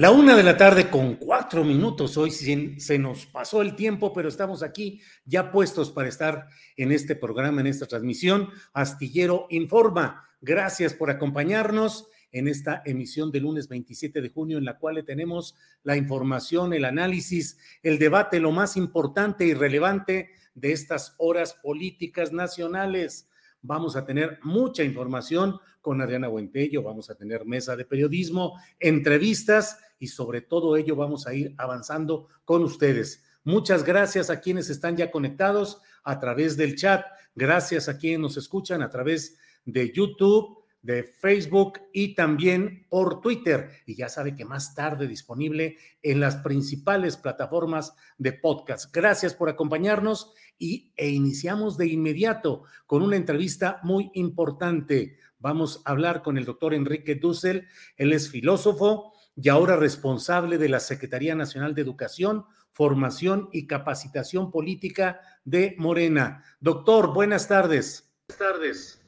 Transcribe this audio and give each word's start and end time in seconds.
La 0.00 0.12
una 0.12 0.34
de 0.34 0.42
la 0.42 0.56
tarde 0.56 0.88
con 0.88 1.16
cuatro 1.16 1.62
minutos. 1.62 2.16
Hoy 2.16 2.30
se 2.30 2.98
nos 2.98 3.26
pasó 3.26 3.60
el 3.60 3.76
tiempo, 3.76 4.14
pero 4.14 4.30
estamos 4.30 4.62
aquí 4.62 5.02
ya 5.26 5.52
puestos 5.52 5.90
para 5.90 6.08
estar 6.08 6.46
en 6.78 6.90
este 6.90 7.16
programa, 7.16 7.60
en 7.60 7.66
esta 7.66 7.84
transmisión. 7.84 8.48
Astillero 8.72 9.46
Informa. 9.50 10.26
Gracias 10.40 10.94
por 10.94 11.10
acompañarnos 11.10 12.08
en 12.32 12.48
esta 12.48 12.80
emisión 12.86 13.30
del 13.30 13.42
lunes 13.42 13.68
27 13.68 14.22
de 14.22 14.30
junio, 14.30 14.56
en 14.56 14.64
la 14.64 14.78
cual 14.78 15.04
tenemos 15.04 15.54
la 15.82 15.98
información, 15.98 16.72
el 16.72 16.86
análisis, 16.86 17.58
el 17.82 17.98
debate, 17.98 18.40
lo 18.40 18.52
más 18.52 18.78
importante 18.78 19.44
y 19.44 19.52
relevante 19.52 20.30
de 20.54 20.72
estas 20.72 21.14
horas 21.18 21.52
políticas 21.62 22.32
nacionales. 22.32 23.28
Vamos 23.60 23.96
a 23.96 24.06
tener 24.06 24.38
mucha 24.44 24.82
información 24.82 25.60
con 25.82 26.00
Adriana 26.00 26.28
Buentello, 26.28 26.82
vamos 26.82 27.10
a 27.10 27.14
tener 27.14 27.44
mesa 27.44 27.76
de 27.76 27.84
periodismo, 27.84 28.58
entrevistas 28.78 29.78
y 30.00 30.08
sobre 30.08 30.40
todo 30.40 30.76
ello 30.76 30.96
vamos 30.96 31.28
a 31.28 31.34
ir 31.34 31.54
avanzando 31.58 32.26
con 32.44 32.64
ustedes. 32.64 33.22
Muchas 33.44 33.84
gracias 33.84 34.30
a 34.30 34.40
quienes 34.40 34.68
están 34.68 34.96
ya 34.96 35.12
conectados 35.12 35.80
a 36.02 36.18
través 36.18 36.56
del 36.56 36.74
chat, 36.74 37.06
gracias 37.34 37.88
a 37.88 37.96
quienes 37.96 38.18
nos 38.18 38.36
escuchan 38.36 38.82
a 38.82 38.90
través 38.90 39.38
de 39.64 39.92
YouTube, 39.92 40.58
de 40.82 41.04
Facebook 41.04 41.80
y 41.92 42.14
también 42.14 42.86
por 42.88 43.20
Twitter. 43.20 43.70
Y 43.86 43.96
ya 43.96 44.08
sabe 44.08 44.34
que 44.34 44.44
más 44.44 44.74
tarde 44.74 45.06
disponible 45.06 45.76
en 46.02 46.20
las 46.20 46.36
principales 46.36 47.16
plataformas 47.16 47.94
de 48.18 48.32
podcast. 48.32 48.94
Gracias 48.94 49.34
por 49.34 49.48
acompañarnos 49.48 50.32
y, 50.58 50.92
e 50.96 51.10
iniciamos 51.10 51.76
de 51.76 51.88
inmediato 51.88 52.64
con 52.86 53.02
una 53.02 53.16
entrevista 53.16 53.80
muy 53.82 54.10
importante. 54.14 55.18
Vamos 55.38 55.82
a 55.84 55.90
hablar 55.90 56.22
con 56.22 56.38
el 56.38 56.44
doctor 56.44 56.74
Enrique 56.74 57.14
Dussel. 57.14 57.66
Él 57.96 58.12
es 58.12 58.30
filósofo 58.30 59.12
y 59.36 59.48
ahora 59.48 59.76
responsable 59.76 60.58
de 60.58 60.68
la 60.68 60.80
Secretaría 60.80 61.34
Nacional 61.34 61.74
de 61.74 61.82
Educación, 61.82 62.44
Formación 62.72 63.48
y 63.52 63.66
Capacitación 63.66 64.50
Política 64.50 65.20
de 65.44 65.74
Morena. 65.78 66.44
Doctor, 66.60 67.12
buenas 67.12 67.48
tardes. 67.48 68.10
Buenas 68.28 68.38
tardes. 68.38 69.02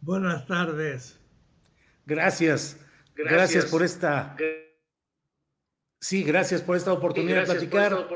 Buenas 0.00 0.46
tardes. 0.46 1.20
Gracias. 2.06 2.78
Gracias, 3.14 3.66
por 3.66 3.82
esta. 3.82 4.36
Sí, 6.00 6.24
gracias 6.24 6.62
por 6.62 6.76
esta 6.76 6.92
oportunidad 6.92 7.40
de 7.40 7.46
platicar. 7.46 8.08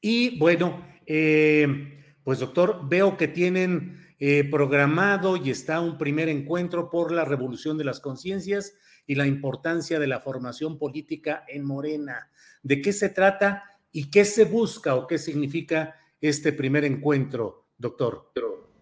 Y 0.00 0.38
bueno, 0.38 0.86
eh, 1.04 2.16
pues 2.24 2.38
doctor, 2.38 2.88
veo 2.88 3.16
que 3.16 3.28
tienen 3.28 4.05
eh, 4.18 4.48
programado 4.50 5.36
y 5.36 5.50
está 5.50 5.80
un 5.80 5.98
primer 5.98 6.28
encuentro 6.28 6.88
por 6.88 7.12
la 7.12 7.24
revolución 7.24 7.76
de 7.76 7.84
las 7.84 8.00
conciencias 8.00 8.74
y 9.06 9.14
la 9.14 9.26
importancia 9.26 9.98
de 9.98 10.06
la 10.06 10.20
formación 10.20 10.78
política 10.78 11.44
en 11.48 11.64
Morena. 11.64 12.30
¿De 12.62 12.80
qué 12.80 12.92
se 12.92 13.10
trata 13.10 13.64
y 13.92 14.10
qué 14.10 14.24
se 14.24 14.44
busca 14.44 14.94
o 14.94 15.06
qué 15.06 15.18
significa 15.18 15.96
este 16.20 16.52
primer 16.52 16.84
encuentro, 16.84 17.66
doctor? 17.76 18.32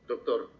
Doctor. 0.06 0.50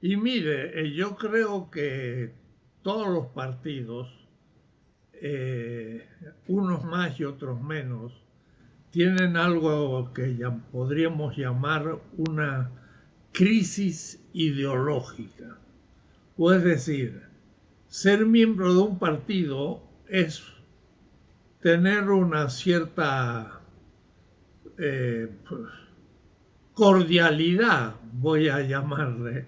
Y 0.00 0.16
mire, 0.16 0.80
eh, 0.80 0.92
yo 0.92 1.16
creo 1.16 1.70
que 1.70 2.34
todos 2.82 3.08
los 3.08 3.28
partidos, 3.28 4.08
eh, 5.14 6.06
unos 6.46 6.84
más 6.84 7.18
y 7.18 7.24
otros 7.24 7.60
menos, 7.62 8.12
tienen 8.90 9.38
algo 9.38 10.12
que 10.12 10.36
ya 10.36 10.50
podríamos 10.70 11.36
llamar 11.36 12.00
una 12.18 12.70
crisis 13.34 14.24
ideológica. 14.32 15.58
O 16.38 16.52
es 16.52 16.62
decir, 16.62 17.20
ser 17.88 18.24
miembro 18.26 18.72
de 18.72 18.80
un 18.80 18.98
partido 19.00 19.82
es 20.08 20.40
tener 21.60 22.10
una 22.10 22.48
cierta 22.48 23.60
eh, 24.78 25.28
cordialidad, 26.74 27.96
voy 28.12 28.48
a 28.48 28.60
llamarle, 28.60 29.46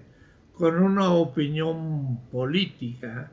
con 0.52 0.82
una 0.82 1.12
opinión 1.12 2.28
política, 2.32 3.30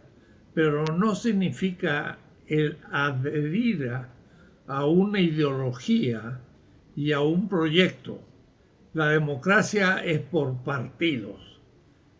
pero 0.53 0.85
no 0.85 1.15
significa 1.15 2.19
el 2.45 2.77
adherir 2.91 3.91
a 4.67 4.85
una 4.85 5.19
ideología 5.19 6.41
y 6.95 7.11
a 7.11 7.21
un 7.21 7.49
proyecto 7.49 8.21
la 8.93 9.09
democracia 9.09 10.03
es 10.03 10.19
por 10.19 10.63
partidos 10.63 11.59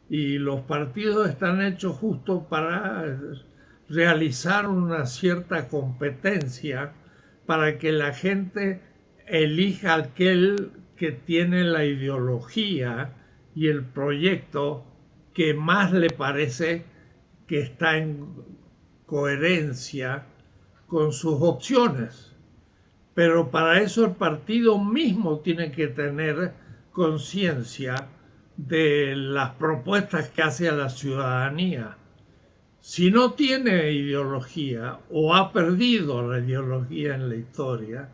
y 0.09 0.39
los 0.39 0.61
partidos 0.61 1.29
están 1.29 1.61
hechos 1.61 1.95
justo 1.97 2.47
para 2.49 3.19
realizar 3.89 4.67
una 4.67 5.05
cierta 5.05 5.67
competencia 5.67 6.93
para 7.45 7.77
que 7.77 7.91
la 7.91 8.11
gente 8.13 8.81
elija 9.27 9.95
aquel 9.95 10.71
que 10.97 11.11
tiene 11.11 11.63
la 11.63 11.85
ideología 11.85 13.13
y 13.55 13.67
el 13.67 13.85
proyecto 13.85 14.83
que 15.33 15.53
más 15.53 15.93
le 15.93 16.09
parece 16.09 16.85
que 17.47 17.59
está 17.59 17.97
en 17.97 18.27
coherencia 19.05 20.25
con 20.87 21.11
sus 21.11 21.37
opciones. 21.39 22.35
Pero 23.13 23.51
para 23.51 23.79
eso 23.81 24.05
el 24.05 24.13
partido 24.13 24.83
mismo 24.83 25.39
tiene 25.39 25.71
que 25.71 25.87
tener 25.87 26.53
conciencia 26.93 28.07
de 28.55 29.15
las 29.15 29.51
propuestas 29.55 30.29
que 30.29 30.43
hace 30.43 30.69
a 30.69 30.73
la 30.73 30.89
ciudadanía. 30.89 31.97
si 32.79 33.11
no 33.11 33.31
tiene 33.33 33.91
ideología 33.91 34.99
o 35.09 35.33
ha 35.33 35.53
perdido 35.53 36.27
la 36.27 36.39
ideología 36.39 37.15
en 37.15 37.29
la 37.29 37.35
historia, 37.35 38.09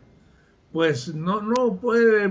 pues 0.72 1.14
no, 1.14 1.42
no 1.42 1.76
puede 1.80 2.28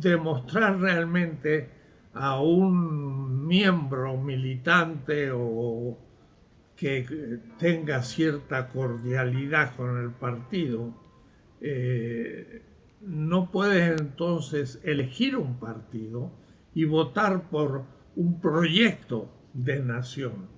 demostrar 0.00 0.80
realmente 0.80 1.68
a 2.14 2.40
un 2.40 3.46
miembro 3.46 4.16
militante 4.16 5.30
o 5.32 5.98
que 6.76 7.38
tenga 7.58 8.02
cierta 8.02 8.68
cordialidad 8.68 9.76
con 9.76 10.02
el 10.02 10.10
partido, 10.10 10.92
eh, 11.60 12.62
no 13.02 13.50
puedes 13.50 14.00
entonces 14.00 14.80
elegir 14.84 15.36
un 15.36 15.58
partido 15.58 16.32
y 16.74 16.84
votar 16.84 17.50
por 17.50 17.84
un 18.16 18.40
proyecto 18.40 19.28
de 19.52 19.80
nación. 19.80 20.48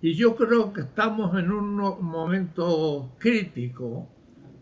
Y 0.00 0.14
yo 0.14 0.36
creo 0.36 0.72
que 0.72 0.82
estamos 0.82 1.38
en 1.38 1.50
un 1.50 1.76
momento 1.76 3.14
crítico 3.18 4.10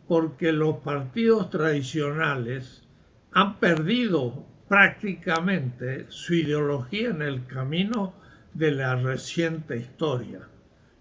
porque 0.07 0.53
los 0.53 0.77
partidos 0.79 1.51
tradicionales 1.51 2.87
han 3.33 3.59
perdido 3.59 4.47
prácticamente 4.69 6.07
su 6.09 6.35
ideología 6.35 7.11
en 7.11 7.23
el 7.23 7.47
camino 7.47 8.15
de 8.55 8.73
la 8.73 8.97
reciente 8.97 9.79
historia. 9.79 10.49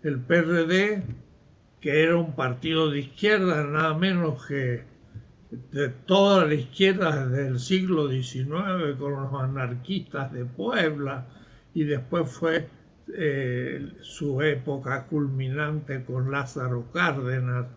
El 0.02 0.20
PRD, 0.20 1.04
que 1.80 2.04
era 2.04 2.16
un 2.16 2.36
partido 2.36 2.90
de 2.90 3.00
izquierda, 3.00 3.64
nada 3.66 3.94
menos 3.94 4.46
que 4.46 4.91
de 5.52 5.90
toda 5.90 6.46
la 6.46 6.54
izquierda 6.54 7.28
desde 7.28 7.48
el 7.48 7.60
siglo 7.60 8.10
XIX, 8.10 8.98
con 8.98 9.14
los 9.14 9.34
anarquistas 9.34 10.32
de 10.32 10.46
Puebla, 10.46 11.28
y 11.74 11.84
después 11.84 12.30
fue 12.30 12.68
eh, 13.14 13.94
su 14.02 14.42
época 14.42 15.06
culminante 15.08 16.04
con 16.06 16.32
Lázaro 16.32 16.92
Cárdenas, 16.94 17.68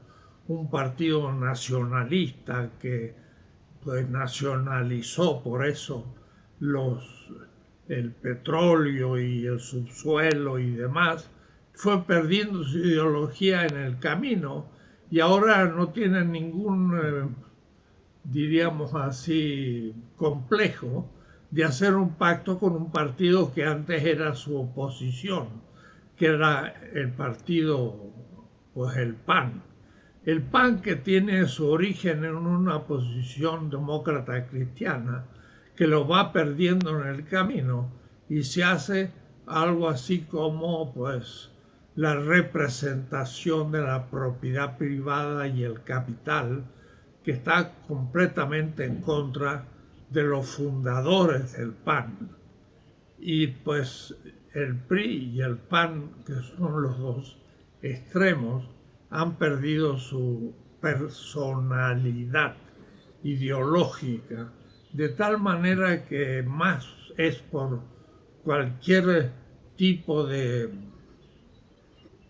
un 0.48 0.70
partido 0.70 1.32
nacionalista 1.32 2.70
que 2.80 3.14
pues 3.82 4.08
nacionalizó 4.08 5.42
por 5.42 5.66
eso 5.66 6.06
los 6.60 7.30
el 7.88 8.12
petróleo 8.12 9.18
y 9.18 9.46
el 9.46 9.60
subsuelo 9.60 10.58
y 10.58 10.70
demás, 10.70 11.28
fue 11.74 12.02
perdiendo 12.04 12.64
su 12.64 12.78
ideología 12.78 13.66
en 13.66 13.76
el 13.76 13.98
camino 13.98 14.66
y 15.10 15.20
ahora 15.20 15.66
no 15.66 15.88
tiene 15.88 16.24
ningún, 16.24 16.98
eh, 16.98 17.28
diríamos 18.24 18.94
así, 18.94 19.94
complejo 20.16 21.08
de 21.50 21.64
hacer 21.64 21.94
un 21.94 22.14
pacto 22.14 22.58
con 22.58 22.74
un 22.74 22.90
partido 22.90 23.52
que 23.52 23.64
antes 23.64 24.04
era 24.04 24.34
su 24.34 24.58
oposición, 24.58 25.48
que 26.16 26.26
era 26.26 26.74
el 26.94 27.12
partido, 27.12 27.96
pues 28.72 28.96
el 28.96 29.14
PAN. 29.14 29.62
El 30.24 30.42
PAN 30.42 30.80
que 30.80 30.96
tiene 30.96 31.46
su 31.46 31.68
origen 31.68 32.24
en 32.24 32.34
una 32.34 32.84
posición 32.84 33.68
demócrata 33.70 34.46
cristiana, 34.46 35.26
que 35.76 35.86
lo 35.86 36.08
va 36.08 36.32
perdiendo 36.32 37.00
en 37.00 37.08
el 37.08 37.24
camino 37.26 37.90
y 38.28 38.42
se 38.42 38.64
hace 38.64 39.12
algo 39.46 39.88
así 39.88 40.20
como 40.20 40.94
pues 40.94 41.50
la 41.94 42.16
representación 42.16 43.70
de 43.70 43.82
la 43.82 44.06
propiedad 44.10 44.78
privada 44.78 45.46
y 45.46 45.62
el 45.62 45.82
capital 45.82 46.64
que 47.24 47.32
está 47.32 47.72
completamente 47.88 48.84
en 48.84 49.00
contra 49.00 49.64
de 50.10 50.22
los 50.22 50.46
fundadores 50.46 51.56
del 51.56 51.72
PAN. 51.72 52.30
Y 53.18 53.46
pues 53.48 54.14
el 54.52 54.76
PRI 54.76 55.32
y 55.34 55.40
el 55.40 55.56
PAN, 55.56 56.10
que 56.26 56.34
son 56.34 56.82
los 56.82 56.98
dos 56.98 57.38
extremos, 57.82 58.68
han 59.10 59.36
perdido 59.36 59.98
su 59.98 60.54
personalidad 60.80 62.56
ideológica, 63.22 64.52
de 64.92 65.08
tal 65.08 65.40
manera 65.40 66.04
que 66.04 66.42
más 66.42 66.86
es 67.16 67.38
por 67.38 67.80
cualquier 68.42 69.32
tipo 69.76 70.26
de 70.26 70.70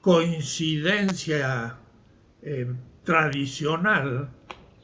coincidencia 0.00 1.78
eh, 2.42 2.72
tradicional 3.02 4.30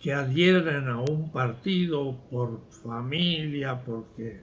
que 0.00 0.14
adhieren 0.14 0.88
a 0.88 1.00
un 1.00 1.30
partido 1.30 2.18
por 2.30 2.60
familia, 2.70 3.82
porque 3.84 4.42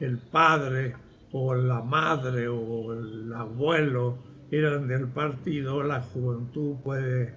el 0.00 0.18
padre 0.18 0.94
o 1.32 1.54
la 1.54 1.80
madre 1.82 2.48
o 2.48 2.92
el 2.92 3.32
abuelo 3.32 4.18
eran 4.50 4.86
del 4.88 5.08
partido, 5.08 5.82
la 5.82 6.02
juventud 6.02 6.76
puede 6.82 7.24
eh, 7.24 7.34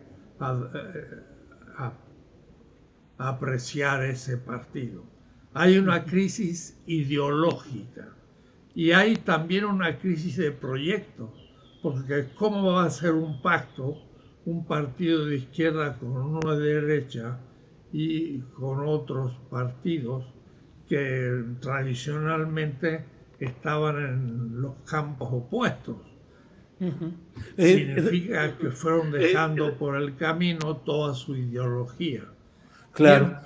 apreciar 3.17 4.03
ese 4.03 4.37
partido. 4.37 5.03
Hay 5.53 5.77
una 5.77 6.05
crisis 6.05 6.77
ideológica 6.85 8.09
y 8.73 8.91
hay 8.91 9.15
también 9.15 9.65
una 9.65 9.97
crisis 9.99 10.37
de 10.37 10.51
proyectos, 10.51 11.29
porque 11.81 12.27
¿cómo 12.35 12.73
va 12.73 12.85
a 12.85 12.89
ser 12.89 13.13
un 13.13 13.41
pacto 13.41 13.97
un 14.45 14.65
partido 14.65 15.25
de 15.25 15.37
izquierda 15.37 15.97
con 15.99 16.17
uno 16.17 16.55
de 16.55 16.81
derecha 16.81 17.37
y 17.91 18.39
con 18.39 18.87
otros 18.87 19.33
partidos 19.49 20.25
que 20.87 21.43
tradicionalmente 21.59 23.05
estaban 23.39 23.97
en 23.97 24.61
los 24.61 24.75
campos 24.89 25.29
opuestos? 25.31 25.97
Eh, 27.57 27.95
Significa 27.95 28.57
que 28.57 28.71
fueron 28.71 29.11
dejando 29.11 29.77
por 29.77 29.95
el 29.95 30.15
camino 30.15 30.77
toda 30.77 31.13
su 31.13 31.35
ideología. 31.35 32.23
Claro. 32.93 33.39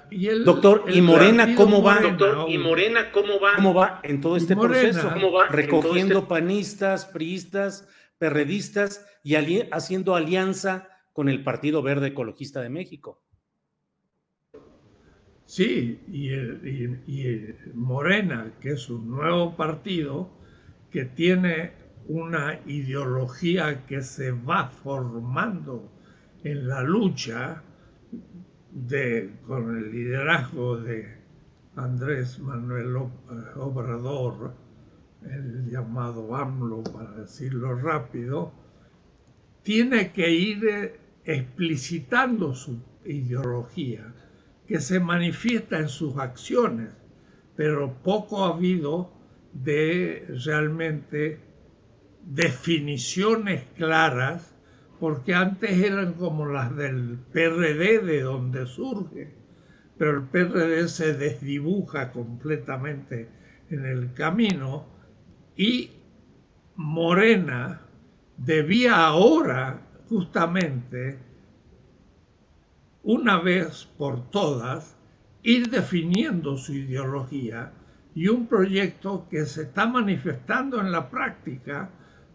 doctor, 0.44 0.86
¿y 0.91 1.01
Morena 1.01 1.53
cómo 1.56 1.83
va? 1.83 2.00
¿y 2.48 2.57
Morena 2.57 3.12
cómo 3.12 3.39
va? 3.39 3.56
¿Cómo 3.56 3.74
va 3.74 4.00
en 4.03 4.21
todo 4.21 4.38
este 4.38 4.56
proceso? 4.56 5.12
¿Cómo 5.13 5.31
va 5.31 5.48
Recogiendo 5.48 6.19
este 6.19 6.30
panistas, 6.30 7.06
priistas, 7.06 7.88
perredistas 8.18 9.06
y 9.24 9.36
haciendo 9.71 10.15
alianza 10.15 10.88
con 11.13 11.30
el 11.30 11.44
Partido 11.44 11.81
Verde 11.81 12.07
Ecologista 12.07 12.62
de 12.62 12.69
México. 12.69 13.21
Sí, 15.45 16.00
y, 16.07 17.74
Morena, 17.75 18.51
que 18.59 18.71
es 18.71 18.89
un 18.89 19.09
nuevo 19.12 19.56
partido 19.56 20.30
que 20.89 21.06
tiene 21.06 21.71
una 22.07 22.59
ideología 22.65 23.86
que 23.86 24.01
se 24.01 24.31
va 24.31 24.68
formando 24.69 25.92
en 26.44 26.68
la 26.68 26.81
lucha 26.83 27.62
de, 28.71 29.33
con 29.45 29.77
el 29.77 29.92
liderazgo 29.92 30.77
de 30.77 31.15
Andrés 31.75 32.39
Manuel 32.39 32.96
Obrador, 33.55 34.53
el 35.24 35.69
llamado 35.69 36.36
AMLO 36.36 36.84
para 36.84 37.12
decirlo 37.12 37.75
rápido, 37.75 38.51
tiene 39.63 40.12
que 40.12 40.29
ir 40.31 41.00
explicitando 41.24 42.53
su 42.53 42.79
ideología, 43.05 44.13
que 44.67 44.79
se 44.79 45.00
manifiesta 45.00 45.79
en 45.79 45.89
sus 45.89 46.17
acciones, 46.17 46.89
pero 47.55 47.93
poco 48.03 48.43
ha 48.45 48.55
habido 48.55 49.12
de 49.53 50.25
realmente 50.45 51.39
definiciones 52.25 53.63
claras, 53.75 54.53
porque 55.00 55.34
antes 55.34 55.72
eran 55.72 56.13
como 56.13 56.48
las 56.48 56.75
del 56.75 57.17
PRD 57.31 58.00
de 58.00 58.22
donde 58.22 58.65
surge, 58.65 59.34
pero 59.98 60.17
el 60.17 60.24
PRD 60.24 60.88
se 60.88 61.13
desdibuja 61.13 62.12
completamente 62.12 63.29
en 63.69 63.86
el 63.86 64.13
camino 64.13 64.86
y 65.55 65.91
Morena 66.75 67.81
debía 68.38 69.05
ahora 69.05 69.81
justamente 70.10 71.19
una 73.05 73.39
vez 73.39 73.88
por 73.97 74.29
todas 74.29 74.97
ir 75.41 75.69
definiendo 75.69 76.57
su 76.57 76.74
ideología 76.74 77.71
y 78.13 78.27
un 78.27 78.47
proyecto 78.47 79.27
que 79.29 79.45
se 79.45 79.63
está 79.63 79.88
manifestando 79.88 80.81
en 80.81 80.91
la 80.91 81.09
práctica 81.09 81.89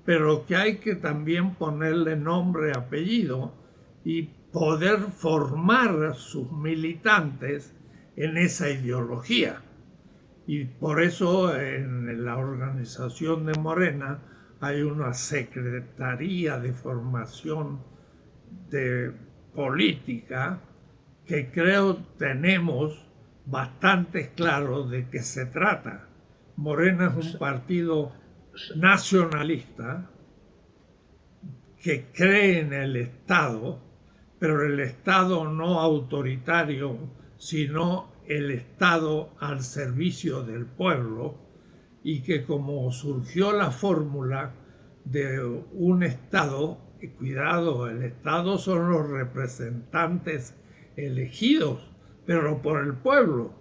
pero 0.04 0.46
que 0.46 0.56
hay 0.56 0.78
que 0.78 0.94
también 0.94 1.54
ponerle 1.54 2.16
nombre, 2.16 2.72
apellido 2.72 3.52
y 4.04 4.22
poder 4.52 4.98
formar 4.98 6.14
sus 6.14 6.50
militantes 6.50 7.74
en 8.16 8.36
esa 8.36 8.70
ideología. 8.70 9.62
Y 10.46 10.64
por 10.64 11.02
eso 11.02 11.54
en 11.56 12.24
la 12.24 12.38
organización 12.38 13.46
de 13.46 13.58
Morena 13.60 14.18
hay 14.60 14.82
una 14.82 15.12
secretaría 15.14 16.58
de 16.58 16.72
formación 16.72 17.80
de 18.68 19.12
política 19.54 20.60
que 21.26 21.50
creo 21.50 21.96
tenemos 22.18 23.06
bastante 23.46 24.30
claro 24.34 24.84
de 24.84 25.08
qué 25.08 25.20
se 25.20 25.46
trata. 25.46 26.08
Morena 26.56 27.06
es 27.16 27.34
un 27.34 27.38
partido 27.38 28.12
nacionalista 28.76 30.10
que 31.82 32.06
cree 32.12 32.60
en 32.60 32.72
el 32.72 32.96
Estado, 32.96 33.80
pero 34.38 34.64
el 34.64 34.80
Estado 34.80 35.50
no 35.50 35.80
autoritario, 35.80 36.98
sino 37.38 38.10
el 38.26 38.50
Estado 38.50 39.30
al 39.40 39.62
servicio 39.62 40.42
del 40.42 40.66
pueblo, 40.66 41.38
y 42.02 42.22
que 42.22 42.44
como 42.44 42.90
surgió 42.92 43.52
la 43.52 43.70
fórmula 43.70 44.52
de 45.04 45.40
un 45.72 46.02
Estado, 46.02 46.78
y 47.00 47.08
cuidado, 47.08 47.88
el 47.88 48.02
Estado 48.02 48.58
son 48.58 48.90
los 48.90 49.08
representantes 49.08 50.54
elegidos, 50.96 51.90
pero 52.26 52.60
por 52.62 52.82
el 52.82 52.94
pueblo. 52.94 53.52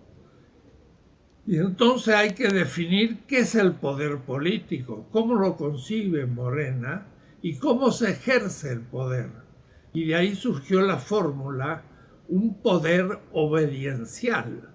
Y 1.45 1.57
entonces 1.57 2.13
hay 2.13 2.33
que 2.33 2.49
definir 2.49 3.19
qué 3.27 3.39
es 3.39 3.55
el 3.55 3.73
poder 3.73 4.19
político, 4.19 5.07
cómo 5.11 5.35
lo 5.35 5.55
concibe 5.55 6.25
Morena 6.25 7.07
y 7.41 7.55
cómo 7.55 7.91
se 7.91 8.11
ejerce 8.11 8.71
el 8.73 8.81
poder. 8.81 9.29
Y 9.93 10.05
de 10.05 10.15
ahí 10.15 10.35
surgió 10.35 10.81
la 10.81 10.97
fórmula 10.97 11.83
un 12.27 12.61
poder 12.61 13.19
obediencial, 13.31 14.69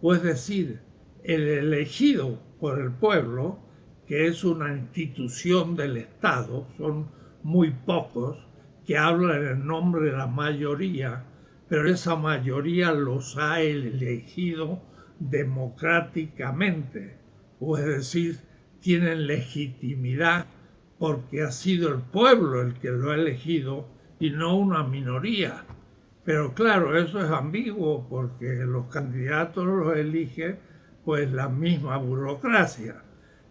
o 0.00 0.14
es 0.14 0.22
decir, 0.22 0.80
el 1.24 1.42
elegido 1.42 2.40
por 2.60 2.80
el 2.80 2.92
pueblo, 2.92 3.58
que 4.06 4.26
es 4.26 4.44
una 4.44 4.74
institución 4.74 5.76
del 5.76 5.98
Estado, 5.98 6.66
son 6.78 7.08
muy 7.44 7.70
pocos 7.70 8.44
que 8.84 8.98
hablan 8.98 9.46
en 9.46 9.66
nombre 9.66 10.10
de 10.10 10.16
la 10.16 10.26
mayoría, 10.26 11.22
pero 11.68 11.88
esa 11.88 12.16
mayoría 12.16 12.90
los 12.92 13.36
ha 13.36 13.60
elegido 13.60 14.82
democráticamente, 15.20 17.16
o 17.60 17.78
es 17.78 17.84
decir, 17.84 18.40
tienen 18.80 19.26
legitimidad 19.26 20.46
porque 20.98 21.42
ha 21.42 21.50
sido 21.50 21.94
el 21.94 22.00
pueblo 22.00 22.62
el 22.62 22.74
que 22.74 22.90
lo 22.90 23.10
ha 23.10 23.14
elegido 23.14 23.88
y 24.18 24.30
no 24.30 24.56
una 24.56 24.84
minoría. 24.84 25.64
Pero 26.24 26.54
claro, 26.54 26.98
eso 26.98 27.20
es 27.22 27.30
ambiguo 27.30 28.08
porque 28.08 28.64
los 28.64 28.86
candidatos 28.86 29.66
los 29.66 29.96
elige 29.96 30.56
pues 31.04 31.30
la 31.32 31.48
misma 31.48 31.98
burocracia 31.98 33.02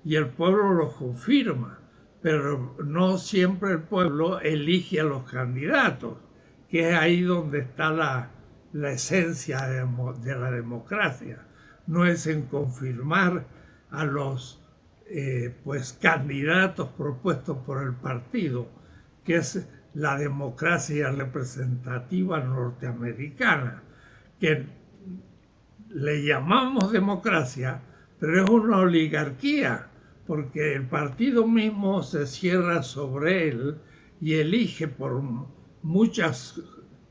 y 0.03 0.15
el 0.15 0.27
pueblo 0.27 0.73
los 0.73 0.93
confirma, 0.93 1.79
pero 2.23 2.77
no 2.83 3.17
siempre 3.17 3.73
el 3.73 3.81
pueblo 3.81 4.39
elige 4.39 5.01
a 5.01 5.03
los 5.03 5.29
candidatos, 5.29 6.17
que 6.69 6.89
es 6.89 6.95
ahí 6.95 7.21
donde 7.21 7.59
está 7.59 7.91
la, 7.91 8.31
esencia 8.89 9.67
de, 9.67 9.85
de, 10.23 10.35
la 10.39 10.49
democracia. 10.49 11.45
No 11.85 12.05
es 12.05 12.25
en 12.27 12.43
confirmar 12.43 13.45
a 13.91 14.05
los 14.05 14.63
eh, 15.07 15.53
pues 15.65 15.99
candidatos 16.01 16.87
propuestos 16.97 17.57
por 17.65 17.83
el 17.83 17.93
partido, 17.93 18.69
que 19.25 19.35
es 19.35 19.67
la 19.93 20.17
democracia 20.17 21.11
representativa 21.11 22.39
norteamericana, 22.39 23.83
que 24.39 24.65
le 25.89 26.25
llamamos 26.25 26.89
democracia, 26.93 27.81
pero 28.17 28.45
es 28.45 28.49
una 28.49 28.77
oligarquía, 28.77 29.89
porque 30.25 30.73
el 30.73 30.87
partido 30.87 31.47
mismo 31.47 32.03
se 32.03 32.25
cierra 32.27 32.83
sobre 32.83 33.49
él 33.49 33.77
y 34.21 34.35
elige 34.35 34.87
por 34.87 35.21
muchas 35.81 36.61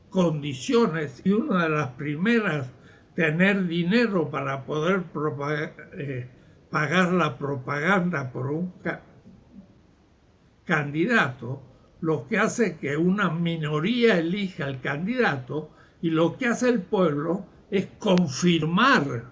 condiciones 0.09 1.21
y 1.23 1.31
una 1.31 1.63
de 1.63 1.69
las 1.69 1.89
primeras 1.91 2.71
tener 3.15 3.67
dinero 3.67 4.29
para 4.31 4.65
poder 4.65 5.03
eh, 5.97 6.27
pagar 6.71 7.13
la 7.13 7.37
propaganda 7.37 8.31
por 8.31 8.47
un 8.47 8.73
candidato, 10.65 11.61
lo 12.01 12.27
que 12.27 12.39
hace 12.39 12.77
que 12.77 12.97
una 12.97 13.29
minoría 13.29 14.17
elija 14.17 14.65
al 14.65 14.81
candidato 14.81 15.71
y 16.01 16.09
lo 16.09 16.37
que 16.37 16.47
hace 16.47 16.69
el 16.69 16.81
pueblo 16.81 17.45
es 17.69 17.87
confirmar 17.99 19.31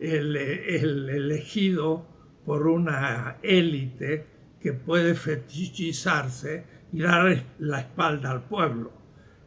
el, 0.00 0.36
el 0.36 1.08
elegido 1.08 2.13
por 2.44 2.66
una 2.66 3.36
élite 3.42 4.26
que 4.60 4.72
puede 4.72 5.14
fetichizarse 5.14 6.64
y 6.92 7.02
dar 7.02 7.44
la 7.58 7.80
espalda 7.80 8.30
al 8.30 8.42
pueblo. 8.44 8.92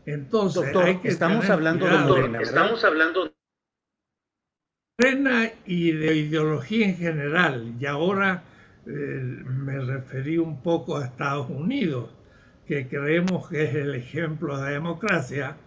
Entonces, 0.06 0.76
hay 0.76 0.98
que 0.98 1.10
estamos 1.10 1.50
hablando 1.50 1.86
de 1.86 1.98
Morena, 1.98 2.42
Estamos 2.42 2.84
hablando 2.84 3.32
Morena 5.00 5.52
y 5.66 5.92
de 5.92 6.16
ideología 6.16 6.88
en 6.88 6.98
general. 6.98 7.76
Y 7.80 7.86
ahora 7.86 8.44
eh, 8.86 8.92
me 8.92 9.80
referí 9.80 10.38
un 10.38 10.62
poco 10.62 10.98
a 10.98 11.06
Estados 11.06 11.50
Unidos, 11.50 12.10
que 12.66 12.88
creemos 12.88 13.50
que 13.50 13.66
es 13.66 13.76
el 13.76 13.96
ejemplo 13.96 14.58
de 14.60 14.72
democracia 14.72 15.58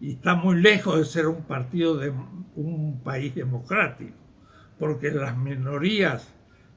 y 0.00 0.14
está 0.14 0.34
muy 0.34 0.60
lejos 0.60 0.98
de 0.98 1.04
ser 1.04 1.28
un 1.28 1.44
partido 1.44 1.96
de 1.96 2.12
un 2.56 3.00
país 3.04 3.34
democrático, 3.34 4.16
porque 4.78 5.10
las 5.12 5.36
minorías 5.36 6.33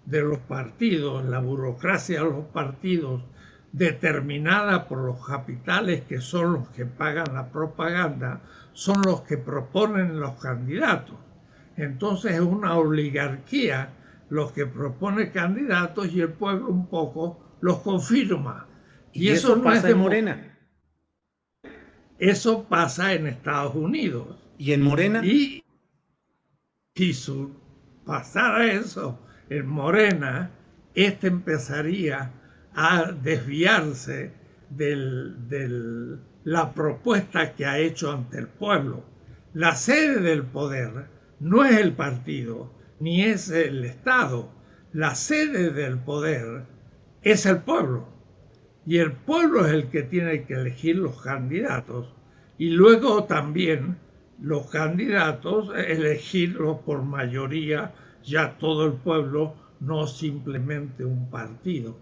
de 0.07 0.21
los 0.21 0.39
partidos, 0.39 1.25
la 1.25 1.39
burocracia 1.39 2.23
de 2.23 2.29
los 2.29 2.45
partidos, 2.45 3.21
determinada 3.73 4.87
por 4.87 4.99
los 4.99 5.23
capitales 5.27 6.03
que 6.05 6.21
son 6.21 6.53
los 6.53 6.69
que 6.69 6.85
pagan 6.85 7.33
la 7.33 7.49
propaganda, 7.49 8.41
son 8.71 9.01
los 9.05 9.21
que 9.21 9.37
proponen 9.37 10.19
los 10.19 10.41
candidatos. 10.41 11.17
Entonces 11.75 12.35
es 12.35 12.39
una 12.39 12.75
oligarquía 12.75 13.89
los 14.29 14.53
que 14.53 14.65
propone 14.65 15.31
candidatos 15.31 16.07
y 16.13 16.21
el 16.21 16.29
pueblo 16.29 16.69
un 16.69 16.87
poco 16.87 17.57
los 17.59 17.79
confirma. 17.79 18.65
Y, 19.11 19.29
eso, 19.29 19.57
no 19.57 19.63
pasa 19.63 19.89
en 19.89 19.97
Morena. 19.97 20.57
Eso 22.17 22.63
pasa 22.63 23.13
en 23.13 23.27
Estados 23.27 23.75
Unidos. 23.75 24.37
¿Y 24.57 24.71
en 24.71 24.83
Morena? 24.83 25.23
Y 25.25 25.63
si 26.95 27.13
su, 27.13 27.51
pasara 28.05 28.71
eso 28.71 29.19
en 29.49 29.67
Morena, 29.67 30.51
este 30.93 31.27
empezaría 31.27 32.31
a 32.73 33.11
desviarse 33.11 34.31
de 34.69 36.17
la 36.43 36.73
propuesta 36.73 37.53
que 37.53 37.65
ha 37.65 37.77
hecho 37.79 38.11
ante 38.11 38.37
el 38.37 38.47
pueblo. 38.47 39.03
La 39.53 39.75
sede 39.75 40.19
del 40.21 40.43
poder 40.43 41.07
no 41.39 41.63
es 41.65 41.77
el 41.77 41.93
partido, 41.93 42.71
ni 42.99 43.23
es 43.23 43.49
el 43.49 43.83
Estado. 43.85 44.51
La 44.93 45.15
sede 45.15 45.71
del 45.71 45.97
poder 45.97 46.63
es 47.21 47.45
el 47.45 47.59
pueblo. 47.59 48.07
Y 48.85 48.99
el 48.99 49.11
pueblo 49.11 49.65
es 49.65 49.73
el 49.73 49.87
que 49.87 50.03
tiene 50.03 50.45
que 50.45 50.53
elegir 50.53 50.97
los 50.97 51.21
candidatos. 51.21 52.13
Y 52.57 52.69
luego 52.71 53.25
también 53.25 53.97
los 54.41 54.69
candidatos 54.69 55.71
elegirlos 55.75 56.79
por 56.79 57.01
mayoría, 57.01 57.93
ya 58.27 58.57
todo 58.57 58.85
el 58.85 58.93
pueblo, 58.93 59.55
no 59.79 60.05
simplemente 60.05 61.05
un 61.05 61.29
partido. 61.29 61.97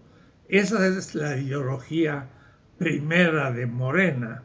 Esa 0.48 0.86
es 0.86 1.14
la 1.14 1.36
ideología 1.36 2.28
primera 2.78 3.52
de 3.52 3.66
Morena, 3.66 4.42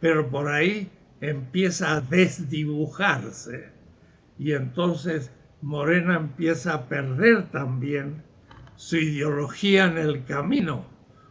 pero 0.00 0.30
por 0.30 0.48
ahí 0.48 0.90
empieza 1.20 1.96
a 1.96 2.00
desdibujarse 2.00 3.72
y 4.38 4.52
entonces 4.52 5.30
Morena 5.60 6.16
empieza 6.16 6.74
a 6.74 6.88
perder 6.88 7.50
también 7.50 8.22
su 8.76 8.96
ideología 8.96 9.86
en 9.86 9.98
el 9.98 10.24
camino. 10.24 10.86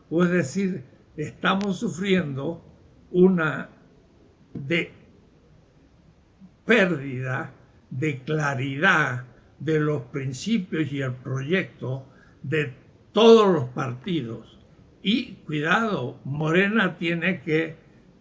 O 0.10 0.24
es 0.24 0.32
decir, 0.32 0.84
estamos 1.18 1.80
sufriendo 1.80 2.64
una 3.12 3.70
de 4.54 4.92
pérdida 6.66 7.52
de 7.90 8.20
claridad 8.22 9.26
de 9.64 9.80
los 9.80 10.04
principios 10.04 10.92
y 10.92 11.02
el 11.02 11.14
proyecto 11.14 12.06
de 12.42 12.74
todos 13.12 13.54
los 13.54 13.66
partidos. 13.70 14.60
Y 15.02 15.34
cuidado, 15.46 16.20
Morena 16.24 16.98
tiene 16.98 17.42
que 17.42 17.76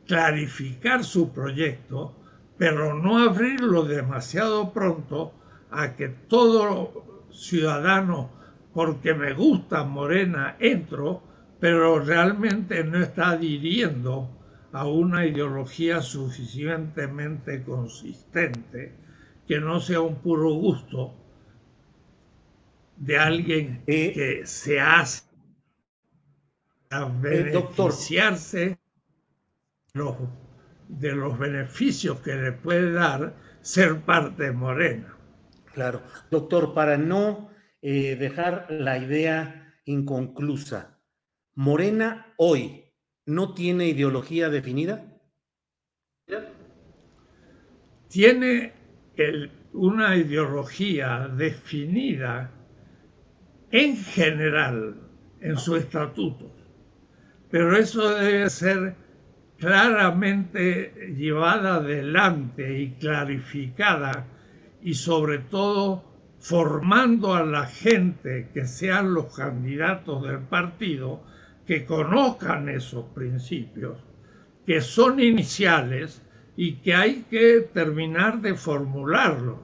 clarificar 0.06 1.04
su 1.04 1.32
proyecto 1.32 2.16
pero 2.62 2.94
no 2.94 3.18
abrirlo 3.18 3.82
demasiado 3.82 4.72
pronto 4.72 5.32
a 5.72 5.96
que 5.96 6.08
todo 6.08 7.26
ciudadano, 7.32 8.30
porque 8.72 9.14
me 9.14 9.32
gusta 9.32 9.82
Morena, 9.82 10.54
entro, 10.60 11.24
pero 11.58 11.98
realmente 11.98 12.84
no 12.84 12.98
está 12.98 13.30
adhiriendo 13.30 14.30
a 14.72 14.86
una 14.86 15.26
ideología 15.26 16.02
suficientemente 16.02 17.64
consistente, 17.64 18.94
que 19.48 19.58
no 19.58 19.80
sea 19.80 20.00
un 20.00 20.14
puro 20.16 20.50
gusto 20.52 21.14
de 23.02 23.18
alguien 23.18 23.82
eh, 23.88 24.12
que 24.12 24.46
se 24.46 24.80
hace 24.80 25.24
a 26.90 27.02
eh, 27.02 27.10
beneficiarse 27.20 28.78
los 29.92 30.16
de 30.88 31.12
los 31.12 31.36
beneficios 31.36 32.20
que 32.20 32.34
le 32.34 32.52
puede 32.52 32.92
dar 32.92 33.34
ser 33.60 34.02
parte 34.02 34.44
de 34.44 34.52
Morena. 34.52 35.16
Claro, 35.72 36.02
doctor, 36.30 36.74
para 36.74 36.96
no 36.96 37.50
eh, 37.80 38.14
dejar 38.14 38.66
la 38.70 38.98
idea 38.98 39.74
inconclusa, 39.84 41.00
Morena 41.54 42.32
hoy 42.36 42.84
no 43.26 43.52
tiene 43.54 43.88
ideología 43.88 44.48
definida? 44.48 45.04
Tiene 48.08 48.74
una 49.72 50.16
ideología 50.16 51.28
definida 51.28 52.50
en 53.72 53.96
general 53.96 54.94
en 55.40 55.56
su 55.56 55.74
estatuto, 55.76 56.52
pero 57.50 57.76
eso 57.76 58.14
debe 58.14 58.48
ser 58.50 58.94
claramente 59.58 61.14
llevada 61.16 61.76
adelante 61.76 62.80
y 62.80 62.90
clarificada 62.92 64.26
y 64.82 64.94
sobre 64.94 65.38
todo 65.38 66.04
formando 66.38 67.34
a 67.34 67.44
la 67.44 67.66
gente 67.66 68.48
que 68.52 68.66
sean 68.66 69.14
los 69.14 69.34
candidatos 69.34 70.22
del 70.22 70.40
partido 70.40 71.22
que 71.66 71.86
conozcan 71.86 72.68
esos 72.68 73.06
principios, 73.14 73.98
que 74.66 74.80
son 74.80 75.20
iniciales 75.20 76.20
y 76.56 76.74
que 76.76 76.94
hay 76.94 77.24
que 77.30 77.60
terminar 77.72 78.40
de 78.42 78.54
formularlos, 78.54 79.60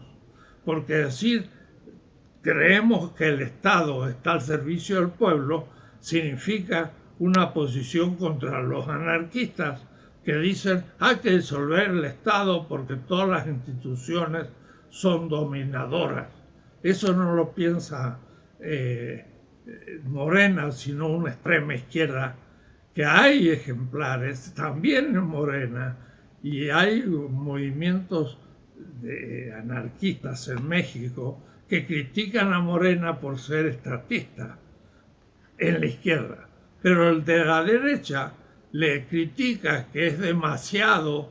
porque 0.64 0.94
decir 0.94 1.50
creemos 2.48 3.12
que 3.12 3.28
el 3.28 3.42
Estado 3.42 4.08
está 4.08 4.32
al 4.32 4.40
servicio 4.40 4.96
del 4.96 5.10
pueblo 5.10 5.66
significa 6.00 6.92
una 7.18 7.52
posición 7.52 8.14
contra 8.14 8.62
los 8.62 8.88
anarquistas 8.88 9.82
que 10.24 10.34
dicen 10.36 10.82
hay 10.98 11.16
que 11.16 11.32
disolver 11.32 11.90
el 11.90 12.06
Estado 12.06 12.66
porque 12.66 12.96
todas 12.96 13.28
las 13.28 13.46
instituciones 13.46 14.46
son 14.88 15.28
dominadoras. 15.28 16.28
Eso 16.82 17.12
no 17.12 17.34
lo 17.34 17.52
piensa 17.52 18.18
eh, 18.60 19.26
Morena, 20.04 20.72
sino 20.72 21.08
una 21.08 21.32
extrema 21.32 21.74
izquierda, 21.74 22.34
que 22.94 23.04
hay 23.04 23.50
ejemplares 23.50 24.54
también 24.54 25.14
en 25.14 25.24
Morena 25.24 25.98
y 26.42 26.70
hay 26.70 27.02
movimientos 27.02 28.38
de 29.02 29.52
anarquistas 29.52 30.48
en 30.48 30.66
México 30.66 31.42
que 31.68 31.86
critican 31.86 32.52
a 32.52 32.60
Morena 32.60 33.20
por 33.20 33.38
ser 33.38 33.66
estatista 33.66 34.58
en 35.58 35.80
la 35.80 35.86
izquierda, 35.86 36.48
pero 36.82 37.10
el 37.10 37.24
de 37.24 37.44
la 37.44 37.62
derecha 37.62 38.32
le 38.72 39.06
critica 39.06 39.86
que 39.92 40.06
es 40.06 40.18
demasiado 40.18 41.30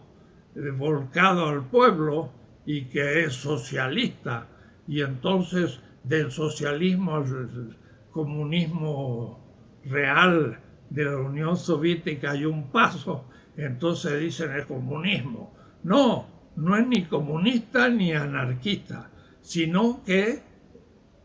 volcado 0.78 1.48
al 1.48 1.66
pueblo 1.66 2.32
y 2.66 2.86
que 2.86 3.24
es 3.24 3.34
socialista 3.34 4.48
y 4.88 5.02
entonces 5.02 5.80
del 6.04 6.32
socialismo 6.32 7.16
al 7.16 7.78
comunismo 8.12 9.40
real 9.86 10.60
de 10.90 11.06
la 11.06 11.18
Unión 11.18 11.58
Soviética 11.58 12.32
hay 12.32 12.46
un 12.46 12.72
paso, 12.72 13.26
entonces 13.56 14.20
dicen 14.20 14.52
el 14.52 14.66
comunismo. 14.66 15.54
No, 15.84 16.28
no 16.56 16.76
es 16.76 16.88
ni 16.88 17.04
comunista 17.04 17.90
ni 17.90 18.14
anarquista, 18.14 19.10
sino 19.48 20.04
que 20.04 20.42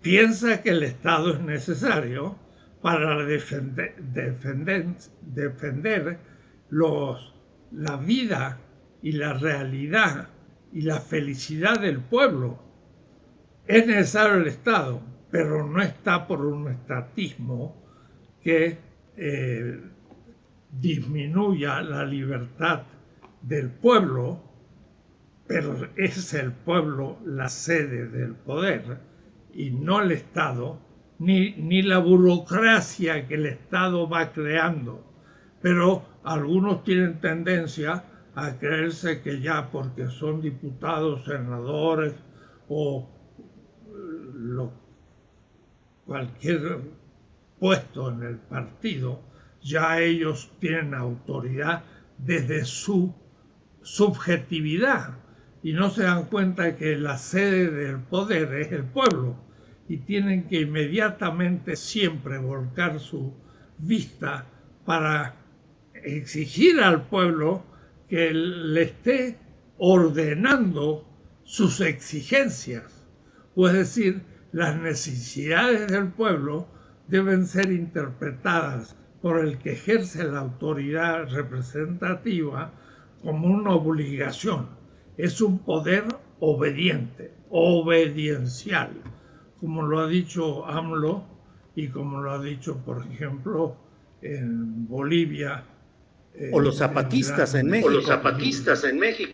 piensa 0.00 0.62
que 0.62 0.70
el 0.70 0.84
Estado 0.84 1.32
es 1.32 1.40
necesario 1.40 2.36
para 2.80 3.24
defender, 3.24 3.96
defender, 5.20 6.18
los, 6.70 7.34
la 7.72 7.96
vida 7.96 8.60
y 9.02 9.10
la 9.10 9.32
realidad 9.32 10.28
y 10.72 10.82
la 10.82 11.00
felicidad 11.00 11.80
del 11.80 11.98
pueblo. 11.98 12.62
Es 13.66 13.88
necesario 13.88 14.36
el 14.36 14.46
Estado, 14.46 15.02
pero 15.32 15.66
no 15.66 15.82
está 15.82 16.28
por 16.28 16.46
un 16.46 16.70
estatismo 16.70 17.74
que 18.40 18.78
eh, 19.16 19.80
disminuya 20.70 21.82
la 21.82 22.04
libertad 22.04 22.82
del 23.42 23.68
pueblo, 23.68 24.51
pero 25.52 25.86
es 25.96 26.32
el 26.32 26.52
pueblo 26.52 27.18
la 27.26 27.48
sede 27.50 28.06
del 28.06 28.34
poder 28.34 28.98
y 29.52 29.70
no 29.70 30.00
el 30.00 30.12
Estado, 30.12 30.78
ni, 31.18 31.52
ni 31.56 31.82
la 31.82 31.98
burocracia 31.98 33.28
que 33.28 33.34
el 33.34 33.46
Estado 33.46 34.08
va 34.08 34.32
creando. 34.32 35.04
Pero 35.60 36.04
algunos 36.24 36.84
tienen 36.84 37.20
tendencia 37.20 38.04
a 38.34 38.58
creerse 38.58 39.20
que 39.20 39.42
ya 39.42 39.70
porque 39.70 40.06
son 40.08 40.40
diputados, 40.40 41.26
senadores 41.26 42.14
o 42.68 43.10
cualquier 46.06 46.80
puesto 47.58 48.10
en 48.10 48.22
el 48.22 48.36
partido, 48.36 49.20
ya 49.60 50.00
ellos 50.00 50.50
tienen 50.58 50.94
autoridad 50.94 51.84
desde 52.16 52.64
su 52.64 53.14
subjetividad 53.82 55.18
y 55.62 55.72
no 55.72 55.90
se 55.90 56.02
dan 56.02 56.24
cuenta 56.24 56.76
que 56.76 56.96
la 56.96 57.18
sede 57.18 57.70
del 57.70 58.00
poder 58.00 58.52
es 58.54 58.72
el 58.72 58.84
pueblo 58.84 59.36
y 59.88 59.98
tienen 59.98 60.48
que 60.48 60.62
inmediatamente 60.62 61.76
siempre 61.76 62.38
volcar 62.38 62.98
su 62.98 63.32
vista 63.78 64.46
para 64.84 65.36
exigir 65.94 66.80
al 66.80 67.06
pueblo 67.06 67.64
que 68.08 68.32
le 68.32 68.82
esté 68.82 69.38
ordenando 69.78 71.08
sus 71.44 71.80
exigencias, 71.80 73.06
o 73.54 73.68
es 73.68 73.74
decir, 73.74 74.22
las 74.52 74.76
necesidades 74.76 75.88
del 75.88 76.08
pueblo 76.08 76.68
deben 77.08 77.46
ser 77.46 77.70
interpretadas 77.70 78.96
por 79.20 79.44
el 79.44 79.58
que 79.58 79.72
ejerce 79.72 80.24
la 80.24 80.40
autoridad 80.40 81.28
representativa 81.30 82.72
como 83.22 83.46
una 83.46 83.70
obligación 83.70 84.81
es 85.16 85.40
un 85.40 85.58
poder 85.58 86.04
obediente, 86.40 87.32
obediencial, 87.50 88.90
como 89.60 89.82
lo 89.82 90.00
ha 90.00 90.06
dicho 90.06 90.66
AMLO 90.66 91.24
y 91.74 91.88
como 91.88 92.20
lo 92.20 92.32
ha 92.32 92.42
dicho, 92.42 92.78
por 92.84 93.06
ejemplo, 93.06 93.76
en 94.22 94.86
Bolivia. 94.88 95.64
O 96.52 96.60
los 96.60 96.78
zapatistas 96.78 97.54
en, 97.54 97.68
México. 97.68 97.88
O 97.88 97.92
los 97.92 98.06
zapatistas 98.06 98.84
en 98.84 98.98
México. 98.98 99.32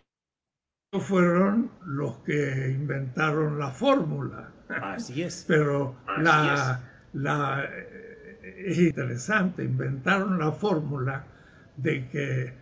Fueron 1.00 1.70
los 1.84 2.18
que 2.18 2.70
inventaron 2.70 3.58
la 3.58 3.70
fórmula. 3.70 4.52
Así 4.68 5.22
es. 5.22 5.44
Pero 5.48 5.96
la, 6.18 6.80
la, 7.12 7.68
es 8.42 8.78
interesante, 8.78 9.64
inventaron 9.64 10.38
la 10.38 10.52
fórmula 10.52 11.24
de 11.76 12.08
que 12.08 12.52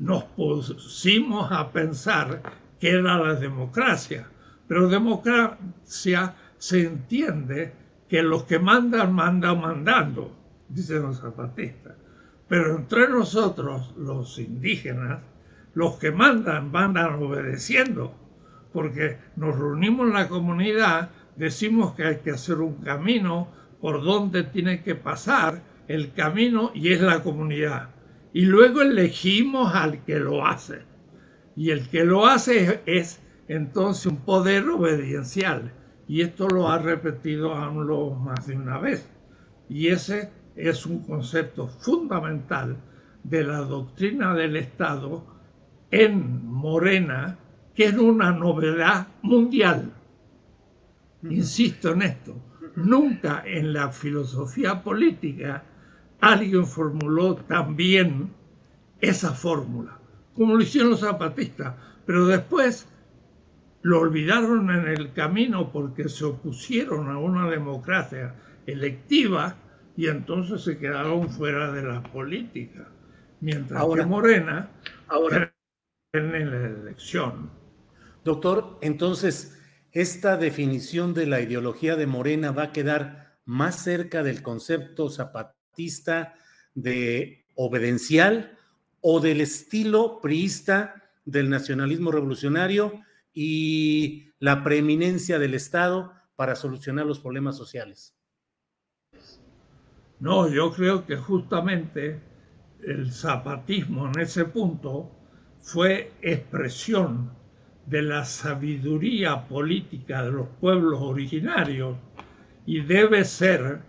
nos 0.00 0.24
pusimos 0.24 1.52
a 1.52 1.70
pensar 1.70 2.42
que 2.80 2.90
era 2.90 3.18
la 3.18 3.34
democracia. 3.34 4.26
Pero 4.66 4.88
democracia 4.88 6.34
se 6.56 6.84
entiende 6.84 7.72
que 8.08 8.22
los 8.22 8.44
que 8.44 8.58
mandan, 8.58 9.12
mandan 9.12 9.60
mandando, 9.60 10.34
dicen 10.68 11.02
los 11.02 11.20
zapatistas. 11.20 11.94
Pero 12.48 12.76
entre 12.76 13.08
nosotros, 13.08 13.94
los 13.96 14.38
indígenas, 14.38 15.20
los 15.74 15.96
que 15.96 16.10
mandan, 16.10 16.72
mandan 16.72 17.22
obedeciendo, 17.22 18.14
porque 18.72 19.18
nos 19.36 19.56
reunimos 19.56 20.08
en 20.08 20.14
la 20.14 20.28
comunidad, 20.28 21.10
decimos 21.36 21.94
que 21.94 22.04
hay 22.04 22.16
que 22.18 22.30
hacer 22.30 22.56
un 22.56 22.76
camino 22.76 23.48
por 23.80 24.02
donde 24.02 24.44
tiene 24.44 24.82
que 24.82 24.94
pasar 24.94 25.62
el 25.88 26.12
camino 26.12 26.70
y 26.74 26.92
es 26.92 27.00
la 27.00 27.22
comunidad 27.22 27.90
y 28.32 28.44
luego 28.44 28.82
elegimos 28.82 29.74
al 29.74 30.04
que 30.04 30.18
lo 30.18 30.46
hace. 30.46 30.82
Y 31.56 31.70
el 31.70 31.88
que 31.88 32.04
lo 32.04 32.26
hace 32.26 32.80
es, 32.86 33.20
entonces 33.48 34.06
un 34.06 34.18
poder 34.18 34.68
obediencial. 34.68 35.72
Y 36.06 36.22
esto 36.22 36.48
lo 36.48 36.68
ha 36.68 36.78
repetido 36.78 37.54
AMLO 37.54 38.14
más 38.14 38.46
de 38.46 38.56
una 38.56 38.78
vez. 38.78 39.08
Y 39.68 39.88
ese 39.88 40.30
es 40.56 40.86
un 40.86 41.02
concepto 41.02 41.68
fundamental 41.68 42.76
de 43.22 43.44
la 43.44 43.58
doctrina 43.58 44.34
del 44.34 44.56
Estado 44.56 45.24
en 45.90 46.46
Morena, 46.46 47.38
que 47.74 47.86
es 47.86 47.96
una 47.96 48.30
novedad 48.30 49.08
mundial. 49.22 49.92
Insisto 51.22 51.92
en 51.92 52.02
esto, 52.02 52.36
nunca 52.76 53.42
en 53.44 53.72
la 53.72 53.90
filosofía 53.90 54.82
política 54.82 55.64
alguien 56.20 56.66
formuló 56.66 57.36
también 57.36 58.30
esa 59.00 59.32
fórmula, 59.32 59.98
como 60.34 60.54
lo 60.54 60.62
hicieron 60.62 60.90
los 60.90 61.00
zapatistas, 61.00 61.74
pero 62.06 62.26
después 62.26 62.86
lo 63.82 64.00
olvidaron 64.00 64.70
en 64.70 64.88
el 64.88 65.12
camino 65.12 65.72
porque 65.72 66.08
se 66.08 66.24
opusieron 66.24 67.10
a 67.10 67.18
una 67.18 67.48
democracia 67.48 68.34
electiva 68.66 69.56
y 69.96 70.08
entonces 70.08 70.62
se 70.62 70.78
quedaron 70.78 71.30
fuera 71.30 71.72
de 71.72 71.82
la 71.82 72.02
política. 72.02 72.88
Mientras 73.40 73.82
que 73.82 74.04
Morena 74.04 74.70
ahora 75.08 75.54
en 76.12 76.50
la 76.50 76.66
elección. 76.66 77.50
Doctor, 78.22 78.78
entonces, 78.82 79.58
esta 79.92 80.36
definición 80.36 81.14
de 81.14 81.26
la 81.26 81.40
ideología 81.40 81.96
de 81.96 82.06
Morena 82.06 82.50
va 82.50 82.64
a 82.64 82.72
quedar 82.72 83.38
más 83.46 83.82
cerca 83.82 84.22
del 84.22 84.42
concepto 84.42 85.08
zapatista 85.08 85.59
de 86.74 87.44
obedencial 87.54 88.58
o 89.00 89.20
del 89.20 89.40
estilo 89.40 90.20
priista 90.20 91.10
del 91.24 91.48
nacionalismo 91.48 92.10
revolucionario 92.10 93.02
y 93.32 94.32
la 94.38 94.62
preeminencia 94.64 95.38
del 95.38 95.54
Estado 95.54 96.12
para 96.36 96.56
solucionar 96.56 97.06
los 97.06 97.20
problemas 97.20 97.56
sociales? 97.56 98.14
No, 100.18 100.48
yo 100.48 100.72
creo 100.72 101.06
que 101.06 101.16
justamente 101.16 102.20
el 102.86 103.12
zapatismo 103.12 104.06
en 104.06 104.20
ese 104.20 104.44
punto 104.44 105.10
fue 105.60 106.12
expresión 106.22 107.30
de 107.86 108.02
la 108.02 108.24
sabiduría 108.24 109.48
política 109.48 110.22
de 110.22 110.32
los 110.32 110.48
pueblos 110.60 111.00
originarios 111.00 111.96
y 112.66 112.80
debe 112.80 113.24
ser 113.24 113.82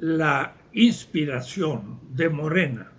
la 0.00 0.54
inspiración 0.72 2.00
de 2.14 2.28
Morena 2.28 2.92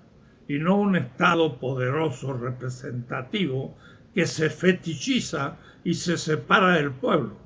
y 0.47 0.59
no 0.59 0.77
un 0.77 0.95
Estado 0.95 1.59
poderoso 1.59 2.33
representativo 2.33 3.77
que 4.13 4.25
se 4.25 4.49
fetichiza 4.49 5.57
y 5.83 5.93
se 5.93 6.17
separa 6.17 6.73
del 6.73 6.91
pueblo. 6.91 7.37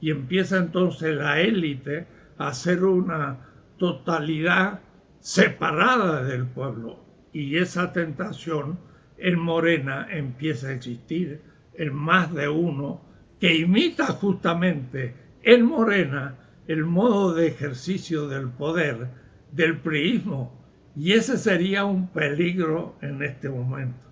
Y 0.00 0.10
empieza 0.10 0.58
entonces 0.58 1.14
la 1.16 1.40
élite 1.40 2.06
a 2.38 2.48
hacer 2.48 2.84
una 2.84 3.38
totalidad 3.78 4.80
separada 5.20 6.22
del 6.22 6.46
pueblo. 6.46 7.04
Y 7.32 7.58
esa 7.58 7.92
tentación 7.92 8.78
en 9.18 9.38
Morena 9.38 10.06
empieza 10.10 10.68
a 10.68 10.72
existir 10.72 11.42
en 11.74 11.94
más 11.94 12.32
de 12.32 12.48
uno 12.48 13.02
que 13.40 13.56
imita 13.56 14.06
justamente 14.06 15.14
en 15.42 15.64
Morena 15.64 16.36
el 16.66 16.84
modo 16.84 17.34
de 17.34 17.48
ejercicio 17.48 18.28
del 18.28 18.50
poder 18.50 19.08
del 19.50 19.80
priismo. 19.80 20.60
Y 20.96 21.12
ese 21.12 21.38
sería 21.38 21.84
un 21.84 22.08
peligro 22.08 22.96
en 23.00 23.22
este 23.22 23.48
momento. 23.48 24.06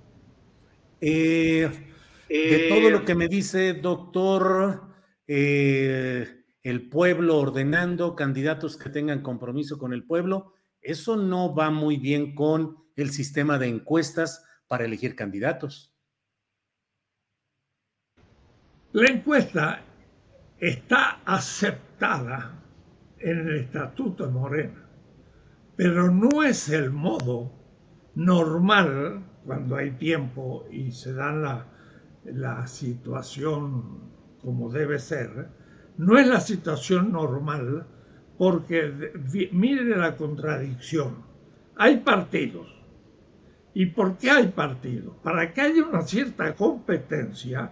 Eh, 1.01 1.71
de 2.29 2.69
todo 2.69 2.91
lo 2.91 3.05
que 3.05 3.15
me 3.15 3.29
dice, 3.29 3.75
doctor, 3.75 4.83
eh, 5.27 6.45
el 6.63 6.89
pueblo 6.89 7.39
ordenando 7.39 8.15
candidatos 8.15 8.77
que 8.77 8.91
tengan 8.91 9.23
compromiso 9.23 9.79
con 9.79 9.93
el 9.93 10.05
pueblo, 10.05 10.55
eso 10.81 11.17
no 11.17 11.55
va 11.55 11.71
muy 11.71 11.97
bien 11.97 12.35
con 12.35 12.77
el 12.97 13.11
sistema 13.11 13.59
de 13.59 13.69
encuestas 13.69 14.45
para 14.67 14.85
elegir 14.85 15.15
candidatos. 15.15 15.95
La 18.93 19.09
encuesta 19.09 19.85
está 20.61 21.21
aceptada 21.25 22.63
en 23.19 23.39
el 23.39 23.57
Estatuto 23.57 24.27
de 24.27 24.33
Morena, 24.33 24.89
pero 25.77 26.11
no 26.11 26.43
es 26.43 26.69
el 26.69 26.91
modo 26.91 27.53
normal 28.15 29.25
cuando 29.45 29.77
hay 29.77 29.93
tiempo 29.93 30.67
y 30.71 30.93
se 30.93 31.15
da 31.15 31.33
la, 31.33 31.67
la 32.25 32.67
situación 32.67 34.11
como 34.43 34.71
debe 34.71 34.99
ser, 34.99 35.49
no 35.97 36.19
es 36.19 36.27
la 36.27 36.41
situación 36.41 37.13
normal 37.13 37.87
porque 38.39 39.13
mire 39.53 39.97
la 39.97 40.17
contradicción. 40.17 41.25
Hay 41.77 41.99
partidos. 41.99 42.69
¿Y 43.75 43.87
por 43.87 44.17
qué 44.17 44.31
hay 44.31 44.49
partidos? 44.49 45.17
Para 45.23 45.53
que 45.53 45.61
haya 45.61 45.85
una 45.85 46.03
cierta 46.03 46.55
competencia, 46.55 47.71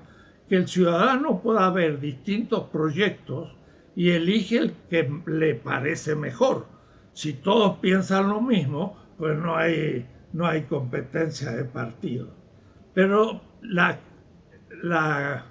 que 0.48 0.56
el 0.56 0.68
ciudadano 0.68 1.40
pueda 1.40 1.70
ver 1.70 2.00
distintos 2.00 2.64
proyectos 2.70 3.54
y 3.94 4.10
elige 4.10 4.58
el 4.58 4.72
que 4.88 5.10
le 5.26 5.54
parece 5.54 6.14
mejor. 6.14 6.66
Si 7.12 7.34
todos 7.34 7.78
piensan 7.78 8.28
lo 8.28 8.40
mismo, 8.40 8.96
pues 9.18 9.36
no 9.38 9.56
hay, 9.56 10.06
no 10.32 10.46
hay 10.46 10.62
competencia 10.62 11.50
de 11.52 11.64
partido. 11.64 12.28
Pero 12.94 13.40
la, 13.62 13.98
la, 14.82 15.44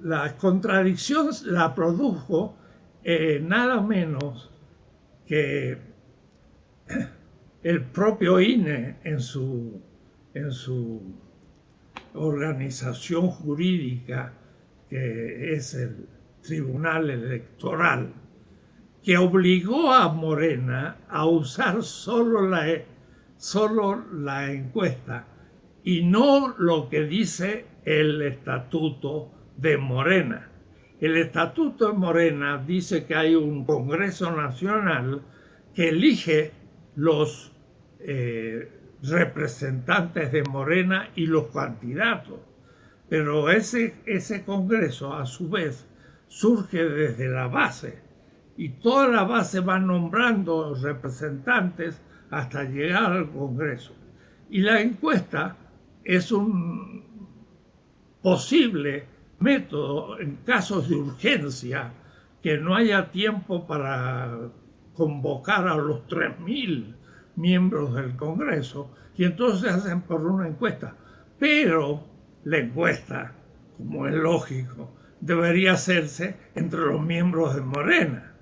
la 0.00 0.36
contradicción 0.36 1.30
la 1.44 1.74
produjo 1.74 2.56
eh, 3.02 3.40
nada 3.42 3.80
menos 3.80 4.50
que 5.26 5.78
el 7.62 7.82
propio 7.82 8.40
INE 8.40 8.96
en 9.02 9.20
su, 9.20 9.80
en 10.34 10.52
su 10.52 11.02
organización 12.16 13.28
jurídica, 13.28 14.32
que 14.88 15.54
es 15.54 15.74
el 15.74 16.08
Tribunal 16.42 17.10
Electoral, 17.10 18.12
que 19.02 19.18
obligó 19.18 19.92
a 19.92 20.12
Morena 20.12 20.96
a 21.08 21.26
usar 21.26 21.82
solo 21.82 22.48
la, 22.48 22.66
solo 23.36 24.04
la 24.12 24.50
encuesta 24.50 25.26
y 25.84 26.02
no 26.02 26.54
lo 26.58 26.88
que 26.88 27.04
dice 27.04 27.66
el 27.84 28.20
estatuto 28.22 29.30
de 29.56 29.76
Morena. 29.76 30.50
El 31.00 31.16
Estatuto 31.16 31.88
de 31.88 31.92
Morena 31.92 32.62
dice 32.66 33.04
que 33.04 33.14
hay 33.14 33.34
un 33.34 33.64
Congreso 33.64 34.34
Nacional 34.34 35.22
que 35.74 35.90
elige 35.90 36.52
los 36.96 37.52
eh, 38.00 38.75
representantes 39.08 40.32
de 40.32 40.42
Morena 40.44 41.10
y 41.14 41.26
los 41.26 41.48
candidatos. 41.48 42.40
Pero 43.08 43.50
ese, 43.50 43.94
ese 44.06 44.44
Congreso, 44.44 45.14
a 45.14 45.26
su 45.26 45.48
vez, 45.48 45.86
surge 46.28 46.84
desde 46.84 47.28
la 47.28 47.46
base 47.46 48.00
y 48.56 48.70
toda 48.70 49.08
la 49.08 49.24
base 49.24 49.60
va 49.60 49.78
nombrando 49.78 50.74
representantes 50.74 52.00
hasta 52.30 52.64
llegar 52.64 53.12
al 53.12 53.30
Congreso. 53.30 53.94
Y 54.50 54.60
la 54.60 54.80
encuesta 54.80 55.56
es 56.04 56.32
un 56.32 57.04
posible 58.22 59.06
método 59.38 60.18
en 60.18 60.36
casos 60.44 60.88
de 60.88 60.96
urgencia 60.96 61.92
que 62.42 62.58
no 62.58 62.74
haya 62.74 63.10
tiempo 63.10 63.66
para 63.66 64.50
convocar 64.94 65.68
a 65.68 65.76
los 65.76 66.06
3.000 66.08 66.95
miembros 67.36 67.94
del 67.94 68.16
Congreso 68.16 68.90
y 69.16 69.24
entonces 69.24 69.70
hacen 69.70 70.02
por 70.02 70.26
una 70.26 70.48
encuesta. 70.48 70.94
Pero 71.38 72.04
la 72.44 72.58
encuesta, 72.58 73.32
como 73.76 74.06
es 74.06 74.14
lógico, 74.14 74.94
debería 75.20 75.72
hacerse 75.72 76.36
entre 76.54 76.80
los 76.80 77.00
miembros 77.00 77.54
de 77.54 77.62
Morena, 77.62 78.32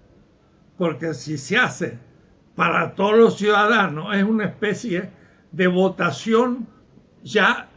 porque 0.77 1.15
si 1.15 1.39
se 1.39 1.57
hace 1.57 1.99
para 2.55 2.95
todos 2.95 3.17
los 3.17 3.39
ciudadanos 3.39 4.15
es 4.15 4.25
una 4.25 4.47
especie 4.47 5.11
de 5.53 5.67
votación 5.67 6.69
ya 7.23 7.69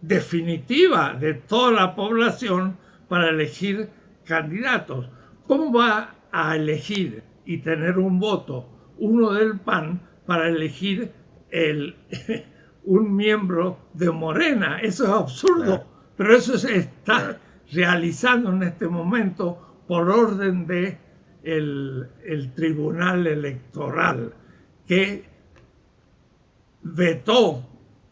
definitiva 0.00 1.14
de 1.14 1.34
toda 1.34 1.72
la 1.72 1.94
población 1.94 2.76
para 3.08 3.30
elegir 3.30 3.88
candidatos. 4.24 5.08
¿Cómo 5.46 5.72
va 5.72 6.14
a 6.30 6.56
elegir 6.56 7.22
y 7.44 7.58
tener 7.58 7.98
un 7.98 8.18
voto 8.18 8.68
uno 8.98 9.32
del 9.32 9.58
PAN 9.58 10.00
para 10.26 10.48
elegir 10.48 11.12
el, 11.50 11.96
un 12.84 13.14
miembro 13.14 13.78
de 13.94 14.10
Morena? 14.10 14.80
Eso 14.80 15.04
es 15.04 15.10
absurdo, 15.10 15.84
pero 16.16 16.36
eso 16.36 16.58
se 16.58 16.76
está 16.76 17.38
realizando 17.72 18.50
en 18.50 18.62
este 18.62 18.88
momento 18.88 19.84
por 19.86 20.10
orden 20.10 20.66
de 20.66 20.98
el, 21.42 22.08
el 22.24 22.52
Tribunal 22.54 23.26
Electoral 23.26 24.32
que 24.86 25.24
vetó 26.82 27.66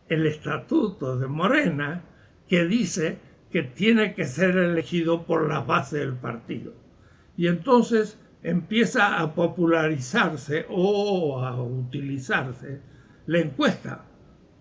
el 0.09 0.27
estatuto 0.27 1.18
de 1.18 1.27
Morena 1.27 2.03
que 2.49 2.64
dice 2.64 3.18
que 3.51 3.62
tiene 3.62 4.14
que 4.14 4.25
ser 4.25 4.57
elegido 4.57 5.25
por 5.25 5.49
la 5.49 5.61
base 5.61 5.99
del 5.99 6.14
partido. 6.14 6.73
Y 7.37 7.49
entonces 7.49 8.18
empieza 8.42 9.20
a 9.20 9.35
popularizarse 9.35 10.66
o 10.68 11.44
a 11.44 11.62
utilizarse 11.62 12.81
la 13.26 13.38
encuesta, 13.38 14.05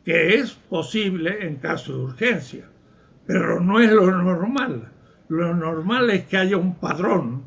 que 0.03 0.35
es 0.35 0.51
posible 0.53 1.45
en 1.45 1.57
caso 1.57 1.93
de 1.93 2.03
urgencia, 2.03 2.65
pero 3.25 3.59
no 3.59 3.79
es 3.79 3.91
lo 3.91 4.11
normal. 4.11 4.91
Lo 5.27 5.53
normal 5.53 6.09
es 6.09 6.25
que 6.25 6.37
haya 6.37 6.57
un 6.57 6.75
padrón 6.75 7.43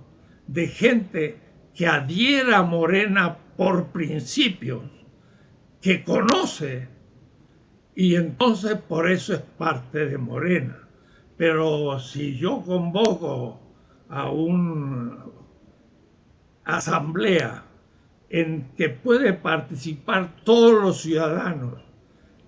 de 0.47 0.69
gente 0.69 1.39
que 1.75 1.87
adhiera 1.87 2.59
a 2.59 2.63
Morena 2.63 3.37
por 3.57 3.89
principios, 3.89 4.83
que 5.81 6.05
conoce 6.05 6.89
y 7.95 8.15
entonces 8.15 8.77
por 8.77 9.11
eso 9.11 9.35
es 9.35 9.41
parte 9.41 10.07
de 10.07 10.19
Morena. 10.19 10.79
Pero 11.37 11.99
si 11.99 12.37
yo 12.37 12.63
convoco 12.63 13.61
a 14.09 14.31
una 14.31 15.25
asamblea 16.65 17.65
en 18.31 18.69
que 18.77 18.89
puede 18.89 19.33
participar 19.35 20.37
todos 20.45 20.83
los 20.83 21.03
ciudadanos. 21.03 21.75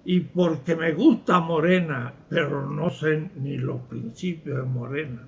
Y 0.05 0.21
porque 0.21 0.77
me 0.77 0.93
gusta 0.93 1.41
Morena, 1.41 2.13
pero 2.29 2.69
no 2.69 2.91
sé 2.91 3.31
ni 3.37 3.57
los 3.57 3.81
principios 3.83 4.59
de 4.59 4.63
Morena, 4.65 5.27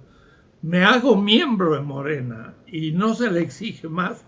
me 0.62 0.84
hago 0.84 1.16
miembro 1.16 1.74
de 1.74 1.80
Morena 1.80 2.54
y 2.66 2.92
no 2.92 3.14
se 3.14 3.30
le 3.30 3.40
exige 3.40 3.88
más 3.88 4.24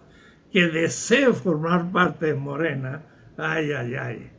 que 0.52 0.68
desee 0.68 1.32
formar 1.32 1.90
parte 1.90 2.26
de 2.26 2.34
Morena. 2.34 3.02
Ay, 3.36 3.72
ay, 3.72 3.94
ay. 3.94 4.30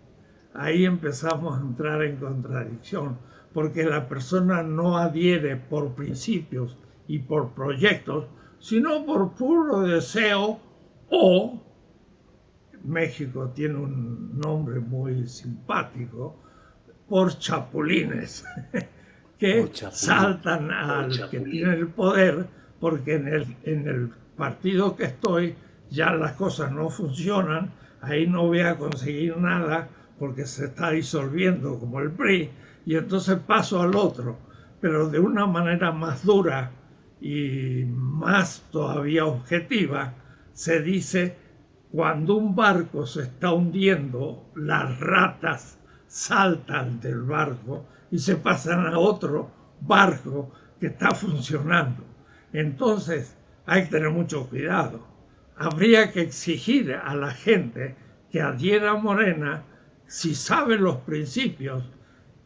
Ahí 0.53 0.85
empezamos 0.85 1.57
a 1.57 1.61
entrar 1.61 2.01
en 2.03 2.17
contradicción, 2.17 3.17
porque 3.53 3.83
la 3.83 4.07
persona 4.07 4.63
no 4.63 4.97
adhiere 4.97 5.55
por 5.55 5.93
principios 5.93 6.77
y 7.07 7.19
por 7.19 7.53
proyectos, 7.53 8.25
sino 8.59 9.05
por 9.05 9.33
puro 9.33 9.81
deseo 9.81 10.59
o 11.09 11.61
México 12.83 13.51
tiene 13.55 13.75
un 13.75 14.39
nombre 14.39 14.79
muy 14.79 15.27
simpático, 15.27 16.35
por 17.07 17.37
chapulines, 17.37 18.45
que 19.39 19.69
saltan 19.91 20.71
al 20.71 21.29
que 21.29 21.39
tiene 21.39 21.73
el 21.73 21.87
poder, 21.87 22.45
porque 22.79 23.15
en 23.15 23.27
el, 23.27 23.55
en 23.63 23.87
el 23.87 24.09
partido 24.37 24.95
que 24.95 25.05
estoy 25.05 25.55
ya 25.89 26.11
las 26.11 26.33
cosas 26.33 26.71
no 26.71 26.89
funcionan, 26.89 27.71
ahí 28.01 28.27
no 28.27 28.47
voy 28.47 28.61
a 28.61 28.77
conseguir 28.77 29.37
nada 29.37 29.89
porque 30.19 30.45
se 30.45 30.65
está 30.65 30.91
disolviendo 30.91 31.79
como 31.79 31.99
el 31.99 32.11
PRI, 32.11 32.49
y 32.85 32.95
entonces 32.95 33.39
paso 33.39 33.81
al 33.81 33.95
otro, 33.95 34.37
pero 34.79 35.09
de 35.09 35.19
una 35.19 35.45
manera 35.45 35.91
más 35.91 36.23
dura 36.23 36.71
y 37.21 37.83
más 37.85 38.63
todavía 38.71 39.25
objetiva, 39.25 40.13
se 40.53 40.81
dice 40.81 41.35
cuando 41.91 42.35
un 42.35 42.55
barco 42.55 43.05
se 43.05 43.23
está 43.23 43.51
hundiendo, 43.51 44.51
las 44.55 44.99
ratas 44.99 45.79
saltan 46.07 46.99
del 46.99 47.21
barco 47.23 47.85
y 48.11 48.19
se 48.19 48.35
pasan 48.35 48.85
a 48.85 48.99
otro 48.99 49.49
barco 49.81 50.51
que 50.79 50.87
está 50.87 51.11
funcionando. 51.11 52.03
Entonces 52.53 53.35
hay 53.65 53.83
que 53.83 53.91
tener 53.91 54.11
mucho 54.11 54.47
cuidado. 54.47 55.07
Habría 55.55 56.11
que 56.11 56.21
exigir 56.21 56.93
a 56.93 57.15
la 57.15 57.31
gente 57.31 57.95
que 58.31 58.41
adhiera 58.41 58.91
a 58.91 58.97
Morena 58.97 59.63
si 60.07 60.35
sabe 60.35 60.77
los 60.77 60.97
principios 60.97 61.83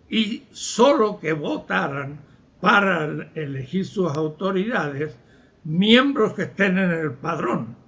y 0.10 0.44
solo 0.52 1.20
que 1.20 1.34
votaran 1.34 2.20
para 2.64 3.30
elegir 3.36 3.86
sus 3.86 4.10
autoridades 4.16 5.18
miembros 5.64 6.34
que 6.34 6.44
estén 6.44 6.78
en 6.78 6.92
el 6.92 7.12
padrón 7.12 7.84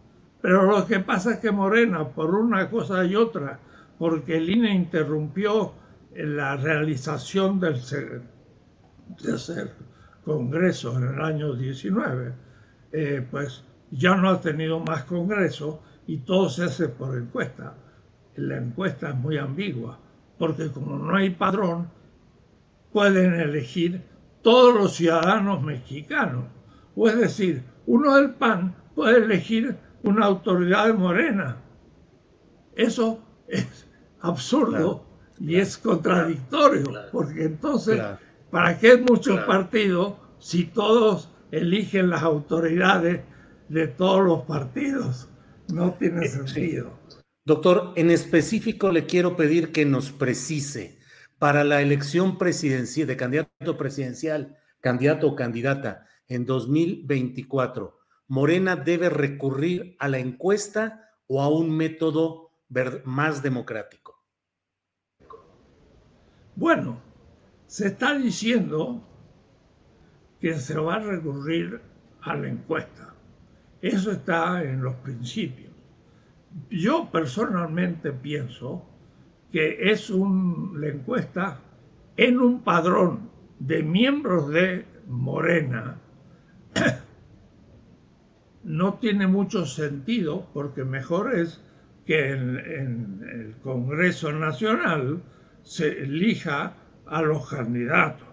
pero 0.46 0.62
lo 0.62 0.86
que 0.86 1.00
pasa 1.00 1.32
es 1.32 1.40
que 1.40 1.52
Morena, 1.52 2.08
por 2.10 2.36
una 2.36 2.70
cosa 2.70 3.04
y 3.04 3.16
otra, 3.16 3.58
porque 3.98 4.38
el 4.38 4.48
INE 4.48 4.76
interrumpió 4.76 5.74
la 6.14 6.56
realización 6.56 7.60
del 7.60 7.82
tercer 9.20 9.72
congreso 10.24 10.96
en 11.00 11.16
el 11.16 11.20
año 11.20 11.56
19, 11.56 12.34
eh, 12.92 13.28
pues 13.32 13.64
ya 13.90 14.16
no 14.16 14.30
ha 14.30 14.40
tenido 14.40 14.80
más 14.82 15.06
congreso 15.06 15.82
y 16.06 16.18
todo 16.18 16.48
se 16.48 16.66
hace 16.66 16.90
por 16.90 17.18
encuesta. 17.18 17.74
La 18.36 18.58
encuesta 18.58 19.10
es 19.10 19.16
muy 19.16 19.40
ambigua, 19.40 19.98
porque 20.38 20.70
como 20.70 20.96
no 21.00 21.16
hay 21.16 21.32
padrón, 21.32 21.90
pueden 22.94 23.34
elegir 23.34 24.04
todos 24.46 24.76
los 24.76 24.94
ciudadanos 24.94 25.64
mexicanos. 25.64 26.46
O 26.96 27.10
es 27.10 27.18
decir, 27.18 27.64
uno 27.88 28.16
del 28.16 28.36
PAN 28.36 28.76
puede 28.94 29.18
elegir 29.18 29.76
una 30.04 30.28
autoridad 30.28 30.94
morena. 30.94 31.58
Eso 32.76 33.24
es 33.48 33.88
absurdo 34.22 35.04
y 35.40 35.56
es 35.56 35.80
contradictorio, 35.80 36.84
porque 37.12 37.46
entonces, 37.46 38.00
¿para 38.52 38.78
qué 38.78 38.98
muchos 38.98 39.40
partidos 39.46 40.14
si 40.38 40.66
todos 40.66 41.32
eligen 41.50 42.12
las 42.12 42.22
autoridades 42.22 43.22
de 43.68 43.88
todos 43.88 44.24
los 44.24 44.42
partidos? 44.44 45.28
No 45.74 45.96
tiene 45.96 46.24
eh, 46.24 46.30
sentido. 46.30 46.92
Doctor, 47.46 47.94
en 47.96 48.12
específico 48.12 48.92
le 48.92 49.08
quiero 49.08 49.36
pedir 49.36 49.72
que 49.72 49.86
nos 49.86 50.12
precise 50.12 50.95
para 51.46 51.64
la 51.64 51.80
elección 51.80 52.40
presidencial 52.40 53.06
de 53.06 53.18
candidato 53.18 53.78
presidencial, 53.78 54.58
candidato 54.82 55.28
o 55.28 55.36
candidata 55.36 56.08
en 56.28 56.44
2024 56.44 58.00
Morena 58.28 58.76
debe 58.76 59.12
recurrir 59.12 59.96
a 60.00 60.08
la 60.08 60.18
encuesta 60.18 61.12
o 61.28 61.44
a 61.44 61.50
un 61.50 61.70
método 61.70 62.50
más 63.04 63.44
democrático? 63.44 64.26
Bueno, 66.56 67.00
se 67.68 67.90
está 67.90 68.18
diciendo 68.18 69.04
que 70.42 70.56
se 70.56 70.80
va 70.80 70.96
a 70.96 71.00
recurrir 71.00 71.80
a 72.24 72.36
la 72.36 72.48
encuesta. 72.48 73.14
Eso 73.84 74.12
está 74.12 74.64
en 74.64 74.82
los 74.82 74.96
principios. 74.96 75.76
Yo 76.72 77.12
personalmente 77.12 78.12
pienso 78.12 78.95
que 79.56 79.89
es 79.89 80.10
la 80.10 80.88
encuesta 80.88 81.62
en 82.18 82.41
un 82.41 82.62
padrón 82.62 83.30
de 83.58 83.84
miembros 83.84 84.50
de 84.50 84.84
Morena 85.08 85.96
no 88.65 88.96
tiene 88.96 89.28
mucho 89.28 89.65
sentido 89.65 90.46
porque 90.54 90.84
mejor 90.84 91.34
es 91.34 91.63
que 92.06 92.32
en, 92.32 92.58
el 93.32 93.56
Congreso 93.63 94.34
Nacional 94.34 95.24
se 95.63 96.04
elija 96.04 96.74
a 97.06 97.22
los 97.22 97.50
candidatos. 97.50 98.28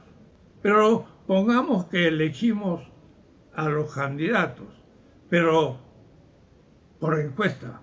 Pero 0.61 1.06
pongamos 1.28 1.85
que 1.85 2.08
elegimos 2.08 2.82
a 3.54 3.68
los 3.68 3.94
candidatos, 3.94 4.66
pero 5.30 5.78
por 6.98 7.20
encuesta, 7.20 7.80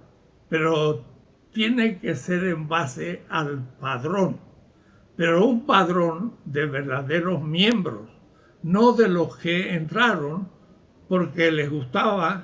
pero 0.49 1.08
tiene 1.51 1.99
que 1.99 2.15
ser 2.15 2.43
en 2.45 2.67
base 2.67 3.23
al 3.29 3.63
padrón, 3.79 4.37
pero 5.15 5.45
un 5.45 5.65
padrón 5.65 6.35
de 6.45 6.65
verdaderos 6.65 7.43
miembros, 7.43 8.09
no 8.61 8.93
de 8.93 9.07
los 9.07 9.37
que 9.37 9.73
entraron 9.73 10.49
porque 11.07 11.51
les 11.51 11.69
gustaba, 11.69 12.43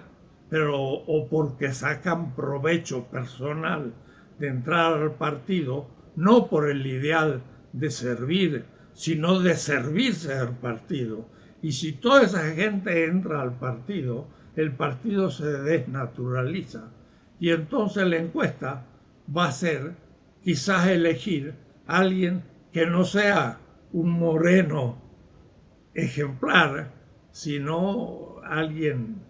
pero 0.50 0.82
o 0.82 1.28
porque 1.28 1.74
sacan 1.74 2.36
provecho 2.36 3.06
personal 3.06 3.94
de 4.40 4.48
entrar 4.48 4.94
al 4.94 5.14
partido, 5.14 5.88
no 6.16 6.48
por 6.48 6.70
el 6.70 6.86
ideal 6.86 7.42
de 7.74 7.92
servir, 7.92 8.66
sino 8.94 9.40
de 9.40 9.56
servirse 9.56 10.34
al 10.34 10.58
partido. 10.58 11.28
Y 11.62 11.74
si 11.74 11.94
toda 11.94 12.24
esa 12.24 12.44
gente 12.52 13.06
entra 13.06 13.42
al 13.42 13.54
partido, 13.58 14.28
el 14.56 14.72
partido 14.72 15.30
se 15.30 15.46
desnaturaliza. 15.46 16.92
Y 17.40 17.52
entonces 17.52 18.08
la 18.08 18.18
encuesta 18.18 18.86
va 19.36 19.48
a 19.48 19.52
ser 19.52 19.96
quizás 20.44 20.88
elegir 20.88 21.56
a 21.88 22.00
alguien 22.00 22.44
que 22.72 22.86
no 22.86 23.04
sea 23.06 23.60
un 23.92 24.12
moreno 24.12 25.02
ejemplar, 25.94 26.92
sino 27.32 28.42
alguien 28.44 29.22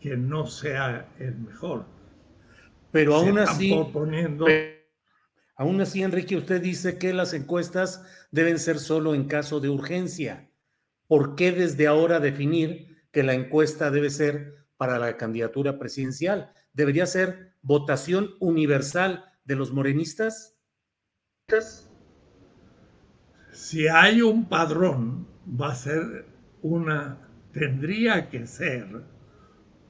que 0.00 0.16
no 0.16 0.46
sea 0.46 1.08
el 1.18 1.36
mejor. 1.36 1.86
Pero 2.92 3.16
aún 3.16 3.38
así, 3.38 3.74
aún 5.56 5.80
así, 5.80 6.02
Enrique, 6.02 6.36
usted 6.36 6.62
dice 6.62 6.98
que 6.98 7.12
las 7.12 7.34
encuestas 7.34 8.04
deben 8.30 8.58
ser 8.58 8.78
solo 8.78 9.14
en 9.14 9.24
caso 9.24 9.60
de 9.60 9.68
urgencia. 9.68 10.48
¿Por 11.08 11.34
qué 11.34 11.52
desde 11.52 11.86
ahora 11.86 12.20
definir 12.20 13.06
que 13.12 13.22
la 13.22 13.34
encuesta 13.34 13.90
debe 13.90 14.10
ser 14.10 14.66
para 14.76 14.98
la 14.98 15.16
candidatura 15.16 15.78
presidencial? 15.78 16.52
¿Debería 16.76 17.06
ser 17.06 17.54
votación 17.62 18.32
universal 18.38 19.24
de 19.46 19.56
los 19.56 19.72
morenistas? 19.72 20.60
Si 23.50 23.88
hay 23.88 24.20
un 24.20 24.46
padrón, 24.46 25.26
va 25.48 25.72
a 25.72 25.74
ser 25.74 26.26
una 26.60 27.18
tendría 27.52 28.28
que 28.28 28.46
ser 28.46 28.86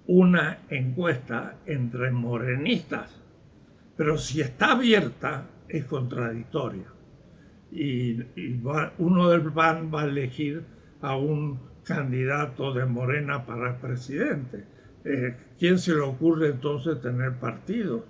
una 0.06 0.60
encuesta 0.70 1.56
entre 1.66 2.12
morenistas, 2.12 3.20
pero 3.96 4.16
si 4.16 4.40
está 4.40 4.72
abierta 4.72 5.48
es 5.68 5.84
contradictoria. 5.86 6.86
Y, 7.72 8.20
uno 8.98 9.30
del 9.30 9.52
PAN 9.52 9.90
va 9.92 10.02
a 10.02 10.04
elegir 10.04 10.64
a 11.00 11.16
un 11.16 11.58
candidato 11.82 12.72
de 12.72 12.86
Morena 12.86 13.44
para 13.44 13.80
presidente. 13.80 14.75
Eh, 15.08 15.36
¿Quién 15.56 15.78
se 15.78 15.94
le 15.94 16.00
ocurre 16.00 16.48
entonces 16.48 17.00
tener 17.00 17.38
partidos? 17.38 18.02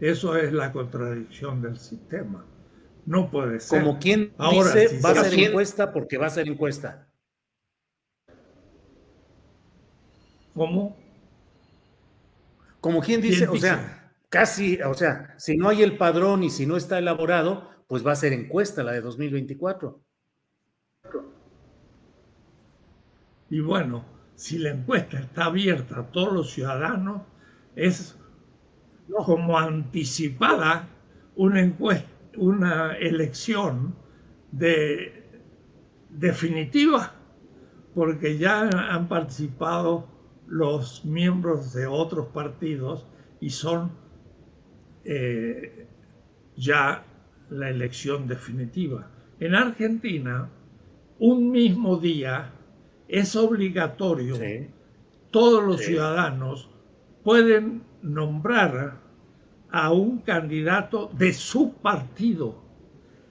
Eso 0.00 0.34
es 0.34 0.50
la 0.52 0.72
contradicción 0.72 1.60
del 1.60 1.78
sistema. 1.78 2.46
No 3.04 3.30
puede 3.30 3.60
ser. 3.60 3.82
Como 3.82 3.98
quien 3.98 4.32
dice, 4.50 4.98
va 5.04 5.10
a 5.10 5.24
ser 5.24 5.38
encuesta 5.38 5.92
porque 5.92 6.16
va 6.16 6.26
a 6.26 6.30
ser 6.30 6.48
encuesta. 6.48 7.06
¿Cómo? 10.54 10.96
Como 12.80 13.02
quien 13.02 13.20
dice, 13.20 13.46
o 13.46 13.56
sea, 13.56 14.14
casi, 14.30 14.80
o 14.80 14.94
sea, 14.94 15.34
si 15.36 15.56
no 15.56 15.68
hay 15.68 15.82
el 15.82 15.98
padrón 15.98 16.44
y 16.44 16.50
si 16.50 16.64
no 16.64 16.78
está 16.78 16.98
elaborado, 16.98 17.68
pues 17.88 18.06
va 18.06 18.12
a 18.12 18.16
ser 18.16 18.32
encuesta 18.32 18.82
la 18.82 18.92
de 18.92 19.02
2024. 19.02 20.02
Y 23.50 23.60
bueno, 23.60 24.17
si 24.38 24.56
la 24.56 24.70
encuesta 24.70 25.18
está 25.18 25.46
abierta 25.46 25.98
a 25.98 26.06
todos 26.12 26.32
los 26.32 26.52
ciudadanos, 26.52 27.22
es 27.74 28.16
como 29.08 29.58
anticipada 29.58 30.86
una, 31.34 31.60
encuesta, 31.60 32.08
una 32.36 32.96
elección 32.98 33.96
de, 34.52 35.24
definitiva, 36.08 37.14
porque 37.96 38.38
ya 38.38 38.68
han 38.68 39.08
participado 39.08 40.06
los 40.46 41.04
miembros 41.04 41.72
de 41.72 41.88
otros 41.88 42.28
partidos 42.28 43.08
y 43.40 43.50
son 43.50 43.90
eh, 45.04 45.88
ya 46.56 47.04
la 47.50 47.70
elección 47.70 48.28
definitiva. 48.28 49.10
En 49.40 49.56
Argentina, 49.56 50.48
un 51.18 51.50
mismo 51.50 51.96
día 51.96 52.52
es 53.08 53.34
obligatorio, 53.36 54.36
todos 55.30 55.64
los 55.64 55.80
ciudadanos 55.80 56.70
pueden 57.24 57.82
nombrar 58.02 59.00
a 59.70 59.92
un 59.92 60.18
candidato 60.18 61.10
de 61.12 61.32
su 61.32 61.74
partido. 61.74 62.54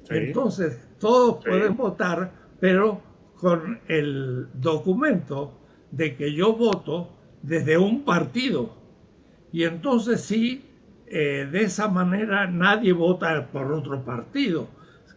Entonces, 0.10 0.88
todos 1.00 1.44
pueden 1.44 1.76
votar, 1.76 2.32
pero 2.60 3.02
con 3.36 3.80
el 3.88 4.48
documento 4.54 5.54
de 5.92 6.16
que 6.16 6.34
yo 6.34 6.54
voto 6.54 7.10
desde 7.42 7.78
un 7.78 8.04
partido. 8.04 8.76
Y 9.52 9.64
entonces 9.64 10.22
sí, 10.22 10.66
eh, 11.08 11.48
de 11.52 11.64
esa 11.64 11.88
manera 11.88 12.48
nadie 12.48 12.94
vota 12.94 13.48
por 13.48 13.72
otro 13.72 14.04
partido. 14.04 14.68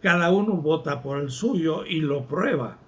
Cada 0.03 0.33
uno 0.33 0.55
vota 0.55 1.03
por 1.03 1.21
el 1.21 1.31
suyo 1.31 1.85
y 1.85 2.01
lo 2.01 2.27
prueba. 2.27 2.79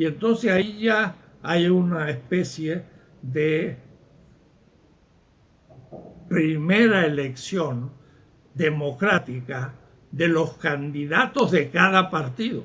Y 0.00 0.06
entonces 0.06 0.50
ahí 0.50 0.84
ya 0.84 1.14
hay 1.42 1.68
una 1.68 2.08
especie 2.08 2.84
de 3.20 3.76
primera 6.26 7.04
elección 7.04 7.90
democrática 8.54 9.74
de 10.10 10.28
los 10.28 10.54
candidatos 10.54 11.50
de 11.50 11.68
cada 11.68 12.08
partido. 12.08 12.64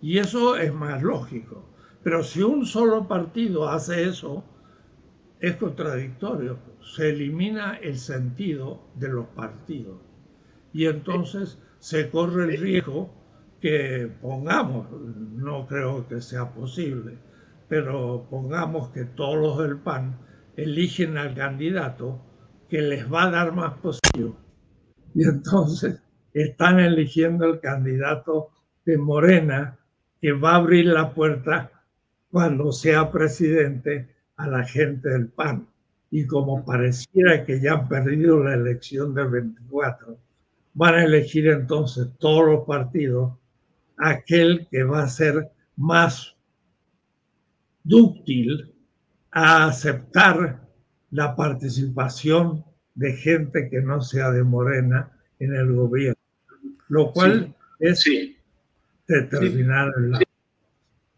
Y 0.00 0.18
eso 0.18 0.56
es 0.56 0.72
más 0.72 1.02
lógico. 1.02 1.68
Pero 2.04 2.22
si 2.22 2.42
un 2.42 2.64
solo 2.64 3.08
partido 3.08 3.68
hace 3.68 4.04
eso, 4.04 4.44
es 5.40 5.56
contradictorio. 5.56 6.60
Se 6.94 7.10
elimina 7.10 7.76
el 7.78 7.98
sentido 7.98 8.82
de 8.94 9.08
los 9.08 9.26
partidos. 9.30 9.98
Y 10.72 10.86
entonces 10.86 11.58
se 11.80 12.08
corre 12.08 12.44
el 12.44 12.60
riesgo 12.60 13.10
pongamos, 14.20 14.86
no 14.90 15.66
creo 15.66 16.06
que 16.08 16.20
sea 16.20 16.50
posible, 16.50 17.18
pero 17.68 18.26
pongamos 18.30 18.90
que 18.90 19.04
todos 19.04 19.36
los 19.36 19.58
del 19.58 19.78
PAN 19.78 20.18
eligen 20.56 21.16
al 21.16 21.34
candidato 21.34 22.20
que 22.68 22.82
les 22.82 23.10
va 23.12 23.24
a 23.24 23.30
dar 23.30 23.52
más 23.52 23.78
posición. 23.78 24.36
Y 25.14 25.24
entonces 25.24 26.02
están 26.32 26.80
eligiendo 26.80 27.46
el 27.46 27.60
candidato 27.60 28.50
de 28.84 28.98
Morena 28.98 29.78
que 30.20 30.32
va 30.32 30.52
a 30.52 30.56
abrir 30.56 30.86
la 30.86 31.12
puerta 31.14 31.70
cuando 32.30 32.72
sea 32.72 33.10
presidente 33.10 34.14
a 34.36 34.46
la 34.46 34.64
gente 34.64 35.08
del 35.08 35.28
PAN. 35.28 35.66
Y 36.10 36.26
como 36.26 36.64
pareciera 36.64 37.44
que 37.44 37.60
ya 37.60 37.72
han 37.72 37.88
perdido 37.88 38.42
la 38.42 38.54
elección 38.54 39.14
del 39.14 39.28
24, 39.28 40.18
van 40.74 40.94
a 40.94 41.04
elegir 41.04 41.48
entonces 41.48 42.08
todos 42.18 42.46
los 42.46 42.64
partidos 42.66 43.32
aquel 43.96 44.68
que 44.70 44.82
va 44.82 45.02
a 45.02 45.08
ser 45.08 45.50
más 45.76 46.36
dúctil 47.84 48.74
a 49.30 49.66
aceptar 49.66 50.60
la 51.10 51.36
participación 51.36 52.64
de 52.94 53.12
gente 53.12 53.68
que 53.70 53.80
no 53.80 54.00
sea 54.00 54.30
de 54.30 54.42
Morena 54.42 55.12
en 55.38 55.54
el 55.54 55.72
gobierno, 55.72 56.20
lo 56.88 57.12
cual 57.12 57.54
es 57.78 58.04
determinar 59.06 59.92
el 59.98 60.26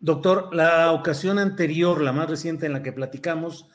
Doctor, 0.00 0.54
la 0.54 0.92
ocasión 0.92 1.40
anterior, 1.40 2.00
la 2.00 2.12
más 2.12 2.30
reciente 2.30 2.66
en 2.66 2.72
la 2.72 2.84
que 2.84 2.92
platicamos, 2.92 3.68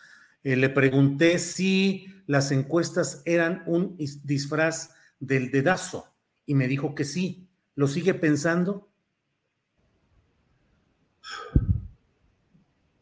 eh, 0.44 0.56
le 0.56 0.70
pregunté 0.70 1.38
si 1.38 2.08
las 2.28 2.52
encuestas 2.52 3.22
eran 3.26 3.64
un 3.66 3.98
disfraz 3.98 4.92
del 5.20 5.52
dedazo 5.52 6.14
y 6.46 6.56
me 6.56 6.68
dijo 6.68 6.96
que 6.96 7.04
sí. 7.04 7.50
¿Lo 7.76 7.88
sigue 7.88 8.14
pensando? 8.14 8.93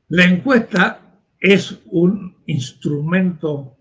La 0.09 0.25
encuesta 0.25 0.99
es 1.39 1.81
un 1.85 2.35
instrumento 2.45 3.77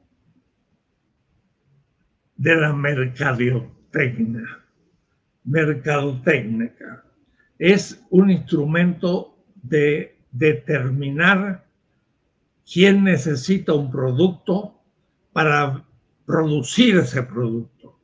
de 2.37 2.57
la 2.57 2.73
mercadotecnia, 2.73 4.65
mercadotecnia 5.45 7.05
es 7.61 8.03
un 8.09 8.31
instrumento 8.31 9.37
de 9.63 10.17
determinar 10.33 11.67
quién 12.65 13.05
necesita 13.05 13.75
un 13.75 13.91
producto 13.91 14.81
para 15.35 15.85
producir 16.25 16.97
ese 16.97 17.23
producto 17.23 17.99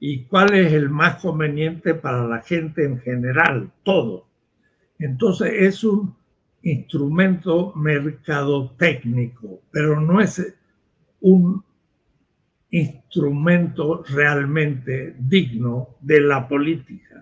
y 0.00 0.24
cuál 0.24 0.54
es 0.54 0.72
el 0.72 0.88
más 0.88 1.16
conveniente 1.16 1.92
para 1.94 2.26
la 2.26 2.40
gente 2.40 2.84
en 2.84 2.98
general, 3.00 3.70
todo. 3.82 4.26
Entonces 4.98 5.52
es 5.54 5.84
un 5.84 6.14
instrumento 6.62 7.72
mercadotécnico, 7.74 9.60
pero 9.70 10.00
no 10.00 10.20
es 10.20 10.54
un 11.20 11.64
instrumento 12.70 14.02
realmente 14.08 15.14
digno 15.18 15.96
de 16.00 16.20
la 16.20 16.48
política 16.48 17.16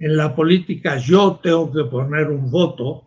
en 0.00 0.16
la 0.16 0.34
política 0.34 0.96
yo 0.96 1.38
tengo 1.42 1.70
que 1.70 1.84
poner 1.84 2.28
un 2.28 2.50
voto, 2.50 3.04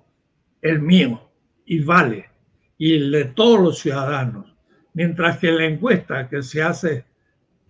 el 0.61 0.79
mío, 0.79 1.19
y 1.65 1.83
vale, 1.83 2.29
y 2.77 2.93
el 2.93 3.11
de 3.11 3.25
todos 3.25 3.59
los 3.59 3.79
ciudadanos. 3.79 4.55
Mientras 4.93 5.39
que 5.39 5.51
la 5.51 5.65
encuesta 5.65 6.29
que 6.29 6.43
se 6.43 6.61
hace 6.61 7.03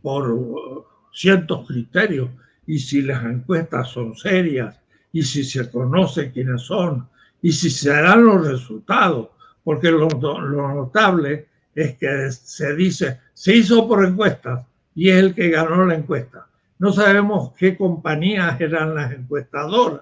por 0.02 0.86
ciertos 1.14 1.66
criterios, 1.66 2.30
y 2.68 2.80
si 2.80 3.02
las 3.02 3.24
encuestas 3.24 3.90
son 3.90 4.14
serias, 4.16 4.78
y 5.14 5.24
si 5.24 5.46
se 5.46 5.72
conoce 5.72 6.32
quiénes 6.32 6.64
son, 6.64 7.08
y 7.42 7.54
si 7.54 7.70
se 7.70 7.90
dan 7.90 8.26
los 8.26 8.46
resultados, 8.46 9.30
porque 9.64 9.90
lo, 9.90 10.10
notable 10.10 11.48
es 11.74 11.98
que 11.98 12.30
se 12.32 12.76
dice, 12.76 13.22
se 13.34 13.56
hizo 13.56 13.88
por 13.88 14.06
encuestas, 14.06 14.66
y 14.96 15.10
es 15.10 15.18
el 15.18 15.34
que 15.34 15.50
ganó 15.50 15.86
la 15.86 15.96
encuesta 15.96 16.48
no 16.84 16.92
sabemos 16.92 17.54
qué 17.58 17.78
compañías 17.78 18.60
eran 18.60 18.94
las 18.94 19.14
encuestadoras, 19.14 20.02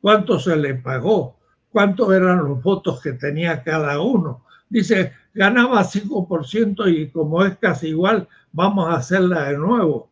cuánto 0.00 0.38
se 0.38 0.54
le 0.54 0.74
pagó, 0.74 1.36
cuántos 1.72 2.12
eran 2.12 2.38
los 2.44 2.62
votos 2.62 3.02
que 3.02 3.14
tenía 3.14 3.64
cada 3.64 4.00
uno. 4.00 4.44
Dice, 4.68 5.14
ganaba 5.34 5.82
5% 5.82 6.88
y 6.92 7.10
como 7.10 7.44
es 7.44 7.56
casi 7.58 7.88
igual, 7.88 8.28
vamos 8.52 8.88
a 8.88 8.98
hacerla 8.98 9.48
de 9.48 9.58
nuevo. 9.58 10.10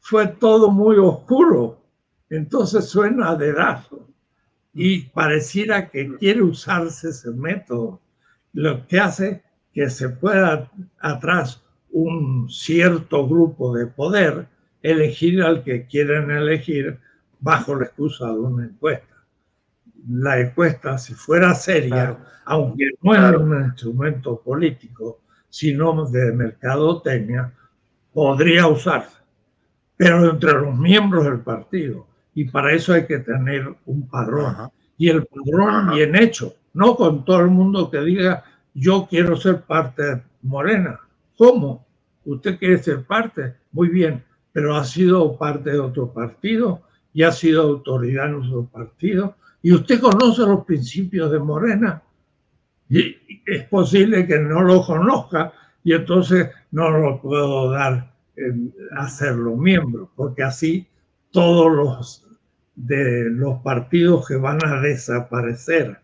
fue 0.00 0.26
todo 0.26 0.70
muy 0.70 0.96
oscuro, 0.96 1.79
entonces 2.30 2.88
suena 2.88 3.34
de 3.34 3.46
dedazo 3.46 4.08
y 4.72 5.02
pareciera 5.06 5.90
que 5.90 6.16
quiere 6.16 6.42
usarse 6.42 7.10
ese 7.10 7.32
método, 7.32 8.00
lo 8.52 8.86
que 8.86 9.00
hace 9.00 9.42
que 9.72 9.90
se 9.90 10.08
pueda 10.08 10.70
atrás 11.00 11.62
un 11.90 12.48
cierto 12.48 13.26
grupo 13.26 13.74
de 13.74 13.86
poder 13.86 14.46
elegir 14.82 15.42
al 15.42 15.62
que 15.62 15.86
quieren 15.86 16.30
elegir 16.30 16.98
bajo 17.40 17.74
la 17.74 17.86
excusa 17.86 18.26
de 18.26 18.38
una 18.38 18.64
encuesta. 18.64 19.06
La 20.08 20.40
encuesta, 20.40 20.98
si 20.98 21.14
fuera 21.14 21.54
seria, 21.54 22.16
aunque 22.44 22.90
no 23.02 23.14
es 23.14 23.36
un 23.36 23.64
instrumento 23.64 24.40
político, 24.40 25.20
sino 25.48 26.08
de 26.08 26.32
mercadotecnia, 26.32 27.52
podría 28.12 28.66
usarse, 28.66 29.18
pero 29.96 30.30
entre 30.30 30.52
los 30.52 30.76
miembros 30.76 31.24
del 31.24 31.40
partido. 31.40 32.06
Y 32.34 32.44
para 32.44 32.72
eso 32.72 32.92
hay 32.92 33.06
que 33.06 33.18
tener 33.18 33.74
un 33.86 34.08
padrón. 34.08 34.70
Y 34.96 35.08
el 35.08 35.26
padrón 35.26 35.92
bien 35.94 36.14
hecho, 36.14 36.54
no 36.74 36.96
con 36.96 37.24
todo 37.24 37.40
el 37.40 37.48
mundo 37.48 37.90
que 37.90 38.00
diga 38.00 38.44
yo 38.74 39.06
quiero 39.10 39.36
ser 39.36 39.62
parte 39.62 40.02
de 40.02 40.22
Morena 40.42 41.00
¿Cómo? 41.40 41.86
Usted 42.26 42.58
quiere 42.58 42.76
ser 42.82 43.04
parte, 43.04 43.54
muy 43.72 43.88
bien, 43.88 44.22
pero 44.52 44.76
ha 44.76 44.84
sido 44.84 45.38
parte 45.38 45.70
de 45.70 45.78
otro 45.78 46.12
partido 46.12 46.82
y 47.14 47.22
ha 47.22 47.32
sido 47.32 47.62
autoridad 47.62 48.26
en 48.26 48.34
otro 48.34 48.66
partido. 48.66 49.36
Y 49.62 49.72
usted 49.72 50.00
conoce 50.00 50.42
los 50.42 50.66
principios 50.66 51.32
de 51.32 51.38
Morena. 51.38 52.02
Y 52.90 53.16
es 53.46 53.64
posible 53.68 54.26
que 54.26 54.38
no 54.38 54.60
lo 54.60 54.84
conozca 54.84 55.50
y 55.82 55.94
entonces 55.94 56.50
no 56.72 56.90
lo 56.90 57.22
puedo 57.22 57.70
dar 57.70 58.12
en 58.36 58.74
hacerlo 58.98 59.56
miembro, 59.56 60.10
porque 60.14 60.42
así 60.42 60.86
todos 61.30 61.72
los 61.72 62.26
de 62.74 63.28
los 63.30 63.60
partidos 63.60 64.26
que 64.26 64.36
van 64.36 64.64
a 64.64 64.80
desaparecer 64.80 65.98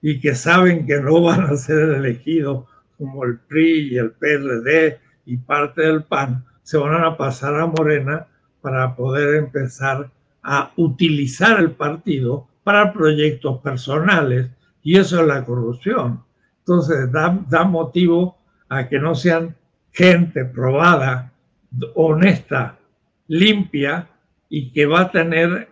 y 0.00 0.20
que 0.20 0.34
saben 0.34 0.86
que 0.86 1.00
no 1.00 1.22
van 1.22 1.42
a 1.44 1.56
ser 1.56 1.90
elegidos 1.90 2.64
como 2.98 3.24
el 3.24 3.38
PRI 3.38 3.92
y 3.92 3.98
el 3.98 4.12
PRD 4.12 4.98
y 5.26 5.36
parte 5.36 5.82
del 5.82 6.04
PAN, 6.04 6.44
se 6.62 6.78
van 6.78 7.04
a 7.04 7.16
pasar 7.16 7.54
a 7.60 7.66
Morena 7.66 8.26
para 8.60 8.94
poder 8.96 9.34
empezar 9.36 10.10
a 10.42 10.72
utilizar 10.76 11.60
el 11.60 11.72
partido 11.72 12.48
para 12.64 12.92
proyectos 12.92 13.60
personales 13.60 14.48
y 14.82 14.98
eso 14.98 15.20
es 15.20 15.26
la 15.26 15.44
corrupción. 15.44 16.22
Entonces 16.60 17.10
da, 17.12 17.38
da 17.48 17.64
motivo 17.64 18.38
a 18.68 18.88
que 18.88 18.98
no 18.98 19.14
sean 19.14 19.54
gente 19.92 20.44
probada, 20.44 21.32
honesta, 21.94 22.78
limpia 23.28 24.08
y 24.54 24.70
que 24.70 24.84
va 24.84 25.00
a 25.00 25.10
tener 25.10 25.66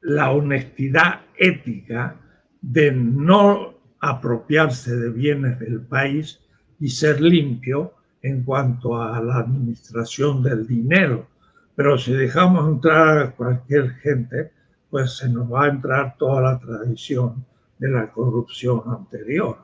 la 0.00 0.30
honestidad 0.30 1.20
ética 1.36 2.16
de 2.62 2.92
no 2.92 3.74
apropiarse 4.00 4.96
de 4.96 5.10
bienes 5.10 5.58
del 5.58 5.82
país 5.82 6.40
y 6.80 6.88
ser 6.88 7.20
limpio 7.20 7.92
en 8.22 8.42
cuanto 8.42 8.98
a 8.98 9.22
la 9.22 9.36
administración 9.40 10.42
del 10.42 10.66
dinero. 10.66 11.26
Pero 11.74 11.98
si 11.98 12.14
dejamos 12.14 12.66
entrar 12.66 13.18
a 13.18 13.30
cualquier 13.32 13.90
gente, 13.96 14.50
pues 14.88 15.18
se 15.18 15.28
nos 15.28 15.52
va 15.52 15.66
a 15.66 15.68
entrar 15.68 16.16
toda 16.16 16.40
la 16.40 16.58
tradición 16.58 17.44
de 17.78 17.90
la 17.90 18.10
corrupción 18.10 18.80
anterior. 18.86 19.58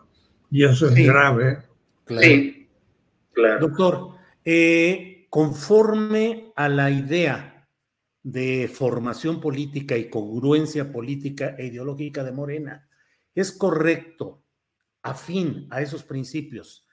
Y 0.50 0.64
eso 0.64 0.90
es 0.90 1.06
grave. 1.06 1.60
Sí, 2.06 2.68
claro. 3.32 3.66
Doctor, 3.66 4.10
eh, 4.44 5.13
conforme 5.34 6.52
a 6.54 6.68
la 6.68 6.92
idea 6.92 7.68
de 8.22 8.70
formación 8.72 9.40
política 9.40 9.96
y 9.96 10.08
congruencia 10.08 10.92
política 10.92 11.56
e 11.58 11.66
ideológica 11.66 12.22
de 12.22 12.30
Morena, 12.30 12.88
es 13.34 13.50
correcto, 13.50 14.44
afín 15.02 15.66
a 15.72 15.82
esos 15.82 16.04
principios, 16.04 16.86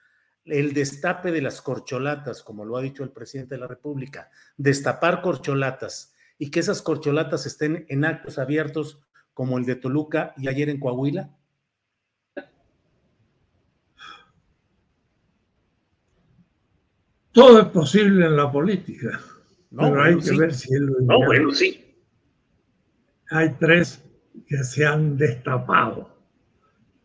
el 0.44 0.74
destape 0.74 1.30
de 1.30 1.40
las 1.40 1.62
corcholatas, 1.62 2.42
como 2.42 2.64
lo 2.64 2.76
ha 2.76 2.82
dicho 2.82 3.04
el 3.04 3.12
presidente 3.12 3.54
de 3.54 3.60
la 3.60 3.68
República, 3.68 4.28
destapar 4.56 5.22
corcholatas 5.22 6.12
y 6.36 6.50
que 6.50 6.58
esas 6.58 6.82
corcholatas 6.82 7.46
estén 7.46 7.86
en 7.88 8.04
actos 8.04 8.40
abiertos 8.40 9.06
como 9.34 9.56
el 9.56 9.66
de 9.66 9.76
Toluca 9.76 10.34
y 10.36 10.48
ayer 10.48 10.68
en 10.68 10.80
Coahuila? 10.80 11.30
Todo 17.32 17.60
es 17.60 17.68
posible 17.68 18.26
en 18.26 18.36
la 18.36 18.52
política, 18.52 19.18
pero 19.74 20.02
hay 20.02 20.18
que 20.18 20.36
ver 20.36 20.52
si 20.52 20.74
es 20.74 20.80
lo 20.80 21.00
No, 21.00 21.24
bueno, 21.24 21.50
sí. 21.50 21.82
Hay 23.30 23.54
tres 23.58 24.04
que 24.46 24.62
se 24.64 24.84
han 24.84 25.16
destapado 25.16 26.10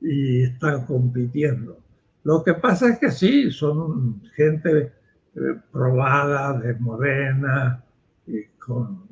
y 0.01 0.43
están 0.43 0.85
compitiendo. 0.85 1.79
Lo 2.23 2.43
que 2.43 2.55
pasa 2.55 2.89
es 2.89 2.99
que 2.99 3.09
sí, 3.09 3.51
son 3.51 4.21
gente 4.35 4.91
eh, 5.35 5.39
probada, 5.71 6.59
de 6.59 6.73
morena, 6.73 7.81
y 8.25 8.43
con, 8.59 9.07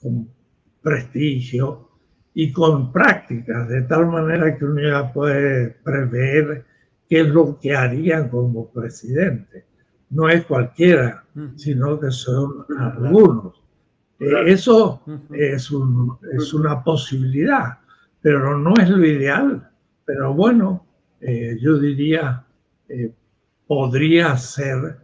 con, 0.00 0.28
prestigio 0.82 1.88
y 2.34 2.52
con 2.52 2.92
prácticas, 2.92 3.68
de 3.68 3.82
tal 3.82 4.06
manera 4.06 4.56
que 4.56 4.64
uno 4.66 4.82
ya 4.82 5.12
puede 5.12 5.70
prever 5.70 6.66
qué 7.08 7.20
es 7.20 7.28
lo 7.28 7.58
que 7.58 7.74
harían 7.74 8.28
como 8.28 8.70
presidente. 8.70 9.67
No 10.10 10.28
es 10.28 10.44
cualquiera, 10.46 11.24
sino 11.56 12.00
que 12.00 12.10
son 12.10 12.64
algunos. 12.78 13.62
Eh, 14.18 14.32
eso 14.46 15.02
es, 15.30 15.70
un, 15.70 16.18
es 16.32 16.52
una 16.54 16.82
posibilidad, 16.82 17.78
pero 18.20 18.58
no 18.58 18.74
es 18.80 18.88
lo 18.88 19.04
ideal. 19.04 19.70
Pero 20.04 20.32
bueno, 20.32 20.86
eh, 21.20 21.58
yo 21.60 21.78
diría, 21.78 22.44
eh, 22.88 23.12
podría 23.66 24.36
ser 24.36 24.98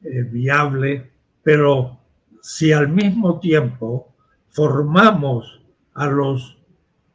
viable, 0.00 1.10
pero 1.42 1.98
si 2.40 2.72
al 2.72 2.88
mismo 2.88 3.40
tiempo 3.40 4.14
formamos 4.48 5.60
a 5.94 6.06
los 6.06 6.56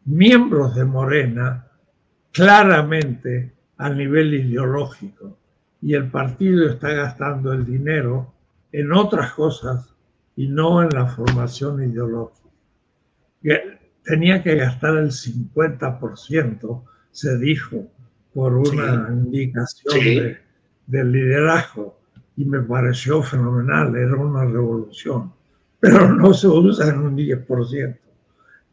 miembros 0.05 0.75
de 0.75 0.83
Morena 0.83 1.67
claramente 2.31 3.53
a 3.77 3.89
nivel 3.89 4.33
ideológico 4.33 5.37
y 5.83 5.95
el 5.95 6.09
partido 6.09 6.69
está 6.69 6.93
gastando 6.93 7.51
el 7.51 7.65
dinero 7.65 8.33
en 8.71 8.93
otras 8.93 9.33
cosas 9.33 9.93
y 10.35 10.47
no 10.47 10.81
en 10.81 10.89
la 10.89 11.07
formación 11.07 11.83
ideológica. 11.83 12.49
Tenía 14.03 14.41
que 14.41 14.55
gastar 14.55 14.97
el 14.97 15.11
50% 15.11 16.83
se 17.11 17.37
dijo 17.37 17.85
por 18.33 18.53
una 18.53 19.09
indicación 19.11 19.99
de, 19.99 20.37
del 20.87 21.11
liderazgo 21.11 21.99
y 22.37 22.45
me 22.45 22.61
pareció 22.61 23.21
fenomenal, 23.21 23.95
era 23.95 24.15
una 24.15 24.45
revolución, 24.45 25.33
pero 25.79 26.13
no 26.13 26.33
se 26.33 26.47
usa 26.47 26.89
en 26.89 26.99
un 26.99 27.17
10% 27.17 27.97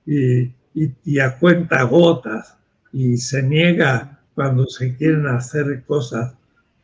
y, 0.06 0.42
y, 0.74 0.94
y 1.04 1.18
a 1.18 1.36
cuenta 1.38 1.82
gotas 1.82 2.56
y 2.92 3.16
se 3.16 3.42
niega 3.42 4.20
cuando 4.34 4.66
se 4.66 4.96
quieren 4.96 5.26
hacer 5.26 5.82
cosas 5.84 6.34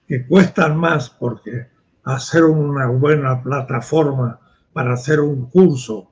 que 0.07 0.27
cuestan 0.27 0.77
más 0.77 1.11
porque 1.11 1.67
hacer 2.05 2.45
una 2.45 2.87
buena 2.87 3.43
plataforma 3.43 4.39
para 4.73 4.93
hacer 4.93 5.21
un 5.21 5.51
curso 5.51 6.11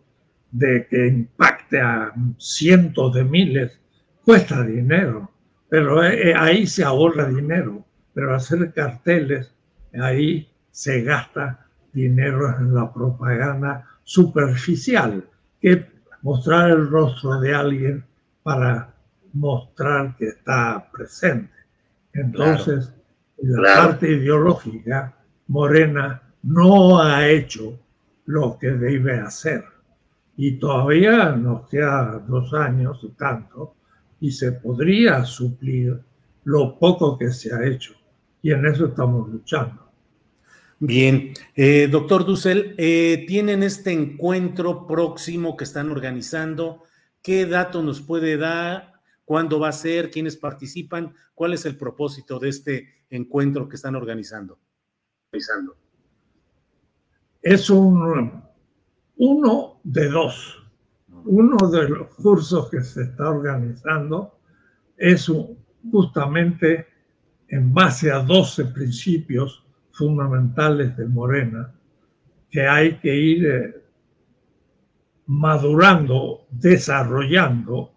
de 0.50 0.86
que 0.88 1.06
impacte 1.08 1.80
a 1.80 2.12
cientos 2.38 3.14
de 3.14 3.24
miles 3.24 3.80
cuesta 4.24 4.62
dinero. 4.62 5.30
Pero 5.68 6.04
eh, 6.04 6.30
eh, 6.30 6.34
ahí 6.36 6.66
se 6.66 6.84
ahorra 6.84 7.28
dinero, 7.28 7.84
pero 8.12 8.34
hacer 8.34 8.72
carteles, 8.72 9.52
ahí 10.00 10.48
se 10.70 11.02
gasta 11.02 11.66
dinero 11.92 12.56
en 12.58 12.74
la 12.74 12.92
propaganda 12.92 13.86
superficial, 14.02 15.24
que 15.60 15.86
mostrar 16.22 16.70
el 16.70 16.88
rostro 16.88 17.40
de 17.40 17.54
alguien 17.54 18.04
para 18.42 18.94
mostrar 19.32 20.16
que 20.16 20.28
está 20.28 20.88
presente. 20.92 21.52
Entonces, 22.12 22.92
la 23.46 23.74
parte 23.74 24.10
ideológica, 24.10 25.16
Morena 25.48 26.22
no 26.42 27.00
ha 27.00 27.28
hecho 27.28 27.78
lo 28.26 28.58
que 28.58 28.70
debe 28.70 29.18
hacer. 29.18 29.64
Y 30.36 30.52
todavía 30.52 31.30
nos 31.30 31.68
queda 31.68 32.22
dos 32.26 32.52
años 32.54 33.00
y 33.02 33.10
tanto 33.10 33.74
y 34.20 34.30
se 34.30 34.52
podría 34.52 35.24
suplir 35.24 36.00
lo 36.44 36.78
poco 36.78 37.18
que 37.18 37.30
se 37.30 37.54
ha 37.54 37.64
hecho. 37.66 37.94
Y 38.42 38.52
en 38.52 38.66
eso 38.66 38.86
estamos 38.86 39.28
luchando. 39.28 39.84
Bien, 40.80 41.32
eh, 41.54 41.88
doctor 41.90 42.24
Dussel, 42.24 42.74
eh, 42.76 43.24
tienen 43.28 43.62
este 43.62 43.92
encuentro 43.92 44.86
próximo 44.86 45.56
que 45.56 45.64
están 45.64 45.90
organizando. 45.90 46.82
¿Qué 47.22 47.46
dato 47.46 47.82
nos 47.82 48.00
puede 48.00 48.36
dar? 48.36 48.93
¿Cuándo 49.24 49.58
va 49.58 49.68
a 49.68 49.72
ser? 49.72 50.10
¿Quiénes 50.10 50.36
participan? 50.36 51.14
¿Cuál 51.34 51.54
es 51.54 51.64
el 51.66 51.76
propósito 51.76 52.38
de 52.38 52.48
este 52.48 53.06
encuentro 53.10 53.68
que 53.68 53.76
están 53.76 53.94
organizando? 53.94 54.58
Es 57.42 57.70
un 57.70 58.42
uno 59.16 59.80
de 59.84 60.08
dos 60.08 60.64
uno 61.24 61.56
de 61.70 61.88
los 61.88 62.14
cursos 62.14 62.68
que 62.70 62.82
se 62.82 63.02
está 63.02 63.30
organizando 63.30 64.38
es 64.96 65.30
justamente 65.90 66.86
en 67.48 67.72
base 67.72 68.10
a 68.10 68.18
12 68.18 68.66
principios 68.66 69.64
fundamentales 69.92 70.96
de 70.96 71.06
Morena 71.06 71.72
que 72.50 72.66
hay 72.66 72.98
que 72.98 73.14
ir 73.14 73.46
eh, 73.46 73.84
madurando, 75.26 76.46
desarrollando, 76.50 77.93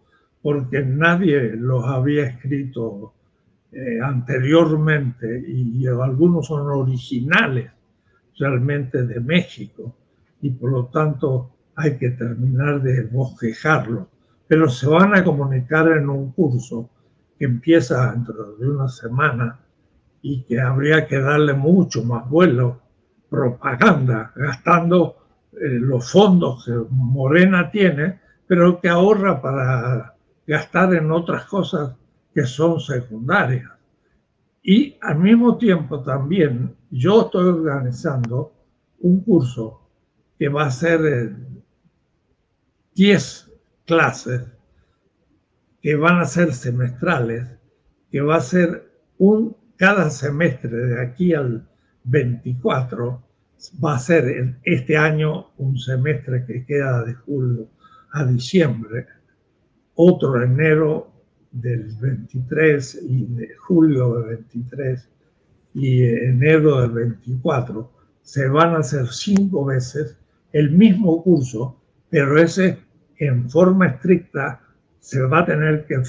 porque 0.48 0.82
nadie 0.82 1.58
los 1.58 1.84
había 1.84 2.24
escrito 2.24 3.12
eh, 3.70 4.00
anteriormente 4.02 5.44
y 5.46 5.86
algunos 5.88 6.48
son 6.48 6.70
originales 6.70 7.70
realmente 8.40 9.06
de 9.06 9.20
México 9.20 9.94
y 10.42 10.52
por 10.52 10.72
lo 10.72 10.86
tanto 10.86 11.52
hay 11.76 11.98
que 11.98 12.12
terminar 12.12 12.82
de 12.82 13.04
bosquejarlo, 13.08 14.08
pero 14.48 14.70
se 14.70 14.88
van 14.88 15.18
a 15.18 15.24
comunicar 15.26 15.90
en 15.90 16.08
un 16.08 16.32
curso 16.32 16.92
que 17.38 17.44
empieza 17.44 18.14
dentro 18.14 18.56
de 18.56 18.70
una 18.70 18.88
semana 18.88 19.60
y 20.22 20.44
que 20.44 20.62
habría 20.62 21.08
que 21.08 21.20
darle 21.20 21.56
mucho 21.56 22.06
más 22.06 22.30
vuelo, 22.30 22.80
propaganda, 23.30 24.32
gastando 24.34 25.18
eh, 25.52 25.58
los 25.72 26.10
fondos 26.10 26.64
que 26.64 26.72
Morena 26.90 27.70
tiene, 27.70 28.22
pero 28.48 28.80
que 28.80 28.88
ahorra 28.88 29.42
para 29.42 30.14
gastar 30.48 30.96
en 30.96 31.12
otras 31.12 31.46
cosas 31.46 31.96
que 32.34 32.46
son 32.46 32.80
secundarias. 32.80 33.70
Y 34.64 34.98
al 35.02 35.20
mismo 35.20 35.58
tiempo 35.58 36.02
también 36.02 36.76
yo 36.90 37.26
estoy 37.26 37.50
organizando 37.50 38.54
un 39.00 39.22
curso 39.22 39.82
que 40.40 40.50
va 40.50 40.66
a 40.66 40.72
ser 40.72 41.06
eh, 41.06 41.36
10 42.96 43.52
clases 43.86 44.44
que 45.82 45.96
van 45.96 46.20
a 46.20 46.26
ser 46.26 46.54
semestrales, 46.54 47.48
que 48.12 48.22
va 48.22 48.38
a 48.38 48.42
ser 48.42 48.92
un 49.20 49.56
cada 49.78 50.10
semestre 50.10 50.76
de 50.76 51.02
aquí 51.02 51.34
al 51.34 51.68
24 52.04 53.24
va 53.84 53.96
a 53.96 54.00
ser 54.00 54.58
este 54.64 54.98
año 54.98 55.52
un 55.58 55.78
semestre 55.78 56.46
que 56.46 56.66
queda 56.66 57.04
de 57.04 57.14
julio 57.14 57.70
a 58.12 58.26
diciembre, 58.26 59.08
otro 59.98 60.42
enero 60.42 61.12
del 61.52 61.94
23 62.00 63.02
y 63.04 63.28
julio 63.58 64.14
del 64.20 64.38
23 64.38 65.10
y 65.74 66.04
enero 66.04 66.82
del 66.82 66.92
24. 66.92 67.92
Se 68.22 68.48
van 68.48 68.76
a 68.76 68.80
hacer 68.80 69.08
cinco 69.08 69.66
veces 69.66 70.18
el 70.54 70.72
mismo 70.72 71.24
curso, 71.24 71.82
pero 72.10 72.38
ese 72.40 72.80
en 73.18 73.50
forma 73.50 73.88
estricta 73.88 74.62
se 75.00 75.22
va 75.22 75.40
a 75.40 75.46
tener 75.46 75.86
que 75.86 76.02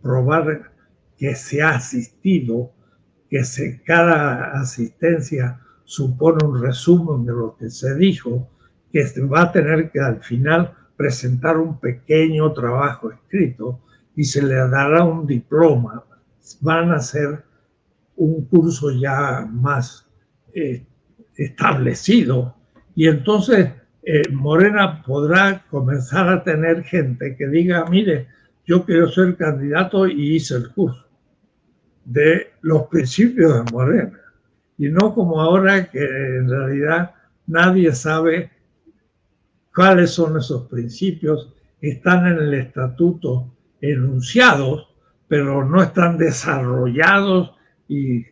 probar 0.00 0.72
que 1.18 1.34
se 1.34 1.62
ha 1.62 1.70
asistido, 1.70 2.72
que 3.28 3.44
se, 3.44 3.82
cada 3.82 4.52
asistencia 4.60 5.60
supone 5.84 6.46
un 6.46 6.62
resumen 6.62 7.26
de 7.26 7.32
lo 7.32 7.56
que 7.56 7.68
se 7.68 7.94
dijo, 7.96 8.48
que 8.90 9.06
se 9.06 9.22
va 9.22 9.42
a 9.42 9.52
tener 9.52 9.90
que 9.90 10.00
al 10.00 10.22
final 10.22 10.74
presentar 10.96 11.58
un 11.58 11.78
pequeño 11.78 12.52
trabajo 12.52 13.10
escrito 13.10 13.80
y 14.16 14.24
se 14.24 14.42
le 14.42 14.54
dará 14.54 15.04
un 15.04 15.26
diploma. 15.26 16.04
Van 16.60 16.92
a 16.92 17.00
ser 17.00 17.44
un 18.16 18.44
curso 18.46 18.90
ya 18.90 19.46
más 19.50 20.06
eh, 20.52 20.84
establecido 21.36 22.54
y 22.94 23.08
entonces 23.08 23.70
eh, 24.04 24.22
Morena 24.30 25.02
podrá 25.02 25.64
comenzar 25.70 26.28
a 26.28 26.44
tener 26.44 26.84
gente 26.84 27.36
que 27.36 27.48
diga, 27.48 27.86
mire, 27.86 28.28
yo 28.66 28.84
quiero 28.84 29.08
ser 29.08 29.36
candidato 29.36 30.06
y 30.06 30.36
hice 30.36 30.56
el 30.56 30.70
curso 30.70 31.04
de 32.04 32.52
los 32.60 32.86
principios 32.88 33.64
de 33.64 33.72
Morena. 33.72 34.20
Y 34.76 34.88
no 34.88 35.14
como 35.14 35.40
ahora 35.40 35.90
que 35.90 36.04
en 36.04 36.48
realidad 36.48 37.14
nadie 37.46 37.92
sabe 37.92 38.50
cuáles 39.74 40.10
son 40.10 40.36
esos 40.38 40.68
principios, 40.68 41.52
están 41.80 42.26
en 42.26 42.38
el 42.38 42.54
estatuto 42.54 43.52
enunciados, 43.80 44.88
pero 45.28 45.64
no 45.64 45.82
están 45.82 46.16
desarrollados 46.16 47.52
y 47.88 48.18
eh, 48.18 48.26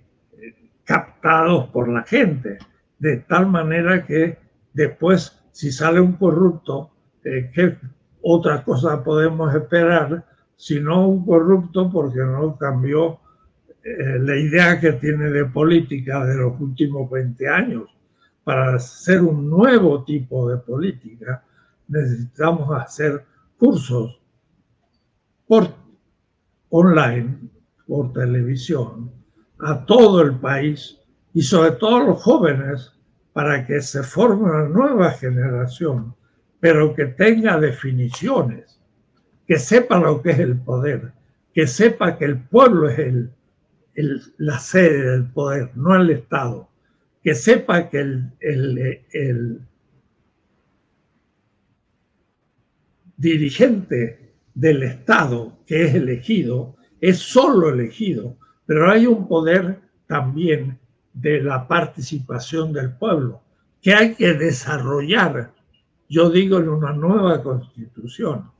captados 0.84 1.68
por 1.68 1.88
la 1.88 2.03
gente, 2.05 2.59
de 2.99 3.18
tal 3.18 3.49
manera 3.49 4.07
que 4.07 4.38
después, 4.72 5.43
si 5.51 5.72
sale 5.72 6.01
un 6.01 6.12
corrupto, 6.12 6.90
eh, 7.24 7.51
¿qué 7.53 7.76
otra 8.22 8.62
cosa 8.64 9.03
podemos 9.03 9.55
esperar? 9.55 10.24
Sino 10.57 11.09
un 11.09 11.26
corrupto 11.26 11.90
porque 11.90 12.20
no 12.20 12.57
cambió 12.57 13.18
eh, 13.84 14.18
la 14.20 14.36
idea 14.36 14.78
que 14.78 14.93
tiene 14.93 15.30
de 15.30 15.45
política 15.47 16.24
de 16.24 16.36
los 16.36 16.61
últimos 16.61 17.11
20 17.11 17.49
años. 17.49 17.88
Para 18.45 18.74
hacer 18.74 19.22
un 19.22 19.49
nuevo 19.49 20.05
tipo 20.05 20.49
de 20.51 20.57
política 20.59 21.45
necesitamos 21.88 22.70
hacer 22.80 23.24
cursos 23.59 24.20
por 25.47 25.68
online, 26.70 27.38
por 27.86 28.12
televisión, 28.12 29.12
a 29.61 29.84
todo 29.84 30.22
el 30.22 30.38
país 30.40 30.99
y 31.34 31.43
sobre 31.43 31.72
todo 31.72 31.97
a 31.97 32.05
los 32.05 32.22
jóvenes 32.22 32.93
para 33.32 33.66
que 33.66 33.80
se 33.80 34.03
forme 34.03 34.45
una 34.45 34.68
nueva 34.68 35.11
generación, 35.11 36.14
pero 36.61 36.95
que 36.95 37.07
tenga 37.07 37.59
definiciones, 37.59 38.80
que 39.47 39.59
sepa 39.59 39.99
lo 39.99 40.22
que 40.22 40.30
es 40.30 40.38
el 40.38 40.59
poder, 40.61 41.12
que 41.53 41.66
sepa 41.66 42.16
que 42.16 42.24
el 42.24 42.43
pueblo 42.43 42.88
es 42.88 42.99
el, 42.99 43.32
la 44.38 44.59
sede 44.59 45.11
del 45.11 45.30
poder, 45.30 45.70
no 45.76 45.95
el 45.97 46.11
Estado, 46.11 46.68
que 47.22 47.34
sepa 47.34 47.88
que 47.88 47.98
el, 47.98 48.32
el 49.12 49.60
dirigente 53.16 54.34
del 54.54 54.82
Estado 54.82 55.58
que 55.66 55.84
es 55.84 55.94
elegido 55.94 56.76
es 57.00 57.18
solo 57.18 57.70
elegido, 57.70 58.36
pero 58.66 58.90
hay 58.90 59.06
un 59.06 59.28
poder 59.28 59.80
también 60.06 60.78
de 61.12 61.42
la 61.42 61.66
participación 61.68 62.72
del 62.72 62.92
pueblo 62.92 63.42
que 63.82 63.92
hay 63.92 64.14
que 64.14 64.32
desarrollar, 64.34 65.52
yo 66.08 66.30
digo, 66.30 66.58
en 66.58 66.68
una 66.68 66.92
nueva 66.92 67.42
constitución, 67.42 68.50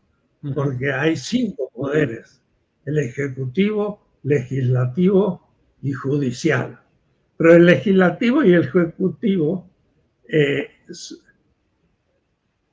porque 0.54 0.92
hay 0.92 1.16
cinco 1.16 1.70
poderes, 1.72 2.42
el 2.84 2.98
ejecutivo, 2.98 4.02
legislativo 4.24 5.48
y 5.80 5.92
judicial. 5.92 6.82
Pero 7.43 7.57
el 7.57 7.66
legislativo 7.66 8.45
y 8.45 8.53
el 8.53 8.62
ejecutivo 8.62 9.68
eh, 10.28 10.70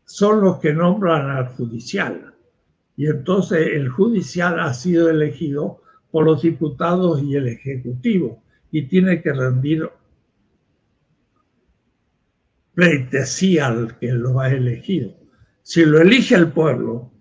son 0.06 0.42
los 0.42 0.60
que 0.60 0.74
nombran 0.74 1.28
al 1.28 1.48
judicial. 1.48 2.36
Y 2.96 3.08
entonces 3.08 3.68
el 3.74 3.90
judicial 3.90 4.60
ha 4.60 4.72
sido 4.76 5.10
elegido 5.10 5.82
por 6.12 6.26
los 6.26 6.44
diputados 6.44 7.20
y 7.24 7.36
el 7.36 7.48
ejecutivo 7.48 8.44
y 8.70 8.84
tiene 8.84 9.24
que 9.24 9.34
rendir 9.34 9.90
pleitesía 12.76 13.70
al 13.70 13.98
que 13.98 14.12
lo 14.12 14.40
ha 14.40 14.52
elegido. 14.52 15.16
Si 15.64 15.84
lo 15.84 16.00
elige 16.00 16.36
el 16.36 16.52
pueblo, 16.52 17.12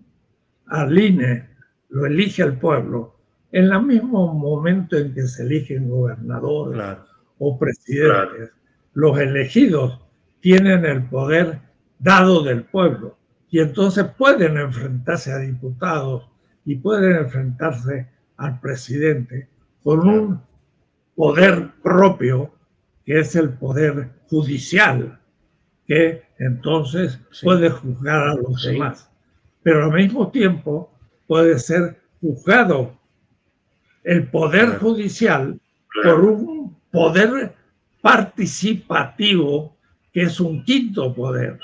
al 0.67 0.95
INE 0.95 1.49
lo 1.89 2.05
elige 2.05 2.43
el 2.43 2.59
pueblo, 2.59 3.17
en 3.51 3.71
el 3.71 3.81
mismo 3.81 4.35
momento 4.35 4.95
en 4.97 5.15
que 5.15 5.23
se 5.23 5.41
eligen 5.41 5.89
gobernadores 5.89 7.08
o 7.39 7.57
presidentes, 7.57 8.51
los 8.93 9.17
elegidos 9.17 9.99
tienen 10.41 10.85
el 10.85 11.03
poder 11.03 11.59
dado 11.97 12.43
del 12.43 12.63
pueblo. 12.63 13.17
Y 13.49 13.59
entonces 13.59 14.05
pueden 14.17 14.57
enfrentarse 14.57 15.31
a 15.31 15.39
diputados 15.39 16.29
y 16.65 16.75
pueden 16.75 17.15
enfrentarse 17.15 18.07
al 18.37 18.59
presidente 18.59 19.49
con 19.83 20.07
un 20.07 20.41
poder 21.15 21.71
propio, 21.81 22.53
que 23.05 23.19
es 23.19 23.35
el 23.35 23.49
poder 23.49 24.09
judicial, 24.29 25.19
que 25.87 26.23
entonces 26.37 27.19
puede 27.41 27.69
juzgar 27.69 28.27
a 28.29 28.35
los 28.35 28.63
demás. 28.63 29.09
Pero 29.63 29.85
al 29.85 29.93
mismo 29.93 30.29
tiempo 30.29 30.93
puede 31.27 31.57
ser 31.59 31.99
juzgado 32.21 32.97
el 34.03 34.27
poder 34.29 34.77
judicial 34.77 35.59
por 36.03 36.19
un 36.21 36.68
poder 36.91 37.53
participativo 38.01 39.75
que 40.11 40.23
es 40.23 40.39
un 40.39 40.63
quinto 40.63 41.13
poder 41.13 41.59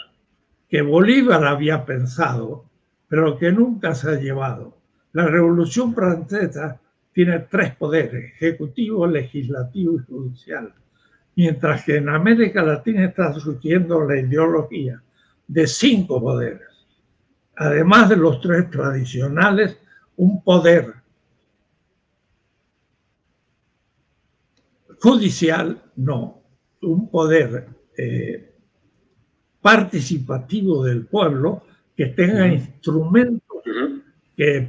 que 0.69 0.81
Bolívar 0.81 1.45
había 1.45 1.85
pensado, 1.85 2.65
pero 3.07 3.37
que 3.37 3.51
nunca 3.51 3.95
se 3.95 4.09
ha 4.09 4.19
llevado. 4.19 4.77
La 5.13 5.25
Revolución 5.25 5.93
Francesa 5.93 6.79
tiene 7.13 7.39
tres 7.39 7.75
poderes, 7.75 8.33
ejecutivo, 8.33 9.07
legislativo 9.07 9.95
y 9.95 10.03
judicial, 10.05 10.73
mientras 11.35 11.85
que 11.85 11.97
en 11.97 12.09
América 12.09 12.61
Latina 12.61 13.05
está 13.05 13.33
surgiendo 13.33 14.03
la 14.03 14.19
ideología 14.19 15.01
de 15.47 15.67
cinco 15.67 16.19
poderes. 16.19 16.67
Además 17.55 18.09
de 18.09 18.17
los 18.17 18.41
tres 18.41 18.69
tradicionales, 18.69 19.77
un 20.17 20.43
poder 20.43 20.93
judicial, 25.05 25.83
no, 25.97 26.41
un 26.81 27.11
poder 27.11 27.67
eh, 27.95 28.53
participativo 29.61 30.83
del 30.83 31.05
pueblo 31.05 31.61
que 31.95 32.07
tenga 32.07 32.47
instrumentos 32.47 33.61
que 34.35 34.67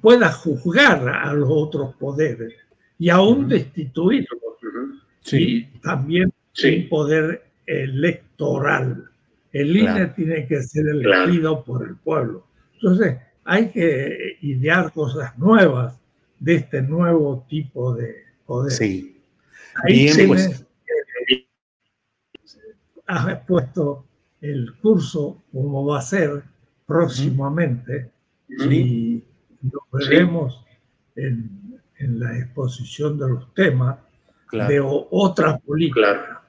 pueda 0.00 0.32
juzgar 0.32 1.08
a 1.08 1.32
los 1.32 1.48
otros 1.48 1.94
poderes 1.94 2.54
y 2.98 3.08
aún 3.08 3.48
destituirlos. 3.48 4.40
Y 5.30 5.62
también 5.80 6.32
un 6.64 6.88
poder 6.88 7.44
electoral. 7.66 9.04
El 9.52 9.76
INE 9.76 10.06
tiene 10.08 10.46
que 10.46 10.60
ser 10.62 10.88
elegido 10.88 11.64
por 11.64 11.86
el 11.86 11.96
pueblo. 11.96 12.46
Entonces, 12.74 13.16
hay 13.44 13.70
que 13.70 14.38
idear 14.42 14.92
cosas 14.92 15.38
nuevas 15.38 15.98
de 16.40 16.56
este 16.56 16.82
nuevo 16.82 17.46
tipo 17.48 17.94
de 17.94 18.24
poder. 18.44 18.72
Sí. 18.72 19.15
Bien, 19.84 20.28
pues. 20.28 20.66
has 23.06 23.40
puesto 23.46 24.06
el 24.40 24.74
curso 24.78 25.44
como 25.52 25.86
va 25.86 25.98
a 25.98 26.02
ser 26.02 26.42
próximamente 26.86 28.10
y 28.48 29.22
lo 29.62 29.86
veremos 29.92 30.64
en, 31.14 31.80
la 31.98 32.36
exposición 32.38 33.18
de 33.18 33.28
los 33.28 33.54
temas 33.54 33.98
de 34.52 34.80
otra 34.80 35.58
política. 35.58 36.42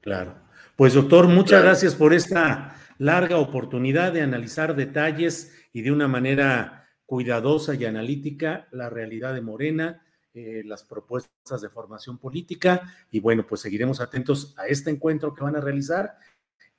Claro, 0.00 0.34
Pues 0.76 0.94
doctor, 0.94 1.28
muchas 1.28 1.62
gracias 1.62 1.94
por 1.94 2.12
esta 2.12 2.76
larga 2.98 3.38
oportunidad 3.38 4.12
de 4.12 4.22
analizar 4.22 4.74
detalles 4.74 5.54
y 5.72 5.82
de 5.82 5.92
una 5.92 6.08
manera 6.08 6.88
cuidadosa 7.06 7.74
y 7.74 7.84
analítica 7.84 8.66
la 8.72 8.90
realidad 8.90 9.34
de 9.34 9.40
Morena 9.40 10.02
eh, 10.34 10.62
las 10.64 10.84
propuestas 10.84 11.60
de 11.60 11.68
formación 11.68 12.18
política 12.18 12.94
y 13.10 13.20
bueno, 13.20 13.46
pues 13.46 13.60
seguiremos 13.60 14.00
atentos 14.00 14.54
a 14.58 14.66
este 14.66 14.90
encuentro 14.90 15.34
que 15.34 15.42
van 15.42 15.56
a 15.56 15.60
realizar 15.60 16.16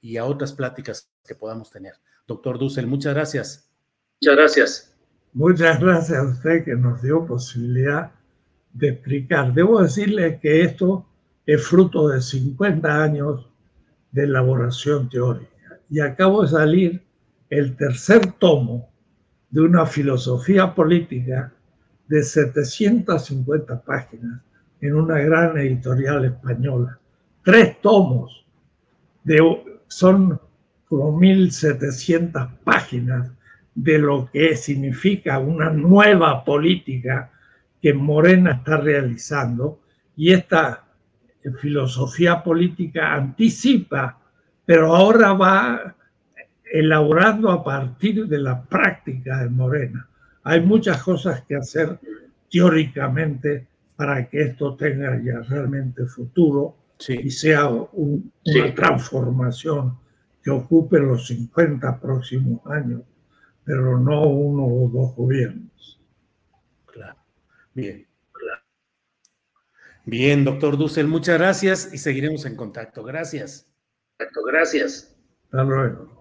y 0.01 0.17
a 0.17 0.25
otras 0.25 0.53
pláticas 0.53 1.09
que 1.25 1.35
podamos 1.35 1.69
tener. 1.71 1.93
Doctor 2.27 2.59
Dussel, 2.59 2.87
muchas 2.87 3.13
gracias. 3.13 3.69
Muchas 4.21 4.35
gracias. 4.35 4.95
Muchas 5.33 5.79
gracias 5.79 6.17
a 6.17 6.23
usted 6.23 6.63
que 6.63 6.75
nos 6.75 7.01
dio 7.01 7.25
posibilidad 7.25 8.11
de 8.73 8.89
explicar. 8.89 9.53
Debo 9.53 9.81
decirle 9.81 10.39
que 10.39 10.61
esto 10.61 11.05
es 11.45 11.65
fruto 11.65 12.07
de 12.09 12.21
50 12.21 13.03
años 13.03 13.49
de 14.11 14.23
elaboración 14.23 15.09
teórica 15.09 15.79
y 15.89 15.99
acabo 15.99 16.43
de 16.43 16.49
salir 16.49 17.03
el 17.49 17.75
tercer 17.75 18.33
tomo 18.33 18.89
de 19.49 19.61
una 19.61 19.85
filosofía 19.85 20.75
política 20.75 21.53
de 22.09 22.23
750 22.23 23.81
páginas 23.81 24.41
en 24.81 24.95
una 24.95 25.19
gran 25.19 25.57
editorial 25.57 26.25
española. 26.25 26.99
Tres 27.43 27.79
tomos, 27.81 28.45
de, 29.23 29.39
son 29.87 30.39
como 30.87 31.17
1700 31.17 32.49
páginas 32.63 33.31
de 33.75 33.99
lo 33.99 34.29
que 34.31 34.57
significa 34.57 35.37
una 35.37 35.69
nueva 35.69 36.43
política 36.43 37.31
que 37.81 37.93
Morena 37.93 38.53
está 38.53 38.77
realizando 38.77 39.79
y 40.17 40.33
esta 40.33 40.83
filosofía 41.61 42.43
política 42.43 43.13
anticipa, 43.13 44.19
pero 44.65 44.95
ahora 44.95 45.33
va 45.33 45.95
elaborando 46.71 47.51
a 47.51 47.63
partir 47.63 48.27
de 48.27 48.39
la 48.39 48.61
práctica 48.63 49.43
de 49.43 49.49
Morena. 49.49 50.09
Hay 50.43 50.61
muchas 50.61 51.03
cosas 51.03 51.43
que 51.43 51.55
hacer 51.55 51.99
teóricamente 52.49 53.67
para 53.95 54.27
que 54.29 54.41
esto 54.41 54.75
tenga 54.75 55.21
ya 55.21 55.39
realmente 55.41 56.05
futuro 56.05 56.75
y 57.07 57.29
sea 57.31 57.67
una 57.67 58.75
transformación 58.75 59.97
que 60.43 60.49
ocupe 60.49 60.99
los 60.99 61.27
50 61.27 61.99
próximos 61.99 62.65
años, 62.65 63.01
pero 63.63 63.99
no 63.99 64.23
uno 64.23 64.65
o 64.65 64.89
dos 64.89 65.15
gobiernos. 65.15 65.99
Claro. 66.85 67.17
Bien. 67.73 68.05
Bien, 70.05 70.43
doctor 70.43 70.77
Dussel, 70.77 71.07
muchas 71.07 71.37
gracias 71.37 71.93
y 71.93 71.97
seguiremos 71.97 72.45
en 72.45 72.55
contacto. 72.55 73.03
Gracias. 73.03 73.69
Gracias. 74.47 75.15
Hasta 75.51 75.63
luego. 75.63 76.18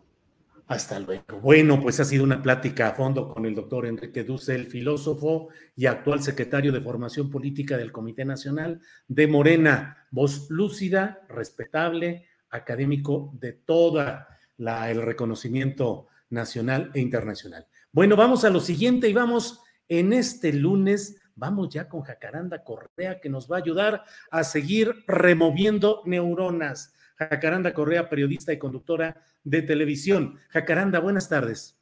Hasta 0.69 1.01
luego. 1.01 1.41
Bueno, 1.41 1.81
pues 1.81 1.99
ha 1.99 2.05
sido 2.05 2.25
una 2.25 2.43
plática 2.43 2.89
a 2.89 2.93
fondo 2.93 3.33
con 3.33 3.47
el 3.47 3.55
doctor 3.55 3.87
Enrique 3.87 4.23
Dussel, 4.23 4.67
filósofo 4.67 5.49
y 5.75 5.87
actual 5.87 6.23
secretario 6.23 6.73
de 6.73 6.83
Formación 6.83 7.31
Política 7.31 7.79
del 7.79 7.91
Comité 7.91 8.27
Nacional 8.27 8.83
de 9.09 9.27
Morena. 9.27 10.07
Voz 10.11 10.51
lúcida, 10.51 11.23
respetable, 11.31 12.27
académico 12.51 13.31
de 13.41 13.53
toda 13.55 14.29
la, 14.59 14.91
el 14.91 15.01
reconocimiento 15.01 16.09
nacional 16.29 16.91
e 16.93 17.01
internacional. 17.01 17.67
Bueno, 17.91 18.15
vamos 18.15 18.45
a 18.45 18.51
lo 18.51 18.61
siguiente 18.61 19.09
y 19.09 19.15
vamos 19.15 19.63
en 19.89 20.13
este 20.13 20.53
lunes, 20.53 21.19
vamos 21.35 21.71
ya 21.71 21.89
con 21.89 22.03
Jacaranda 22.03 22.63
Correa 22.63 23.21
que 23.21 23.31
nos 23.31 23.51
va 23.51 23.57
a 23.57 23.61
ayudar 23.61 24.05
a 24.31 24.45
seguir 24.45 24.95
removiendo 25.07 26.03
neuronas. 26.05 26.93
Jacaranda 27.19 27.75
Correa, 27.75 28.09
periodista 28.09 28.53
y 28.53 28.59
conductora 28.59 29.21
de 29.43 29.63
televisión. 29.63 30.39
Jacaranda, 30.51 31.01
buenas 31.01 31.29
tardes. 31.29 31.77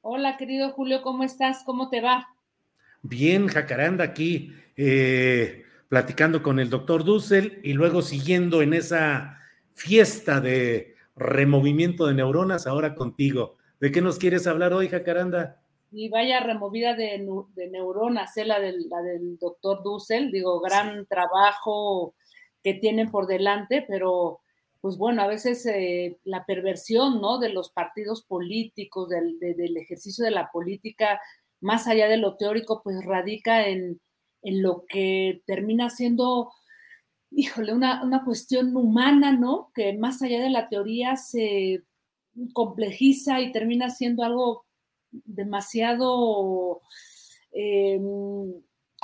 Hola, 0.00 0.36
querido 0.36 0.70
Julio, 0.70 1.02
¿cómo 1.02 1.22
estás? 1.22 1.62
¿Cómo 1.64 1.88
te 1.88 2.00
va? 2.00 2.26
Bien, 3.02 3.46
Jacaranda, 3.46 4.02
aquí 4.02 4.52
eh, 4.76 5.62
platicando 5.88 6.42
con 6.42 6.58
el 6.58 6.68
doctor 6.68 7.04
Dussel 7.04 7.60
y 7.62 7.74
luego 7.74 8.02
siguiendo 8.02 8.60
en 8.60 8.74
esa 8.74 9.38
fiesta 9.74 10.40
de 10.40 10.96
removimiento 11.14 12.06
de 12.06 12.14
neuronas, 12.14 12.66
ahora 12.66 12.96
contigo. 12.96 13.58
¿De 13.78 13.92
qué 13.92 14.00
nos 14.00 14.18
quieres 14.18 14.48
hablar 14.48 14.72
hoy, 14.72 14.88
Jacaranda? 14.88 15.62
Y 15.92 16.08
vaya 16.08 16.40
removida 16.40 16.94
de, 16.94 17.24
neuronas, 17.70 18.36
¿eh? 18.36 18.44
la, 18.44 18.58
del, 18.58 18.88
la 18.88 19.00
del 19.02 19.38
doctor 19.38 19.84
Dussel. 19.84 20.32
Digo, 20.32 20.60
gran 20.60 21.06
trabajo 21.06 22.14
que 22.64 22.74
tienen 22.74 23.12
por 23.12 23.28
delante, 23.28 23.84
pero 23.86 24.40
pues 24.80 24.96
bueno, 24.96 25.22
a 25.22 25.26
veces 25.26 25.64
eh, 25.66 26.18
la 26.24 26.44
perversión, 26.46 27.20
¿no? 27.20 27.38
De 27.38 27.48
los 27.50 27.70
partidos 27.70 28.22
políticos, 28.22 29.08
del, 29.08 29.76
ejercicio 29.76 30.24
de 30.24 30.30
la 30.30 30.50
política, 30.50 31.20
más 31.60 31.86
allá 31.86 32.08
de 32.08 32.16
lo 32.18 32.36
teórico, 32.36 32.82
pues 32.82 33.04
radica 33.04 33.66
en, 33.68 34.00
lo 34.42 34.84
que 34.88 35.42
termina 35.46 35.90
siendo, 35.90 36.52
híjole, 37.30 37.74
una, 37.74 38.04
una, 38.04 38.24
cuestión 38.24 38.76
humana, 38.76 39.32
¿no? 39.32 39.72
Que 39.74 39.92
más 39.94 40.22
allá 40.22 40.40
de 40.40 40.50
la 40.50 40.68
teoría 40.68 41.16
se 41.16 41.82
complejiza 42.52 43.40
y 43.40 43.52
termina 43.52 43.90
siendo 43.90 44.22
algo 44.24 44.66
demasiado... 45.10 46.82
Eh, 47.52 48.00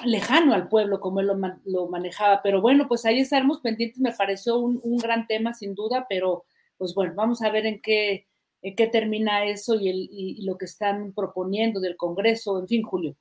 lejano 0.04 0.54
al 0.54 0.68
pueblo 0.68 1.00
como 1.00 1.20
él 1.20 1.30
lo, 1.64 1.88
manejaba. 1.88 2.40
Pero 2.42 2.60
bueno, 2.60 2.88
pues 2.88 3.04
ahí 3.04 3.20
estaremos 3.20 3.60
pendientes, 3.60 4.00
me 4.00 4.12
pareció 4.12 4.58
un, 4.58 4.98
gran 4.98 5.26
tema 5.26 5.54
sin 5.54 5.74
duda, 5.74 6.06
pero 6.08 6.44
pues 6.78 6.94
bueno, 6.94 7.14
vamos 7.14 7.42
a 7.42 7.50
ver 7.50 7.66
en 7.66 7.80
qué, 7.80 8.26
en 8.62 8.74
qué 8.74 8.86
termina 8.86 9.44
eso 9.44 9.74
y, 9.74 9.88
el, 9.88 10.08
y, 10.10 10.42
lo 10.44 10.56
que 10.56 10.64
están 10.64 11.12
proponiendo 11.12 11.80
del 11.80 11.96
Congreso, 11.96 12.58
en 12.58 12.66
fin, 12.66 12.82
Julio. 12.82 13.16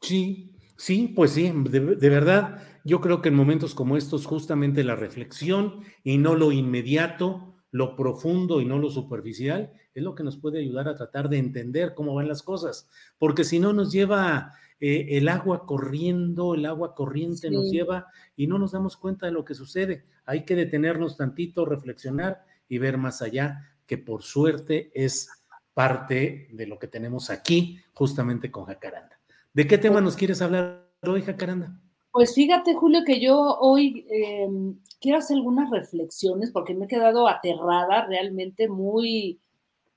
Sí, 0.00 0.54
sí, 0.76 1.12
pues 1.14 1.32
sí, 1.32 1.52
de, 1.52 2.08
verdad, 2.08 2.62
yo 2.84 3.00
creo 3.00 3.22
que 3.22 3.30
en 3.30 3.34
momentos 3.34 3.74
como 3.74 3.96
estos 3.96 4.26
justamente 4.26 4.84
la 4.84 4.94
reflexión 4.94 5.80
y 6.04 6.18
no 6.18 6.34
lo 6.34 6.52
inmediato, 6.52 7.54
lo 7.72 7.96
profundo 7.96 8.60
y 8.60 8.64
no 8.64 8.78
lo 8.78 8.90
superficial, 8.90 9.72
es 9.94 10.02
lo 10.02 10.14
que 10.14 10.22
nos 10.22 10.36
puede 10.36 10.60
ayudar 10.60 10.88
a 10.88 10.94
tratar 10.94 11.28
de 11.28 11.38
entender 11.38 11.94
cómo 11.94 12.14
van 12.14 12.28
las 12.28 12.42
cosas, 12.42 12.88
porque 13.18 13.44
si 13.44 13.58
no 13.58 13.72
nos 13.72 13.90
lleva 13.90 14.52
eh, 14.80 15.16
el 15.16 15.28
agua 15.28 15.64
corriendo, 15.66 16.54
el 16.54 16.66
agua 16.66 16.94
corriente 16.94 17.50
nos 17.50 17.70
lleva 17.70 18.08
y 18.36 18.46
no 18.46 18.58
nos 18.58 18.72
damos 18.72 18.96
cuenta 18.96 19.26
de 19.26 19.32
lo 19.32 19.44
que 19.44 19.54
sucede. 19.54 20.04
Hay 20.24 20.44
que 20.44 20.54
detenernos 20.54 21.16
tantito, 21.16 21.64
reflexionar 21.64 22.44
y 22.68 22.78
ver 22.78 22.98
más 22.98 23.22
allá, 23.22 23.62
que 23.86 23.96
por 23.96 24.22
suerte 24.22 24.90
es 24.94 25.30
parte 25.72 26.48
de 26.52 26.66
lo 26.66 26.78
que 26.78 26.88
tenemos 26.88 27.30
aquí, 27.30 27.78
justamente 27.92 28.50
con 28.50 28.64
Jacaranda. 28.64 29.18
¿De 29.52 29.66
qué 29.66 29.78
tema 29.78 30.00
nos 30.00 30.16
quieres 30.16 30.42
hablar 30.42 30.90
hoy, 31.02 31.22
Jacaranda? 31.22 31.80
Pues 32.10 32.34
fíjate, 32.34 32.74
Julio, 32.74 33.00
que 33.04 33.20
yo 33.20 33.58
hoy 33.60 34.06
em, 34.10 34.78
quiero 35.00 35.18
hacer 35.18 35.36
algunas 35.36 35.70
reflexiones 35.70 36.50
porque 36.50 36.74
me 36.74 36.86
he 36.86 36.88
quedado 36.88 37.28
aterrada, 37.28 38.06
realmente 38.06 38.68
muy 38.68 39.38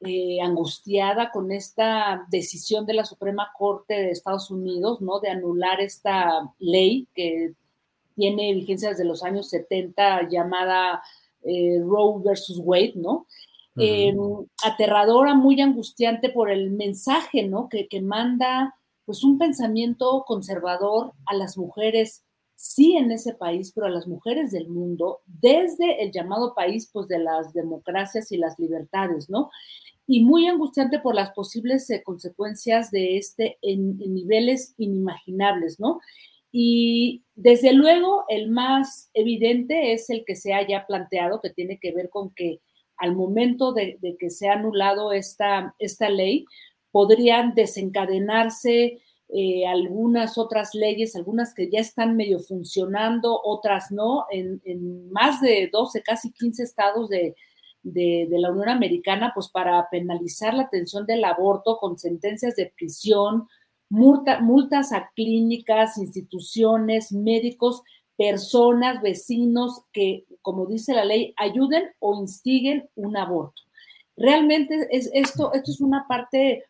eh, 0.01 0.39
angustiada 0.41 1.29
con 1.29 1.51
esta 1.51 2.25
decisión 2.29 2.85
de 2.85 2.93
la 2.93 3.03
Suprema 3.03 3.51
Corte 3.57 3.95
de 3.95 4.11
Estados 4.11 4.49
Unidos, 4.49 5.01
¿no? 5.01 5.19
De 5.19 5.29
anular 5.29 5.81
esta 5.81 6.53
ley 6.57 7.07
que 7.13 7.53
tiene 8.15 8.53
vigencia 8.53 8.89
desde 8.89 9.05
los 9.05 9.23
años 9.23 9.49
70 9.49 10.29
llamada 10.29 11.01
eh, 11.43 11.79
Roe 11.81 12.21
versus 12.23 12.59
Wade, 12.63 12.93
¿no? 12.95 13.27
Em, 13.75 14.17
aterradora, 14.65 15.35
muy 15.35 15.59
angustiante 15.61 16.29
por 16.29 16.49
el 16.49 16.71
mensaje, 16.71 17.47
¿no? 17.47 17.69
Que, 17.69 17.87
que 17.87 18.01
manda, 18.01 18.75
pues, 19.05 19.23
un 19.23 19.37
pensamiento 19.37 20.25
conservador 20.27 21.13
a 21.25 21.33
las 21.33 21.57
mujeres 21.57 22.23
sí 22.59 22.97
en 22.97 23.09
ese 23.11 23.33
país, 23.33 23.71
pero 23.73 23.87
a 23.87 23.89
las 23.89 24.05
mujeres 24.05 24.51
del 24.51 24.67
mundo, 24.67 25.21
desde 25.25 26.03
el 26.03 26.11
llamado 26.11 26.53
país, 26.53 26.89
pues 26.91 27.07
de 27.07 27.19
las 27.19 27.53
democracias 27.53 28.33
y 28.33 28.37
las 28.37 28.59
libertades, 28.59 29.29
¿no? 29.29 29.49
Y 30.11 30.23
muy 30.23 30.47
angustiante 30.47 30.97
por 30.97 31.13
las 31.13 31.29
posibles 31.33 31.87
eh, 31.91 32.01
consecuencias 32.03 32.89
de 32.89 33.17
este 33.17 33.59
en, 33.61 33.99
niveles 33.99 34.73
inimaginables, 34.79 35.79
¿no? 35.79 35.99
Y 36.51 37.21
desde 37.35 37.73
luego 37.73 38.25
el 38.27 38.49
más 38.49 39.11
evidente 39.13 39.93
es 39.93 40.09
el 40.09 40.25
que 40.25 40.35
se 40.35 40.53
haya 40.55 40.87
planteado, 40.87 41.39
que 41.41 41.51
tiene 41.51 41.77
que 41.77 41.91
ver 41.91 42.09
con 42.09 42.33
que 42.33 42.59
al 42.97 43.15
momento 43.15 43.71
de, 43.71 43.99
que 44.17 44.31
se 44.31 44.49
ha 44.49 44.53
anulado 44.53 45.13
esta, 45.13 45.75
esta 45.77 46.09
ley, 46.09 46.45
podrían 46.89 47.53
desencadenarse 47.53 48.97
eh, 49.31 49.67
algunas 49.67 50.39
otras 50.39 50.73
leyes, 50.73 51.15
algunas 51.15 51.53
que 51.53 51.69
ya 51.69 51.81
están 51.81 52.15
medio 52.15 52.39
funcionando, 52.39 53.39
otras 53.43 53.91
no, 53.91 54.25
en, 54.31 55.11
más 55.11 55.39
de 55.39 55.69
12, 55.71 56.01
casi 56.01 56.31
15 56.31 56.63
estados 56.63 57.09
de, 57.09 57.35
la 57.83 58.51
Unión 58.51 58.69
Americana, 58.69 59.31
pues 59.33 59.49
para 59.49 59.89
penalizar 59.89 60.53
la 60.53 60.63
atención 60.63 61.05
del 61.05 61.23
aborto 61.23 61.77
con 61.77 61.97
sentencias 61.97 62.55
de 62.55 62.73
prisión, 62.75 63.47
multas 63.89 64.91
a 64.91 65.11
clínicas, 65.15 65.97
instituciones, 65.97 67.11
médicos, 67.11 67.81
personas, 68.17 69.01
vecinos 69.01 69.81
que, 69.93 70.25
como 70.41 70.65
dice 70.65 70.93
la 70.93 71.05
ley, 71.05 71.33
ayuden 71.37 71.85
o 71.99 72.19
instiguen 72.19 72.89
un 72.95 73.17
aborto. 73.17 73.61
Realmente 74.17 74.87
es 74.91 75.09
esto, 75.13 75.53
esto 75.53 75.71
es 75.71 75.79
una 75.79 76.05
parte 76.07 76.65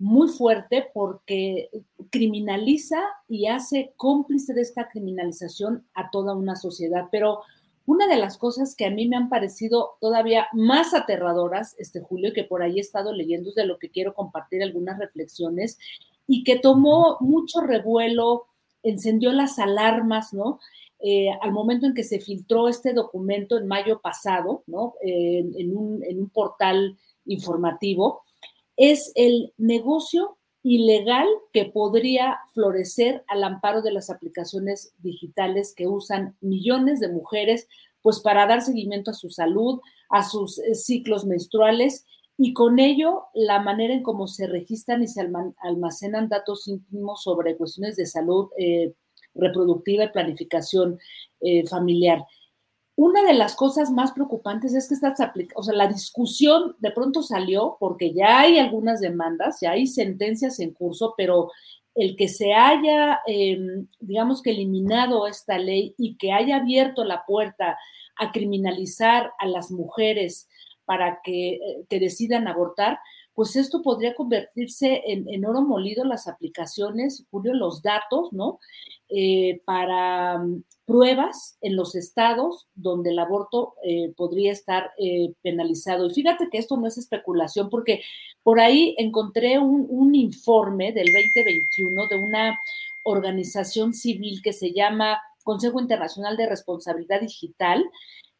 muy 0.00 0.28
fuerte 0.28 0.86
porque 0.92 1.70
criminaliza 2.10 3.00
y 3.28 3.46
hace 3.46 3.92
cómplice 3.96 4.54
de 4.54 4.62
esta 4.62 4.88
criminalización 4.88 5.86
a 5.94 6.10
toda 6.10 6.34
una 6.34 6.56
sociedad. 6.56 7.06
Pero 7.10 7.40
una 7.88 8.06
de 8.06 8.18
las 8.18 8.36
cosas 8.36 8.76
que 8.76 8.84
a 8.84 8.90
mí 8.90 9.08
me 9.08 9.16
han 9.16 9.30
parecido 9.30 9.96
todavía 9.98 10.46
más 10.52 10.92
aterradoras, 10.92 11.74
este 11.78 12.00
Julio, 12.02 12.34
que 12.34 12.44
por 12.44 12.62
ahí 12.62 12.76
he 12.76 12.82
estado 12.82 13.14
leyendo, 13.14 13.48
es 13.48 13.54
de 13.54 13.64
lo 13.64 13.78
que 13.78 13.88
quiero 13.88 14.12
compartir 14.12 14.62
algunas 14.62 14.98
reflexiones, 14.98 15.78
y 16.26 16.44
que 16.44 16.58
tomó 16.58 17.16
mucho 17.20 17.62
revuelo, 17.62 18.44
encendió 18.82 19.32
las 19.32 19.58
alarmas, 19.58 20.34
¿no? 20.34 20.60
Eh, 21.00 21.30
al 21.40 21.50
momento 21.50 21.86
en 21.86 21.94
que 21.94 22.04
se 22.04 22.20
filtró 22.20 22.68
este 22.68 22.92
documento 22.92 23.56
en 23.56 23.66
mayo 23.66 24.00
pasado, 24.02 24.64
¿no? 24.66 24.94
en, 25.00 25.74
un, 25.74 26.04
en 26.04 26.20
un 26.20 26.28
portal 26.28 26.98
informativo, 27.24 28.22
es 28.76 29.12
el 29.14 29.54
negocio 29.56 30.36
ilegal 30.68 31.26
que 31.54 31.64
podría 31.64 32.40
florecer 32.52 33.24
al 33.28 33.42
amparo 33.42 33.80
de 33.80 33.90
las 33.90 34.10
aplicaciones 34.10 34.92
digitales 34.98 35.74
que 35.74 35.86
usan 35.86 36.36
millones 36.42 37.00
de 37.00 37.08
mujeres, 37.08 37.66
pues 38.02 38.20
para 38.20 38.46
dar 38.46 38.60
seguimiento 38.60 39.10
a 39.10 39.14
su 39.14 39.30
salud, 39.30 39.80
a 40.10 40.22
sus 40.22 40.58
eh, 40.58 40.74
ciclos 40.74 41.24
menstruales 41.24 42.04
y 42.36 42.52
con 42.52 42.78
ello 42.78 43.28
la 43.32 43.60
manera 43.60 43.94
en 43.94 44.02
cómo 44.02 44.26
se 44.26 44.46
registran 44.46 45.02
y 45.02 45.08
se 45.08 45.26
almacenan 45.62 46.28
datos 46.28 46.68
íntimos 46.68 47.22
sobre 47.22 47.56
cuestiones 47.56 47.96
de 47.96 48.04
salud 48.04 48.50
eh, 48.58 48.92
reproductiva 49.34 50.04
y 50.04 50.10
planificación 50.10 50.98
eh, 51.40 51.66
familiar. 51.66 52.26
Una 52.98 53.22
de 53.22 53.34
las 53.34 53.54
cosas 53.54 53.92
más 53.92 54.10
preocupantes 54.10 54.74
es 54.74 54.88
que 54.88 54.94
estas 54.94 55.20
o 55.54 55.62
sea, 55.62 55.72
la 55.72 55.86
discusión 55.86 56.74
de 56.80 56.90
pronto 56.90 57.22
salió 57.22 57.76
porque 57.78 58.12
ya 58.12 58.40
hay 58.40 58.58
algunas 58.58 59.00
demandas, 59.00 59.60
ya 59.60 59.70
hay 59.70 59.86
sentencias 59.86 60.58
en 60.58 60.72
curso, 60.72 61.14
pero 61.16 61.48
el 61.94 62.16
que 62.16 62.26
se 62.26 62.54
haya, 62.54 63.20
em, 63.28 63.86
digamos 64.00 64.42
que 64.42 64.50
eliminado 64.50 65.28
esta 65.28 65.58
ley 65.58 65.94
y 65.96 66.16
que 66.16 66.32
haya 66.32 66.56
abierto 66.56 67.04
la 67.04 67.24
puerta 67.24 67.78
a 68.16 68.32
criminalizar 68.32 69.30
a 69.38 69.46
las 69.46 69.70
mujeres 69.70 70.48
para 70.84 71.20
que, 71.22 71.50
eh, 71.50 71.84
que 71.88 72.00
decidan 72.00 72.48
abortar, 72.48 72.98
pues 73.38 73.54
esto 73.54 73.82
podría 73.82 74.16
convertirse 74.16 75.00
en, 75.06 75.44
oro 75.44 75.62
molido 75.62 76.04
las 76.04 76.26
aplicaciones, 76.26 77.24
Julio, 77.30 77.54
los 77.54 77.82
datos, 77.82 78.32
¿no? 78.32 78.58
Eh, 79.08 79.62
para 79.64 80.38
mm, 80.38 80.64
pruebas 80.84 81.56
en 81.60 81.76
los 81.76 81.94
estados 81.94 82.66
donde 82.74 83.10
el 83.10 83.18
aborto 83.20 83.74
eh, 83.84 84.12
podría 84.16 84.50
estar 84.50 84.90
eh, 84.98 85.34
penalizado. 85.40 86.08
Y 86.08 86.14
fíjate 86.14 86.48
que 86.50 86.58
esto 86.58 86.76
no 86.78 86.88
es 86.88 86.98
especulación, 86.98 87.70
porque 87.70 88.02
por 88.42 88.58
ahí 88.58 88.96
encontré 88.98 89.60
un, 89.60 89.86
un 89.88 90.16
informe 90.16 90.90
del 90.92 91.06
2021 91.06 92.08
de 92.08 92.16
una 92.16 92.58
organización 93.04 93.94
civil 93.94 94.42
que 94.42 94.52
se 94.52 94.72
llama 94.72 95.22
Consejo 95.44 95.80
Internacional 95.80 96.36
de 96.36 96.48
Responsabilidad 96.48 97.20
Digital, 97.20 97.88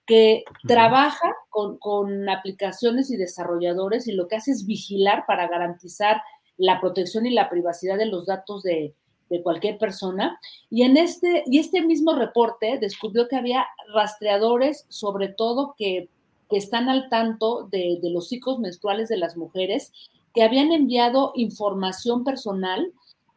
que 0.08 0.44
trabaja 0.66 1.36
con, 1.50 2.28
aplicaciones 2.30 3.10
y 3.10 3.16
desarrolladores 3.16 4.08
y 4.08 4.12
lo 4.12 4.26
que 4.26 4.36
hace 4.36 4.52
es 4.52 4.64
vigilar 4.64 5.24
para 5.26 5.46
garantizar 5.48 6.22
la 6.56 6.80
protección 6.80 7.26
y 7.26 7.30
la 7.30 7.50
privacidad 7.50 7.98
de 7.98 8.06
los 8.06 8.26
datos 8.26 8.62
de, 8.62 8.94
cualquier 9.42 9.76
persona. 9.76 10.40
Y 10.70 10.84
en 10.84 10.96
este, 10.96 11.44
y 11.44 11.58
este 11.58 11.82
mismo 11.82 12.14
reporte 12.14 12.78
descubrió 12.80 13.28
que 13.28 13.36
había 13.36 13.66
rastreadores, 13.94 14.86
sobre 14.88 15.28
todo 15.28 15.74
que, 15.76 16.08
están 16.50 16.88
al 16.88 17.10
tanto 17.10 17.68
de, 17.70 17.98
de, 18.00 18.08
los 18.08 18.28
ciclos 18.28 18.58
menstruales 18.58 19.10
de 19.10 19.18
las 19.18 19.36
mujeres, 19.36 19.92
que 20.32 20.42
habían 20.42 20.72
enviado 20.72 21.32
información 21.34 22.24
personal 22.24 22.90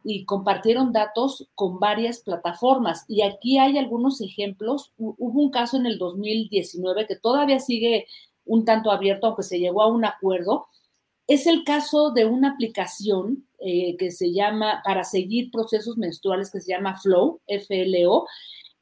y 0.04 0.24
compartieron 0.24 0.92
datos 0.92 1.48
con 1.54 1.78
varias 1.78 2.20
plataformas. 2.20 3.04
Y 3.08 3.22
aquí 3.22 3.58
hay 3.58 3.78
algunos 3.78 4.20
ejemplos. 4.20 4.92
Hubo 4.98 5.40
un 5.40 5.50
caso 5.50 5.76
en 5.76 5.86
el 5.86 5.98
2019 5.98 7.06
que 7.06 7.16
todavía 7.16 7.60
sigue 7.60 8.06
un 8.44 8.64
tanto 8.64 8.90
abierto, 8.90 9.26
aunque 9.26 9.42
se 9.42 9.58
llegó 9.58 9.82
a 9.82 9.88
un 9.88 10.04
acuerdo. 10.04 10.66
Es 11.26 11.46
el 11.46 11.64
caso 11.64 12.10
de 12.10 12.24
una 12.24 12.50
aplicación 12.50 13.46
eh, 13.58 13.96
que 13.96 14.10
se 14.10 14.32
llama, 14.32 14.82
para 14.84 15.04
seguir 15.04 15.50
procesos 15.50 15.96
menstruales, 15.96 16.50
que 16.50 16.60
se 16.60 16.72
llama 16.72 16.98
Flow, 16.98 17.40
FLO, 17.46 18.26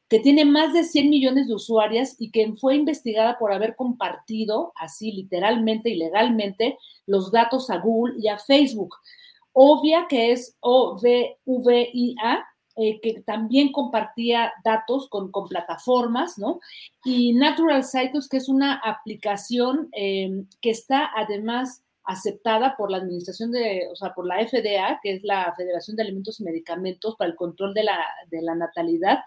que 0.08 0.18
tiene 0.18 0.44
más 0.44 0.72
de 0.72 0.82
100 0.82 1.08
millones 1.08 1.46
de 1.46 1.54
usuarias 1.54 2.16
y 2.18 2.32
que 2.32 2.52
fue 2.54 2.74
investigada 2.74 3.38
por 3.38 3.52
haber 3.52 3.76
compartido, 3.76 4.72
así 4.74 5.12
literalmente 5.12 5.90
y 5.90 5.96
legalmente, 5.96 6.78
los 7.06 7.30
datos 7.30 7.70
a 7.70 7.78
Google 7.78 8.14
y 8.18 8.26
a 8.26 8.38
Facebook. 8.38 8.96
Ovia, 9.62 10.06
que 10.08 10.32
es 10.32 10.56
O-V-V-I-A, 10.60 12.44
eh, 12.76 12.98
que 13.02 13.20
también 13.26 13.72
compartía 13.72 14.54
datos 14.64 15.06
con, 15.10 15.30
plataformas, 15.50 16.38
¿no? 16.38 16.60
Y 17.04 17.34
Natural 17.34 17.84
Cycles, 17.84 18.26
que 18.26 18.38
es 18.38 18.48
una 18.48 18.76
aplicación 18.76 19.90
em, 19.92 20.46
que 20.62 20.70
está 20.70 21.10
además 21.14 21.82
aceptada 22.04 22.74
por 22.78 22.90
la 22.90 22.96
administración 22.96 23.52
de, 23.52 23.86
o 23.92 23.96
sea, 23.96 24.14
por 24.14 24.26
la 24.26 24.38
FDA, 24.38 24.98
que 25.02 25.16
es 25.16 25.24
la 25.24 25.52
Federación 25.54 25.94
de 25.94 26.04
Alimentos 26.04 26.40
y 26.40 26.44
Medicamentos 26.44 27.16
para 27.16 27.28
el 27.28 27.36
control 27.36 27.74
de 27.74 27.84
la, 27.84 27.98
de 28.30 28.40
la 28.40 28.54
natalidad, 28.54 29.18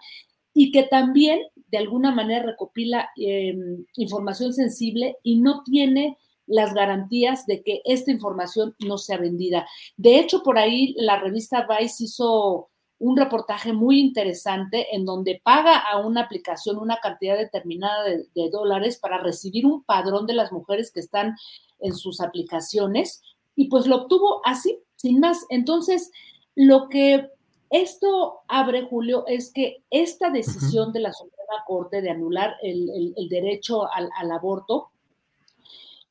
y 0.52 0.72
que 0.72 0.82
también 0.82 1.42
de 1.68 1.78
alguna 1.78 2.10
manera 2.10 2.44
recopila 2.44 3.08
em, 3.16 3.84
información 3.94 4.52
sensible 4.52 5.16
y 5.22 5.38
no 5.40 5.62
tiene 5.62 6.18
las 6.46 6.74
garantías 6.74 7.46
de 7.46 7.62
que 7.62 7.80
esta 7.84 8.10
información 8.10 8.74
no 8.80 8.98
sea 8.98 9.18
vendida. 9.18 9.66
De 9.96 10.18
hecho, 10.18 10.42
por 10.42 10.58
ahí 10.58 10.94
la 10.98 11.18
revista 11.18 11.66
Vice 11.68 12.04
hizo 12.04 12.70
un 12.98 13.16
reportaje 13.16 13.72
muy 13.72 14.00
interesante 14.00 14.94
en 14.94 15.04
donde 15.04 15.40
paga 15.42 15.76
a 15.78 15.98
una 15.98 16.22
aplicación 16.22 16.78
una 16.78 16.98
cantidad 17.02 17.36
determinada 17.36 18.04
de, 18.04 18.50
dólares 18.50 18.98
para 18.98 19.18
recibir 19.18 19.66
un 19.66 19.84
padrón 19.84 20.26
de 20.26 20.34
las 20.34 20.52
mujeres 20.52 20.90
que 20.92 21.00
están 21.00 21.36
en 21.80 21.94
sus 21.94 22.20
aplicaciones 22.20 23.20
y 23.56 23.68
pues 23.68 23.86
lo 23.86 23.96
obtuvo 23.96 24.40
así, 24.44 24.80
sin 24.96 25.20
más. 25.20 25.44
Entonces, 25.50 26.10
lo 26.54 26.88
que 26.88 27.28
esto 27.70 28.40
abre, 28.48 28.86
Julio, 28.86 29.24
es 29.26 29.52
que 29.52 29.82
esta 29.90 30.30
decisión 30.30 30.92
de 30.92 31.00
la 31.00 31.12
Suprema 31.12 31.64
Corte 31.66 32.00
de 32.00 32.10
anular 32.10 32.56
el, 32.62 33.14
derecho 33.28 33.90
al, 33.92 34.08
al 34.16 34.30
aborto, 34.30 34.90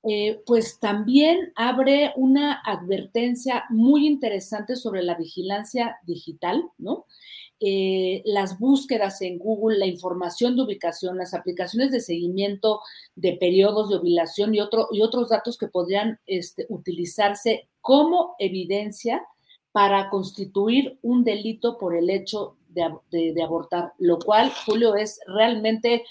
eh, 0.05 0.41
pues 0.45 0.79
también 0.79 1.53
abre 1.55 2.11
una 2.17 2.61
advertencia 2.65 3.63
muy 3.69 4.05
interesante 4.05 4.75
sobre 4.75 5.01
la 5.01 5.15
vigilancia 5.15 5.97
digital, 6.05 6.61
¿no? 6.77 7.05
Eh, 7.61 8.21
las 8.25 8.59
búsquedas 8.59 9.21
en 9.21 9.37
Google, 9.37 9.77
la 9.77 9.85
información 9.85 10.57
de 10.57 10.63
ubicación, 10.63 11.17
las 11.17 11.33
aplicaciones 11.33 11.93
de 11.93 12.01
seguimiento 12.01 12.81
de 13.15 13.37
periodos 13.37 13.87
de 13.87 13.95
ovulación 13.95 14.53
y, 14.53 14.59
y 14.91 15.01
otros 15.01 15.29
datos 15.29 15.57
que 15.57 15.69
podrían 15.69 16.19
este, 16.25 16.65
utilizarse 16.67 17.69
como 17.79 18.35
evidencia 18.39 19.25
para 19.71 20.09
constituir 20.09 20.99
un 21.01 21.23
delito 21.23 21.77
por 21.77 21.95
el 21.95 22.09
hecho 22.09 22.57
de, 22.67 22.91
de 23.11 23.41
abortar, 23.41 23.93
lo 23.99 24.19
cual, 24.19 24.51
Julio, 24.65 24.95
es 24.95 25.21
realmente 25.27 26.03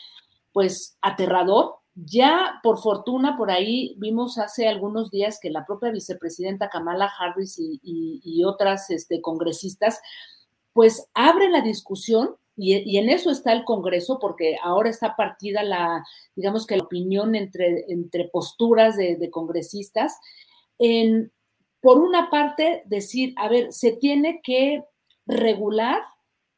pues 0.53 0.97
aterrador 1.03 1.82
ya, 1.95 2.61
por 2.63 2.79
fortuna, 2.79 3.37
por 3.37 3.51
ahí 3.51 3.95
vimos 3.99 4.39
hace 4.39 4.67
algunos 4.67 5.11
días 5.11 5.39
que 5.41 5.51
la 5.51 5.67
propia 5.67 5.91
vicepresidenta 5.91 6.71
Kamala 6.71 7.11
Harris 7.19 7.57
y, 7.59 8.45
otras 8.45 8.91
este, 8.91 9.21
congresistas, 9.21 10.01
pues 10.73 11.07
abren 11.15 11.53
la 11.53 11.61
discusión 11.61 12.37
y, 12.57 12.97
en 12.97 13.11
eso 13.11 13.31
está 13.31 13.53
el 13.53 13.65
Congreso, 13.65 14.19
porque 14.19 14.57
ahora 14.63 14.91
está 14.91 15.17
partida 15.17 15.63
la, 15.63 16.05
digamos 16.35 16.67
que 16.67 16.77
la 16.77 16.85
opinión 16.85 17.35
entre, 17.35 17.85
posturas 18.33 18.97
de, 18.97 19.17
de 19.17 19.31
congresistas, 19.31 20.19
en, 20.79 21.31
por 21.81 21.99
una 21.99 22.31
parte, 22.31 22.83
decir, 22.87 23.35
a 23.37 23.49
ver, 23.49 23.73
se 23.73 23.93
tiene 23.93 24.41
que 24.43 24.85
regular 25.27 26.03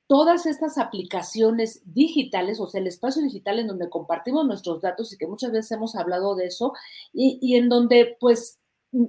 todas 0.07 0.47
estas 0.47 0.79
aplicaciones 0.79 1.83
digitales, 1.85 2.61
o 2.61 2.67
sea, 2.67 2.81
el 2.81 2.87
espacio 2.87 3.23
digital 3.23 3.59
en 3.59 3.69
donde 3.69 3.89
compartimos 3.89 4.47
nuestros 4.47 4.83
datos 4.83 5.13
y 5.13 5.17
que 5.17 5.27
muchas 5.27 5.53
veces 5.53 5.73
hemos 5.73 5.97
hablado 5.97 6.35
de 6.35 6.47
eso, 6.47 6.73
y, 7.13 7.57
en 7.57 7.69
donde 7.69 8.17
pues 8.21 8.59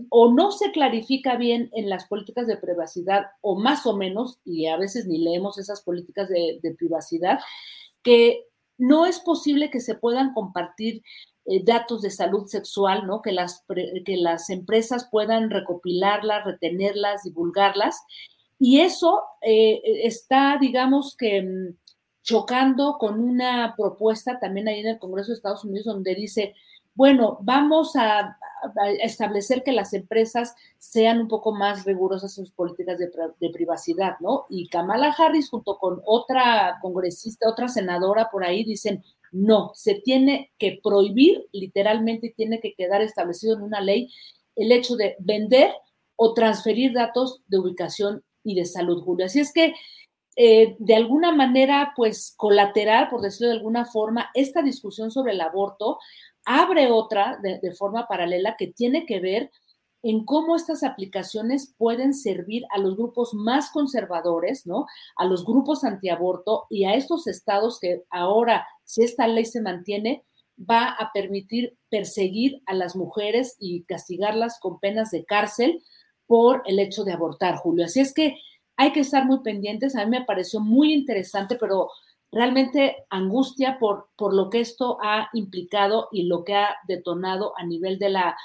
o 0.09 0.31
no 0.31 0.51
se 0.51 0.71
clarifica 0.71 1.35
bien 1.35 1.69
en 1.73 1.89
las 1.89 2.05
políticas 2.05 2.47
de 2.47 2.57
privacidad, 2.57 3.25
o 3.41 3.59
más 3.59 3.85
o 3.85 3.95
menos, 3.95 4.39
y 4.43 4.65
a 4.65 4.77
veces 4.77 5.05
ni 5.05 5.19
leemos 5.19 5.59
esas 5.59 5.81
políticas 5.83 6.27
de, 6.29 6.75
privacidad, 6.77 7.39
que 8.01 8.45
no 8.77 9.05
es 9.05 9.19
posible 9.19 9.69
que 9.69 9.79
se 9.81 9.93
puedan 9.95 10.33
compartir 10.33 11.03
eh, 11.45 11.63
datos 11.63 12.01
de 12.01 12.09
salud 12.09 12.47
sexual, 12.47 13.05
¿no? 13.05 13.21
Que 13.21 13.31
las, 13.31 13.63
que 13.67 14.17
las 14.17 14.49
empresas 14.49 15.07
puedan 15.11 15.51
recopilarlas, 15.51 16.45
retenerlas, 16.45 17.23
divulgarlas, 17.23 18.01
y 18.59 18.79
eso 18.81 19.23
eh, 19.41 19.81
está, 20.03 20.57
digamos 20.59 21.15
que, 21.17 21.41
mm, 21.41 21.75
chocando 22.23 22.97
con 22.97 23.19
una 23.19 23.75
propuesta 23.77 24.39
también 24.39 24.67
ahí 24.67 24.79
en 24.79 24.87
el 24.87 24.99
Congreso 24.99 25.29
de 25.29 25.35
Estados 25.35 25.63
Unidos 25.63 25.85
donde 25.85 26.15
dice, 26.15 26.55
bueno, 26.95 27.37
vamos 27.41 27.95
a, 27.95 28.37
establecer 28.99 29.61
que 29.61 29.71
las 29.71 29.93
empresas 29.93 30.55
sean 30.79 31.19
un 31.19 31.27
poco 31.27 31.53
más 31.53 31.85
rigurosas 31.85 32.35
en 32.39 32.45
sus 32.45 32.55
políticas 32.55 32.97
de, 32.97 33.11
de, 33.39 33.49
privacidad, 33.51 34.15
¿no? 34.21 34.47
Y 34.49 34.69
Kamala 34.69 35.13
Harris 35.15 35.51
junto 35.51 35.77
con 35.77 36.01
otra 36.03 36.79
congresista, 36.81 37.47
otra 37.47 37.67
senadora 37.67 38.29
por 38.31 38.43
ahí 38.43 38.63
dicen, 38.63 39.03
no, 39.31 39.71
se 39.75 39.95
tiene 39.95 40.51
que 40.57 40.79
prohibir 40.81 41.45
literalmente 41.51 42.33
tiene 42.35 42.59
que 42.59 42.73
quedar 42.73 43.03
establecido 43.03 43.55
en 43.55 43.61
una 43.63 43.81
ley 43.81 44.09
el 44.55 44.71
hecho 44.71 44.95
de 44.95 45.15
vender 45.19 45.71
o 46.15 46.33
transferir 46.33 46.93
datos 46.93 47.43
de 47.47 47.59
ubicación 47.59 48.23
y 48.45 48.55
de 48.55 48.65
salud, 48.65 49.03
Julio. 49.03 49.25
Así 49.25 49.41
es 49.41 49.51
que, 49.51 49.73
eh, 50.37 50.75
de 50.79 50.95
alguna 50.95 51.33
manera, 51.33 51.93
pues 51.95 52.33
colateral, 52.37 53.09
por 53.09 53.21
decirlo 53.21 53.49
de 53.49 53.57
alguna 53.57 53.85
forma, 53.85 54.29
esta 54.33 54.61
discusión 54.61 55.11
sobre 55.11 55.33
el 55.33 55.41
aborto 55.41 55.97
abre 56.45 56.91
otra 56.91 57.39
de, 57.41 57.59
de 57.59 57.71
forma 57.73 58.07
paralela 58.07 58.55
que 58.57 58.67
tiene 58.67 59.05
que 59.05 59.19
ver 59.19 59.51
en 60.03 60.23
cómo 60.23 60.55
estas 60.55 60.83
aplicaciones 60.83 61.73
pueden 61.79 62.13
servir 62.13 62.63
a 62.69 62.77
los 62.77 62.95
grupos 62.95 63.33
más 63.33 63.71
conservadores, 63.71 64.67
¿no? 64.67 64.85
A 65.15 65.25
los 65.25 65.43
grupos 65.43 65.83
antiaborto 65.83 66.67
y 66.69 66.85
a 66.85 66.93
estos 66.93 67.25
estados 67.25 67.79
que 67.79 68.03
ahora, 68.11 68.67
si 68.83 69.03
esta 69.03 69.25
ley 69.25 69.45
se 69.45 69.61
mantiene, 69.61 70.23
va 70.59 70.89
a 70.89 71.11
permitir 71.11 71.75
perseguir 71.89 72.61
a 72.67 72.75
las 72.75 72.95
mujeres 72.95 73.57
y 73.59 73.83
castigarlas 73.85 74.59
con 74.59 74.79
penas 74.79 75.09
de 75.09 75.25
cárcel 75.25 75.81
por 76.27 76.63
el 76.65 76.79
hecho 76.79 77.03
de 77.03 77.13
abortar, 77.13 77.55
Julio. 77.57 77.85
Así 77.85 77.99
es 77.99 78.13
que 78.13 78.37
hay 78.77 78.91
que 78.91 79.01
estar 79.01 79.25
muy 79.25 79.39
pendientes. 79.39 79.95
A 79.95 80.05
mí 80.05 80.11
me 80.11 80.25
pareció 80.25 80.59
muy 80.59 80.93
interesante, 80.93 81.55
pero 81.55 81.89
realmente 82.31 83.05
angustia 83.09 83.77
por, 83.79 84.09
por 84.17 84.33
lo 84.33 84.49
que 84.49 84.59
esto 84.59 84.97
ha 85.01 85.29
implicado 85.33 86.09
y 86.11 86.23
lo 86.23 86.43
que 86.43 86.55
ha 86.55 86.75
detonado 86.87 87.53
a 87.57 87.65
nivel 87.65 87.99
de 87.99 88.09
la, 88.09 88.35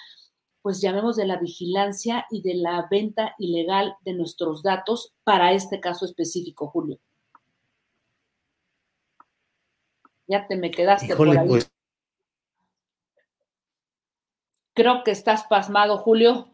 pues 0.63 0.81
llamemos 0.81 1.17
de 1.17 1.27
la 1.27 1.39
vigilancia 1.39 2.27
y 2.31 2.43
de 2.43 2.55
la 2.55 2.87
venta 2.91 3.35
ilegal 3.39 3.97
de 4.05 4.13
nuestros 4.13 4.63
datos 4.63 5.13
para 5.25 5.53
este 5.53 5.81
caso 5.81 6.05
específico, 6.05 6.69
Julio. 6.69 6.99
Ya 10.29 10.47
te 10.47 10.55
me 10.57 10.71
quedaste 10.71 11.17
por 11.17 11.29
ahí. 11.29 11.49
Pues. 11.49 11.69
Creo 14.75 15.03
que 15.03 15.11
estás 15.11 15.45
pasmado, 15.45 15.99
Julio. 15.99 16.50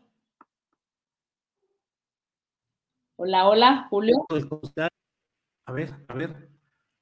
Hola, 3.18 3.48
hola, 3.48 3.86
Julio. 3.88 4.26
A 5.64 5.72
ver, 5.72 5.90
a 6.06 6.14
ver. 6.14 6.50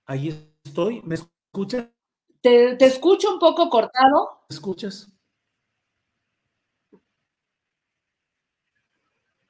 Ahí 0.07 0.29
estoy. 0.65 1.03
¿Me 1.03 1.17
escuchas? 1.17 1.89
Te, 2.41 2.85
escucho 2.85 3.33
un 3.33 3.41
poco 3.41 3.69
cortado. 3.69 4.45
¿Me 4.49 4.55
escuchas? 4.55 5.13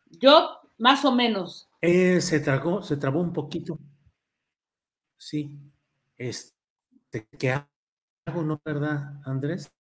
Yo, 0.07 0.59
más 0.79 1.05
o 1.05 1.13
menos. 1.13 1.69
Eh, 1.83 2.23
se 2.23 2.41
tragó, 2.41 2.81
se 2.81 2.97
trabó 2.97 3.21
un 3.21 3.35
poquito. 3.35 3.79
Sí. 5.19 5.51
Este, 6.17 7.29
¿qué 7.39 7.53
hago, 8.25 8.43
no, 8.43 8.59
verdad, 8.65 9.21
Andrés? 9.27 9.71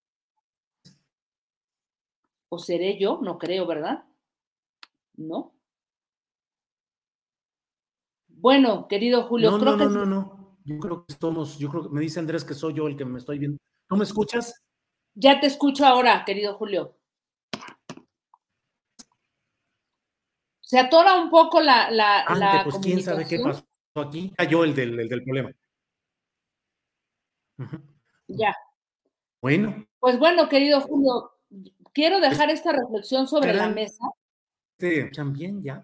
¿O 2.50 2.58
seré 2.58 2.98
yo? 2.98 3.20
No 3.22 3.38
creo, 3.38 3.66
¿verdad? 3.66 4.04
¿No? 5.16 5.53
Bueno, 8.44 8.86
querido 8.88 9.22
Julio, 9.22 9.52
no, 9.52 9.56
no, 9.56 9.74
no, 9.74 9.88
no, 9.88 10.04
no. 10.04 10.58
Yo 10.64 10.78
creo 10.78 11.06
que 11.06 11.14
somos, 11.18 11.58
yo 11.58 11.70
creo 11.70 11.84
que 11.84 11.88
me 11.88 12.02
dice 12.02 12.20
Andrés 12.20 12.44
que 12.44 12.52
soy 12.52 12.74
yo 12.74 12.86
el 12.86 12.94
que 12.94 13.06
me 13.06 13.18
estoy 13.18 13.38
viendo. 13.38 13.56
¿No 13.88 13.96
me 13.96 14.04
escuchas? 14.04 14.62
Ya 15.14 15.40
te 15.40 15.46
escucho 15.46 15.86
ahora, 15.86 16.26
querido 16.26 16.52
Julio. 16.58 16.94
Se 20.60 20.78
atora 20.78 21.22
un 21.22 21.30
poco 21.30 21.62
la, 21.62 21.90
la, 21.90 22.26
ah, 22.28 22.60
pues 22.64 22.76
quién 22.82 23.02
sabe 23.02 23.26
qué 23.26 23.38
pasó 23.38 23.64
aquí. 23.96 24.30
Cayó 24.36 24.64
el 24.64 24.74
del, 24.74 25.00
el 25.00 25.08
del 25.08 25.24
problema. 25.24 25.50
Ya. 28.28 28.54
Bueno. 29.40 29.86
Pues 29.98 30.18
bueno, 30.18 30.50
querido 30.50 30.82
Julio, 30.82 31.32
quiero 31.94 32.20
dejar 32.20 32.50
esta 32.50 32.72
reflexión 32.72 33.26
sobre 33.26 33.54
la 33.54 33.70
mesa. 33.70 34.04
Sí, 34.78 35.10
también 35.12 35.62
ya. 35.62 35.82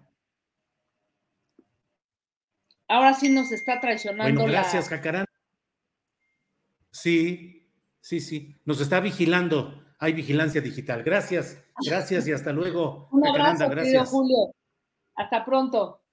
Ahora 2.91 3.13
sí 3.13 3.29
nos 3.29 3.53
está 3.53 3.79
traicionando. 3.79 4.41
Bueno, 4.41 4.51
gracias, 4.51 4.89
Jacarán. 4.89 5.25
Sí, 6.91 7.71
sí, 8.01 8.19
sí. 8.19 8.59
Nos 8.65 8.81
está 8.81 8.99
vigilando. 8.99 9.81
Hay 9.97 10.11
vigilancia 10.11 10.59
digital. 10.59 11.01
Gracias, 11.01 11.63
gracias 11.85 12.27
y 12.27 12.33
hasta 12.33 12.51
luego. 12.51 13.07
Un 13.11 13.25
abrazo, 13.25 13.69
gracias. 13.69 14.09
Julio. 14.09 14.53
Hasta 15.15 15.45
pronto. 15.45 16.03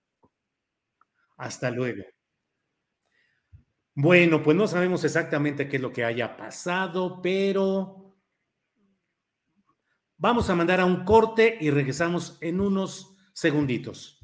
Hasta 1.36 1.72
luego. 1.72 2.04
Bueno, 3.94 4.40
pues 4.40 4.56
no 4.56 4.68
sabemos 4.68 5.02
exactamente 5.02 5.68
qué 5.68 5.76
es 5.76 5.82
lo 5.82 5.92
que 5.92 6.04
haya 6.04 6.36
pasado, 6.36 7.20
pero 7.20 8.14
vamos 10.16 10.48
a 10.48 10.54
mandar 10.54 10.78
a 10.78 10.84
un 10.84 11.04
corte 11.04 11.58
y 11.60 11.70
regresamos 11.70 12.38
en 12.40 12.60
unos 12.60 13.16
segunditos. 13.32 14.17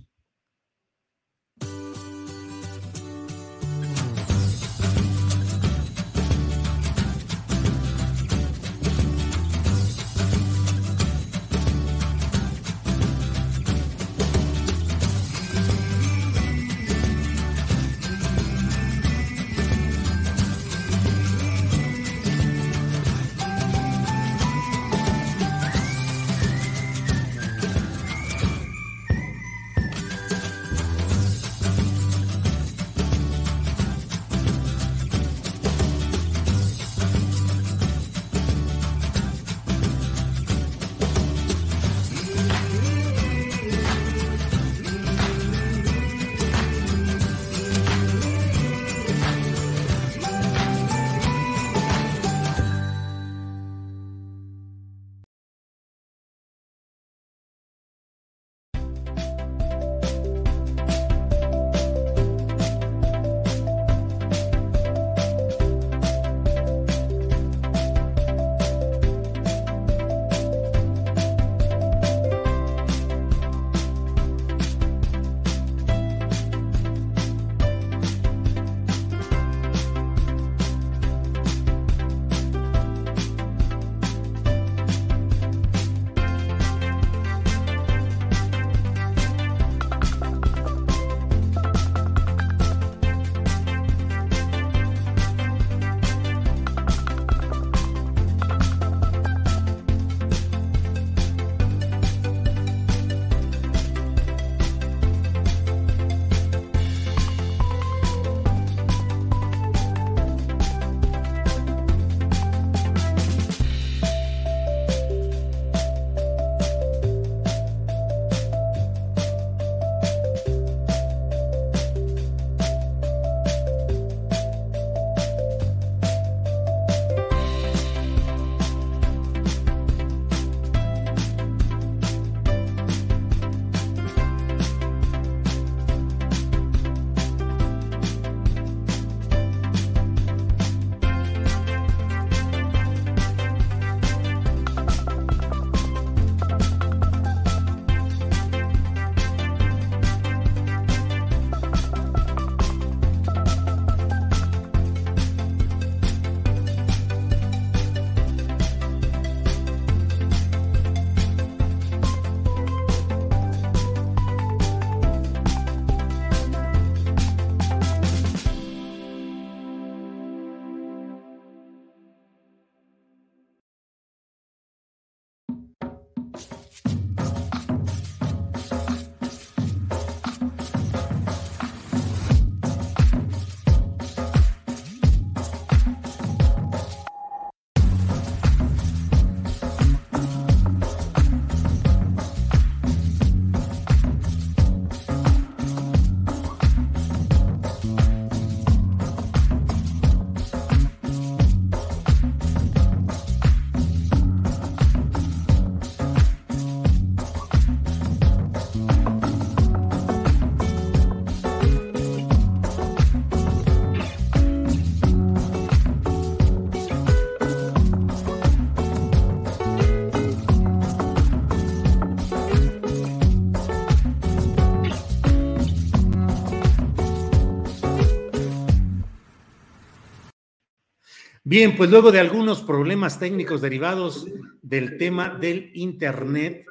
Bien, 231.55 231.77
pues 231.77 231.89
luego 231.89 232.11
de 232.11 232.19
algunos 232.19 232.63
problemas 232.63 233.21
técnicos 233.21 233.61
derivados 233.61 234.27
del 234.61 234.99
tema 234.99 235.39
del 235.41 235.71
Internet, 235.75 236.67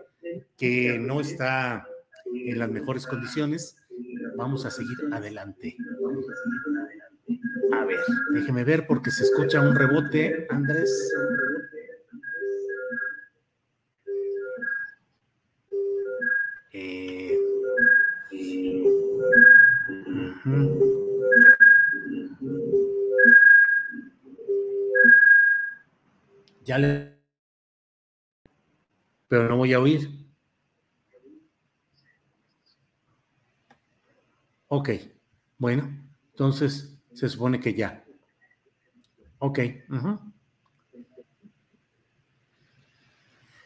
que 0.58 0.98
no 1.00 1.22
está 1.22 1.88
en 2.34 2.60
las 2.60 2.70
mejores 2.70 3.08
condiciones, 3.08 3.78
vamos 4.36 4.66
a 4.66 4.72
seguir 4.72 4.98
adelante. 5.14 5.78
A 7.72 7.86
ver, 7.86 8.00
déjeme 8.34 8.66
ver 8.66 8.86
porque 8.86 9.10
se 9.10 9.24
escucha 9.24 9.62
un 9.62 9.74
rebote, 9.74 10.48
Andrés. 10.50 11.14
Eh, 16.74 17.40
Ya 26.64 26.78
le... 26.78 27.20
Pero 29.28 29.50
no 29.50 29.58
voy 29.58 29.74
a 29.74 29.80
oír. 29.80 30.24
Ok, 34.68 34.90
bueno, 35.60 35.88
entonces 36.32 36.98
se 37.14 37.30
supone 37.30 37.60
que 37.60 37.76
ya. 37.76 38.04
Ok. 39.38 39.60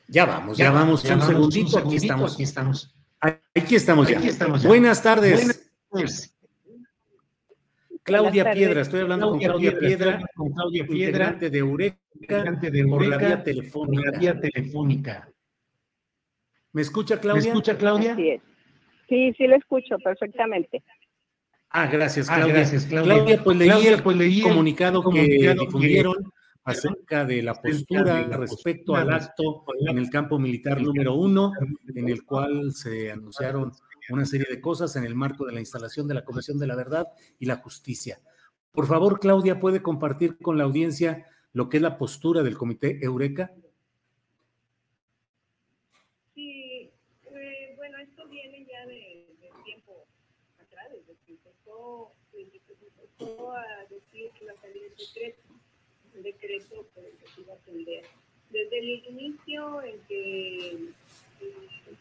Ya 0.09 0.25
vamos, 0.25 0.57
ya, 0.57 0.71
vamos, 0.71 1.03
un, 1.05 1.21
segundito, 1.21 1.77
aquí 1.77 1.95
estamos. 1.95 2.33
Aquí 2.33 2.43
estamos. 2.43 2.93
Aquí 3.53 3.75
estamos 3.75 4.09
ya. 4.09 4.67
Buenas 4.67 5.01
tardes. 5.01 5.61
Claudia 8.07 8.53
Piedra, 8.53 8.81
estoy 8.81 9.01
hablando 9.01 9.31
con 9.31 9.39
Claudia 9.39 9.77
Piedra, 9.77 10.21
con 10.33 10.53
Claudia 10.53 10.87
Piedra, 10.87 11.33
de 11.33 11.57
Eureka, 11.57 11.97
de 12.61 12.85
por 12.85 13.05
la 13.05 13.17
vía 13.17 13.43
telefónica. 13.43 14.11
La 14.11 14.17
vía 14.17 14.39
telefónica. 14.39 15.29
¿Me 16.71 16.83
escucha 16.83 17.19
Claudia? 17.19 17.41
¿Me 17.41 17.49
escucha 17.49 17.77
Claudia? 17.77 18.15
Sí, 18.15 18.41
sí, 19.09 19.33
sí 19.37 19.47
le 19.47 19.57
escucho 19.57 19.97
perfectamente. 19.99 20.81
Ah, 21.69 21.87
gracias, 21.87 22.27
Claudia. 22.27 22.45
Ah, 22.45 22.47
gracias, 22.47 22.85
Claudia. 22.85 23.13
Claudia, 23.13 23.43
pues 23.43 23.57
leí 23.57 23.87
el, 23.87 24.01
pues 24.01 24.15
leí 24.15 24.41
comunicado, 24.41 25.03
que 25.11 25.55
difundieron 25.59 26.31
acerca 26.63 27.25
de 27.25 27.43
la 27.43 27.55
postura 27.55 28.23
respecto 28.37 28.95
al 28.95 29.13
acto 29.13 29.65
en 29.85 29.97
el 29.97 30.09
campo 30.09 30.39
militar 30.39 30.81
número 30.81 31.13
uno, 31.13 31.51
en 31.93 32.07
el 32.07 32.23
cual 32.23 32.71
se 32.71 33.11
anunciaron 33.11 33.73
una 34.09 34.25
serie 34.25 34.47
de 34.49 34.61
cosas 34.61 34.95
en 34.95 35.03
el 35.03 35.15
marco 35.15 35.45
de 35.45 35.53
la 35.53 35.59
instalación 35.59 36.07
de 36.07 36.13
la 36.13 36.25
Comisión 36.25 36.57
de 36.59 36.67
la 36.67 36.75
Verdad 36.75 37.07
y 37.39 37.45
la 37.45 37.57
Justicia. 37.57 38.19
Por 38.71 38.85
favor, 38.85 39.19
Claudia, 39.19 39.59
¿puede 39.59 39.81
compartir 39.81 40.37
con 40.37 40.57
la 40.57 40.63
audiencia 40.63 41.25
lo 41.53 41.69
que 41.69 41.77
es 41.77 41.83
la 41.83 41.97
postura 41.97 42.43
del 42.43 42.57
Comité 42.57 42.99
Eureka? 43.03 43.51
Sí, 46.35 46.91
eh, 47.31 47.73
bueno, 47.75 47.97
esto 47.97 48.27
viene 48.27 48.65
ya 48.65 48.85
de, 48.85 49.25
tiempo 49.65 50.05
atrás, 50.59 50.87
desde 50.91 51.17
que 51.25 51.31
empezó, 51.33 52.11
empezó 52.33 53.51
a 53.53 53.63
decir 53.89 54.29
que 54.37 54.43
iba 54.43 54.53
a 54.53 54.61
salir 54.61 54.83
el 54.83 54.95
decreto, 54.95 55.41
el 56.13 56.23
decreto 56.23 56.87
que 56.93 57.27
se 57.33 57.41
iba 57.41 57.53
a 57.53 57.57
atender. 57.57 58.03
Desde 58.51 58.79
el 58.79 58.89
inicio 59.07 59.81
en 59.81 59.99
que 60.07 60.93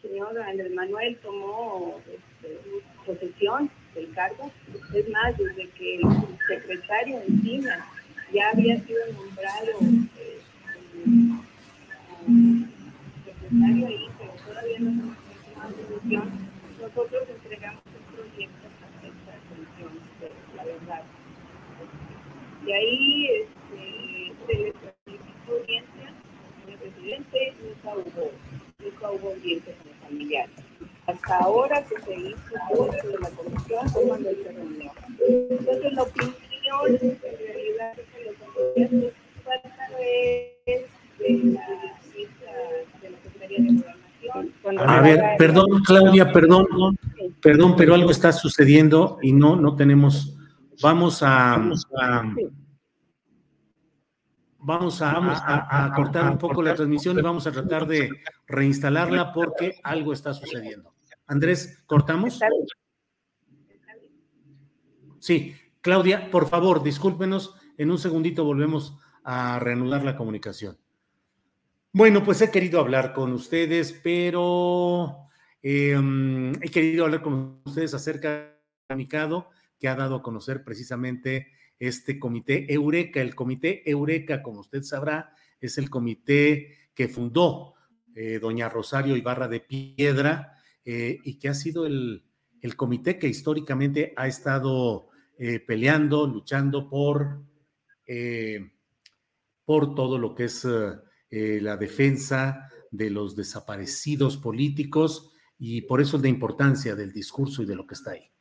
señor 0.09 0.39
Andrés 0.41 0.73
Manuel 0.73 1.17
tomó 1.23 2.01
este, 2.07 2.59
posesión 3.05 3.71
del 3.95 4.13
cargo. 4.13 4.51
Es 4.95 5.09
más, 5.11 5.37
desde 5.37 5.69
que 5.71 5.97
el 5.97 6.03
secretario 6.47 7.21
Encina 7.27 7.87
ya 8.33 8.51
había 8.51 8.81
sido 8.85 9.01
nombrado 9.13 9.73
eh, 10.19 10.41
secretario 13.25 13.87
ahí, 13.87 14.09
pero 14.19 14.33
todavía 14.47 14.79
no 14.81 14.91
hemos 14.91 15.17
tomado 15.53 15.75
decisión, 15.77 16.31
nosotros 16.81 17.23
entregamos 17.29 17.83
el 17.87 18.15
proyecto 18.15 18.67
a 18.67 19.07
esta 19.07 19.33
comisión, 19.49 19.93
la 20.57 20.65
verdad. 20.65 21.03
Y 22.67 22.73
ahí 22.73 23.29
este, 23.43 24.33
se 24.47 24.55
le 24.59 24.73
solicitó 24.73 25.53
audiencia, 25.53 26.13
señor 26.65 26.79
presidente, 26.81 27.55
nunca 27.63 27.97
hubo 27.97 28.31
nunca 28.79 29.11
hubo 29.11 29.29
audiencia 29.31 29.75
familiares. 30.07 30.55
Hasta 31.07 31.39
ahora 31.39 31.85
que 31.85 32.01
se 32.01 32.15
hizo 32.15 32.91
de 32.91 33.19
la 33.21 33.31
comisión 33.31 33.89
fue 33.91 34.03
cuando 34.03 34.31
se 34.31 34.53
reunió. 34.53 34.93
Entonces 35.51 35.93
la 35.93 36.03
opinión 36.03 36.37
en 37.01 37.19
realidad 37.21 37.93
es 37.97 38.07
que 38.15 38.25
los 38.25 38.37
familiares 38.37 39.15
falta 39.45 39.69
de, 39.99 40.87
la 41.19 41.67
de 43.01 43.11
la 43.11 43.19
Secretaría 43.23 43.59
de 43.59 43.83
Gobernación. 44.25 44.89
A 44.89 45.01
ver, 45.01 45.21
perdón, 45.39 45.83
Claudia, 45.85 46.33
perdón, 46.33 46.67
perdón, 47.41 47.77
pero 47.77 47.95
algo 47.95 48.11
está 48.11 48.33
sucediendo 48.33 49.19
y 49.23 49.33
no, 49.33 49.57
no 49.57 49.77
tenemos. 49.77 50.37
Vamos 50.83 51.23
a, 51.23 51.63
vamos 54.67 55.01
a 55.01 55.13
Vamos 55.13 55.39
a, 55.45 55.93
cortar 55.95 56.31
un 56.31 56.39
poco 56.39 56.61
la 56.61 56.75
transmisión 56.75 57.17
y 57.19 57.23
vamos 57.23 57.47
a 57.47 57.53
tratar 57.53 57.87
de 57.87 58.11
reinstalarla 58.49 59.33
porque 59.33 59.79
algo 59.85 60.13
está 60.13 60.35
sucediendo. 60.35 60.93
Andrés, 61.29 61.83
¿cortamos? 61.87 62.41
Sí, 65.21 65.55
Claudia, 65.81 66.31
por 66.31 66.49
favor, 66.49 66.83
discúlpenos. 66.83 67.55
En 67.79 67.91
un 67.91 67.99
segundito 67.99 68.45
volvemos 68.45 68.99
a 69.23 69.59
reanudar 69.61 70.05
la 70.05 70.17
comunicación. 70.17 70.77
Bueno, 71.93 72.25
pues 72.25 72.41
he 72.43 72.51
querido 72.51 72.81
hablar 72.81 73.13
con 73.15 73.33
ustedes, 73.33 73.93
pero 74.03 75.29
em, 75.63 76.53
he 76.61 76.71
querido 76.71 77.05
hablar 77.05 77.23
con 77.23 77.61
ustedes 77.65 77.95
acerca 77.95 78.31
del 78.31 78.51
comunicado 78.89 79.49
que 79.79 79.89
ha 79.89 79.95
dado 79.95 80.17
a 80.17 80.23
conocer 80.23 80.65
precisamente 80.65 81.53
este 81.79 82.19
comité 82.19 82.73
Eureka. 82.73 83.21
El 83.21 83.35
comité 83.35 83.89
Eureka, 83.89 84.43
como 84.43 84.61
usted 84.61 84.83
sabrá, 84.83 85.35
es 85.61 85.79
el 85.79 85.91
comité 85.91 86.91
que 86.95 87.09
fundó 87.09 87.75
eh, 88.19 88.39
doña 88.39 88.71
Rosario 88.71 89.15
Ibarra 89.15 89.47
de 89.47 89.61
Piedra 89.61 90.57
eh, 90.87 91.19
y 91.23 91.39
que 91.39 91.51
ha 91.51 91.55
sido 91.55 91.85
el, 91.85 92.23
comité 92.75 93.19
que 93.19 93.29
históricamente 93.29 94.15
ha 94.17 94.27
estado 94.27 95.11
eh, 95.39 95.61
peleando, 95.61 96.27
luchando 96.27 96.89
por, 96.89 97.45
por 99.65 99.95
todo 99.95 100.19
lo 100.19 100.35
que 100.35 100.45
es 100.45 100.67
la 101.31 101.77
defensa 101.77 102.69
de 102.91 103.11
los 103.11 103.37
desaparecidos 103.37 104.37
políticos 104.37 105.31
y 105.59 105.83
por 105.83 106.01
eso 106.01 106.17
es 106.17 106.25
la 106.25 106.29
importancia 106.29 106.97
del 106.97 107.13
discurso 107.13 107.63
y 107.63 107.67
de 107.67 107.77
lo 107.77 107.87
que 107.87 107.95
está 107.95 108.13
ahí, 108.13 108.33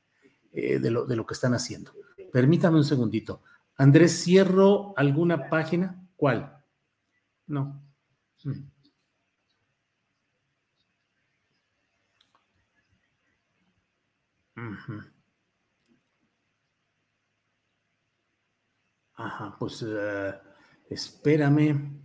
de, 0.51 0.89
lo, 0.89 1.05
de 1.05 1.15
lo 1.15 1.27
que 1.27 1.35
están 1.35 1.53
haciendo. 1.53 1.93
Permítame 2.35 2.75
un 2.75 2.83
segundito. 2.83 3.43
Andrés, 3.77 4.21
¿cierro 4.21 4.93
alguna 4.97 5.47
página? 5.47 6.05
¿Cuál? 6.17 6.61
No. 7.47 7.81
Mm. 8.43 8.67
Ajá, 19.13 19.55
pues 19.57 19.85
eh, 19.87 20.33
espérame. 20.89 22.01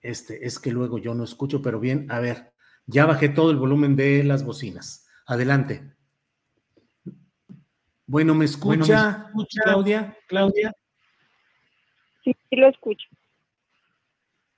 Este, 0.00 0.46
es 0.46 0.58
que 0.58 0.70
luego 0.70 0.96
yo 0.96 1.14
no 1.14 1.24
escucho, 1.24 1.60
pero 1.60 1.78
bien, 1.78 2.10
a 2.10 2.20
ver, 2.20 2.54
ya 2.86 3.04
bajé 3.04 3.28
todo 3.28 3.50
el 3.50 3.58
volumen 3.58 3.96
de 3.96 4.24
las 4.24 4.46
bocinas. 4.46 5.06
Adelante. 5.26 5.93
Bueno, 8.06 8.34
¿me 8.34 8.44
escucha, 8.44 9.30
Claudia? 9.64 10.16
Claudia. 10.26 10.72
Sí, 12.22 12.34
sí 12.48 12.56
lo 12.56 12.68
escucho. 12.68 13.06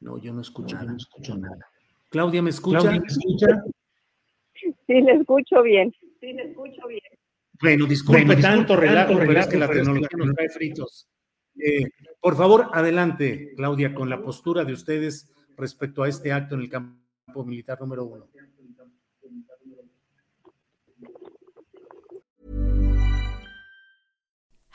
No, 0.00 0.18
yo 0.18 0.32
no 0.32 0.40
escucho, 0.40 0.76
nada. 0.76 0.90
no 0.92 0.96
escucho 0.96 1.36
nada. 1.36 1.68
Claudia, 2.10 2.42
¿me 2.42 2.50
escucha? 2.50 2.90
¿me 2.90 2.98
escucha? 2.98 3.64
Sí, 4.54 4.72
le 5.00 5.12
escucho 5.12 5.62
bien. 5.62 5.94
Sí, 6.20 6.32
le 6.32 6.50
escucho 6.50 6.86
bien. 6.88 7.02
Bueno, 7.60 7.86
disculpe 7.86 8.36
tanto 8.36 8.76
relato, 8.76 9.16
pero 9.18 9.40
es 9.40 9.46
que 9.46 9.56
la 9.56 9.68
tecnología 9.68 10.08
nos 10.16 10.34
trae 10.34 10.48
fritos. 10.50 11.08
Eh, 11.58 11.84
por 12.20 12.36
favor, 12.36 12.70
adelante, 12.72 13.52
Claudia, 13.56 13.94
con 13.94 14.10
la 14.10 14.22
postura 14.22 14.64
de 14.64 14.74
ustedes 14.74 15.32
respecto 15.56 16.02
a 16.02 16.08
este 16.08 16.32
acto 16.32 16.54
en 16.54 16.62
el 16.62 16.68
campo 16.68 17.44
militar 17.44 17.80
número 17.80 18.04
uno. 18.04 18.28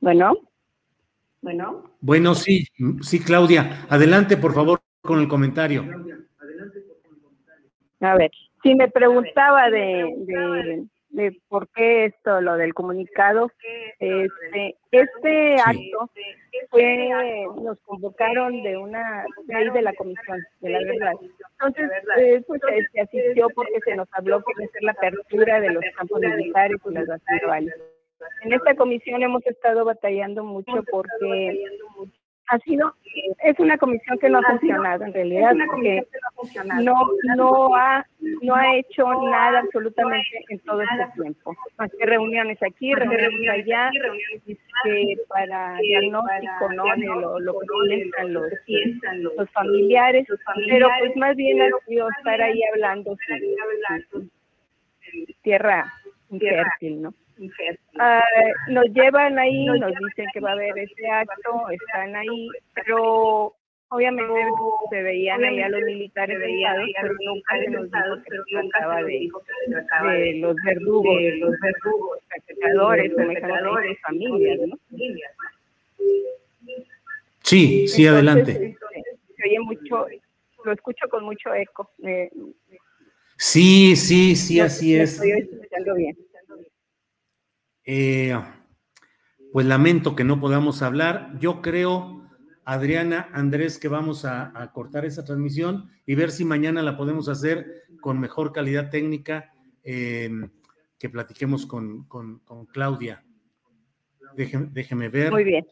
Bueno, 0.00 0.36
bueno. 1.40 1.84
Bueno, 2.00 2.34
sí, 2.34 2.66
sí, 3.00 3.20
Claudia. 3.22 3.86
Adelante, 3.88 4.36
por 4.36 4.54
favor, 4.54 4.80
con 5.02 5.20
el 5.20 5.28
comentario. 5.28 5.84
A 8.00 8.16
ver, 8.16 8.30
si 8.62 8.74
me 8.74 8.88
preguntaba 8.88 9.70
de, 9.70 10.14
de, 10.18 10.86
de 11.10 11.40
por 11.48 11.68
qué 11.68 12.06
esto, 12.06 12.40
lo 12.40 12.56
del 12.56 12.74
comunicado, 12.74 13.50
este, 13.98 14.76
este 14.92 15.56
acto 15.60 16.10
fue, 16.70 17.10
nos 17.62 17.78
convocaron 17.80 18.62
de 18.62 18.76
una 18.76 19.24
ley 19.46 19.70
de 19.70 19.82
la 19.82 19.92
comisión, 19.94 20.38
de 20.60 20.70
la 20.70 20.78
verdad. 20.78 21.12
Entonces, 21.52 21.90
eh, 22.18 22.42
pues 22.46 22.60
se 22.92 23.00
asistió 23.00 23.48
porque 23.50 23.80
se 23.84 23.96
nos 23.96 24.08
habló 24.12 24.42
que 24.44 24.64
hacer 24.64 24.82
la 24.82 24.92
apertura 24.92 25.60
de 25.60 25.70
los 25.70 25.84
campos 25.96 26.20
militares 26.20 26.78
y 26.84 26.92
las 26.92 27.06
bases. 27.06 27.74
En 28.42 28.52
esta 28.52 28.74
comisión 28.74 29.22
hemos 29.22 29.46
estado 29.46 29.84
batallando 29.84 30.44
mucho 30.44 30.82
porque 30.90 31.64
ha 32.48 32.58
sido 32.60 32.92
es 33.44 33.58
una 33.58 33.76
comisión 33.76 34.18
que 34.18 34.28
no 34.28 34.38
ha 34.38 34.42
funcionado 34.42 35.04
en 35.04 35.12
realidad 35.12 35.52
porque 35.76 36.02
no 36.82 36.94
no 37.36 37.74
ha 37.74 38.06
no 38.42 38.54
ha 38.54 38.76
hecho 38.76 39.04
nada 39.30 39.60
absolutamente 39.60 40.44
en 40.48 40.58
todo 40.60 40.80
este 40.80 41.22
tiempo. 41.22 41.54
Más 41.76 41.90
que 41.98 42.06
reuniones 42.06 42.58
aquí 42.62 42.94
reuniones 42.94 43.50
allá 43.50 43.90
que 44.84 45.16
para 45.28 45.76
diagnóstico 45.76 46.72
no 46.74 46.84
de 46.96 47.06
lo, 47.06 47.38
lo 47.40 47.52
que 48.48 48.56
piensan 48.64 49.22
los, 49.22 49.34
los 49.36 49.50
familiares 49.50 50.26
pero 50.68 50.88
pues 51.00 51.16
más 51.16 51.36
bien 51.36 51.60
ha 51.60 51.68
sido 51.86 52.08
estar 52.16 52.40
ahí 52.40 52.60
hablando 52.72 53.16
tierra. 55.42 55.92
infértil 56.30 57.02
no 57.02 57.14
Uh, 57.38 58.72
nos 58.72 58.86
llevan 58.86 59.38
ahí, 59.38 59.66
nos 59.66 59.92
dicen 60.08 60.26
que 60.32 60.40
va 60.40 60.50
a 60.50 60.52
haber 60.54 60.76
este 60.78 61.08
acto, 61.08 61.68
están 61.70 62.16
ahí, 62.16 62.48
pero 62.74 63.54
obviamente 63.90 64.34
se 64.90 65.02
veían 65.02 65.44
ahí 65.44 65.62
a 65.62 65.68
los 65.68 65.82
militares 65.82 66.38
veían 66.38 66.76
pero 67.00 67.14
nunca 67.24 67.58
se 67.58 67.70
nos 67.70 67.90
dijo 69.06 69.40
que 69.40 69.52
se 69.64 69.70
trataba 69.72 70.12
de, 70.12 70.24
de 70.24 70.34
los 70.40 70.56
verdugos, 70.64 71.16
de 71.16 71.36
los 71.36 71.54
verdugos, 71.60 72.18
saqueadores, 72.28 73.12
o 73.12 73.96
familias, 74.02 74.58
¿no? 74.66 74.78
Sí, 77.42 77.88
sí, 77.88 78.06
adelante. 78.06 78.76
Se 79.36 79.48
oye 79.48 79.60
mucho, 79.60 80.06
lo 80.64 80.72
escucho 80.72 81.08
con 81.08 81.24
mucho 81.24 81.54
eco. 81.54 81.90
Eh, 82.04 82.30
sí, 83.36 83.96
sí, 83.96 84.36
sí, 84.36 84.60
así 84.60 84.96
es. 84.96 85.14
Estoy 85.14 85.30
escuchando 85.30 85.94
bien. 85.94 86.16
Eh, 87.90 88.38
pues 89.50 89.64
lamento 89.64 90.14
que 90.14 90.22
no 90.22 90.38
podamos 90.38 90.82
hablar. 90.82 91.32
Yo 91.40 91.62
creo, 91.62 92.28
Adriana, 92.66 93.30
Andrés, 93.32 93.78
que 93.78 93.88
vamos 93.88 94.26
a, 94.26 94.70
cortar 94.74 95.06
esa 95.06 95.24
transmisión 95.24 95.88
y 96.04 96.14
ver 96.14 96.30
si 96.30 96.44
mañana 96.44 96.82
la 96.82 96.98
podemos 96.98 97.30
hacer 97.30 97.84
con 98.02 98.20
mejor 98.20 98.52
calidad 98.52 98.90
técnica, 98.90 99.54
em, 99.82 100.50
que 100.98 101.08
platiquemos 101.08 101.64
con, 101.64 102.06
Claudia. 102.74 103.24
Déjeme, 104.36 105.08
ver. 105.08 105.32
Muy 105.32 105.44
bien. 105.44 105.66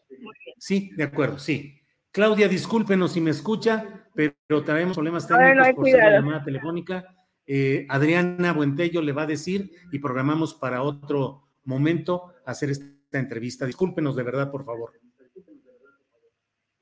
Sí, 0.57 0.91
de 0.97 1.05
acuerdo, 1.05 1.39
sí. 1.39 1.79
Claudia, 2.13 2.49
discúlpenos 2.49 3.13
si 3.13 3.21
me 3.21 3.31
escucha, 3.31 4.09
pero 4.15 4.65
traemos 4.65 4.97
problemas 4.97 5.29
técnicos 5.29 5.75
por 5.75 5.85
ser 5.85 6.03
la 6.03 6.13
llamada 6.13 6.43
telefónica. 6.43 7.05
Eh, 7.47 7.85
Adriana 7.91 8.55
Buentello 8.55 9.03
le 9.03 9.13
va 9.13 9.25
a 9.25 9.27
decir 9.27 9.71
y 9.93 9.99
programamos 9.99 10.55
para 10.55 10.81
otro 10.83 11.46
momento 11.67 12.33
hacer 12.45 12.71
esta 12.71 13.19
entrevista. 13.19 13.67
Discúlpenos 13.67 14.17
de 14.17 14.23
verdad, 14.23 14.51
por 14.51 14.65
favor. 14.65 14.93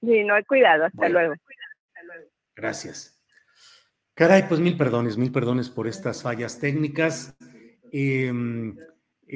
Sí, 0.00 0.22
no 0.24 0.34
hay 0.34 0.44
cuidado. 0.44 0.84
Hasta 0.84 1.08
luego. 1.08 1.34
Gracias. 2.54 3.20
Caray, 4.14 4.46
pues 4.48 4.60
mil 4.60 4.76
perdones, 4.76 5.16
mil 5.16 5.32
perdones 5.32 5.68
por 5.68 5.88
estas 5.88 6.22
fallas 6.22 6.60
técnicas 6.60 7.34
em, 7.90 8.76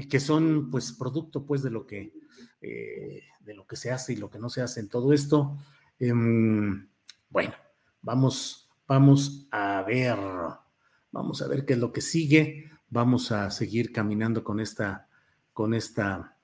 que 0.09 0.21
son 0.21 0.71
pues 0.71 0.93
producto 0.93 1.45
pues 1.45 1.63
de 1.63 1.71
lo 1.71 1.85
que 1.85 2.13
eh, 2.61 3.25
de 3.41 3.55
lo 3.55 3.67
que 3.67 3.77
se 3.77 3.91
hace 3.91 4.13
y 4.13 4.17
lo 4.17 4.31
que 4.31 4.39
no 4.39 4.49
se 4.49 4.63
hace 4.63 4.81
en 4.81 4.89
todo 4.89 5.13
esto. 5.13 5.57
Em, 5.99 6.89
bueno, 7.31 7.55
vamos, 8.03 8.71
vamos 8.87 9.49
a 9.51 9.83
ver, 9.83 10.17
vamos 11.11 11.43
a 11.43 11.49
ver 11.49 11.65
qué 11.65 11.73
es 11.73 11.79
lo 11.79 11.93
que 11.93 12.01
sigue. 12.01 12.71
Vamos 12.89 13.33
a 13.33 13.51
seguir 13.51 13.91
caminando 13.91 14.45
con 14.45 14.61
esta 14.61 15.08
con, 15.59 15.75
esta, 15.75 16.37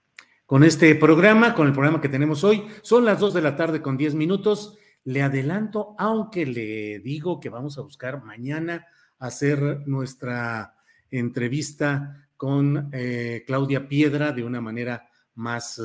con 0.44 0.64
este 0.64 0.92
programa, 0.96 1.54
con 1.54 1.68
el 1.68 1.72
programa 1.72 2.00
que 2.00 2.08
tenemos 2.08 2.42
hoy. 2.42 2.66
Son 2.82 3.04
las 3.04 3.20
2 3.20 3.32
de 3.34 3.42
la 3.42 3.54
tarde 3.54 3.80
con 3.80 3.96
10 3.96 4.16
minutos. 4.16 4.76
Le 5.04 5.22
adelanto, 5.22 5.94
aunque 5.98 6.44
le 6.44 6.98
digo 6.98 7.38
que 7.38 7.48
vamos 7.48 7.78
a 7.78 7.82
buscar 7.82 8.24
mañana 8.24 8.88
hacer 9.20 9.86
nuestra 9.86 10.74
entrevista 11.12 12.26
con 12.36 12.90
eh, 12.92 13.44
Claudia 13.46 13.86
Piedra 13.86 14.32
de 14.32 14.42
una 14.42 14.60
manera 14.60 15.08
más 15.36 15.80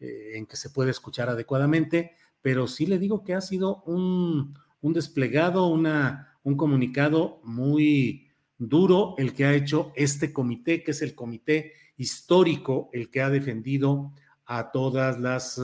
eh, 0.00 0.30
en 0.34 0.46
que 0.46 0.56
se 0.56 0.70
puede 0.70 0.90
escuchar 0.90 1.28
adecuadamente, 1.28 2.12
pero 2.40 2.66
sí 2.66 2.86
le 2.86 2.98
digo 2.98 3.24
que 3.24 3.34
ha 3.34 3.42
sido 3.42 3.82
un, 3.82 4.58
un 4.80 4.92
desplegado, 4.94 5.66
una, 5.66 6.38
un 6.44 6.56
comunicado 6.56 7.42
muy 7.44 8.30
duro 8.56 9.16
el 9.18 9.34
que 9.34 9.44
ha 9.44 9.52
hecho 9.52 9.92
este 9.96 10.32
comité, 10.32 10.82
que 10.82 10.92
es 10.92 11.02
el 11.02 11.14
Comité 11.14 11.83
histórico 11.96 12.90
el 12.92 13.10
que 13.10 13.22
ha 13.22 13.30
defendido 13.30 14.12
a 14.46 14.70
todas 14.70 15.18
las 15.20 15.60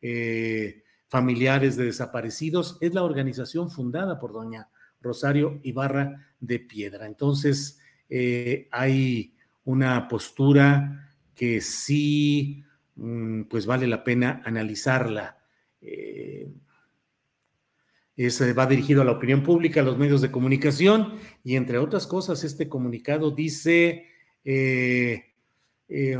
eh, 0.00 0.82
familiares 1.08 1.76
de 1.76 1.84
desaparecidos. 1.84 2.78
Es 2.80 2.94
la 2.94 3.04
organización 3.04 3.70
fundada 3.70 4.18
por 4.18 4.32
doña 4.32 4.68
Rosario 5.00 5.60
Ibarra 5.62 6.34
de 6.40 6.58
Piedra. 6.58 7.06
Entonces, 7.06 7.78
eh, 8.08 8.68
hay 8.70 9.34
una 9.64 10.08
postura 10.08 11.14
que 11.34 11.60
sí, 11.60 12.64
mm, 12.96 13.42
pues 13.42 13.66
vale 13.66 13.86
la 13.86 14.04
pena 14.04 14.42
analizarla. 14.44 15.38
Eh, 15.80 16.50
va 18.56 18.66
dirigido 18.66 19.02
a 19.02 19.04
la 19.04 19.12
opinión 19.12 19.42
pública, 19.42 19.80
a 19.80 19.84
los 19.84 19.98
medios 19.98 20.20
de 20.20 20.30
comunicación 20.30 21.14
y 21.42 21.56
entre 21.56 21.78
otras 21.78 22.06
cosas, 22.06 22.44
este 22.44 22.68
comunicado 22.68 23.32
dice, 23.32 24.06
Eh, 25.94 26.16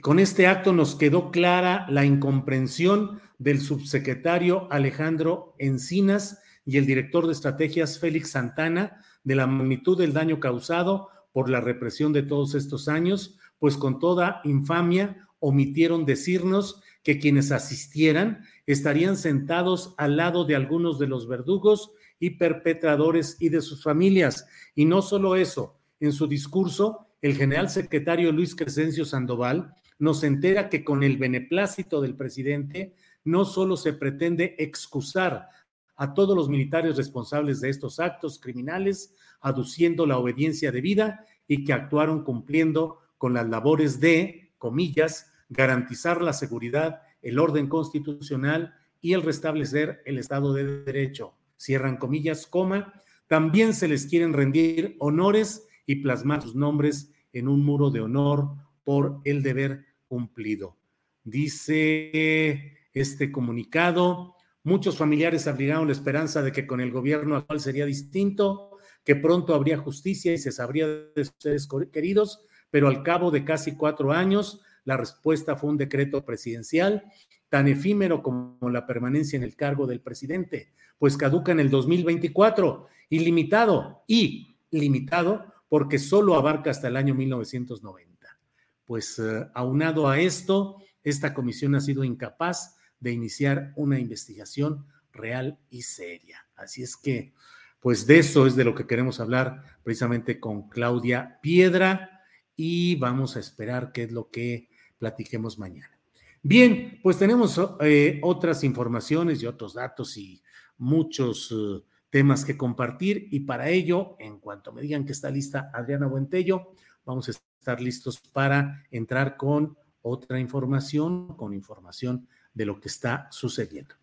con 0.00 0.20
este 0.20 0.46
acto 0.46 0.72
nos 0.72 0.94
quedó 0.94 1.32
clara 1.32 1.86
la 1.90 2.04
incomprensión 2.04 3.20
del 3.38 3.60
subsecretario 3.60 4.68
Alejandro 4.70 5.56
Encinas 5.58 6.40
y 6.64 6.76
el 6.76 6.86
director 6.86 7.26
de 7.26 7.32
estrategias 7.32 7.98
Félix 7.98 8.30
Santana 8.30 9.00
de 9.24 9.34
la 9.34 9.48
magnitud 9.48 9.98
del 9.98 10.12
daño 10.12 10.38
causado 10.38 11.08
por 11.32 11.50
la 11.50 11.60
represión 11.60 12.12
de 12.12 12.22
todos 12.22 12.54
estos 12.54 12.86
años, 12.86 13.38
pues 13.58 13.76
con 13.76 13.98
toda 13.98 14.40
infamia 14.44 15.28
omitieron 15.40 16.04
decirnos 16.04 16.80
que 17.02 17.18
quienes 17.18 17.50
asistieran 17.50 18.44
estarían 18.66 19.16
sentados 19.16 19.94
al 19.98 20.16
lado 20.16 20.44
de 20.44 20.54
algunos 20.54 21.00
de 21.00 21.08
los 21.08 21.26
verdugos 21.26 21.90
y 22.20 22.30
perpetradores 22.30 23.36
y 23.40 23.48
de 23.48 23.62
sus 23.62 23.82
familias. 23.82 24.46
Y 24.76 24.84
no 24.84 25.02
solo 25.02 25.34
eso, 25.34 25.80
en 25.98 26.12
su 26.12 26.28
discurso, 26.28 27.05
el 27.22 27.34
general 27.34 27.68
secretario 27.68 28.32
Luis 28.32 28.54
Crescencio 28.54 29.04
Sandoval 29.04 29.74
nos 29.98 30.22
entera 30.22 30.68
que 30.68 30.84
con 30.84 31.02
el 31.02 31.16
beneplácito 31.16 32.00
del 32.00 32.14
presidente 32.14 32.94
no 33.24 33.44
solo 33.44 33.76
se 33.76 33.92
pretende 33.92 34.54
excusar 34.58 35.48
a 35.96 36.12
todos 36.12 36.36
los 36.36 36.48
militares 36.48 36.96
responsables 36.96 37.60
de 37.60 37.70
estos 37.70 37.98
actos 37.98 38.38
criminales, 38.38 39.14
aduciendo 39.40 40.06
la 40.06 40.18
obediencia 40.18 40.70
debida 40.70 41.24
y 41.48 41.64
que 41.64 41.72
actuaron 41.72 42.22
cumpliendo 42.22 42.98
con 43.16 43.32
las 43.32 43.48
labores 43.48 43.98
de, 43.98 44.52
comillas, 44.58 45.32
garantizar 45.48 46.20
la 46.20 46.34
seguridad, 46.34 47.00
el 47.22 47.38
orden 47.38 47.68
constitucional 47.68 48.74
y 49.00 49.14
el 49.14 49.22
restablecer 49.22 50.02
el 50.04 50.18
Estado 50.18 50.52
de 50.52 50.82
Derecho. 50.82 51.34
Cierran 51.56 51.96
comillas, 51.96 52.46
coma. 52.46 52.92
También 53.26 53.72
se 53.72 53.88
les 53.88 54.06
quieren 54.06 54.34
rendir 54.34 54.96
honores 54.98 55.65
y 55.86 55.96
plasmar 55.96 56.42
sus 56.42 56.54
nombres 56.54 57.12
en 57.32 57.48
un 57.48 57.64
muro 57.64 57.90
de 57.90 58.00
honor 58.00 58.50
por 58.84 59.20
el 59.24 59.42
deber 59.42 59.86
cumplido. 60.08 60.76
Dice 61.24 62.76
este 62.92 63.32
comunicado, 63.32 64.34
muchos 64.62 64.96
familiares 64.96 65.46
abrigaron 65.46 65.86
la 65.86 65.92
esperanza 65.92 66.42
de 66.42 66.52
que 66.52 66.66
con 66.66 66.80
el 66.80 66.90
gobierno 66.90 67.36
actual 67.36 67.60
sería 67.60 67.86
distinto, 67.86 68.70
que 69.04 69.16
pronto 69.16 69.54
habría 69.54 69.78
justicia 69.78 70.32
y 70.32 70.38
se 70.38 70.52
sabría 70.52 70.86
de 70.88 71.24
sus 71.24 71.34
seres 71.38 71.68
queridos, 71.92 72.44
pero 72.70 72.88
al 72.88 73.02
cabo 73.02 73.30
de 73.30 73.44
casi 73.44 73.76
cuatro 73.76 74.12
años 74.12 74.60
la 74.84 74.96
respuesta 74.96 75.56
fue 75.56 75.70
un 75.70 75.76
decreto 75.76 76.24
presidencial 76.24 77.04
tan 77.48 77.68
efímero 77.68 78.22
como 78.22 78.58
la 78.70 78.86
permanencia 78.86 79.36
en 79.36 79.42
el 79.42 79.56
cargo 79.56 79.86
del 79.86 80.00
presidente, 80.00 80.72
pues 80.98 81.16
caduca 81.16 81.52
en 81.52 81.60
el 81.60 81.70
2024, 81.70 82.86
ilimitado 83.10 84.02
y 84.06 84.58
limitado 84.70 85.52
porque 85.68 85.98
solo 85.98 86.34
abarca 86.34 86.70
hasta 86.70 86.88
el 86.88 86.96
año 86.96 87.14
1990. 87.14 88.38
Pues 88.84 89.18
eh, 89.18 89.46
aunado 89.54 90.08
a 90.08 90.20
esto, 90.20 90.78
esta 91.02 91.34
comisión 91.34 91.74
ha 91.74 91.80
sido 91.80 92.04
incapaz 92.04 92.76
de 93.00 93.12
iniciar 93.12 93.72
una 93.76 93.98
investigación 93.98 94.86
real 95.12 95.58
y 95.70 95.82
seria. 95.82 96.46
Así 96.56 96.82
es 96.82 96.96
que, 96.96 97.34
pues 97.80 98.06
de 98.06 98.18
eso 98.18 98.46
es 98.46 98.56
de 98.56 98.64
lo 98.64 98.74
que 98.74 98.86
queremos 98.86 99.20
hablar 99.20 99.62
precisamente 99.82 100.40
con 100.40 100.68
Claudia 100.68 101.38
Piedra 101.42 102.22
y 102.54 102.96
vamos 102.96 103.36
a 103.36 103.40
esperar 103.40 103.92
qué 103.92 104.04
es 104.04 104.12
lo 104.12 104.30
que 104.30 104.68
platiquemos 104.98 105.58
mañana. 105.58 105.96
Bien, 106.42 107.00
pues 107.02 107.18
tenemos 107.18 107.60
eh, 107.80 108.20
otras 108.22 108.62
informaciones 108.64 109.42
y 109.42 109.46
otros 109.46 109.74
datos 109.74 110.16
y 110.16 110.42
muchos 110.78 111.52
eh, 111.52 111.82
temas 112.16 112.46
que 112.46 112.56
compartir 112.56 113.28
y 113.30 113.40
para 113.40 113.68
ello, 113.68 114.16
en 114.18 114.40
cuanto 114.40 114.72
me 114.72 114.80
digan 114.80 115.04
que 115.04 115.12
está 115.12 115.28
lista 115.28 115.70
Adriana 115.74 116.06
Buentello, 116.06 116.72
vamos 117.04 117.28
a 117.28 117.32
estar 117.32 117.78
listos 117.78 118.18
para 118.18 118.86
entrar 118.90 119.36
con 119.36 119.76
otra 120.00 120.40
información, 120.40 121.36
con 121.36 121.52
información 121.52 122.26
de 122.54 122.64
lo 122.64 122.80
que 122.80 122.88
está 122.88 123.28
sucediendo. 123.30 123.96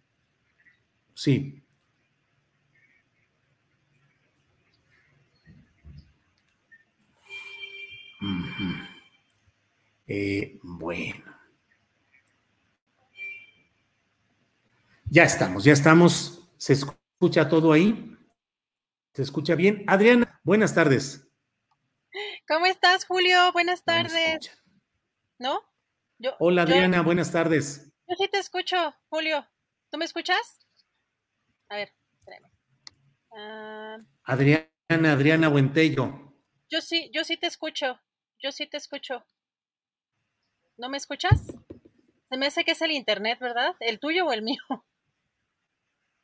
Sí. 1.15 1.63
Eh, 10.05 10.59
bueno. 10.61 11.33
Ya 15.09 15.23
estamos, 15.23 15.63
ya 15.63 15.73
estamos. 15.73 16.47
¿Se 16.57 16.73
escucha 16.73 17.02
todo 17.31 17.71
ahí? 17.71 18.17
¿Se 19.13 19.21
escucha 19.21 19.55
bien? 19.55 19.85
Adriana, 19.87 20.39
buenas 20.43 20.75
tardes. 20.75 21.25
¿Cómo 22.47 22.65
estás, 22.65 23.05
Julio? 23.05 23.51
Buenas 23.53 23.83
tardes. 23.85 24.51
¿No? 25.39 25.61
Yo, 26.17 26.35
Hola, 26.39 26.63
Adriana, 26.63 27.01
buenas 27.01 27.31
tardes. 27.31 27.91
Yo 28.07 28.15
sí 28.17 28.27
te 28.27 28.39
escucho, 28.39 28.93
Julio. 29.07 29.47
¿Tú 29.89 29.97
me 29.97 30.05
escuchas? 30.05 30.59
A 31.69 31.77
ver, 31.77 31.93
espérame. 32.19 32.51
Ah. 33.35 33.97
Adriana, 34.25 34.67
Adriana 34.89 35.47
Buentello. 35.47 36.35
Yo 36.69 36.81
sí, 36.81 37.09
yo 37.13 37.23
sí 37.23 37.37
te 37.37 37.47
escucho. 37.47 37.99
Yo 38.39 38.51
sí 38.51 38.67
te 38.67 38.77
escucho. 38.77 39.23
¿No 40.77 40.89
me 40.89 40.97
escuchas? 40.97 41.53
Se 42.27 42.37
me 42.37 42.47
hace 42.47 42.65
que 42.65 42.71
es 42.71 42.81
el 42.81 42.91
internet, 42.91 43.39
¿verdad? 43.39 43.75
¿El 43.79 43.99
tuyo 43.99 44.25
o 44.25 44.33
el 44.33 44.41
mío? 44.41 44.59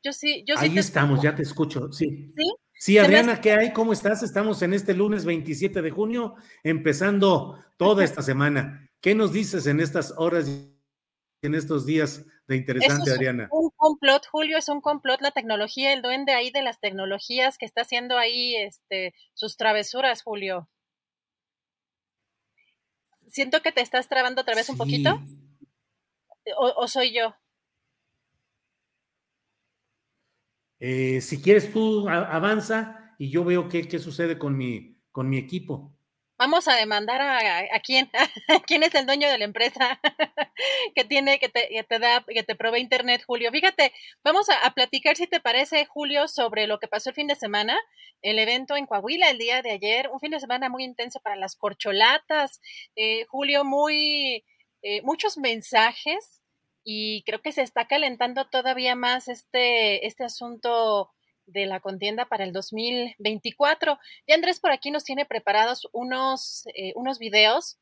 Yo 0.02 0.12
sí, 0.12 0.44
yo 0.46 0.56
sí. 0.56 0.64
Ahí 0.64 0.78
estamos, 0.78 1.22
ya 1.22 1.34
te 1.34 1.42
escucho, 1.42 1.92
sí. 1.92 2.32
Sí, 2.36 2.54
sí 2.74 2.98
Adriana, 2.98 3.40
¿qué 3.40 3.52
hay? 3.52 3.72
¿Cómo 3.72 3.92
estás? 3.92 4.22
Estamos 4.22 4.62
en 4.62 4.74
este 4.74 4.94
lunes 4.94 5.24
27 5.24 5.82
de 5.82 5.90
junio, 5.90 6.34
empezando 6.62 7.62
toda 7.76 8.04
esta 8.04 8.22
semana. 8.22 8.90
¿Qué 9.00 9.14
nos 9.14 9.32
dices 9.32 9.66
en 9.66 9.80
estas 9.80 10.14
horas 10.16 10.48
y 10.48 10.76
en 11.42 11.54
estos 11.54 11.86
días 11.86 12.24
de 12.46 12.56
interesante, 12.56 13.10
Adriana? 13.10 13.48
Un 13.50 13.70
complot, 13.76 14.26
Julio, 14.30 14.58
es 14.58 14.68
un 14.68 14.80
complot 14.80 15.20
la 15.20 15.30
tecnología, 15.30 15.92
el 15.92 16.02
duende 16.02 16.32
ahí 16.32 16.50
de 16.50 16.62
las 16.62 16.80
tecnologías 16.80 17.58
que 17.58 17.66
está 17.66 17.82
haciendo 17.82 18.18
ahí 18.18 18.56
este, 18.56 19.14
sus 19.34 19.56
travesuras, 19.56 20.22
Julio 20.22 20.68
siento 23.30 23.62
que 23.62 23.72
te 23.72 23.80
estás 23.80 24.08
trabando 24.08 24.42
otra 24.42 24.54
vez 24.54 24.68
un 24.68 24.76
poquito. 24.76 25.20
O, 26.56 26.88
soy 26.88 27.14
yo? 27.14 27.34
Eh, 30.80 31.20
si 31.20 31.42
quieres 31.42 31.72
tú 31.72 32.08
avanza 32.08 33.14
y 33.18 33.30
yo 33.30 33.44
veo 33.44 33.68
qué, 33.68 33.86
qué 33.86 33.98
sucede 33.98 34.38
con 34.38 34.56
mi, 34.56 34.98
con 35.12 35.28
mi 35.28 35.36
equipo. 35.36 35.94
Vamos 36.40 36.68
a 36.68 36.74
demandar 36.74 37.20
a, 37.20 37.80
quién, 37.80 38.10
quién 38.66 38.82
es 38.82 38.94
el 38.94 39.04
dueño 39.04 39.28
de 39.28 39.36
la 39.36 39.44
empresa 39.44 40.00
que 40.94 41.04
tiene, 41.04 41.38
que 41.38 41.50
te, 41.50 41.68
que 41.68 41.84
te, 41.84 41.98
da, 41.98 42.24
que 42.26 42.42
te 42.42 42.56
provee 42.56 42.80
internet, 42.80 43.22
Julio. 43.26 43.52
Fíjate, 43.52 43.92
vamos 44.24 44.46
a, 44.48 44.70
platicar 44.70 45.16
si 45.16 45.26
te 45.26 45.40
parece, 45.40 45.84
Julio, 45.84 46.28
sobre 46.28 46.66
lo 46.66 46.78
que 46.78 46.88
pasó 46.88 47.10
el 47.10 47.14
fin 47.14 47.26
de 47.26 47.34
semana, 47.34 47.78
el 48.22 48.38
evento 48.38 48.74
en 48.74 48.86
Coahuila 48.86 49.28
el 49.28 49.36
día 49.36 49.60
de 49.60 49.72
ayer, 49.72 50.08
un 50.10 50.18
fin 50.18 50.30
de 50.30 50.40
semana 50.40 50.70
muy 50.70 50.82
intenso 50.82 51.20
para 51.20 51.36
las 51.36 51.56
corcholatas, 51.56 52.62
eh, 52.96 53.26
Julio, 53.28 53.62
muy, 53.62 54.42
eh, 54.80 55.02
muchos 55.02 55.36
mensajes 55.36 56.39
y 56.84 57.22
creo 57.24 57.42
que 57.42 57.52
se 57.52 57.62
está 57.62 57.86
calentando 57.86 58.46
todavía 58.46 58.94
más 58.94 59.28
este, 59.28 60.06
este 60.06 60.24
asunto 60.24 61.10
de 61.46 61.66
la 61.66 61.80
contienda 61.80 62.26
para 62.26 62.44
el 62.44 62.52
2024. 62.52 63.98
Y 64.26 64.32
Andrés 64.32 64.60
por 64.60 64.70
aquí 64.70 64.90
nos 64.90 65.04
tiene 65.04 65.26
preparados 65.26 65.88
unos, 65.92 66.64
eh, 66.74 66.92
unos 66.94 67.18
videos. 67.18 67.78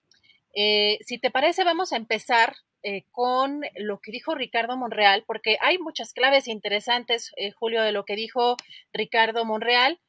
Eh, 0.54 0.98
si 1.04 1.18
te 1.18 1.30
parece, 1.30 1.64
vamos 1.64 1.92
a 1.92 1.96
empezar 1.96 2.56
eh, 2.82 3.04
con 3.10 3.62
lo 3.76 4.00
que 4.00 4.12
dijo 4.12 4.34
Ricardo 4.34 4.76
Monreal, 4.76 5.24
porque 5.26 5.58
hay 5.60 5.78
muchas 5.78 6.12
claves 6.12 6.48
interesantes, 6.48 7.32
Julio, 7.56 7.82
de 7.82 7.92
lo 7.92 8.04
que 8.04 8.16
dijo 8.16 8.56
Ricardo 8.92 9.44
Monreal. 9.44 10.00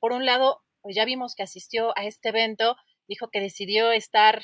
por 0.00 0.12
un 0.12 0.24
lado, 0.24 0.62
pues 0.82 0.94
ya 0.94 1.04
vimos 1.04 1.34
que 1.34 1.42
asistió 1.42 1.96
a 1.96 2.04
este 2.04 2.28
evento, 2.28 2.76
dijo 3.08 3.28
que 3.30 3.40
decidió 3.40 3.90
estar 3.90 4.42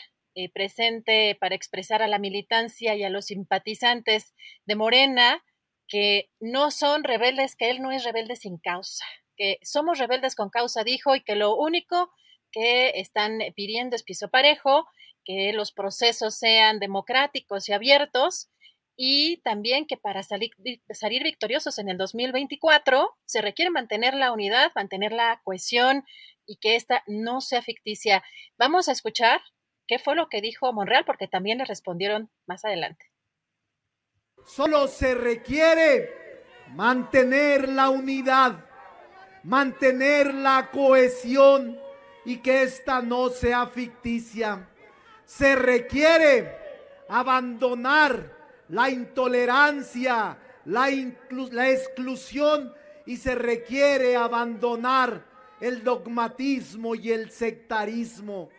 presente 0.55 1.36
para 1.40 1.55
expresar 1.55 2.02
a 2.02 2.09
la 2.09 2.19
militancia 2.19 2.94
y 2.94 3.05
a 3.05 3.11
los 3.11 3.27
simpatizantes 3.27 4.32
de 4.65 4.77
Morena 4.77 5.44
que 5.90 6.31
no 6.39 6.70
son 6.70 7.05
rebeldes, 7.05 7.57
que 7.57 7.69
él 7.69 7.82
no 7.82 7.90
es 7.90 8.05
rebelde 8.05 8.36
sin 8.36 8.59
causa, 8.59 9.05
que 9.36 9.59
somos 9.62 9.98
rebeldes 9.98 10.36
con 10.36 10.48
causa, 10.48 10.85
dijo, 10.85 11.15
y 11.16 11.23
que 11.23 11.35
lo 11.35 11.57
único 11.57 12.11
que 12.52 12.93
están 13.01 13.40
pidiendo 13.55 13.97
es 13.97 14.05
piso 14.05 14.28
parejo, 14.28 14.86
que 15.24 15.52
los 15.52 15.73
procesos 15.73 16.39
sean 16.39 16.78
democráticos 16.78 17.69
y 17.69 17.73
abiertos, 17.73 18.48
y 18.97 19.39
también 19.39 19.86
que 19.86 19.97
para 19.97 20.23
salir, 20.23 20.51
salir 20.90 21.23
victoriosos 21.23 21.78
en 21.78 21.89
el 21.89 21.97
2024 21.97 23.16
se 23.24 23.40
requiere 23.40 23.70
mantener 23.70 24.15
la 24.15 24.31
unidad, 24.31 24.73
mantener 24.74 25.12
la 25.12 25.40
cohesión 25.43 26.05
y 26.47 26.57
que 26.57 26.77
esta 26.77 27.02
no 27.07 27.40
sea 27.40 27.62
ficticia. 27.62 28.23
Vamos 28.59 28.89
a 28.89 28.93
escuchar 28.93 29.40
qué 29.91 29.99
fue 29.99 30.15
lo 30.15 30.29
que 30.29 30.41
dijo 30.41 30.73
Monreal, 30.73 31.05
porque 31.05 31.27
también 31.27 31.59
le 31.59 31.65
respondieron 31.65 32.31
más 32.47 32.65
adelante. 32.65 33.11
Solo 34.47 34.87
se 34.87 35.17
requiere 35.17 36.09
mantener 36.77 37.69
la 37.69 37.91
unidad, 37.91 38.65
mantener 39.43 40.33
la 40.33 40.71
cohesión 40.71 41.77
y 42.25 42.37
que 42.37 42.62
esta 42.62 43.03
no 43.03 43.31
sea 43.31 43.67
ficticia. 43.67 44.69
se 45.27 45.57
requiere 45.57 46.57
abandonar 47.09 48.37
la 48.69 48.91
intolerancia, 48.91 50.39
la, 50.67 50.89
la 51.51 51.71
exclusión 51.71 52.73
y 53.07 53.17
se 53.17 53.35
requiere 53.35 54.15
abandonar 54.15 55.25
el 55.61 55.83
dogmatismo 55.83 56.95
y 56.95 57.11
el 57.11 57.33
sectarismo. 57.33 58.51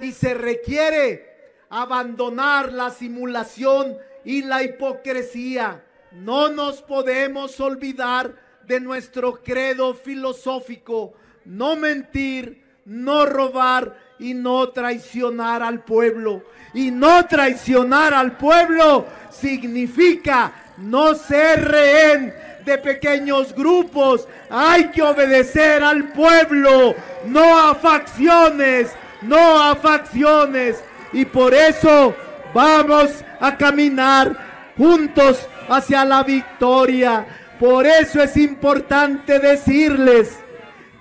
Y 0.00 0.12
se 0.12 0.34
requiere 0.34 1.36
abandonar 1.70 2.72
la 2.72 2.90
simulación 2.90 3.96
y 4.24 4.42
la 4.42 4.62
hipocresía. 4.62 5.82
No 6.12 6.48
nos 6.48 6.82
podemos 6.82 7.58
olvidar 7.60 8.34
de 8.66 8.80
nuestro 8.80 9.42
credo 9.42 9.94
filosófico, 9.94 11.14
no 11.44 11.76
mentir, 11.76 12.64
no 12.84 13.26
robar 13.26 13.96
y 14.18 14.34
no 14.34 14.68
traicionar 14.70 15.62
al 15.62 15.84
pueblo. 15.84 16.42
Y 16.74 16.90
no 16.90 17.26
traicionar 17.26 18.14
al 18.14 18.36
pueblo 18.36 19.06
significa 19.30 20.52
no 20.78 21.14
ser 21.14 21.64
rehén 21.68 22.34
de 22.64 22.78
pequeños 22.78 23.54
grupos. 23.54 24.26
Hay 24.50 24.88
que 24.90 25.02
obedecer 25.02 25.82
al 25.82 26.12
pueblo, 26.12 26.94
no 27.26 27.58
a 27.58 27.74
facciones, 27.74 28.90
no 29.22 29.62
a 29.62 29.74
facciones. 29.76 30.82
Y 31.12 31.24
por 31.24 31.54
eso 31.54 32.14
vamos 32.52 33.24
a 33.40 33.56
caminar 33.56 34.74
juntos 34.76 35.48
hacia 35.68 36.04
la 36.04 36.22
victoria. 36.22 37.26
Por 37.58 37.86
eso 37.86 38.22
es 38.22 38.36
importante 38.36 39.38
decirles, 39.38 40.38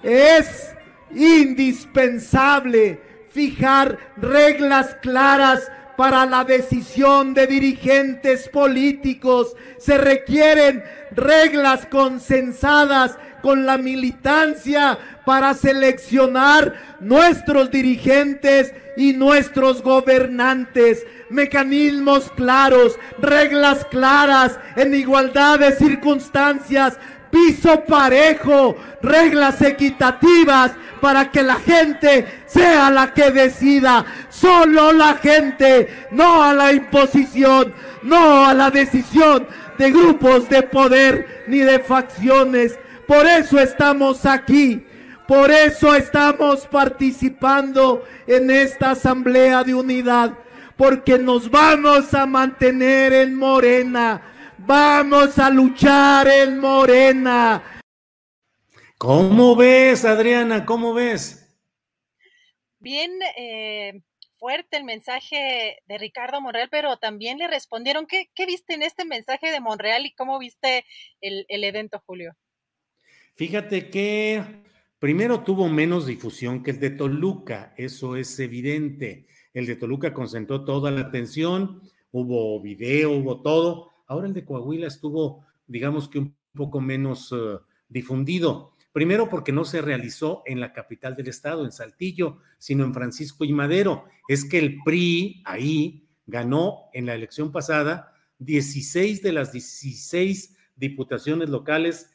es 0.03 0.73
indispensable 1.11 3.01
fijar 3.31 3.97
reglas 4.17 4.95
claras 5.01 5.69
para 5.97 6.25
la 6.25 6.43
decisión 6.43 7.33
de 7.33 7.47
dirigentes 7.47 8.49
políticos. 8.49 9.55
Se 9.77 9.97
requieren 9.97 10.83
reglas 11.11 11.85
consensadas 11.85 13.17
con 13.41 13.65
la 13.65 13.77
militancia 13.77 14.97
para 15.23 15.53
seleccionar 15.53 16.97
nuestros 16.99 17.69
dirigentes 17.69 18.73
y 18.97 19.13
nuestros 19.13 19.83
gobernantes. 19.83 21.05
Mecanismos 21.29 22.31
claros, 22.35 22.97
reglas 23.19 23.85
claras, 23.85 24.59
en 24.75 24.95
igualdad 24.95 25.59
de 25.59 25.73
circunstancias, 25.73 26.97
piso 27.35 27.83
parejo, 27.83 28.77
reglas 29.01 29.61
equitativas 29.61 30.71
para 31.01 31.29
que 31.29 31.43
la 31.43 31.55
gente 31.55 32.25
sea 32.45 32.89
la 32.89 33.13
que 33.13 33.29
decida. 33.29 34.05
Solo 34.29 34.93
la 34.93 35.15
gente, 35.15 36.07
no 36.11 36.41
a 36.41 36.53
la 36.53 36.71
imposición, 36.71 37.73
no 38.03 38.45
a 38.45 38.53
la 38.53 38.71
decisión 38.71 39.45
de 39.77 39.91
grupos 39.91 40.47
de 40.47 40.63
poder 40.63 41.43
ni 41.47 41.59
de 41.59 41.79
facciones. 41.79 42.79
Por 43.05 43.25
eso 43.25 43.59
estamos 43.59 44.25
aquí. 44.25 44.85
Por 45.27 45.51
eso 45.51 45.93
estamos 45.93 46.65
participando 46.67 48.05
en 48.27 48.49
esta 48.49 48.91
asamblea 48.91 49.65
de 49.65 49.73
unidad. 49.73 50.31
Porque 50.77 51.19
nos 51.19 51.51
vamos 51.51 52.13
a 52.13 52.25
mantener 52.25 53.11
en 53.11 53.35
Morena 53.35 54.21
Vamos 54.59 55.37
a 55.37 55.49
luchar 55.49 56.27
en 56.27 56.59
Morena. 56.59 57.81
¿Cómo 58.97 59.55
ves, 59.55 60.05
Adriana? 60.05 60.65
¿Cómo 60.65 60.93
ves? 60.93 61.53
Bien 62.79 63.11
eh, 63.37 64.01
fuerte 64.37 64.77
el 64.77 64.85
mensaje 64.85 65.79
de 65.85 65.97
Ricardo 65.97 66.39
Monreal, 66.39 66.69
pero 66.71 66.97
también 66.97 67.37
le 67.37 67.47
respondieron. 67.47 68.07
¿Qué, 68.07 68.29
viste 68.45 68.73
en 68.73 68.83
este 68.83 69.03
mensaje 69.03 69.51
de 69.51 69.59
Monreal 69.59 70.05
y 70.05 70.13
cómo 70.13 70.39
viste 70.39 70.85
el, 71.19 71.45
el 71.49 71.65
evento, 71.65 72.01
Julio? 72.05 72.33
Fíjate 73.35 73.89
que 73.89 74.41
primero 74.99 75.43
tuvo 75.43 75.67
menos 75.67 76.05
difusión 76.05 76.63
que 76.63 76.71
el 76.71 76.79
de 76.79 76.91
Toluca, 76.91 77.73
eso 77.75 78.15
es 78.15 78.39
evidente. 78.39 79.27
El 79.53 79.65
de 79.65 79.75
Toluca 79.75 80.13
concentró 80.13 80.63
toda 80.63 80.91
la 80.91 81.01
atención, 81.01 81.81
hubo 82.11 82.61
video, 82.61 83.11
hubo 83.11 83.41
todo 83.41 83.94
Ahora 84.07 84.27
el 84.27 84.33
de 84.33 84.45
Coahuila 84.45 84.87
estuvo, 84.87 85.45
digamos 85.67 86.09
que 86.09 86.19
un 86.19 86.35
poco 86.53 86.81
menos 86.81 87.33
eh, 87.35 87.57
difundido. 87.89 88.73
Primero 88.91 89.29
porque 89.29 89.51
no 89.51 89.65
se 89.65 89.81
realizó 89.81 90.41
en 90.45 90.59
la 90.59 90.71
capital 90.71 91.15
del 91.15 91.27
estado, 91.27 91.65
en 91.65 91.71
Saltillo, 91.71 92.39
sino 92.57 92.85
en 92.85 92.93
Francisco 92.93 93.43
y 93.43 93.51
Madero. 93.51 94.05
Es 94.27 94.45
que 94.45 94.59
el 94.59 94.77
PRI 94.83 95.43
ahí 95.45 96.07
ganó 96.25 96.89
en 96.93 97.05
la 97.05 97.13
elección 97.13 97.51
pasada 97.51 98.13
16 98.39 99.21
de 99.21 99.33
las 99.33 99.51
16 99.51 100.55
diputaciones 100.75 101.49
locales 101.49 102.11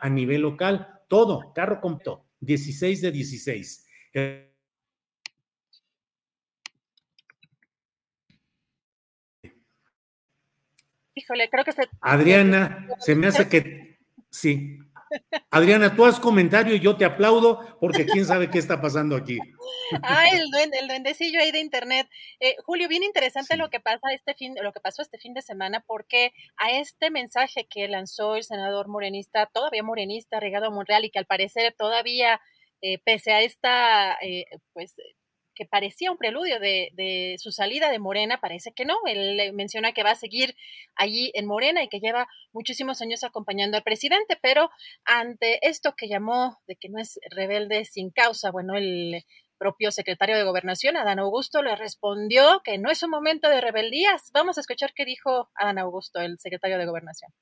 a 0.00 0.08
nivel 0.08 0.42
local, 0.42 1.02
todo, 1.08 1.52
carro 1.54 1.80
completo, 1.80 2.24
16 2.40 3.00
de 3.00 3.12
16. 3.12 3.86
Híjole, 11.18 11.50
creo 11.50 11.64
que 11.64 11.72
se... 11.72 11.88
Adriana, 12.00 12.86
se 13.00 13.14
me 13.16 13.26
hace 13.26 13.48
que... 13.48 13.98
Sí. 14.30 14.78
Adriana, 15.50 15.96
tú 15.96 16.04
haz 16.04 16.20
comentario 16.20 16.74
y 16.76 16.80
yo 16.80 16.96
te 16.96 17.04
aplaudo 17.04 17.78
porque 17.80 18.06
quién 18.06 18.24
sabe 18.24 18.50
qué 18.50 18.58
está 18.58 18.80
pasando 18.80 19.16
aquí. 19.16 19.38
Ah, 20.02 20.26
el, 20.32 20.50
duende, 20.50 20.78
el 20.78 20.86
duendecillo 20.86 21.40
ahí 21.40 21.50
de 21.50 21.60
internet. 21.60 22.08
Eh, 22.38 22.56
Julio, 22.64 22.88
bien 22.88 23.02
interesante 23.02 23.56
lo 23.56 23.70
que 23.70 23.80
pasa 23.80 24.12
este 24.12 24.34
fin, 24.34 24.54
lo 24.62 24.72
que 24.72 24.80
pasó 24.80 25.02
este 25.02 25.18
fin 25.18 25.34
de 25.34 25.42
semana, 25.42 25.82
porque 25.86 26.32
a 26.56 26.72
este 26.72 27.10
mensaje 27.10 27.66
que 27.68 27.88
lanzó 27.88 28.36
el 28.36 28.44
senador 28.44 28.86
morenista, 28.86 29.46
todavía 29.46 29.82
morenista, 29.82 30.40
Regado 30.40 30.70
Monreal, 30.70 31.04
y 31.04 31.10
que 31.10 31.18
al 31.18 31.26
parecer 31.26 31.74
todavía, 31.76 32.40
eh, 32.82 32.98
pese 32.98 33.32
a 33.32 33.40
esta, 33.40 34.12
eh, 34.20 34.44
pues 34.72 34.94
que 35.58 35.66
parecía 35.66 36.12
un 36.12 36.18
preludio 36.18 36.60
de, 36.60 37.34
su 37.38 37.50
salida 37.50 37.90
de 37.90 37.98
Morena, 37.98 38.38
parece 38.40 38.72
que 38.72 38.84
no. 38.84 38.94
Él 39.06 39.52
menciona 39.54 39.92
que 39.92 40.04
va 40.04 40.12
a 40.12 40.14
seguir 40.14 40.54
allí 40.94 41.32
en 41.34 41.46
Morena 41.46 41.82
y 41.82 41.88
que 41.88 41.98
lleva 41.98 42.28
muchísimos 42.52 43.02
años 43.02 43.24
acompañando 43.24 43.76
al 43.76 43.82
presidente, 43.82 44.38
pero 44.40 44.70
ante 45.04 45.58
esto 45.68 45.94
que 45.96 46.06
llamó 46.06 46.60
de 46.68 46.76
que 46.76 46.88
no 46.88 47.00
es 47.00 47.18
rebelde 47.30 47.84
sin 47.84 48.10
causa, 48.10 48.52
bueno, 48.52 48.76
el 48.76 49.24
propio 49.58 49.90
secretario 49.90 50.36
de 50.36 50.44
Gobernación, 50.44 50.96
Adán 50.96 51.18
Augusto, 51.18 51.60
le 51.60 51.74
respondió 51.74 52.60
que 52.62 52.78
no 52.78 52.88
es 52.92 53.02
un 53.02 53.10
momento 53.10 53.48
de 53.48 53.60
rebeldías. 53.60 54.30
Vamos 54.32 54.58
a 54.58 54.60
escuchar 54.60 54.92
qué 54.94 55.04
dijo 55.04 55.50
Adán 55.56 55.78
Augusto, 55.78 56.20
el 56.20 56.38
secretario 56.38 56.78
de 56.78 56.86
Gobernación. 56.86 57.32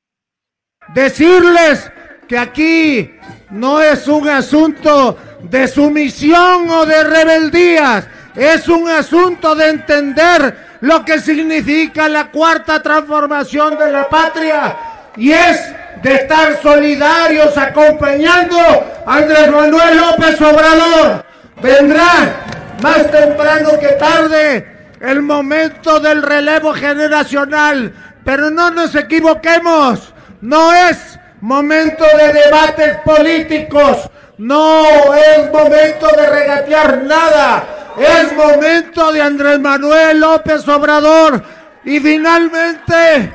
Decirles 0.94 1.92
que 2.28 2.38
aquí 2.38 3.18
no 3.50 3.80
es 3.80 4.06
un 4.08 4.28
asunto 4.28 5.16
de 5.42 5.68
sumisión 5.68 6.68
o 6.70 6.84
de 6.84 7.04
rebeldías, 7.04 8.06
es 8.34 8.68
un 8.68 8.88
asunto 8.88 9.54
de 9.54 9.68
entender 9.68 10.78
lo 10.80 11.04
que 11.04 11.20
significa 11.20 12.08
la 12.08 12.30
cuarta 12.30 12.82
transformación 12.82 13.78
de 13.78 13.92
la 13.92 14.08
patria 14.08 14.76
y 15.16 15.32
es 15.32 15.60
de 16.02 16.14
estar 16.14 16.60
solidarios 16.60 17.56
acompañando 17.56 18.58
a 19.06 19.16
Andrés 19.16 19.50
Manuel 19.50 19.96
López 19.96 20.40
Obrador. 20.42 21.24
Vendrá 21.62 22.74
más 22.82 23.10
temprano 23.10 23.70
que 23.80 23.88
tarde 23.98 24.76
el 25.00 25.22
momento 25.22 26.00
del 26.00 26.22
relevo 26.22 26.74
generacional, 26.74 27.94
pero 28.24 28.50
no 28.50 28.70
nos 28.70 28.94
equivoquemos 28.94 30.12
no 30.40 30.72
es 30.72 31.18
momento 31.46 32.04
de 32.18 32.32
debates 32.32 32.98
políticos, 33.04 34.10
no 34.38 35.14
es 35.14 35.50
momento 35.52 36.08
de 36.08 36.26
regatear 36.28 37.04
nada, 37.04 37.94
es 37.96 38.32
momento 38.32 39.12
de 39.12 39.22
Andrés 39.22 39.60
Manuel 39.60 40.18
López 40.18 40.66
Obrador. 40.66 41.44
Y 41.84 42.00
finalmente 42.00 43.32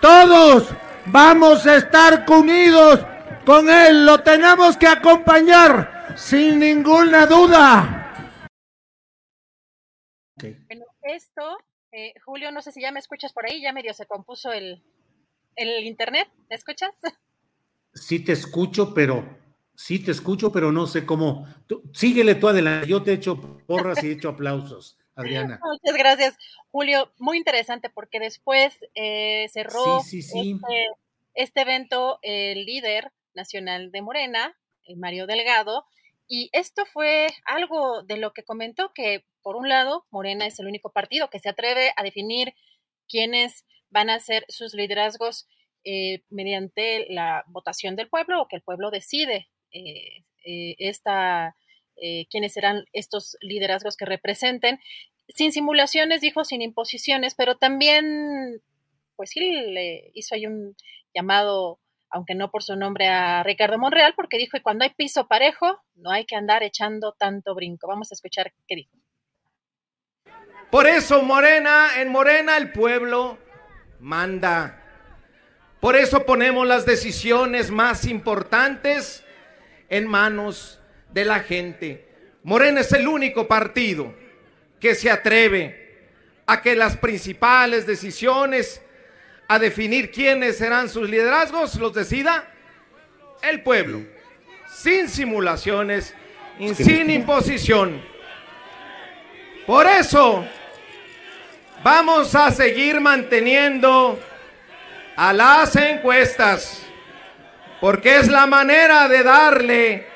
todos 0.00 0.70
vamos 1.06 1.66
a 1.66 1.76
estar 1.76 2.24
unidos. 2.30 3.00
Con 3.44 3.68
él, 3.68 4.06
lo 4.06 4.20
tenemos 4.20 4.78
que 4.78 4.86
acompañar 4.86 6.14
sin 6.16 6.58
ninguna 6.58 7.26
duda. 7.26 8.40
Bueno, 10.40 10.86
esto, 11.02 11.58
eh, 11.92 12.14
Julio, 12.24 12.50
no 12.52 12.62
sé 12.62 12.72
si 12.72 12.80
ya 12.80 12.90
me 12.90 13.00
escuchas 13.00 13.34
por 13.34 13.44
ahí, 13.44 13.60
ya 13.60 13.74
medio 13.74 13.92
se 13.92 14.06
compuso 14.06 14.50
el, 14.50 14.82
el 15.56 15.84
internet, 15.84 16.26
¿me 16.48 16.56
escuchas? 16.56 16.94
Sí 17.94 18.20
te 18.20 18.32
escucho, 18.32 18.92
pero 18.94 19.38
sí 19.74 19.98
te 19.98 20.10
escucho, 20.10 20.52
pero 20.52 20.72
no 20.72 20.86
sé 20.86 21.04
cómo. 21.04 21.46
síguele 21.92 22.34
tú 22.34 22.48
adelante. 22.48 22.88
Yo 22.88 23.02
te 23.02 23.12
he 23.12 23.14
hecho 23.14 23.40
porras 23.66 24.02
y 24.02 24.08
he 24.08 24.12
hecho 24.12 24.30
aplausos, 24.30 24.98
Adriana. 25.14 25.60
Muchas 25.62 25.96
gracias, 25.96 26.36
Julio. 26.70 27.12
Muy 27.18 27.38
interesante 27.38 27.90
porque 27.90 28.20
después 28.20 28.74
eh, 28.94 29.46
cerró 29.52 30.00
este, 30.00 30.86
este, 31.34 31.60
evento 31.60 32.18
el 32.22 32.64
líder 32.64 33.12
nacional 33.34 33.90
de 33.90 34.02
Morena, 34.02 34.56
eh, 34.84 34.96
Mario 34.96 35.26
Delgado, 35.26 35.84
Y 36.26 36.48
esto 36.52 36.86
fue 36.86 37.28
algo 37.44 38.02
de 38.02 38.16
lo 38.16 38.32
que 38.32 38.44
comentó 38.44 38.92
que, 38.94 39.26
por 39.42 39.56
un 39.56 39.68
lado, 39.68 40.06
Morena 40.10 40.46
es 40.46 40.58
el 40.58 40.66
único 40.66 40.90
partido 40.90 41.28
que 41.28 41.38
se 41.38 41.50
atreve 41.50 41.92
a 41.96 42.02
definir 42.02 42.54
quiénes 43.08 43.66
van 43.90 44.08
a 44.08 44.18
ser 44.20 44.44
sus 44.48 44.72
liderazgos 44.74 45.46
eh, 45.84 46.22
mediante 46.30 47.06
la 47.10 47.44
votación 47.46 47.94
del 47.94 48.08
pueblo 48.08 48.40
o 48.40 48.48
que 48.48 48.56
el 48.56 48.62
pueblo 48.62 48.90
decide 48.90 49.48
eh, 49.70 50.24
eh, 50.44 50.74
esta, 50.78 51.56
quiénes 52.30 52.54
serán 52.54 52.84
estos 52.92 53.36
liderazgos 53.40 53.96
que 53.96 54.04
representen. 54.04 54.80
Sin 55.28 55.52
simulaciones, 55.52 56.20
dijo, 56.20 56.44
sin 56.44 56.62
imposiciones, 56.62 57.34
pero 57.34 57.56
también, 57.56 58.60
pues 59.16 59.30
sí, 59.30 59.40
le 59.40 60.10
hizo 60.14 60.34
ahí 60.34 60.46
un 60.46 60.74
llamado 61.14 61.78
aunque 62.10 62.36
no 62.36 62.48
por 62.48 62.62
su 62.62 62.76
nombre, 62.76 63.08
a 63.08 63.42
Ricardo 63.42 63.76
Monreal, 63.76 64.14
porque 64.14 64.38
dijo 64.38 64.56
que 64.56 64.62
cuando 64.62 64.84
hay 64.84 64.90
piso 64.90 65.26
parejo, 65.26 65.82
no 65.96 66.12
hay 66.12 66.24
que 66.26 66.36
andar 66.36 66.62
echando 66.62 67.12
tanto 67.18 67.56
brinco. 67.56 67.88
Vamos 67.88 68.12
a 68.12 68.14
escuchar 68.14 68.52
qué 68.68 68.76
dijo. 68.76 68.96
Por 70.70 70.86
eso 70.86 71.22
Morena, 71.22 71.88
en 71.98 72.10
Morena 72.10 72.56
el 72.56 72.70
pueblo 72.70 73.36
manda. 73.98 74.83
Por 75.84 75.96
eso 75.96 76.24
ponemos 76.24 76.66
las 76.66 76.86
decisiones 76.86 77.70
más 77.70 78.06
importantes 78.06 79.22
en 79.90 80.08
manos 80.08 80.80
de 81.12 81.26
la 81.26 81.40
gente. 81.40 82.08
Morena 82.42 82.80
es 82.80 82.90
el 82.92 83.06
único 83.06 83.46
partido 83.46 84.14
que 84.80 84.94
se 84.94 85.10
atreve 85.10 86.06
a 86.46 86.62
que 86.62 86.74
las 86.74 86.96
principales 86.96 87.86
decisiones 87.86 88.80
a 89.46 89.58
definir 89.58 90.10
quiénes 90.10 90.56
serán 90.56 90.88
sus 90.88 91.10
liderazgos, 91.10 91.74
los 91.74 91.92
decida 91.92 92.48
el 93.42 93.62
pueblo, 93.62 94.00
sin 94.66 95.06
simulaciones 95.06 96.14
y 96.58 96.74
sin 96.74 97.10
imposición. 97.10 98.00
Por 99.66 99.86
eso 99.86 100.46
vamos 101.82 102.34
a 102.34 102.50
seguir 102.52 103.02
manteniendo 103.02 104.18
a 105.16 105.32
las 105.32 105.76
encuestas, 105.76 106.82
porque 107.80 108.16
es 108.16 108.28
la 108.28 108.46
manera 108.46 109.08
de 109.08 109.22
darle 109.22 110.06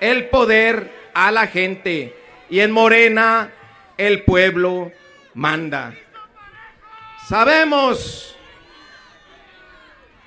el 0.00 0.28
poder 0.28 0.90
a 1.14 1.30
la 1.30 1.46
gente. 1.46 2.16
Y 2.50 2.60
en 2.60 2.70
Morena 2.70 3.50
el 3.96 4.24
pueblo 4.24 4.92
manda. 5.34 5.94
Sabemos 7.28 8.36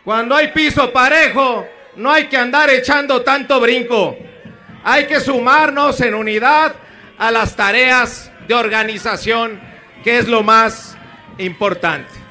cuando 0.03 0.35
hay 0.35 0.49
piso 0.49 0.93
parejo, 0.93 1.68
no 1.95 2.11
hay 2.11 2.27
que 2.27 2.38
andar 2.38 2.69
echando 2.69 3.22
tanto 3.23 3.60
brinco. 3.60 4.15
Hay 4.84 5.07
que 5.07 5.19
sumarnos 5.19 5.99
en 6.02 6.14
unidad 6.14 6.76
a 7.18 7.31
las 7.31 7.56
tareas 7.56 8.31
de 8.47 8.53
organización, 8.53 9.60
que 10.03 10.19
es 10.19 10.27
lo 10.27 10.43
más 10.43 10.95
importante. 11.39 12.24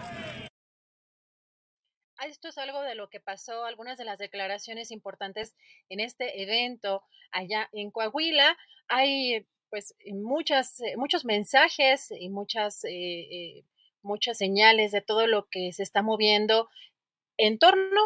Ah, 2.24 2.28
esto 2.28 2.48
es 2.48 2.56
algo 2.58 2.80
de 2.80 2.94
lo 2.94 3.10
que 3.10 3.20
pasó, 3.20 3.64
algunas 3.64 3.98
de 3.98 4.04
las 4.04 4.18
declaraciones 4.18 4.90
importantes 4.90 5.54
en 5.90 6.00
este 6.00 6.42
evento 6.42 7.02
allá 7.30 7.68
en 7.72 7.90
Coahuila. 7.90 8.56
Hay 8.88 9.46
pues 9.68 9.94
muchas, 10.06 10.80
eh, 10.80 10.96
muchos 10.96 11.24
mensajes 11.24 12.10
y 12.18 12.30
muchas, 12.30 12.84
eh, 12.84 12.90
eh, 12.90 13.64
muchas 14.02 14.38
señales 14.38 14.92
de 14.92 15.02
todo 15.02 15.26
lo 15.26 15.48
que 15.50 15.72
se 15.72 15.82
está 15.82 16.02
moviendo 16.02 16.68
en 17.36 17.58
torno, 17.58 18.00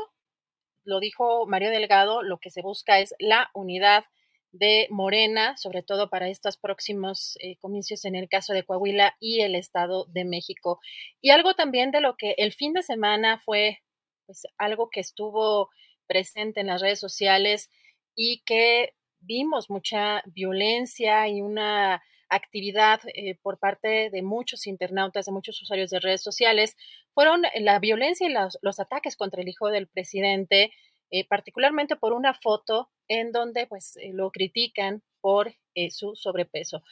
lo 0.85 1.01
dijo 1.01 1.47
Mario 1.47 1.71
Delgado, 1.71 2.23
lo 2.23 2.39
que 2.39 2.51
se 2.51 2.63
busca 2.63 2.99
es 2.99 3.15
la 3.21 3.51
unidad 3.55 4.05
de 4.53 4.89
Morena, 4.91 5.57
sobre 5.57 5.83
todo 5.83 6.09
para 6.09 6.29
estos 6.29 6.57
próximos 6.57 7.37
eh, 7.41 7.57
comicios 7.59 8.05
en 8.05 8.15
el 8.15 8.29
caso 8.29 8.53
de 8.53 8.65
Coahuila 8.65 9.17
y 9.21 9.43
el 9.43 9.55
Estado 9.55 10.07
de 10.07 10.25
México. 10.25 10.81
Y 11.21 11.31
algo 11.31 11.55
también 11.55 11.91
de 11.91 12.01
lo 12.01 12.17
que 12.17 12.35
el 12.39 12.53
fin 12.53 12.73
de 12.73 12.83
semana 12.83 13.39
fue 13.39 13.81
pues, 14.29 14.47
algo 14.59 14.91
que 14.91 15.01
estuvo 15.01 15.71
presente 16.07 16.61
en 16.61 16.67
las 16.67 16.83
redes 16.83 17.01
sociales 17.01 17.71
y 18.15 18.43
que 18.45 18.93
vimos 19.21 19.71
mucha 19.71 20.23
violencia 20.27 21.27
y 21.29 21.41
una 21.41 22.03
actividad 22.29 23.01
eh, 23.15 23.39
por 23.43 23.59
parte 23.59 24.11
de 24.11 24.21
muchos 24.21 24.67
internautas, 24.67 25.25
de 25.25 25.33
muchos 25.33 25.63
usuarios 25.63 25.89
de 25.89 26.01
redes 26.01 26.23
sociales, 26.23 26.77
fueron 27.15 27.43
la 27.55 27.79
violencia 27.79 28.29
y 28.29 28.33
los, 28.33 28.81
ataques 28.81 29.17
contra 29.17 29.41
el 29.41 29.49
hijo 29.49 29.69
del 29.71 29.89
presidente, 29.89 30.73
eh, 31.11 31.27
particularmente 31.27 31.97
por 31.97 32.13
una 32.13 32.35
foto 32.35 32.91
en 33.09 33.33
donde 33.33 33.67
pues 33.67 33.97
eh, 33.97 34.11
lo 34.13 34.31
critican 34.31 35.03
por 35.23 35.55
su 35.91 36.17
sobrepeso. 36.17 36.83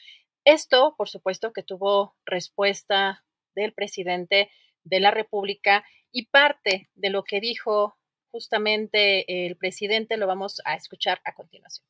Esto, 0.44 0.94
por 0.96 1.10
supuesto, 1.10 1.52
que 1.52 1.62
tuvo 1.62 2.14
respuesta 2.24 3.24
del 3.54 3.74
presidente 3.74 4.48
de 4.86 5.00
la 5.00 5.10
República 5.10 5.84
y 6.12 6.26
parte 6.26 6.88
de 6.94 7.10
lo 7.10 7.24
que 7.24 7.40
dijo 7.40 7.96
justamente 8.30 9.46
el 9.46 9.56
presidente 9.56 10.16
lo 10.16 10.26
vamos 10.26 10.60
a 10.64 10.74
escuchar 10.74 11.20
a 11.24 11.32
continuación 11.32 11.86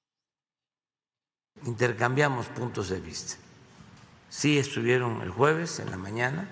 intercambiamos 1.65 2.47
puntos 2.47 2.91
de 2.91 3.01
vista. 3.01 3.37
Sí 4.29 4.59
estuvieron 4.59 5.23
el 5.23 5.31
jueves 5.31 5.79
en 5.81 5.91
la 5.91 5.97
mañana 5.97 6.49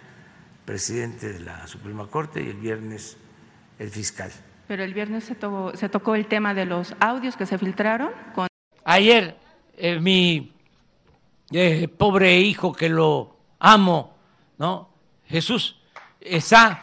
presidente 0.65 1.33
de 1.33 1.41
la 1.41 1.67
Suprema 1.67 2.07
Corte 2.07 2.43
y 2.43 2.49
el 2.49 2.57
viernes 2.57 3.19
el 3.79 3.91
fiscal. 3.91 4.31
Pero 4.67 4.83
el 4.83 4.95
viernes 4.95 5.25
se 5.25 5.35
tocó, 5.35 5.77
se 5.77 5.89
tocó 5.89 6.15
el 6.15 6.27
tema 6.27 6.55
de 6.55 6.65
los 6.65 6.95
audios 7.01 7.37
que 7.37 7.45
se 7.45 7.59
filtraron. 7.59 8.13
Con... 8.35 8.47
Ayer 8.85 9.37
eh, 9.77 10.01
mi 10.01 10.55
eh, 11.51 11.89
pobre 11.89 12.39
hijo 12.39 12.73
que 12.73 12.89
lo 12.89 13.37
amo, 13.59 14.17
¿no? 14.57 14.89
Jesús 15.27 15.81
está 16.25 16.81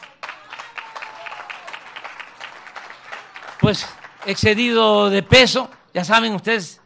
pues 3.59 3.88
excedido 4.26 5.09
de 5.09 5.23
peso, 5.23 5.69
ya 5.93 6.03
saben 6.03 6.34
ustedes 6.34 6.80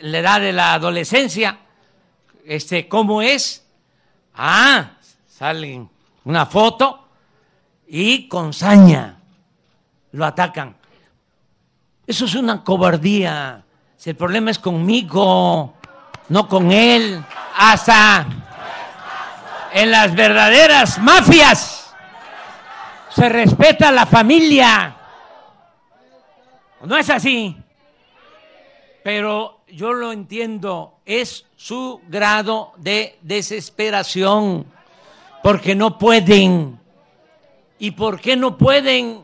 la 0.00 0.18
edad 0.18 0.40
de 0.40 0.52
la 0.52 0.74
adolescencia, 0.74 1.58
este, 2.44 2.88
¿cómo 2.88 3.22
es? 3.22 3.64
Ah, 4.34 4.92
sale 5.28 5.86
una 6.24 6.46
foto 6.46 7.08
y 7.86 8.28
con 8.28 8.52
saña 8.52 9.18
lo 10.12 10.24
atacan. 10.24 10.76
Eso 12.06 12.24
es 12.24 12.34
una 12.34 12.64
cobardía. 12.64 13.64
Si 13.96 14.10
el 14.10 14.16
problema 14.16 14.50
es 14.50 14.58
conmigo, 14.58 15.74
no 16.28 16.48
con 16.48 16.72
él. 16.72 17.22
Hasta 17.56 18.26
en 19.72 19.90
las 19.90 20.14
verdaderas 20.14 20.98
mafias 20.98 21.81
se 23.14 23.28
respeta 23.28 23.92
la 23.92 24.06
familia. 24.06 24.96
¿No 26.84 26.96
es 26.96 27.10
así? 27.10 27.56
Pero 29.04 29.60
yo 29.68 29.92
lo 29.92 30.12
entiendo, 30.12 30.94
es 31.04 31.46
su 31.56 32.00
grado 32.08 32.72
de 32.76 33.18
desesperación, 33.22 34.66
porque 35.42 35.74
no 35.74 35.98
pueden. 35.98 36.78
¿Y 37.78 37.92
por 37.92 38.20
qué 38.20 38.36
no 38.36 38.56
pueden? 38.56 39.22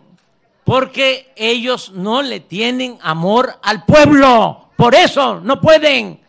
Porque 0.65 1.33
ellos 1.37 1.93
no 1.93 2.23
le 2.23 2.41
tienen 2.41 2.99
amor 3.03 3.59
al 3.63 3.85
pueblo, 3.85 4.69
por 4.77 4.95
eso 4.95 5.41
no 5.41 5.61
pueden. 5.61 6.21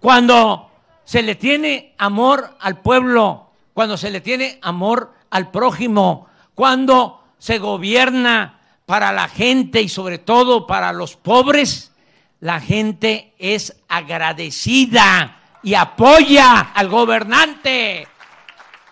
Cuando 0.00 0.70
se 1.04 1.22
le 1.22 1.34
tiene 1.34 1.94
amor 1.98 2.56
al 2.60 2.80
pueblo, 2.80 3.48
cuando 3.74 3.96
se 3.96 4.10
le 4.10 4.20
tiene 4.20 4.58
amor 4.62 5.12
al 5.30 5.50
prójimo, 5.50 6.28
cuando 6.62 7.24
se 7.38 7.58
gobierna 7.58 8.60
para 8.86 9.10
la 9.10 9.26
gente 9.26 9.82
y 9.82 9.88
sobre 9.88 10.18
todo 10.18 10.64
para 10.64 10.92
los 10.92 11.16
pobres, 11.16 11.92
la 12.38 12.60
gente 12.60 13.34
es 13.36 13.82
agradecida 13.88 15.40
y 15.64 15.74
apoya 15.74 16.60
al 16.72 16.88
gobernante. 16.88 18.06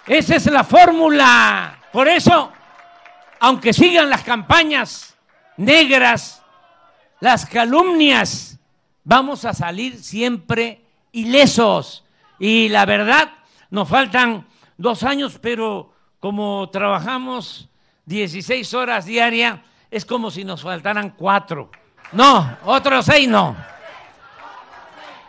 Esa 0.05 0.34
es 0.34 0.47
la 0.47 0.64
fórmula. 0.64 1.78
Por 1.92 2.09
eso, 2.09 2.51
aunque 3.38 3.72
sigan 3.72 4.10
las 4.10 4.24
campañas 4.24 5.16
negras, 5.56 6.42
las 7.20 7.47
calumnias, 7.47 8.59
vamos 9.05 9.44
a 9.44 9.55
salir 9.55 10.02
siempre 10.02 10.84
ilesos. 11.12 12.05
Y 12.40 12.68
la 12.68 12.84
verdad, 12.84 13.30
nos 13.70 13.88
faltan 13.88 14.48
dos 14.76 15.05
años, 15.05 15.38
pero 15.40 15.99
como 16.20 16.68
trabajamos 16.70 17.68
16 18.05 18.74
horas 18.74 19.06
diarias, 19.06 19.59
es 19.90 20.05
como 20.05 20.30
si 20.30 20.44
nos 20.44 20.62
faltaran 20.62 21.10
cuatro. 21.10 21.70
No, 22.12 22.59
otros 22.64 23.06
seis 23.06 23.28
no. 23.28 23.56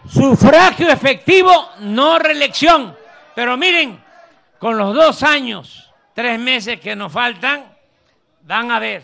Sufragio 0.07 0.89
efectivo, 0.89 1.69
no 1.79 2.19
reelección. 2.19 2.95
Pero 3.33 3.55
miren, 3.55 4.03
con 4.59 4.77
los 4.77 4.93
dos 4.93 5.23
años, 5.23 5.91
tres 6.13 6.39
meses 6.39 6.79
que 6.79 6.95
nos 6.95 7.11
faltan, 7.11 7.65
van 8.43 8.71
a 8.71 8.79
ver 8.79 9.03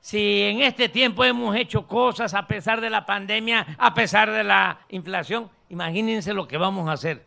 si 0.00 0.42
en 0.42 0.62
este 0.62 0.88
tiempo 0.88 1.24
hemos 1.24 1.56
hecho 1.56 1.86
cosas 1.86 2.34
a 2.34 2.46
pesar 2.46 2.80
de 2.80 2.90
la 2.90 3.06
pandemia, 3.06 3.66
a 3.78 3.94
pesar 3.94 4.30
de 4.30 4.44
la 4.44 4.80
inflación, 4.88 5.50
imagínense 5.68 6.32
lo 6.32 6.48
que 6.48 6.56
vamos 6.56 6.88
a 6.88 6.92
hacer 6.92 7.24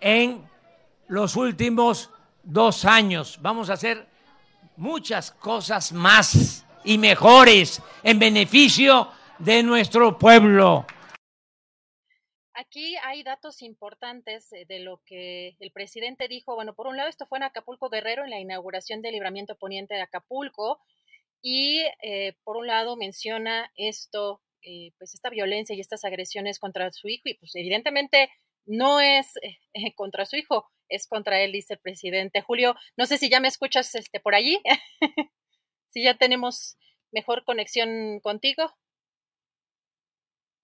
en 0.00 0.42
los 1.06 1.36
últimos 1.36 2.10
dos 2.42 2.84
años. 2.84 3.38
Vamos 3.40 3.70
a 3.70 3.74
hacer 3.74 4.06
muchas 4.76 5.30
cosas 5.32 5.92
más 5.92 6.64
y 6.84 6.98
mejores 6.98 7.80
en 8.02 8.18
beneficio 8.18 9.08
de 9.38 9.62
nuestro 9.62 10.18
pueblo. 10.18 10.86
Aquí 12.54 12.96
hay 13.02 13.22
datos 13.22 13.62
importantes 13.62 14.52
eh, 14.52 14.66
de 14.68 14.80
lo 14.80 15.00
que 15.06 15.56
el 15.58 15.72
presidente 15.72 16.28
dijo. 16.28 16.54
Bueno, 16.54 16.74
por 16.74 16.86
un 16.86 16.96
lado, 16.96 17.08
esto 17.08 17.26
fue 17.26 17.38
en 17.38 17.44
Acapulco 17.44 17.88
Guerrero, 17.88 18.24
en 18.24 18.30
la 18.30 18.40
inauguración 18.40 19.00
del 19.00 19.12
libramiento 19.12 19.56
poniente 19.56 19.94
de 19.94 20.02
Acapulco. 20.02 20.80
Y 21.40 21.82
eh, 22.02 22.34
por 22.44 22.56
un 22.56 22.66
lado 22.66 22.96
menciona 22.96 23.72
esto, 23.74 24.42
eh, 24.62 24.92
pues 24.98 25.14
esta 25.14 25.30
violencia 25.30 25.74
y 25.74 25.80
estas 25.80 26.04
agresiones 26.04 26.58
contra 26.58 26.92
su 26.92 27.08
hijo. 27.08 27.28
Y 27.28 27.34
pues 27.34 27.52
evidentemente 27.56 28.30
no 28.66 29.00
es 29.00 29.34
contra 29.96 30.26
su 30.26 30.36
hijo, 30.36 30.70
es 30.88 31.06
contra 31.06 31.40
él, 31.40 31.52
dice 31.52 31.74
el 31.74 31.80
presidente. 31.80 32.42
Julio, 32.42 32.74
no 32.96 33.06
sé 33.06 33.18
si 33.18 33.28
ya 33.28 33.40
me 33.40 33.48
escuchas 33.48 33.94
este, 33.94 34.20
por 34.20 34.34
allí, 34.34 34.60
si 35.88 36.02
ya 36.02 36.14
tenemos 36.14 36.76
mejor 37.10 37.44
conexión 37.44 38.20
contigo 38.20 38.72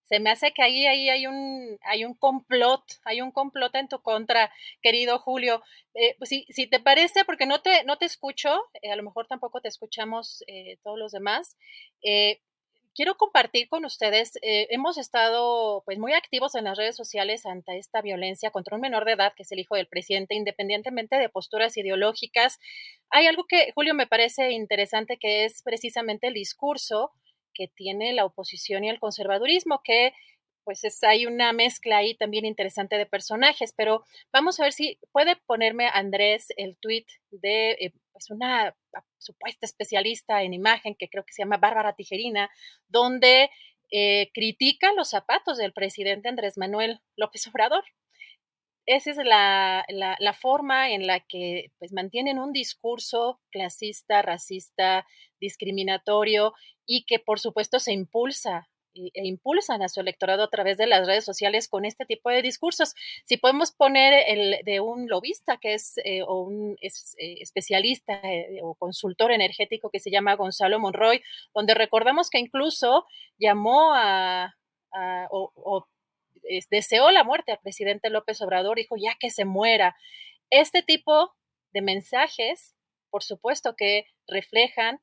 se 0.08 0.20
me 0.20 0.30
hace 0.30 0.52
que 0.52 0.62
ahí, 0.62 0.86
ahí 0.86 1.10
hay 1.10 1.26
un, 1.26 1.78
hay 1.82 2.04
un 2.04 2.14
complot, 2.14 2.82
hay 3.04 3.20
un 3.20 3.30
complot 3.30 3.74
en 3.74 3.88
tu 3.88 4.00
contra, 4.00 4.50
querido 4.80 5.18
Julio. 5.18 5.62
Eh, 5.94 6.14
pues 6.18 6.30
si, 6.30 6.46
si, 6.48 6.66
te 6.66 6.80
parece, 6.80 7.24
porque 7.26 7.44
no 7.44 7.60
te, 7.60 7.84
no 7.84 7.98
te 7.98 8.06
escucho, 8.06 8.58
eh, 8.82 8.90
a 8.90 8.96
lo 8.96 9.02
mejor 9.02 9.26
tampoco 9.26 9.60
te 9.60 9.68
escuchamos 9.68 10.42
eh, 10.46 10.78
todos 10.82 10.98
los 10.98 11.12
demás. 11.12 11.58
Quiero 12.98 13.16
compartir 13.16 13.68
con 13.68 13.84
ustedes, 13.84 14.32
hemos 14.42 14.98
estado 14.98 15.84
pues 15.84 16.00
muy 16.00 16.14
activos 16.14 16.56
en 16.56 16.64
las 16.64 16.76
redes 16.76 16.96
sociales 16.96 17.46
ante 17.46 17.78
esta 17.78 18.02
violencia 18.02 18.50
contra 18.50 18.74
un 18.74 18.80
menor 18.80 19.04
de 19.04 19.12
edad, 19.12 19.32
que 19.36 19.44
es 19.44 19.52
el 19.52 19.60
hijo 19.60 19.76
del 19.76 19.86
presidente, 19.86 20.34
independientemente 20.34 21.14
de 21.14 21.28
posturas 21.28 21.76
ideológicas. 21.76 22.58
Hay 23.10 23.28
algo 23.28 23.44
que, 23.44 23.70
Julio, 23.72 23.94
me 23.94 24.08
parece 24.08 24.50
interesante, 24.50 25.16
que 25.16 25.44
es 25.44 25.62
precisamente 25.62 26.26
el 26.26 26.34
discurso 26.34 27.12
que 27.54 27.68
tiene 27.68 28.12
la 28.14 28.24
oposición 28.24 28.82
y 28.82 28.90
el 28.90 28.98
conservadurismo, 28.98 29.80
que 29.84 30.12
pues 30.68 30.84
es, 30.84 31.02
hay 31.02 31.24
una 31.24 31.54
mezcla 31.54 31.96
ahí 31.96 32.14
también 32.14 32.44
interesante 32.44 32.98
de 32.98 33.06
personajes, 33.06 33.72
pero 33.74 34.04
vamos 34.34 34.60
a 34.60 34.64
ver 34.64 34.74
si 34.74 34.98
puede 35.12 35.34
ponerme 35.46 35.88
Andrés 35.90 36.48
el 36.58 36.76
tweet 36.76 37.06
de 37.30 37.70
eh, 37.70 37.94
pues 38.12 38.28
una 38.28 38.76
supuesta 39.16 39.64
especialista 39.64 40.42
en 40.42 40.52
imagen 40.52 40.94
que 40.94 41.08
creo 41.08 41.24
que 41.24 41.32
se 41.32 41.40
llama 41.40 41.56
Bárbara 41.56 41.94
Tijerina, 41.94 42.50
donde 42.86 43.48
eh, 43.90 44.30
critica 44.34 44.92
los 44.92 45.08
zapatos 45.08 45.56
del 45.56 45.72
presidente 45.72 46.28
Andrés 46.28 46.58
Manuel 46.58 47.00
López 47.16 47.46
Obrador. 47.46 47.84
Esa 48.84 49.12
es 49.12 49.16
la, 49.16 49.86
la, 49.88 50.32
forma 50.34 50.90
en 50.90 51.06
la 51.06 51.20
que 51.20 51.72
pues, 51.78 51.94
mantienen 51.94 52.38
un 52.38 52.52
discurso 52.52 53.40
clasista, 53.50 54.20
racista, 54.20 55.06
discriminatorio 55.40 56.52
y 56.84 57.06
que 57.06 57.18
por 57.18 57.40
supuesto 57.40 57.78
se 57.78 57.94
impulsa 57.94 58.68
e 59.14 59.26
impulsan 59.26 59.82
a 59.82 59.88
su 59.88 60.00
electorado 60.00 60.42
a 60.44 60.50
través 60.50 60.76
de 60.78 60.86
las 60.86 61.06
redes 61.06 61.24
sociales 61.24 61.68
con 61.68 61.84
este 61.84 62.04
tipo 62.04 62.30
de 62.30 62.42
discursos. 62.42 62.94
Si 63.24 63.36
podemos 63.36 63.72
poner 63.72 64.24
el 64.26 64.64
de 64.64 64.80
un 64.80 65.08
lobista 65.08 65.58
que 65.58 65.74
es 65.74 65.98
eh, 66.04 66.22
o 66.22 66.42
un 66.42 66.76
eh, 66.80 66.88
especialista 67.40 68.20
eh, 68.22 68.60
o 68.62 68.74
consultor 68.74 69.32
energético 69.32 69.90
que 69.90 70.00
se 70.00 70.10
llama 70.10 70.36
Gonzalo 70.36 70.78
Monroy, 70.78 71.22
donde 71.54 71.74
recordamos 71.74 72.30
que 72.30 72.38
incluso 72.38 73.06
llamó 73.38 73.92
a, 73.94 74.54
o, 75.30 75.86
deseó 76.70 77.10
la 77.10 77.24
muerte 77.24 77.52
al 77.52 77.58
presidente 77.58 78.10
López 78.10 78.40
Obrador, 78.40 78.76
dijo 78.76 78.96
ya 78.96 79.14
que 79.20 79.30
se 79.30 79.44
muera. 79.44 79.96
Este 80.50 80.82
tipo 80.82 81.34
de 81.72 81.82
mensajes, 81.82 82.74
por 83.10 83.22
supuesto 83.22 83.76
que 83.76 84.06
reflejan 84.26 85.00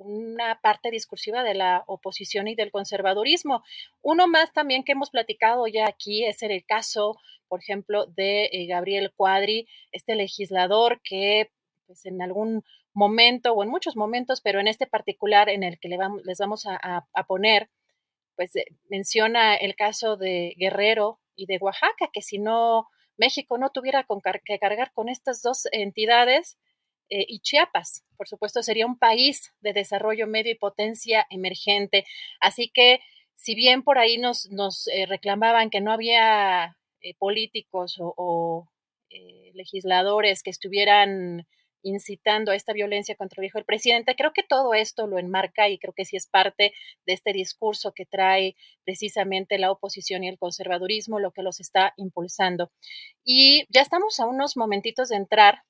una 0.00 0.60
parte 0.62 0.90
discursiva 0.90 1.42
de 1.42 1.54
la 1.54 1.84
oposición 1.86 2.48
y 2.48 2.54
del 2.54 2.70
conservadurismo. 2.70 3.62
Uno 4.02 4.26
más 4.26 4.52
también 4.52 4.82
que 4.82 4.92
hemos 4.92 5.10
platicado 5.10 5.66
ya 5.66 5.86
aquí 5.86 6.24
es 6.24 6.42
el 6.42 6.64
caso, 6.64 7.18
por 7.48 7.60
ejemplo, 7.60 8.06
de 8.06 8.46
eh, 8.46 8.66
Gabriel 8.66 9.12
Cuadri, 9.14 9.68
este 9.92 10.14
legislador 10.14 11.00
que 11.02 11.50
pues, 11.86 12.06
en 12.06 12.22
algún 12.22 12.64
momento 12.94 13.52
o 13.52 13.62
en 13.62 13.68
muchos 13.68 13.94
momentos, 13.94 14.40
pero 14.40 14.58
en 14.58 14.68
este 14.68 14.86
particular 14.86 15.48
en 15.48 15.62
el 15.62 15.78
que 15.78 15.88
les 15.88 16.38
vamos 16.38 16.66
a, 16.66 17.06
poner, 17.28 17.70
pues 18.36 18.56
eh, 18.56 18.64
menciona 18.88 19.54
el 19.54 19.76
caso 19.76 20.16
de 20.16 20.54
Guerrero 20.56 21.20
y 21.36 21.46
de 21.46 21.58
Oaxaca, 21.60 22.08
que 22.12 22.22
si 22.22 22.38
no 22.38 22.88
México 23.16 23.58
no 23.58 23.70
tuviera 23.70 24.06
que 24.44 24.58
cargar 24.58 24.92
con 24.92 25.08
estas 25.08 25.42
dos 25.42 25.68
entidades, 25.72 26.58
eh, 27.10 27.26
y 27.28 27.40
Chiapas, 27.40 28.04
por 28.16 28.28
supuesto, 28.28 28.62
sería 28.62 28.86
un 28.86 28.98
país 28.98 29.52
de 29.60 29.72
desarrollo 29.72 30.26
medio 30.26 30.52
y 30.52 30.54
potencia 30.56 31.26
emergente. 31.28 32.06
Así 32.40 32.70
que, 32.72 33.00
si 33.34 33.54
bien 33.54 33.82
por 33.82 33.98
ahí 33.98 34.16
nos, 34.18 34.48
eh, 34.88 35.06
reclamaban 35.06 35.70
que 35.70 35.80
no 35.80 35.92
había 35.92 36.76
eh, 37.02 37.14
políticos 37.18 37.96
o, 38.00 38.68
legisladores 39.54 40.44
que 40.44 40.50
estuvieran 40.50 41.46
incitando 41.82 42.52
a 42.52 42.54
esta 42.54 42.72
violencia 42.72 43.16
contra 43.16 43.42
el 43.42 43.46
hijo 43.46 43.58
del 43.58 43.64
presidente. 43.64 44.14
Creo 44.14 44.32
que 44.32 44.44
todo 44.44 44.72
esto 44.72 45.08
lo 45.08 45.18
enmarca 45.18 45.68
y 45.68 45.78
creo 45.78 45.92
que 45.92 46.04
sí 46.04 46.16
es 46.16 46.28
parte 46.28 46.72
de 47.06 47.12
este 47.12 47.32
discurso 47.32 47.92
que 47.92 48.06
trae 48.06 48.54
precisamente 48.84 49.58
la 49.58 49.72
oposición 49.72 50.22
y 50.22 50.28
el 50.28 50.38
conservadurismo, 50.38 51.18
lo 51.18 51.32
que 51.32 51.42
los 51.42 51.58
está 51.58 51.92
impulsando. 51.96 52.70
Y 53.24 53.66
ya 53.68 53.80
estamos 53.80 54.20
a 54.20 54.26
unos 54.26 54.56
momentitos 54.56 55.08
de 55.08 55.16
entrar 55.16 55.64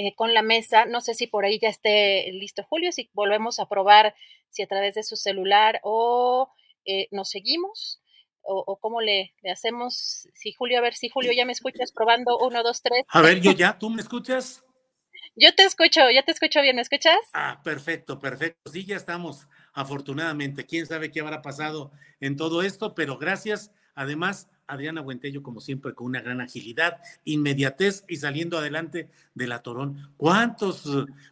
eh, 0.00 0.14
con 0.14 0.32
la 0.32 0.42
mesa. 0.42 0.86
No 0.86 1.00
sé 1.00 1.12
si 1.14 1.26
por 1.26 1.44
ahí 1.44 1.58
ya 1.58 1.68
esté 1.68 2.30
listo 2.30 2.62
Julio, 2.62 2.92
si 2.92 3.10
volvemos 3.14 3.58
a 3.58 3.68
probar 3.68 4.14
si 4.48 4.62
a 4.62 4.68
través 4.68 4.94
de 4.94 5.02
su 5.02 5.16
celular 5.16 5.80
o 5.82 6.52
eh, 6.84 7.08
nos 7.10 7.30
seguimos 7.30 8.00
o, 8.42 8.78
cómo 8.80 9.00
le, 9.00 9.34
hacemos. 9.52 10.28
Si 10.34 10.52
Julio, 10.52 10.78
a 10.78 10.82
ver 10.82 10.94
si 10.94 11.08
Julio 11.08 11.32
ya 11.32 11.44
me 11.44 11.52
escuchas 11.52 11.90
probando 11.90 12.38
uno, 12.38 12.62
dos, 12.62 12.80
tres. 12.80 13.02
A 13.08 13.20
ver, 13.20 13.40
yo 13.40 13.50
ya, 13.50 13.76
¿tú 13.76 13.90
me 13.90 14.00
escuchas? 14.00 14.64
Yo 15.36 15.54
te 15.54 15.64
escucho, 15.64 16.10
ya 16.10 16.22
te 16.24 16.32
escucho 16.32 16.60
bien, 16.62 16.74
¿me 16.76 16.82
escuchas? 16.82 17.18
Ah, 17.32 17.60
perfecto, 17.62 18.18
perfecto. 18.18 18.72
Sí, 18.72 18.84
ya 18.84 18.96
estamos, 18.96 19.46
afortunadamente. 19.72 20.66
Quién 20.66 20.86
sabe 20.86 21.12
qué 21.12 21.20
habrá 21.20 21.42
pasado 21.42 21.92
en 22.18 22.36
todo 22.36 22.62
esto, 22.62 22.94
pero 22.94 23.18
gracias. 23.18 23.70
Además, 23.94 24.48
Adriana 24.68 25.00
Buentello, 25.00 25.42
como 25.42 25.60
siempre, 25.60 25.94
con 25.94 26.06
una 26.06 26.20
gran 26.20 26.40
agilidad, 26.40 27.00
inmediatez 27.24 28.04
y 28.06 28.16
saliendo 28.16 28.58
adelante 28.58 29.08
del 29.34 29.52
atorón. 29.52 30.12
¿Cuántos, 30.16 30.84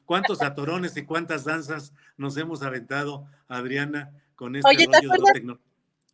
cuántos 0.04 0.42
atorones 0.42 0.96
y 0.96 1.04
cuántas 1.04 1.44
danzas 1.44 1.92
nos 2.16 2.36
hemos 2.36 2.62
aventado, 2.62 3.28
Adriana, 3.46 4.10
con 4.34 4.56
este 4.56 4.68
Oye, 4.68 4.86
rollo 4.86 5.10
de 5.34 5.40
lo 5.40 5.60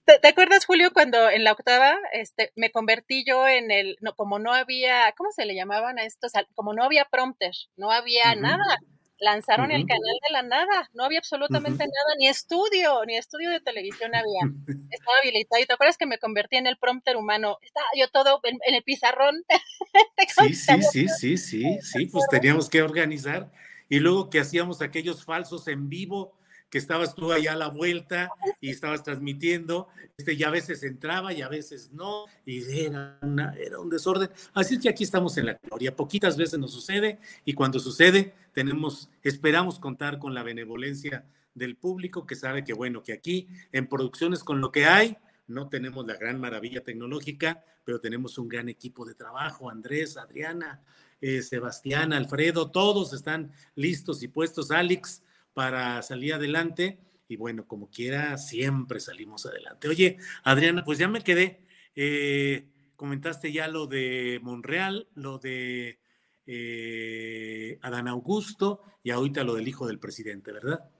¿Te, 0.04 0.26
acuerdas, 0.26 0.66
Julio, 0.66 0.92
cuando 0.92 1.30
en 1.30 1.44
la 1.44 1.52
octava 1.52 1.96
este, 2.12 2.52
me 2.56 2.72
convertí 2.72 3.24
yo 3.24 3.46
en 3.46 3.70
el, 3.70 3.96
no, 4.00 4.14
como 4.14 4.40
no 4.40 4.52
había, 4.52 5.12
¿cómo 5.16 5.30
se 5.30 5.46
le 5.46 5.54
llamaban 5.54 5.98
a 6.00 6.04
estos? 6.04 6.32
Como 6.56 6.74
no 6.74 6.82
había 6.82 7.04
prompter, 7.04 7.52
no 7.76 7.92
había 7.92 8.34
nada 8.34 8.78
lanzaron 9.22 9.70
el 9.70 9.86
canal 9.86 10.16
de 10.26 10.32
la 10.32 10.42
nada, 10.42 10.90
no 10.94 11.04
había 11.04 11.20
absolutamente 11.20 11.84
nada, 11.84 12.16
ni 12.18 12.26
estudio, 12.26 13.04
ni 13.06 13.16
estudio 13.16 13.50
de 13.50 13.60
televisión 13.60 14.14
había, 14.14 14.52
estaba 14.90 15.18
habilitado, 15.22 15.62
y 15.62 15.66
te 15.66 15.72
acuerdas 15.72 15.96
que 15.96 16.06
me 16.06 16.18
convertí 16.18 16.56
en 16.56 16.66
el 16.66 16.76
prompter 16.76 17.16
humano, 17.16 17.58
estaba 17.62 17.86
yo 17.96 18.08
todo 18.08 18.40
en, 18.42 18.58
el 18.66 18.82
pizarrón. 18.82 19.44
sí, 20.36 20.54
sí, 20.54 20.82
sí, 20.82 21.08
sí, 21.08 21.38
sí, 21.38 21.78
sí, 21.80 22.06
pues 22.06 22.24
teníamos 22.30 22.68
que 22.68 22.82
organizar, 22.82 23.50
y 23.88 24.00
luego 24.00 24.28
que 24.28 24.40
hacíamos 24.40 24.82
aquellos 24.82 25.24
falsos 25.24 25.68
en 25.68 25.88
vivo, 25.88 26.36
que 26.72 26.78
estabas 26.78 27.14
tú 27.14 27.30
allá 27.30 27.52
a 27.52 27.56
la 27.56 27.68
vuelta 27.68 28.30
y 28.58 28.70
estabas 28.70 29.02
transmitiendo, 29.02 29.88
este, 30.16 30.32
y 30.32 30.42
a 30.42 30.48
veces 30.48 30.82
entraba 30.82 31.34
y 31.34 31.42
a 31.42 31.48
veces 31.50 31.90
no, 31.92 32.24
y 32.46 32.62
era, 32.80 33.18
era 33.58 33.78
un 33.78 33.90
desorden. 33.90 34.30
Así 34.54 34.80
que 34.80 34.88
aquí 34.88 35.04
estamos 35.04 35.36
en 35.36 35.44
la 35.44 35.60
gloria. 35.62 35.94
Poquitas 35.94 36.34
veces 36.38 36.58
nos 36.58 36.72
sucede 36.72 37.18
y 37.44 37.52
cuando 37.52 37.78
sucede 37.78 38.32
tenemos, 38.54 39.10
esperamos 39.22 39.78
contar 39.78 40.18
con 40.18 40.32
la 40.32 40.42
benevolencia 40.42 41.26
del 41.54 41.76
público 41.76 42.26
que 42.26 42.36
sabe 42.36 42.64
que 42.64 42.72
bueno, 42.72 43.02
que 43.02 43.12
aquí 43.12 43.48
en 43.70 43.86
producciones 43.86 44.42
con 44.42 44.62
lo 44.62 44.72
que 44.72 44.86
hay, 44.86 45.18
no 45.48 45.68
tenemos 45.68 46.06
la 46.06 46.16
gran 46.16 46.40
maravilla 46.40 46.82
tecnológica, 46.82 47.62
pero 47.84 48.00
tenemos 48.00 48.38
un 48.38 48.48
gran 48.48 48.70
equipo 48.70 49.04
de 49.04 49.14
trabajo, 49.14 49.68
Andrés, 49.68 50.16
Adriana, 50.16 50.80
eh, 51.20 51.42
Sebastián, 51.42 52.14
Alfredo, 52.14 52.70
todos 52.70 53.12
están 53.12 53.52
listos 53.74 54.22
y 54.22 54.28
puestos, 54.28 54.70
Alex, 54.70 55.22
para 55.54 56.02
salir 56.02 56.34
adelante. 56.34 56.98
Y 57.28 57.36
bueno, 57.36 57.66
como 57.66 57.90
quiera, 57.90 58.36
siempre 58.38 59.00
salimos 59.00 59.46
adelante. 59.46 59.88
Oye, 59.88 60.18
Adriana, 60.44 60.84
pues 60.84 60.98
ya 60.98 61.08
me 61.08 61.22
quedé. 61.22 61.64
Eh, 61.94 62.68
comentaste 62.96 63.52
ya 63.52 63.68
lo 63.68 63.86
de 63.86 64.38
Monreal, 64.42 65.08
lo 65.14 65.38
de 65.38 65.98
eh, 66.46 67.78
Adán 67.82 68.08
Augusto 68.08 68.82
y 69.02 69.10
ahorita 69.10 69.44
lo 69.44 69.54
del 69.54 69.68
hijo 69.68 69.86
del 69.86 69.98
presidente, 69.98 70.52
¿verdad? 70.52 70.90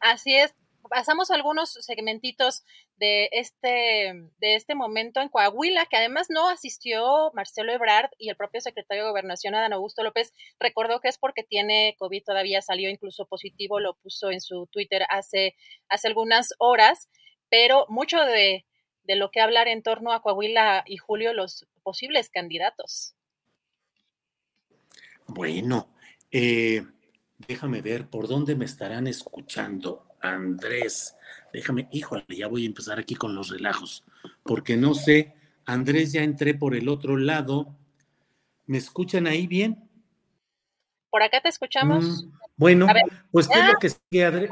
Así 0.00 0.34
es, 0.34 0.54
pasamos 0.88 1.30
algunos 1.30 1.72
segmentitos 1.80 2.64
de 2.96 3.28
este, 3.32 4.14
de 4.38 4.54
este 4.54 4.74
momento 4.74 5.20
en 5.20 5.28
Coahuila, 5.28 5.86
que 5.86 5.96
además 5.96 6.28
no 6.30 6.48
asistió 6.48 7.30
Marcelo 7.34 7.72
Ebrard 7.72 8.10
y 8.18 8.28
el 8.28 8.36
propio 8.36 8.60
secretario 8.60 9.04
de 9.04 9.10
Gobernación, 9.10 9.54
Adán 9.54 9.72
Augusto 9.72 10.02
López, 10.02 10.32
recordó 10.58 11.00
que 11.00 11.08
es 11.08 11.18
porque 11.18 11.42
tiene 11.42 11.96
COVID, 11.98 12.24
todavía 12.24 12.62
salió 12.62 12.90
incluso 12.90 13.26
positivo, 13.26 13.80
lo 13.80 13.94
puso 13.94 14.30
en 14.30 14.40
su 14.40 14.66
Twitter 14.66 15.04
hace, 15.10 15.54
hace 15.88 16.08
algunas 16.08 16.54
horas, 16.58 17.08
pero 17.48 17.86
mucho 17.88 18.20
de, 18.20 18.64
de 19.04 19.16
lo 19.16 19.30
que 19.30 19.40
hablar 19.40 19.68
en 19.68 19.82
torno 19.82 20.12
a 20.12 20.22
Coahuila 20.22 20.84
y 20.86 20.98
Julio, 20.98 21.32
los 21.32 21.66
posibles 21.82 22.30
candidatos. 22.30 23.14
Bueno, 25.26 25.88
eh, 26.30 26.84
déjame 27.38 27.80
ver 27.80 28.08
por 28.08 28.28
dónde 28.28 28.56
me 28.56 28.64
estarán 28.64 29.06
escuchando. 29.06 30.07
Andrés, 30.20 31.16
déjame, 31.52 31.88
híjole, 31.92 32.24
ya 32.28 32.48
voy 32.48 32.64
a 32.64 32.66
empezar 32.66 32.98
aquí 32.98 33.14
con 33.14 33.34
los 33.34 33.50
relajos, 33.50 34.04
porque 34.42 34.76
no 34.76 34.94
sé, 34.94 35.34
Andrés, 35.64 36.12
ya 36.12 36.22
entré 36.22 36.54
por 36.54 36.74
el 36.74 36.88
otro 36.88 37.16
lado. 37.16 37.76
¿Me 38.64 38.78
escuchan 38.78 39.26
ahí 39.26 39.46
bien? 39.46 39.88
Por 41.10 41.22
acá 41.22 41.40
te 41.42 41.50
escuchamos. 41.50 42.24
Mm, 42.24 42.38
bueno, 42.56 42.86
pues 43.30 43.48
¿qué 43.48 43.58
es 43.58 43.66
lo 43.66 43.74
que 43.74 43.90
sigue, 43.90 44.24
Andrés? 44.24 44.50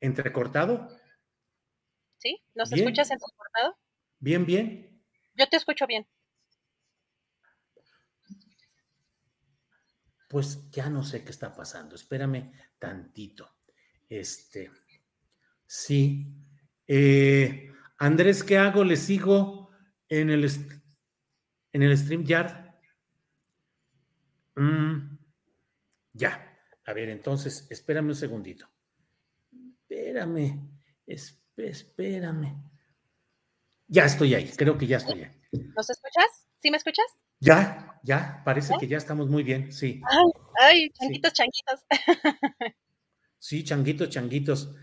¿Entrecortado? 0.00 0.88
¿Sí? 2.18 2.42
¿Nos 2.54 2.72
escuchas 2.72 3.10
entrecortado? 3.10 3.78
Bien, 4.18 4.46
bien. 4.46 5.02
Yo 5.34 5.48
te 5.48 5.56
escucho 5.56 5.86
bien. 5.86 6.06
Pues 10.28 10.70
ya 10.70 10.88
no 10.88 11.04
sé 11.04 11.24
qué 11.24 11.30
está 11.30 11.54
pasando. 11.54 11.94
Espérame 11.94 12.52
tantito. 12.78 13.53
Este, 14.08 14.70
sí. 15.66 16.26
Eh, 16.86 17.70
Andrés, 17.98 18.42
¿qué 18.42 18.58
hago? 18.58 18.84
¿Le 18.84 18.96
sigo 18.96 19.70
en 20.08 20.30
el, 20.30 20.44
en 21.72 21.82
el 21.82 21.96
StreamYard? 21.96 22.74
Mm, 24.56 25.18
ya. 26.12 26.50
A 26.86 26.92
ver, 26.92 27.08
entonces, 27.08 27.66
espérame 27.70 28.08
un 28.08 28.14
segundito. 28.14 28.68
Espérame, 29.80 30.70
espérame. 31.06 32.62
Ya 33.86 34.04
estoy 34.04 34.34
ahí, 34.34 34.50
creo 34.56 34.76
que 34.76 34.86
ya 34.86 34.98
estoy 34.98 35.22
ahí. 35.22 35.40
¿Nos 35.76 35.88
escuchas? 35.88 36.48
¿Sí 36.60 36.70
me 36.70 36.76
escuchas? 36.76 37.06
Ya, 37.40 38.00
ya, 38.02 38.42
parece 38.44 38.74
que 38.78 38.88
ya 38.88 38.96
estamos 38.96 39.28
muy 39.28 39.42
bien, 39.42 39.72
sí. 39.72 40.00
Ay, 40.10 40.32
ay 40.60 40.90
changuitos, 40.90 41.32
changuitos. 41.32 41.84
Sí, 43.44 43.62
changuitos, 43.62 44.08
changuitos. 44.08 44.74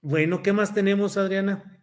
Bueno, 0.00 0.42
¿qué 0.42 0.54
más 0.54 0.72
tenemos, 0.72 1.18
Adriana? 1.18 1.78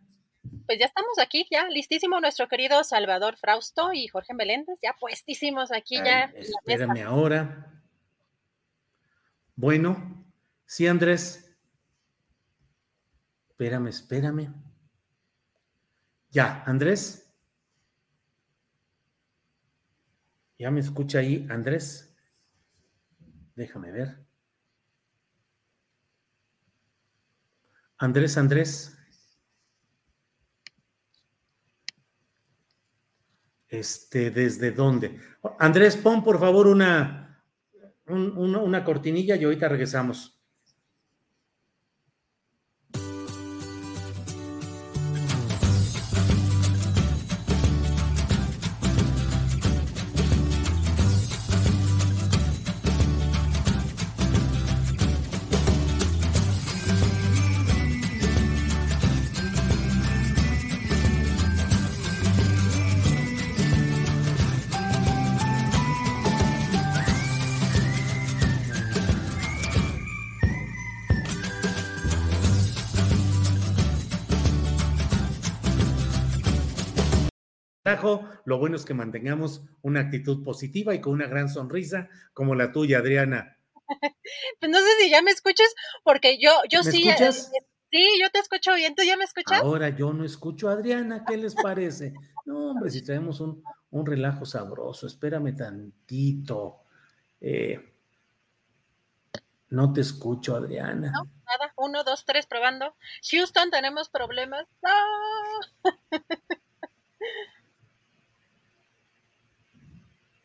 Pues 0.66 0.80
ya 0.80 0.88
estamos 0.88 1.20
aquí, 1.20 1.46
ya 1.52 1.70
listísimo 1.70 2.20
nuestro 2.20 2.48
querido 2.48 2.84
Salvador 2.84 3.38
Frausto 3.38 3.94
y 3.94 4.08
Jorge 4.08 4.34
Meléndez, 4.34 4.80
ya 4.82 4.96
puestísimos 5.00 5.72
aquí 5.72 5.98
ya. 5.98 6.34
Espérame 6.36 7.04
ahora. 7.04 7.80
Bueno, 9.56 10.26
sí, 10.66 10.88
Andrés. 10.88 11.56
Espérame, 13.50 13.90
espérame. 13.90 14.52
Ya, 16.32 16.64
Andrés. 16.66 17.32
¿Ya 20.58 20.72
me 20.72 20.80
escucha 20.80 21.20
ahí, 21.20 21.46
Andrés? 21.52 22.18
Déjame 23.54 23.92
ver. 23.92 24.29
Andrés, 28.00 28.38
Andrés. 28.38 28.98
Este, 33.68 34.32
¿desde 34.32 34.72
dónde? 34.72 35.20
Andrés, 35.60 35.98
pon 35.98 36.24
por 36.24 36.40
favor 36.40 36.66
una, 36.66 37.44
una, 38.08 38.84
cortinilla 38.84 39.36
y 39.36 39.44
ahorita 39.44 39.68
regresamos. 39.68 40.39
Lo 78.50 78.58
bueno 78.58 78.78
es 78.78 78.84
que 78.84 78.96
mantengamos 78.96 79.62
una 79.84 80.00
actitud 80.00 80.44
positiva 80.44 80.96
y 80.96 81.02
con 81.02 81.14
una 81.14 81.28
gran 81.28 81.50
sonrisa 81.50 82.10
como 82.34 82.56
la 82.56 82.72
tuya, 82.72 82.98
Adriana. 82.98 83.56
Pues 84.60 84.72
no 84.72 84.80
sé 84.80 84.88
si 85.00 85.10
ya 85.12 85.22
me 85.22 85.30
escuchas, 85.30 85.68
porque 86.04 86.40
yo, 86.40 86.52
yo 86.68 86.84
¿Me 86.84 86.92
sí. 86.92 87.08
eh, 87.08 87.12
escuchas? 87.12 87.52
Sí, 87.92 88.08
yo 88.20 88.30
te 88.32 88.40
escucho 88.40 88.74
bien. 88.74 88.96
¿Tú 88.96 89.04
ya 89.04 89.18
me 89.18 89.24
escuchas? 89.24 89.62
Ahora 89.62 89.90
yo 89.90 90.14
no 90.14 90.26
escucho 90.26 90.68
a 90.68 90.74
Adriana, 90.74 91.26
¿qué 91.28 91.38
les 91.38 91.54
parece? 91.54 92.14
No, 92.46 92.72
hombre, 92.72 92.90
si 92.90 93.04
traemos 93.04 93.40
un, 93.40 93.64
un 93.92 94.06
relajo 94.06 94.46
sabroso, 94.46 95.06
espérame 95.06 95.56
tantito. 95.56 96.82
Eh, 97.40 97.94
no 99.70 99.94
te 99.94 100.02
escucho, 100.02 100.56
Adriana. 100.56 101.12
No, 101.12 101.30
nada. 101.46 101.74
Uno, 101.78 102.04
dos, 102.04 102.26
tres, 102.26 102.48
probando. 102.48 102.96
Houston, 103.32 103.70
tenemos 103.70 104.10
problemas. 104.10 104.66
¡No! 104.82 105.92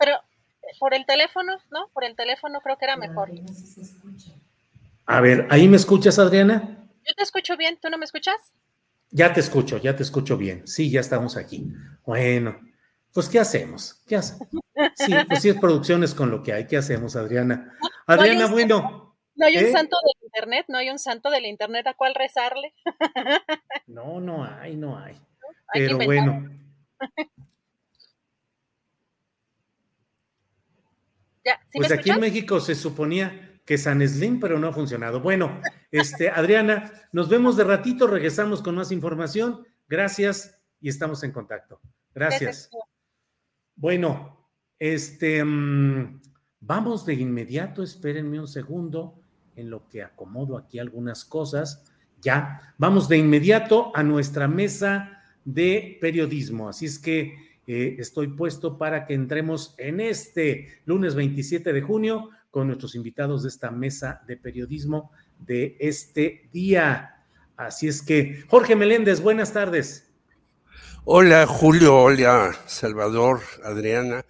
Pero 0.05 0.16
eh, 0.16 0.76
por 0.94 1.00
el 1.00 1.06
teléfono, 1.06 1.58
¿no? 1.70 1.88
Por 1.92 2.04
el 2.04 2.14
teléfono 2.14 2.60
creo 2.60 2.78
que 2.78 2.84
era 2.84 2.96
mejor. 2.96 3.28
A 5.06 5.20
ver, 5.20 5.48
¿ahí 5.50 5.66
me 5.66 5.76
escuchas, 5.76 6.20
Adriana? 6.20 6.86
Yo 7.04 7.14
te 7.16 7.24
escucho 7.24 7.56
bien, 7.56 7.78
¿tú 7.82 7.90
no 7.90 7.98
me 7.98 8.04
escuchas? 8.04 8.36
Ya 9.10 9.32
te 9.32 9.40
escucho, 9.40 9.78
ya 9.78 9.96
te 9.96 10.04
escucho 10.04 10.36
bien. 10.36 10.64
Sí, 10.68 10.90
ya 10.90 11.00
estamos 11.00 11.36
aquí. 11.36 11.66
Bueno, 12.06 12.60
pues 13.12 13.28
¿qué 13.28 13.40
hacemos? 13.40 14.02
¿Qué 14.06 14.16
hacemos? 14.16 14.48
Sí, 14.94 15.12
pues 15.26 15.42
sí 15.42 15.48
es 15.48 15.56
producciones 15.56 16.14
con 16.14 16.30
lo 16.30 16.44
que 16.44 16.52
hay. 16.52 16.66
¿Qué 16.68 16.76
hacemos, 16.76 17.16
Adriana? 17.16 17.76
Adriana, 18.06 18.46
bueno. 18.46 19.16
No 19.34 19.46
hay 19.46 19.56
un 19.56 19.64
¿eh? 19.64 19.72
santo 19.72 19.96
del 20.04 20.26
internet, 20.26 20.66
no 20.68 20.78
hay 20.78 20.90
un 20.90 20.98
santo 21.00 21.28
del 21.28 21.46
internet 21.46 21.88
a 21.88 21.94
cuál 21.94 22.14
rezarle. 22.14 22.72
No, 23.86 24.20
no 24.20 24.44
hay, 24.44 24.76
no 24.76 24.98
hay. 24.98 25.16
Pero 25.72 25.98
bueno, 25.98 26.50
Ya, 31.44 31.60
¿sí 31.66 31.78
pues 31.78 31.90
me 31.90 31.96
aquí 31.96 32.10
en? 32.10 32.20
México 32.20 32.60
se 32.60 32.74
suponía 32.74 33.60
que 33.64 33.78
San 33.78 34.06
Slim, 34.06 34.40
pero 34.40 34.58
no 34.58 34.68
ha 34.68 34.72
funcionado. 34.72 35.20
Bueno, 35.20 35.60
este, 35.90 36.30
Adriana, 36.30 36.92
nos 37.12 37.28
vemos 37.28 37.56
de 37.56 37.64
ratito, 37.64 38.06
regresamos 38.06 38.62
con 38.62 38.74
más 38.74 38.92
información. 38.92 39.66
Gracias 39.88 40.60
y 40.80 40.88
estamos 40.88 41.22
en 41.22 41.32
contacto. 41.32 41.80
Gracias. 42.14 42.70
Bueno, 43.74 44.48
este, 44.78 45.42
mm, 45.42 46.20
vamos 46.60 47.06
de 47.06 47.14
inmediato, 47.14 47.82
espérenme 47.82 48.38
un 48.38 48.48
segundo 48.48 49.20
en 49.56 49.70
lo 49.70 49.88
que 49.88 50.02
acomodo 50.02 50.58
aquí 50.58 50.78
algunas 50.78 51.24
cosas. 51.24 51.84
Ya, 52.20 52.74
vamos 52.78 53.08
de 53.08 53.18
inmediato 53.18 53.92
a 53.94 54.02
nuestra 54.02 54.48
mesa 54.48 55.22
de 55.44 55.98
periodismo. 56.00 56.68
Así 56.68 56.86
es 56.86 56.98
que 56.98 57.53
eh, 57.66 57.96
estoy 57.98 58.28
puesto 58.28 58.76
para 58.78 59.06
que 59.06 59.14
entremos 59.14 59.74
en 59.78 60.00
este 60.00 60.80
lunes 60.84 61.14
27 61.14 61.72
de 61.72 61.82
junio 61.82 62.30
con 62.50 62.66
nuestros 62.66 62.94
invitados 62.94 63.42
de 63.42 63.48
esta 63.48 63.70
mesa 63.70 64.22
de 64.26 64.36
periodismo 64.36 65.10
de 65.38 65.76
este 65.80 66.48
día. 66.52 67.24
Así 67.56 67.88
es 67.88 68.02
que, 68.02 68.44
Jorge 68.48 68.76
Meléndez, 68.76 69.20
buenas 69.20 69.52
tardes. 69.52 70.10
Hola 71.04 71.46
Julio, 71.46 71.96
hola 71.96 72.56
Salvador, 72.66 73.40
Adriana. 73.62 74.24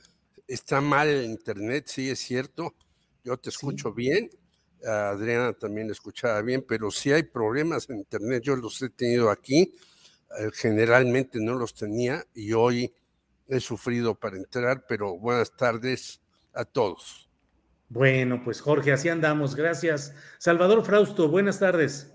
Está 0.47 0.81
mal 0.81 1.09
el 1.09 1.25
internet, 1.25 1.85
sí 1.87 2.11
es 2.11 2.19
cierto. 2.19 2.75
Yo 3.23 3.37
te 3.37 3.51
escucho 3.51 3.93
bien. 3.93 4.31
A 4.87 5.11
Adriana 5.11 5.53
también 5.55 5.87
la 5.87 5.93
escuchaba 5.93 6.43
bien, 6.43 6.65
pero 6.69 6.91
si 6.91 7.13
hay 7.13 7.23
problemas 7.23 7.89
en 7.89 7.99
internet, 7.99 8.43
yo 8.43 8.57
los 8.57 8.81
he 8.83 8.91
tenido 8.91 9.31
aquí. 9.31 9.75
eh, 10.39 10.51
Generalmente 10.53 11.39
no 11.41 11.55
los 11.55 11.75
tenía 11.75 12.25
y 12.35 12.53
hoy 12.53 12.93
he 13.49 13.61
sufrido 13.61 14.15
para 14.15 14.37
entrar, 14.37 14.85
pero 14.89 15.19
buenas 15.19 15.55
tardes 15.57 16.21
a 16.53 16.65
todos. 16.65 17.29
Bueno, 17.89 18.43
pues 18.45 18.61
Jorge, 18.61 18.93
así 18.93 19.09
andamos. 19.09 19.55
Gracias. 19.55 20.15
Salvador 20.39 20.85
Frausto, 20.85 21.29
buenas 21.29 21.59
tardes. 21.59 22.13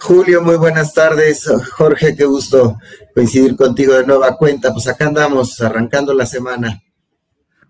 Julio, 0.00 0.40
muy 0.40 0.56
buenas 0.56 0.94
tardes. 0.94 1.46
Jorge, 1.76 2.14
qué 2.16 2.24
gusto 2.24 2.78
coincidir 3.14 3.56
contigo 3.56 3.94
de 3.94 4.06
nueva 4.06 4.36
cuenta. 4.36 4.72
Pues 4.72 4.88
acá 4.88 5.06
andamos 5.06 5.60
arrancando 5.60 6.14
la 6.14 6.26
semana. 6.26 6.82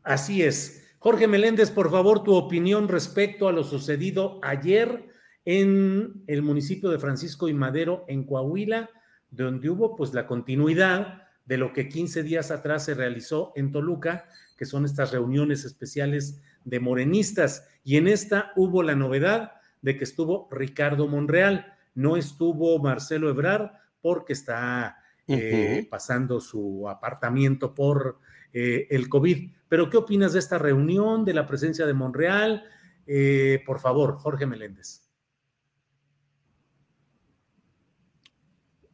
Así 0.02 0.42
es. 0.42 0.82
Jorge 0.98 1.26
Meléndez, 1.26 1.70
por 1.70 1.90
favor, 1.90 2.22
tu 2.22 2.34
opinión 2.34 2.86
respecto 2.86 3.48
a 3.48 3.52
lo 3.52 3.64
sucedido 3.64 4.38
ayer 4.42 5.08
en 5.44 6.22
el 6.28 6.42
municipio 6.42 6.90
de 6.90 7.00
Francisco 7.00 7.48
y 7.48 7.54
Madero, 7.54 8.04
en 8.06 8.24
Coahuila, 8.24 8.88
donde 9.30 9.68
hubo 9.70 9.96
pues 9.96 10.14
la 10.14 10.28
continuidad 10.28 11.21
de 11.44 11.56
lo 11.56 11.72
que 11.72 11.88
15 11.88 12.22
días 12.22 12.50
atrás 12.50 12.84
se 12.84 12.94
realizó 12.94 13.52
en 13.56 13.72
Toluca, 13.72 14.26
que 14.56 14.64
son 14.64 14.84
estas 14.84 15.12
reuniones 15.12 15.64
especiales 15.64 16.40
de 16.64 16.80
morenistas. 16.80 17.68
Y 17.84 17.96
en 17.96 18.08
esta 18.08 18.52
hubo 18.56 18.82
la 18.82 18.94
novedad 18.94 19.52
de 19.80 19.96
que 19.96 20.04
estuvo 20.04 20.48
Ricardo 20.50 21.08
Monreal, 21.08 21.74
no 21.94 22.16
estuvo 22.16 22.78
Marcelo 22.78 23.28
Ebrar 23.28 23.80
porque 24.00 24.32
está 24.32 24.96
eh, 25.26 25.86
pasando 25.90 26.40
su 26.40 26.88
apartamiento 26.88 27.74
por 27.74 28.18
eh, 28.52 28.86
el 28.90 29.08
COVID. 29.08 29.50
Pero, 29.68 29.88
¿qué 29.88 29.96
opinas 29.96 30.32
de 30.32 30.38
esta 30.38 30.58
reunión, 30.58 31.24
de 31.24 31.34
la 31.34 31.46
presencia 31.46 31.86
de 31.86 31.94
Monreal? 31.94 32.64
Eh, 33.06 33.62
por 33.64 33.80
favor, 33.80 34.14
Jorge 34.16 34.46
Meléndez. 34.46 35.02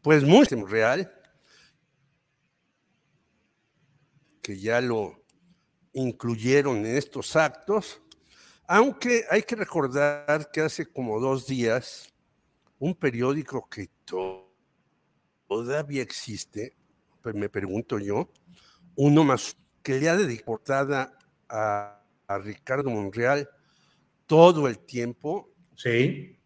Pues 0.02 0.24
muy 0.24 0.46
Monreal, 0.56 1.12
que 4.48 4.58
ya 4.58 4.80
lo 4.80 5.22
incluyeron 5.92 6.78
en 6.78 6.96
estos 6.96 7.36
actos, 7.36 8.00
aunque 8.66 9.26
hay 9.30 9.42
que 9.42 9.56
recordar 9.56 10.50
que 10.50 10.62
hace 10.62 10.86
como 10.86 11.20
dos 11.20 11.46
días, 11.46 12.14
un 12.78 12.94
periódico 12.94 13.68
que 13.68 13.90
todavía 15.46 16.00
existe, 16.00 16.74
pues 17.20 17.34
me 17.34 17.50
pregunto 17.50 17.98
yo, 17.98 18.32
uno 18.96 19.22
más 19.22 19.54
que 19.82 20.00
le 20.00 20.08
ha 20.08 20.16
dedicado 20.16 21.12
a, 21.50 22.02
a 22.26 22.38
Ricardo 22.38 22.88
Monreal 22.88 23.50
todo 24.26 24.66
el 24.66 24.78
tiempo. 24.78 25.50
Sí. 25.76 26.38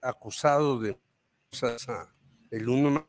acusado 0.00 0.80
de 0.80 0.98
el 2.50 2.66
uno 2.66 3.06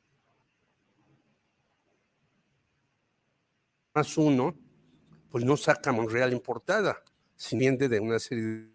más 3.94 4.18
uno, 4.18 4.56
pues 5.30 5.46
no 5.46 5.58
saca 5.58 5.92
Monreal 5.92 6.34
en 6.34 6.40
portada, 6.40 7.04
sino 7.36 7.78
de 7.78 8.00
una 8.00 8.20
serie 8.20 8.70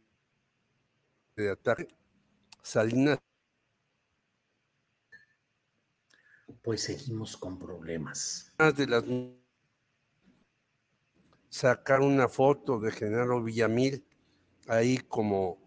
de 1.36 1.50
ataques. 1.50 1.88
Salinas. 2.62 3.18
Pues 6.62 6.82
seguimos 6.82 7.36
con 7.36 7.58
problemas. 7.58 8.52
De 8.76 8.86
las 8.86 9.04
sacar 11.50 12.00
una 12.00 12.28
foto 12.28 12.80
de 12.80 12.90
Genaro 12.90 13.42
Villamil 13.42 14.04
ahí 14.66 14.98
como 14.98 15.58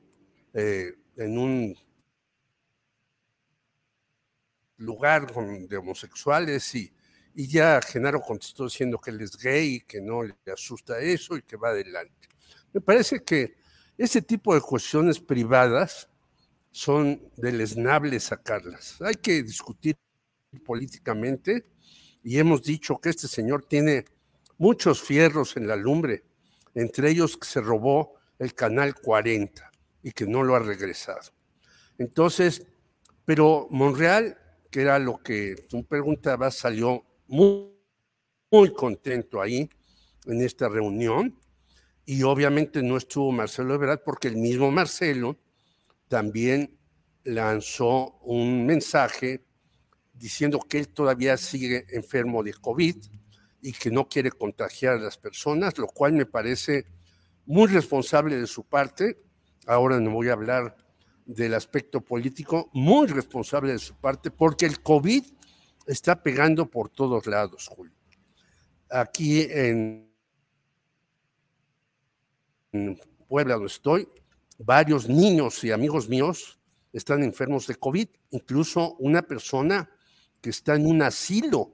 eh, 0.53 0.95
en 1.15 1.37
un 1.37 1.77
lugar 4.77 5.33
de 5.33 5.77
homosexuales 5.77 6.75
y, 6.75 6.96
y 7.39 7.47
ya 7.47 7.79
Genaro 7.83 8.19
contestó 8.19 8.63
diciendo 8.63 8.97
que 8.97 9.11
él 9.11 9.21
es 9.21 9.37
gay, 9.37 9.81
que 9.81 10.01
no 10.01 10.23
le 10.23 10.33
asusta 10.51 10.97
eso 10.97 11.37
y 11.37 11.43
que 11.43 11.55
va 11.55 11.69
adelante. 11.69 12.27
Me 12.73 12.81
parece 12.81 13.23
que 13.23 13.57
ese 13.95 14.23
tipo 14.23 14.55
de 14.55 14.61
cuestiones 14.61 15.19
privadas 15.19 16.09
son 16.71 17.31
deleznables 17.35 18.23
sacarlas. 18.23 18.99
Hay 19.03 19.13
que 19.13 19.43
discutir 19.43 19.95
políticamente 20.65 21.67
y 22.23 22.39
hemos 22.39 22.63
dicho 22.63 22.97
que 22.97 23.09
este 23.09 23.27
señor 23.27 23.65
tiene 23.67 24.05
muchos 24.57 24.99
fierros 24.99 25.57
en 25.57 25.67
la 25.67 25.75
lumbre, 25.75 26.23
entre 26.73 27.11
ellos 27.11 27.37
que 27.37 27.47
se 27.47 27.61
robó 27.61 28.15
el 28.39 28.55
canal 28.55 28.95
40 28.95 29.71
y 30.01 30.11
que 30.11 30.25
no 30.25 30.41
lo 30.41 30.55
ha 30.55 30.59
regresado. 30.59 31.29
Entonces, 31.99 32.65
pero 33.25 33.67
Monreal, 33.69 34.39
que 34.71 34.81
era 34.81 34.97
lo 34.97 35.21
que 35.21 35.67
tú 35.69 35.85
preguntabas, 35.85 36.55
salió 36.55 37.03
muy, 37.27 37.71
muy 38.51 38.73
contento 38.73 39.41
ahí 39.41 39.69
en 40.25 40.41
esta 40.41 40.69
reunión 40.69 41.37
y 42.05 42.23
obviamente 42.23 42.81
no 42.81 42.97
estuvo 42.97 43.31
Marcelo 43.31 43.75
Ebrard 43.75 44.01
porque 44.03 44.29
el 44.29 44.37
mismo 44.37 44.71
Marcelo 44.71 45.37
también 46.07 46.77
lanzó 47.23 48.17
un 48.21 48.65
mensaje 48.65 49.43
diciendo 50.13 50.59
que 50.59 50.79
él 50.79 50.87
todavía 50.87 51.37
sigue 51.37 51.85
enfermo 51.89 52.43
de 52.43 52.53
COVID 52.53 52.95
y 53.61 53.71
que 53.73 53.91
no 53.91 54.07
quiere 54.07 54.31
contagiar 54.31 54.95
a 54.95 54.99
las 54.99 55.17
personas, 55.17 55.77
lo 55.77 55.87
cual 55.87 56.13
me 56.13 56.25
parece 56.25 56.85
muy 57.45 57.67
responsable 57.67 58.37
de 58.37 58.47
su 58.47 58.63
parte. 58.63 59.21
Ahora 59.65 59.99
no 59.99 60.11
voy 60.11 60.29
a 60.29 60.33
hablar 60.33 60.75
del 61.25 61.53
aspecto 61.53 61.99
político, 61.99 62.69
muy 62.73 63.07
responsable 63.07 63.73
de 63.73 63.79
su 63.79 63.95
parte, 63.95 64.31
porque 64.31 64.65
el 64.65 64.81
COVID 64.81 65.23
está 65.87 66.21
pegando 66.21 66.69
por 66.69 66.89
todos 66.89 67.25
lados, 67.25 67.67
Julio. 67.67 67.93
Aquí 68.89 69.47
en, 69.49 70.07
Puebla, 73.27 73.55
donde 73.55 73.67
estoy, 73.67 74.07
varios 74.59 75.09
niños 75.09 75.63
y 75.63 75.71
amigos 75.71 76.07
míos 76.07 76.59
están 76.93 77.23
enfermos 77.23 77.65
de 77.67 77.75
COVID, 77.75 78.07
incluso 78.31 78.95
una 78.99 79.21
persona 79.21 79.89
que 80.41 80.51
está 80.51 80.75
en 80.75 80.85
un 80.85 81.01
asilo 81.01 81.73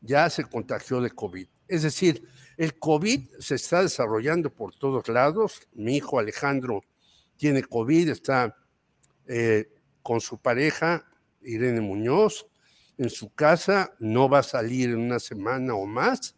ya 0.00 0.28
se 0.28 0.44
contagió 0.44 1.00
de 1.00 1.10
COVID. 1.10 1.48
Es 1.66 1.82
decir, 1.82 2.28
el 2.56 2.78
COVID 2.78 3.28
se 3.38 3.54
está 3.54 3.82
desarrollando 3.82 4.50
por 4.50 4.74
todos 4.74 5.08
lados. 5.08 5.66
Mi 5.72 5.96
hijo 5.96 6.18
Alejandro 6.18 6.82
tiene 7.36 7.64
COVID, 7.64 8.10
está 8.10 8.56
eh, 9.26 9.70
con 10.02 10.20
su 10.20 10.38
pareja, 10.38 11.06
Irene 11.42 11.80
Muñoz, 11.80 12.46
en 12.98 13.10
su 13.10 13.32
casa, 13.34 13.94
no 13.98 14.28
va 14.28 14.38
a 14.38 14.42
salir 14.42 14.90
en 14.90 14.98
una 14.98 15.18
semana 15.18 15.74
o 15.74 15.86
más. 15.86 16.36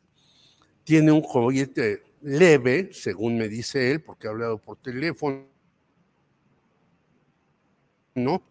Tiene 0.84 1.12
un 1.12 1.22
COVID 1.22 1.78
leve, 2.22 2.90
según 2.92 3.38
me 3.38 3.48
dice 3.48 3.90
él, 3.90 4.02
porque 4.02 4.26
ha 4.26 4.30
hablado 4.30 4.58
por 4.58 4.76
teléfono 4.78 5.46
¿no? 8.16 8.42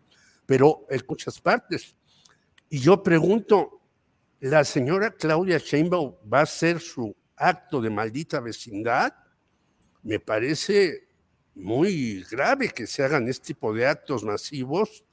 Pero 0.46 0.86
en 0.90 1.02
muchas 1.08 1.42
partes. 1.42 1.96
Y 2.70 2.80
yo 2.80 3.02
pregunto, 3.02 3.82
¿la 4.40 4.64
señora 4.64 5.12
Claudia 5.12 5.58
Sheinbaum 5.58 6.16
va 6.32 6.40
a 6.40 6.44
hacer 6.44 6.80
su 6.80 7.16
acto 7.36 7.82
de 7.82 7.90
maldita 7.90 8.40
vecindad? 8.40 9.14
Me 10.04 10.20
parece 10.20 11.08
muy 11.56 12.24
grave 12.30 12.70
que 12.70 12.86
se 12.86 13.04
hagan 13.04 13.28
este 13.28 13.48
tipo 13.48 13.74
de 13.74 13.88
actos 13.88 14.24
masivos 14.24 15.04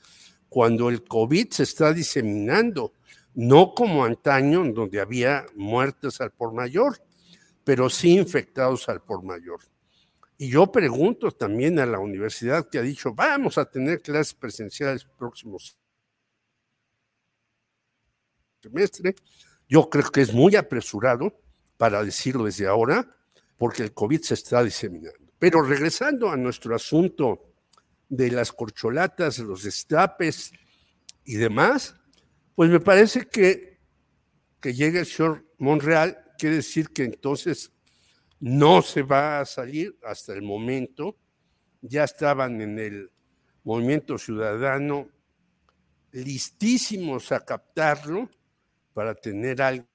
cuando 0.53 0.91
el 0.91 1.03
COVID 1.03 1.49
se 1.49 1.63
está 1.63 1.95
diseminando, 1.95 2.93
no 3.33 3.73
como 3.73 4.05
antaño, 4.05 4.63
donde 4.71 5.01
había 5.01 5.47
muertes 5.55 6.21
al 6.21 6.31
por 6.31 6.53
mayor, 6.53 7.03
pero 7.65 7.89
sí 7.89 8.19
infectados 8.19 8.87
al 8.91 9.01
por 9.01 9.23
mayor. 9.23 9.61
Y 10.37 10.51
yo 10.51 10.71
pregunto 10.71 11.31
también 11.31 11.79
a 11.79 11.87
la 11.87 11.99
universidad 11.99 12.69
que 12.69 12.79
ha 12.79 12.83
dicho, 12.83 13.15
vamos 13.15 13.57
a 13.57 13.65
tener 13.65 14.03
clases 14.03 14.35
presenciales 14.35 15.07
próximos 15.17 15.79
semestre. 18.61 19.15
Yo 19.67 19.89
creo 19.89 20.11
que 20.11 20.21
es 20.21 20.35
muy 20.35 20.55
apresurado 20.57 21.41
para 21.79 22.05
decirlo 22.05 22.45
desde 22.45 22.67
ahora, 22.67 23.09
porque 23.57 23.83
el 23.83 23.95
COVID 23.95 24.21
se 24.21 24.35
está 24.35 24.63
diseminando. 24.63 25.33
Pero 25.39 25.63
regresando 25.63 26.29
a 26.29 26.37
nuestro 26.37 26.77
asunto 26.77 27.52
de 28.13 28.31
las 28.31 28.53
corcholatas, 28.53 29.39
los 29.39 29.63
destapes 29.63 30.53
y 31.25 31.37
demás, 31.37 31.97
pues 32.55 32.71
me 32.71 32.81
parece 32.81 33.27
que 33.27 33.73
que 34.63 34.73
llegue 34.73 35.01
el 35.01 35.07
señor 35.07 35.45
Monreal 35.59 36.25
quiere 36.39 36.57
decir 36.57 36.91
que 36.91 37.03
entonces 37.03 37.73
no 38.39 38.81
se 38.81 39.03
va 39.03 39.41
a 39.41 39.45
salir 39.45 39.99
hasta 40.05 40.33
el 40.33 40.43
momento. 40.43 41.17
Ya 41.81 42.05
estaban 42.05 42.61
en 42.61 42.79
el 42.79 43.11
movimiento 43.65 44.17
ciudadano 44.17 45.09
listísimos 46.13 47.33
a 47.33 47.45
captarlo 47.45 48.31
para 48.93 49.17
tener 49.17 49.61
alguien 49.61 49.89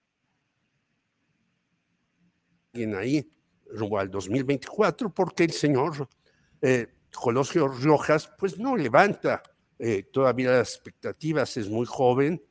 ahí 2.96 3.32
rumbo 3.68 4.00
al 4.00 4.12
2024, 4.12 5.14
porque 5.14 5.46
el 5.46 5.52
señor 5.52 6.10
eh, 6.62 6.88
Colosio 7.14 7.68
Rojas 7.68 8.32
pues 8.38 8.58
no 8.58 8.76
levanta 8.76 9.44
eh, 9.80 10.04
todavía 10.04 10.52
las 10.52 10.76
expectativas, 10.76 11.58
es 11.58 11.70
muy 11.70 11.86
joven, 11.86 12.42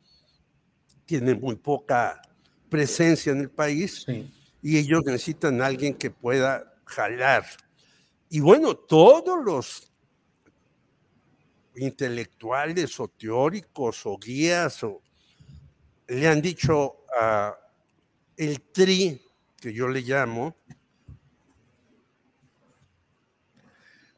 tiene 1.04 1.34
muy 1.34 1.56
poca 1.56 2.20
presencia 2.68 3.32
en 3.32 3.40
el 3.40 3.50
país. 3.50 4.04
Sí 4.06 4.32
y 4.66 4.78
ellos 4.78 5.04
necesitan 5.04 5.62
a 5.62 5.66
alguien 5.66 5.94
que 5.94 6.10
pueda 6.10 6.74
jalar. 6.86 7.46
Y 8.28 8.40
bueno, 8.40 8.74
todos 8.74 9.44
los 9.44 9.92
intelectuales 11.76 12.98
o 12.98 13.06
teóricos 13.06 14.04
o 14.06 14.18
guías 14.18 14.82
o, 14.82 15.02
le 16.08 16.26
han 16.26 16.42
dicho 16.42 17.04
a 17.16 17.56
el 18.36 18.60
tri, 18.60 19.22
que 19.56 19.72
yo 19.72 19.86
le 19.86 20.00
llamo. 20.00 20.56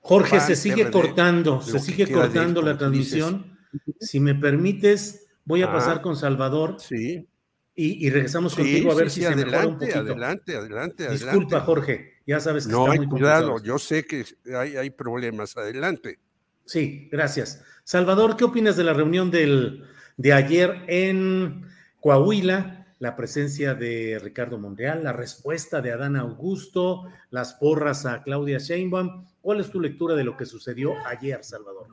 Jorge, 0.08 0.40
se 0.40 0.56
sigue 0.56 0.90
cortando, 0.90 1.60
se 1.60 1.78
sigue 1.78 2.10
cortando 2.10 2.62
la 2.62 2.78
transmisión. 2.78 3.58
Si 4.00 4.20
me 4.20 4.34
permites, 4.34 5.26
voy 5.44 5.60
a 5.60 5.66
ah, 5.66 5.72
pasar 5.72 6.00
con 6.00 6.16
Salvador. 6.16 6.76
Sí. 6.78 7.28
Y, 7.74 8.08
regresamos 8.08 8.54
contigo 8.56 8.90
a 8.90 8.94
ver 8.94 9.10
si 9.10 9.20
se 9.20 9.26
adelante, 9.26 9.50
mejora 9.50 9.68
un 9.68 9.78
poquito. 9.78 9.98
Adelante, 9.98 10.56
adelante, 10.56 11.10
Disculpa, 11.10 11.60
Jorge, 11.60 12.14
ya 12.26 12.40
sabes 12.40 12.66
que 12.66 12.72
no, 12.72 12.86
está 12.86 12.96
muy 12.96 13.06
cuidado, 13.06 13.62
yo 13.62 13.78
sé 13.78 14.04
que 14.04 14.24
hay, 14.56 14.76
hay 14.76 14.90
problemas. 14.90 15.54
Adelante. 15.56 16.18
Sí, 16.64 17.08
gracias. 17.12 17.62
Salvador, 17.84 18.36
¿qué 18.36 18.44
opinas 18.44 18.76
de 18.76 18.84
la 18.84 18.94
reunión 18.94 19.30
del, 19.30 19.84
de 20.16 20.32
ayer 20.32 20.84
en 20.88 21.66
Coahuila? 22.00 22.86
La 22.98 23.14
presencia 23.14 23.74
de 23.74 24.18
Ricardo 24.20 24.58
Monreal, 24.58 25.04
la 25.04 25.12
respuesta 25.12 25.82
de 25.82 25.92
Adán 25.92 26.16
Augusto, 26.16 27.04
las 27.30 27.54
porras 27.54 28.06
a 28.06 28.22
Claudia 28.22 28.58
Sheinbaum. 28.58 29.24
¿Cuál 29.48 29.60
es 29.60 29.70
tu 29.70 29.80
lectura 29.80 30.14
de 30.14 30.24
lo 30.24 30.36
que 30.36 30.44
sucedió 30.44 30.92
ayer, 31.06 31.42
Salvador? 31.42 31.86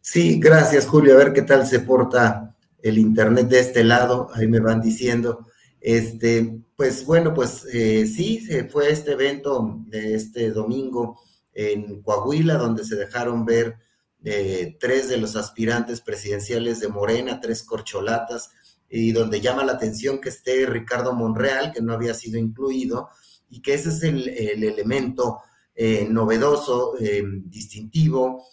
Sí, 0.00 0.40
gracias, 0.40 0.84
Julio. 0.84 1.14
A 1.14 1.18
ver 1.18 1.32
qué 1.32 1.42
tal 1.42 1.64
se 1.64 1.78
porta 1.78 2.56
el 2.82 2.98
internet 2.98 3.46
de 3.46 3.60
este 3.60 3.84
lado. 3.84 4.28
Ahí 4.34 4.48
me 4.48 4.58
van 4.58 4.80
diciendo. 4.80 5.46
Este, 5.80 6.60
pues 6.74 7.06
bueno, 7.06 7.32
pues 7.34 7.64
eh, 7.72 8.04
sí, 8.04 8.44
fue 8.68 8.90
este 8.90 9.12
evento 9.12 9.78
de 9.86 10.16
este 10.16 10.50
domingo 10.50 11.20
en 11.54 12.02
Coahuila, 12.02 12.54
donde 12.54 12.84
se 12.84 12.96
dejaron 12.96 13.44
ver 13.44 13.76
eh, 14.24 14.76
tres 14.80 15.08
de 15.08 15.18
los 15.18 15.36
aspirantes 15.36 16.00
presidenciales 16.00 16.80
de 16.80 16.88
Morena, 16.88 17.38
tres 17.40 17.62
corcholatas, 17.62 18.50
y 18.88 19.12
donde 19.12 19.40
llama 19.40 19.64
la 19.64 19.74
atención 19.74 20.20
que 20.20 20.30
esté 20.30 20.66
Ricardo 20.66 21.12
Monreal, 21.12 21.70
que 21.70 21.80
no 21.80 21.92
había 21.92 22.12
sido 22.12 22.40
incluido, 22.40 23.08
y 23.48 23.62
que 23.62 23.74
ese 23.74 23.90
es 23.90 24.02
el, 24.02 24.28
elemento 24.28 25.42
eh, 25.82 26.06
novedoso, 26.10 26.94
eh, 26.98 27.22
distintivo, 27.44 28.44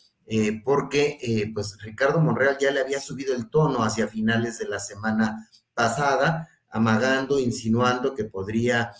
porque 0.65 1.49
pues 1.53 1.77
Ricardo 1.81 2.19
Monreal 2.19 2.57
ya 2.59 2.69
le 2.69 2.81
había 2.81 2.99
subido 2.99 3.33
el 3.33 3.49
tono 3.49 3.81
hacia 3.81 4.09
finales 4.09 4.59
de 4.59 4.67
la 4.67 4.77
semana 4.77 5.49
pasada, 5.73 6.49
amagando, 6.69 7.39
insinuando 7.39 8.13
que 8.13 8.25
podría 8.25 8.91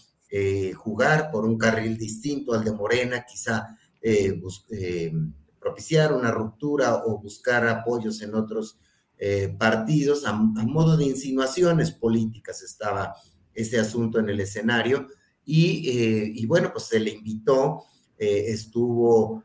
jugar 0.78 1.30
por 1.30 1.44
un 1.44 1.58
carril 1.58 1.98
distinto 1.98 2.54
al 2.54 2.64
de 2.64 2.72
Morena, 2.72 3.26
quizá 3.26 3.78
eh, 4.10 4.40
eh, 4.70 5.12
propiciar 5.60 6.14
una 6.14 6.32
ruptura 6.32 7.04
o 7.06 7.20
buscar 7.20 7.68
apoyos 7.68 8.22
en 8.22 8.36
otros 8.36 8.80
eh, 9.18 9.54
partidos, 9.60 10.26
a, 10.26 10.32
modo 10.32 10.96
de 10.96 11.04
insinuaciones 11.04 11.92
políticas 11.92 12.62
estaba 12.62 13.16
ese 13.54 13.80
asunto 13.80 14.20
en 14.20 14.30
el 14.30 14.40
escenario. 14.40 15.08
Y, 15.44 16.46
bueno, 16.46 16.72
pues 16.72 16.86
se 16.86 17.00
le 17.00 17.12
invitó, 17.12 17.84
estuvo 18.18 19.44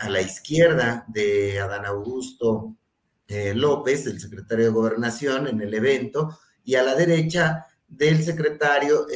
a 0.00 0.08
la 0.08 0.20
izquierda 0.20 1.04
de 1.08 1.60
Adán 1.60 1.84
Augusto 1.84 2.74
López, 3.54 4.06
el 4.06 4.18
secretario 4.18 4.64
de 4.64 4.70
Gobernación, 4.70 5.46
en 5.46 5.60
el 5.60 5.74
evento, 5.74 6.38
y 6.64 6.74
a 6.74 6.82
la 6.82 6.94
derecha 6.94 7.66
del 7.86 8.24
secretario 8.24 9.06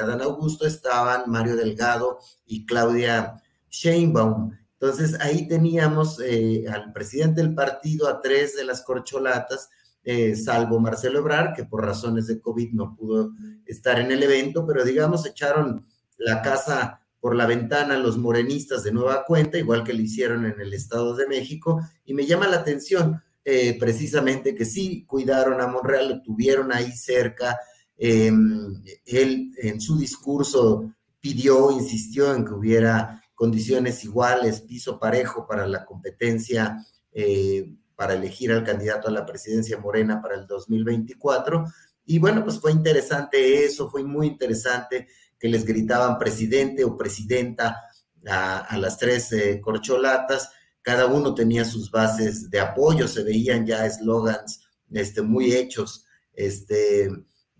Adán 0.00 0.20
Augusto 0.20 0.66
estaban 0.66 1.22
Mario 1.26 1.56
Delgado 1.56 2.18
y 2.46 2.66
Claudia 2.66 3.42
Sheinbaum. 3.70 4.52
Entonces 4.84 5.18
ahí 5.20 5.48
teníamos 5.48 6.20
eh, 6.20 6.66
al 6.68 6.92
presidente 6.92 7.40
del 7.40 7.54
partido, 7.54 8.08
a 8.08 8.20
tres 8.20 8.54
de 8.54 8.64
las 8.64 8.82
corcholatas, 8.82 9.70
eh, 10.04 10.36
salvo 10.36 10.78
Marcelo 10.78 11.20
Ebrar, 11.20 11.54
que 11.54 11.64
por 11.64 11.84
razones 11.84 12.26
de 12.26 12.40
COVID 12.40 12.72
no 12.72 12.94
pudo 12.94 13.32
estar 13.64 13.98
en 13.98 14.12
el 14.12 14.22
evento, 14.22 14.66
pero 14.66 14.84
digamos 14.84 15.24
echaron 15.24 15.86
la 16.18 16.42
casa 16.42 17.00
por 17.24 17.36
la 17.36 17.46
ventana 17.46 17.96
los 17.96 18.18
morenistas 18.18 18.84
de 18.84 18.92
nueva 18.92 19.24
cuenta, 19.24 19.56
igual 19.56 19.82
que 19.82 19.94
lo 19.94 20.02
hicieron 20.02 20.44
en 20.44 20.60
el 20.60 20.74
Estado 20.74 21.16
de 21.16 21.26
México, 21.26 21.80
y 22.04 22.12
me 22.12 22.26
llama 22.26 22.48
la 22.48 22.58
atención 22.58 23.18
eh, 23.42 23.78
precisamente 23.80 24.54
que 24.54 24.66
sí 24.66 25.06
cuidaron 25.06 25.58
a 25.62 25.66
Monreal, 25.66 26.06
lo 26.10 26.20
tuvieron 26.22 26.70
ahí 26.70 26.92
cerca. 26.92 27.58
Em, 27.96 28.74
él 29.06 29.52
en 29.56 29.80
su 29.80 29.96
discurso 29.96 30.92
pidió, 31.18 31.70
insistió 31.70 32.34
en 32.34 32.44
que 32.44 32.52
hubiera 32.52 33.22
condiciones 33.34 34.04
iguales, 34.04 34.60
piso 34.60 34.98
parejo 34.98 35.46
para 35.48 35.66
la 35.66 35.86
competencia 35.86 36.76
eh, 37.10 37.72
para 37.96 38.12
elegir 38.12 38.52
al 38.52 38.64
candidato 38.64 39.08
a 39.08 39.12
la 39.12 39.24
presidencia 39.24 39.78
morena 39.78 40.20
para 40.20 40.34
el 40.34 40.46
2024. 40.46 41.64
Y 42.04 42.18
bueno, 42.18 42.44
pues 42.44 42.60
fue 42.60 42.70
interesante 42.70 43.64
eso, 43.64 43.88
fue 43.88 44.04
muy 44.04 44.26
interesante 44.26 45.08
que 45.44 45.50
les 45.50 45.66
gritaban 45.66 46.18
presidente 46.18 46.84
o 46.84 46.96
presidenta 46.96 47.82
a, 48.26 48.78
las 48.78 48.96
tres 48.96 49.30
eh, 49.32 49.60
corcholatas. 49.60 50.48
Cada 50.80 51.04
uno 51.04 51.34
tenía 51.34 51.66
sus 51.66 51.90
bases 51.90 52.48
de 52.48 52.60
apoyo, 52.60 53.06
se 53.06 53.22
veían 53.24 53.66
ya 53.66 53.84
eslogans 53.84 54.62
este, 54.90 55.20
muy 55.20 55.52
hechos 55.52 56.06
este, 56.32 57.10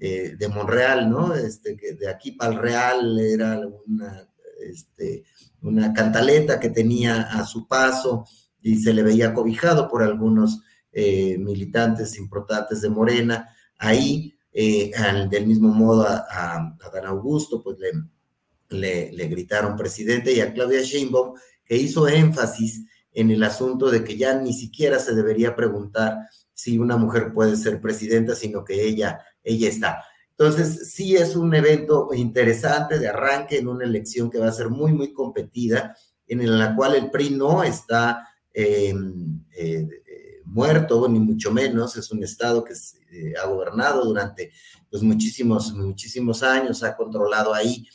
eh, 0.00 0.34
de 0.34 0.48
Monreal, 0.48 1.10
¿no? 1.10 1.34
Este, 1.34 1.76
que 1.76 1.92
de 1.92 2.08
aquí 2.08 2.32
para 2.32 2.54
el 2.54 2.58
Real 2.58 3.20
era 3.20 3.60
una 3.86 4.30
este, 4.66 5.24
una 5.60 5.92
cantaleta 5.92 6.58
que 6.58 6.70
tenía 6.70 7.20
a 7.20 7.44
su 7.44 7.68
paso 7.68 8.24
y 8.62 8.76
se 8.76 8.94
le 8.94 9.02
veía 9.02 9.34
cobijado 9.34 9.90
por 9.90 10.02
algunos 10.02 10.62
eh, 10.90 11.36
militantes 11.36 12.16
importantes 12.16 12.80
de 12.80 12.88
Morena. 12.88 13.54
Ahí, 13.76 14.33
eh, 14.56 14.92
del 15.28 15.46
mismo 15.46 15.68
modo, 15.68 16.06
a, 16.06 16.76
Dan 16.92 17.06
Augusto, 17.06 17.60
pues 17.62 17.76
le, 18.70 19.12
le, 19.12 19.26
gritaron 19.26 19.76
presidente 19.76 20.32
y 20.32 20.40
a 20.40 20.52
Claudia 20.52 20.80
Sheinbaum, 20.80 21.34
que 21.64 21.76
hizo 21.76 22.06
énfasis 22.06 22.84
en 23.12 23.32
el 23.32 23.42
asunto 23.42 23.90
de 23.90 24.04
que 24.04 24.16
ya 24.16 24.34
ni 24.40 24.52
siquiera 24.52 25.00
se 25.00 25.14
debería 25.14 25.56
preguntar 25.56 26.18
si 26.52 26.78
una 26.78 26.96
mujer 26.96 27.32
puede 27.32 27.56
ser 27.56 27.80
presidenta, 27.80 28.36
sino 28.36 28.64
que 28.64 28.80
ella, 28.84 29.20
ella 29.42 29.68
está. 29.68 30.04
Entonces, 30.30 30.92
sí 30.92 31.16
es 31.16 31.34
un 31.34 31.52
evento 31.54 32.08
interesante 32.14 32.98
de 32.98 33.08
arranque 33.08 33.58
en 33.58 33.68
una 33.68 33.84
elección 33.84 34.30
que 34.30 34.38
va 34.38 34.48
a 34.48 34.52
ser 34.52 34.68
muy, 34.68 34.92
muy 34.92 35.12
competida, 35.12 35.96
en 36.26 36.58
la 36.58 36.74
cual 36.76 36.94
el 36.94 37.10
PRI 37.10 37.30
no 37.30 37.62
está 37.64 38.28
em, 38.52 39.44
eh, 39.56 39.88
muerto, 40.46 41.08
ni 41.08 41.18
mucho 41.18 41.50
menos, 41.50 41.96
es 41.96 42.10
un 42.10 42.22
estado 42.22 42.64
que 42.64 42.74
eh, 43.12 43.34
ha 43.42 43.46
gobernado 43.46 44.04
durante 44.04 44.52
pues, 44.90 45.02
muchísimos, 45.02 45.72
muchísimos 45.74 46.42
años, 46.42 46.82
ha 46.82 46.96
controlado 46.96 47.54
ahí, 47.54 47.86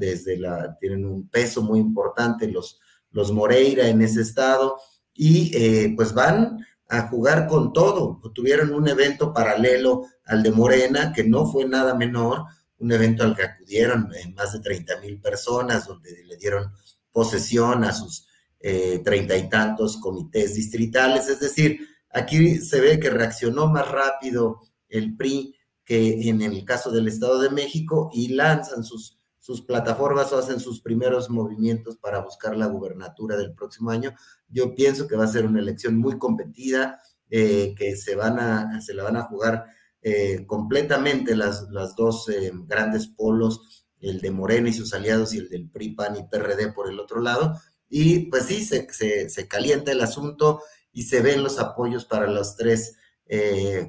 desde 0.00 0.36
la, 0.36 0.76
tienen 0.80 1.04
un 1.04 1.28
peso 1.28 1.62
muy 1.62 1.78
importante 1.78 2.48
los, 2.48 2.80
los 3.12 3.30
Moreira 3.30 3.86
en 3.86 4.02
ese 4.02 4.22
estado, 4.22 4.76
y 5.14 5.50
eh, 5.54 5.92
pues 5.96 6.12
van 6.12 6.58
a 6.88 7.08
jugar 7.08 7.46
con 7.46 7.72
todo. 7.72 8.20
Tuvieron 8.34 8.72
un 8.72 8.88
evento 8.88 9.32
paralelo 9.32 10.06
al 10.24 10.42
de 10.42 10.50
Morena, 10.50 11.12
que 11.12 11.24
no 11.24 11.46
fue 11.46 11.66
nada 11.66 11.94
menor, 11.94 12.44
un 12.78 12.92
evento 12.92 13.24
al 13.24 13.36
que 13.36 13.42
acudieron 13.42 14.10
eh, 14.14 14.32
más 14.34 14.52
de 14.52 14.60
30 14.60 15.00
mil 15.00 15.20
personas, 15.20 15.86
donde 15.86 16.24
le 16.24 16.36
dieron 16.36 16.72
posesión 17.10 17.84
a 17.84 17.92
sus 17.92 18.27
treinta 18.60 19.36
y 19.36 19.48
tantos 19.48 19.98
comités 19.98 20.54
distritales. 20.54 21.28
Es 21.28 21.40
decir, 21.40 21.80
aquí 22.10 22.56
se 22.56 22.80
ve 22.80 22.98
que 22.98 23.10
reaccionó 23.10 23.68
más 23.68 23.88
rápido 23.90 24.60
el 24.88 25.16
PRI 25.16 25.54
que 25.84 26.28
en 26.28 26.42
el 26.42 26.64
caso 26.64 26.90
del 26.90 27.08
Estado 27.08 27.40
de 27.40 27.50
México 27.50 28.10
y 28.12 28.28
lanzan 28.28 28.82
sus 28.82 29.18
sus 29.48 29.62
plataformas 29.62 30.30
o 30.30 30.38
hacen 30.38 30.60
sus 30.60 30.82
primeros 30.82 31.30
movimientos 31.30 31.96
para 31.96 32.20
buscar 32.20 32.54
la 32.54 32.66
gubernatura 32.66 33.34
del 33.34 33.54
próximo 33.54 33.90
año. 33.90 34.14
Yo 34.46 34.74
pienso 34.74 35.08
que 35.08 35.16
va 35.16 35.24
a 35.24 35.28
ser 35.28 35.46
una 35.46 35.60
elección 35.60 35.96
muy 35.96 36.18
competida, 36.18 37.00
eh, 37.30 37.74
que 37.74 37.96
se, 37.96 38.14
van 38.14 38.38
a, 38.38 38.78
se 38.82 38.92
la 38.92 39.04
van 39.04 39.16
a 39.16 39.22
jugar 39.22 39.64
eh, 40.02 40.44
completamente 40.46 41.34
las, 41.34 41.62
las 41.70 41.96
dos 41.96 42.28
eh, 42.28 42.52
grandes 42.66 43.06
polos, 43.06 43.86
el 44.00 44.20
de 44.20 44.30
Morena 44.30 44.68
y 44.68 44.74
sus 44.74 44.92
aliados 44.92 45.32
y 45.32 45.38
el 45.38 45.48
del 45.48 45.70
PRI, 45.70 45.94
PAN 45.94 46.16
y 46.16 46.24
PRD 46.24 46.74
por 46.74 46.90
el 46.90 47.00
otro 47.00 47.22
lado. 47.22 47.58
Y 47.88 48.26
pues 48.30 48.44
sí, 48.46 48.64
se, 48.64 48.86
se, 49.28 49.48
calienta 49.48 49.92
el 49.92 50.00
asunto 50.00 50.62
y 50.92 51.02
se 51.04 51.20
ven 51.22 51.42
los 51.42 51.58
apoyos 51.58 52.04
para 52.04 52.26
los 52.26 52.56
tres 52.56 52.96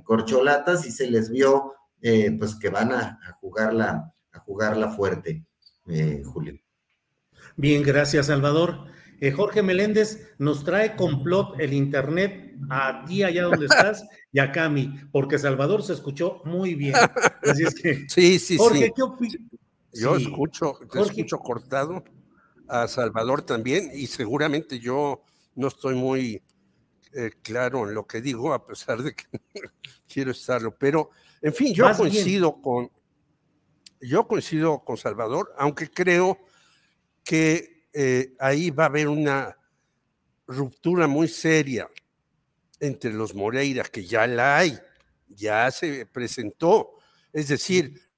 corcholatas 0.04 0.86
y 0.86 0.92
se 0.92 1.10
les 1.10 1.30
vio 1.30 1.74
pues 2.38 2.56
que 2.56 2.70
van 2.70 2.92
a, 2.94 3.20
a 3.28 3.34
jugarla 3.40 4.14
a 4.32 4.40
jugarla 4.40 4.92
fuerte. 4.92 5.44
Eh, 5.88 6.22
Julio. 6.26 6.60
Bien, 7.56 7.82
gracias, 7.84 8.28
Salvador. 8.28 8.86
Eh, 9.22 9.32
Jorge 9.32 9.62
Meléndez 9.64 10.30
nos 10.38 10.64
trae 10.64 10.96
complot 10.96 11.60
el 11.60 11.74
internet 11.74 12.56
a 12.70 13.04
ti 13.06 13.24
allá 13.24 13.44
donde 13.44 13.66
estás 13.66 14.06
y 14.32 14.40
a 14.40 14.52
Cami, 14.52 14.94
porque 15.12 15.38
Salvador 15.38 15.84
se 15.84 15.94
escuchó 15.94 16.42
muy 16.46 16.76
bien. 16.76 16.96
Así 17.44 17.64
es 17.64 17.76
que, 17.76 18.06
sí, 18.10 18.40
sí, 18.40 18.58
Jorge, 18.58 18.94
sí. 18.96 19.38
Yo 19.94 20.18
Sí. 20.18 20.24
escucho, 20.26 20.78
te 20.80 21.00
Jorge. 21.00 21.12
escucho 21.22 21.40
cortado 21.40 22.04
a 22.70 22.88
Salvador 22.88 23.42
también 23.42 23.92
y 23.94 24.08
seguramente 24.08 24.80
yo 24.80 25.24
no 25.56 25.68
estoy 25.68 25.96
muy 25.96 26.42
eh, 27.14 27.32
claro 27.42 27.88
en 27.88 27.96
lo 27.96 28.06
que 28.06 28.22
digo, 28.22 28.54
a 28.54 28.66
pesar 28.66 29.02
de 29.02 29.16
que 29.16 29.26
quiero 30.08 30.32
estarlo. 30.32 30.76
Pero, 30.78 31.10
en 31.42 31.54
fin, 31.54 31.74
yo 31.74 31.86
bien. 31.86 31.98
coincido 31.98 32.62
con, 32.62 32.92
yo 34.00 34.28
coincido 34.28 34.84
con 34.84 34.98
Salvador, 34.98 35.54
aunque 35.58 35.90
creo 35.90 36.38
que 37.24 37.88
eh, 37.94 38.36
ahí 38.40 38.70
va 38.70 38.84
a 38.84 38.88
haber 38.88 39.08
una 39.08 39.58
ruptura 40.48 41.08
muy 41.08 41.28
seria 41.28 41.90
entre 42.80 43.12
los 43.12 43.34
Moreira, 43.34 43.84
que 43.84 44.06
ya 44.06 44.26
la 44.28 44.58
hay, 44.58 44.80
ya 45.28 45.70
se 45.72 46.06
presentó. 46.06 46.92
Es 47.34 47.48
decir, 47.48 48.09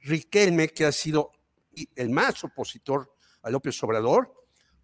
Riquelme, 0.00 0.68
que 0.68 0.84
ha 0.84 0.92
sido 0.92 1.32
el 1.94 2.10
más 2.10 2.42
opositor 2.44 3.14
a 3.42 3.50
López 3.50 3.82
Obrador, 3.82 4.34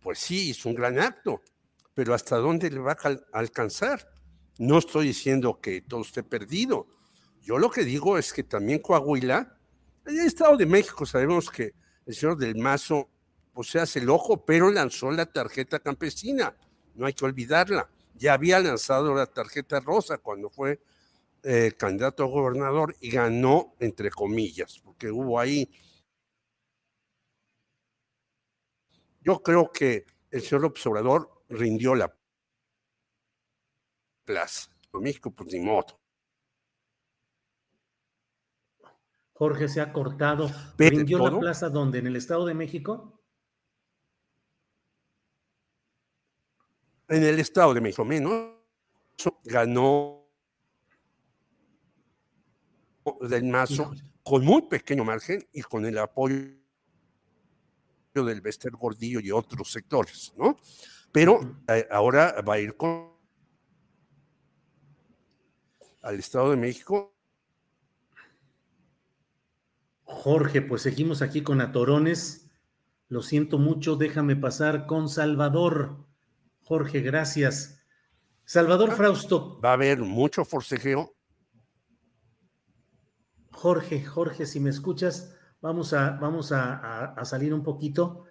pues 0.01 0.19
sí, 0.19 0.51
hizo 0.51 0.69
un 0.69 0.75
gran 0.75 0.99
acto, 0.99 1.43
pero 1.95 2.15
¿hasta 2.15 2.37
dónde 2.37 2.71
le 2.71 2.79
va 2.79 2.97
a 3.03 3.39
alcanzar? 3.39 4.09
No 4.59 4.79
estoy 4.79 5.09
diciendo 5.09 5.61
que 5.61 5.83
todo 5.83 6.03
esté 6.03 6.23
perdido. 6.23 6.87
Yo 7.43 7.59
lo 7.59 7.71
que 7.71 7.85
digo 7.85 8.19
es 8.19 8.33
que 8.33 8.43
también 8.43 8.81
Coahuila, 8.81 9.59
en 10.07 10.21
el 10.21 10.27
Estado 10.27 10.57
de 10.57 10.67
México 10.67 11.05
sabemos 11.05 11.51
que 11.51 11.75
el 12.07 12.15
señor 12.15 12.37
del 12.37 12.57
Mazo 12.57 13.11
pues 13.53 13.69
se 13.69 13.81
hace 13.81 14.01
el 14.01 14.11
ojo, 14.11 14.45
pero 14.45 14.71
lanzó 14.71 15.11
la 15.11 15.27
tarjeta 15.27 15.79
campesina, 15.81 16.55
no 16.95 17.07
hay 17.07 17.15
que 17.15 17.25
olvidarla. 17.25 17.89
Ya 18.15 18.35
había 18.35 18.61
lanzado 18.61 19.15
la 19.15 19.27
tarjeta 19.27 19.81
rosa 19.81 20.19
cuando 20.19 20.51
fue 20.51 20.81
eh, 21.49 21.77
candidato 21.79 22.25
a 22.25 22.27
gobernador 22.27 22.97
y 23.01 23.09
ganó 23.09 23.77
entre 23.79 24.11
comillas, 24.11 24.81
porque 24.83 25.13
hubo 25.13 25.39
ahí. 25.39 25.71
Yo 29.21 29.41
creo 29.41 29.71
que 29.71 30.07
el 30.33 30.43
señor 30.43 30.65
observador 30.65 31.45
rindió 31.49 31.95
la 31.95 32.13
plaza. 34.25 34.73
México, 34.95 35.31
pues 35.31 35.53
ni 35.53 35.61
modo. 35.61 36.01
Jorge 39.35 39.69
se 39.69 39.81
ha 39.81 39.93
cortado. 39.93 40.51
Pero 40.77 40.97
¿Rindió 40.97 41.19
la 41.19 41.39
plaza 41.39 41.69
donde? 41.69 42.01
¿En 42.01 42.09
el 42.09 42.17
Estado 42.17 42.45
de 42.45 42.55
México? 42.55 43.23
En 47.07 47.23
el 47.23 47.39
Estado 47.39 47.73
de 47.73 47.81
México, 47.81 48.05
menos 48.05 48.51
ganó 49.45 50.26
del 53.21 53.45
Mazo 53.45 53.93
con 54.23 54.45
muy 54.45 54.63
pequeño 54.63 55.05
margen 55.05 55.47
y 55.53 55.63
con 55.63 55.87
el 55.87 55.99
apoyo 55.99 56.37
del 58.15 58.41
Bester 58.41 58.73
Gordillo 58.73 59.21
y 59.21 59.31
otros 59.31 59.71
sectores, 59.71 60.33
¿no? 60.37 60.57
Pero 61.13 61.59
eh, 61.69 61.87
ahora 61.91 62.43
va 62.43 62.55
a 62.55 62.59
ir 62.59 62.77
con 62.77 63.15
al 66.03 66.19
Estado 66.19 66.51
de 66.51 66.57
México. 66.57 67.13
Jorge, 70.05 70.63
pues 70.63 70.83
seguimos 70.83 71.21
aquí 71.21 71.43
con 71.43 71.61
Atorones. 71.61 72.49
Lo 73.09 73.23
siento 73.23 73.59
mucho, 73.59 73.97
déjame 73.97 74.37
pasar 74.37 74.87
con 74.87 75.09
Salvador. 75.09 76.07
Jorge, 76.63 77.01
gracias. 77.01 77.83
Salvador 78.45 78.93
Frausto. 78.93 79.61
Va 79.61 79.71
a 79.71 79.75
haber 79.75 79.99
mucho 79.99 80.45
forcejeo. 80.45 81.16
Jorge, 83.57 84.05
Jorge, 84.05 84.45
si 84.45 84.61
me 84.61 84.69
escuchas, 84.69 85.35
vamos 85.63 85.95
a, 85.95 86.11
vamos 86.11 86.53
a, 86.53 87.17
salir 87.25 87.55
un 87.55 87.63
poquito 87.63 88.25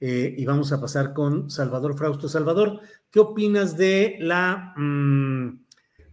eh, 0.00 0.34
y 0.36 0.44
vamos 0.44 0.72
a 0.72 0.80
pasar 0.80 1.12
con 1.12 1.50
Salvador 1.50 1.96
Frausto. 1.96 2.28
Salvador, 2.28 2.80
¿qué 3.12 3.20
opinas 3.20 3.76
de 3.76 4.16
la, 4.18 4.74
mm, 4.76 5.64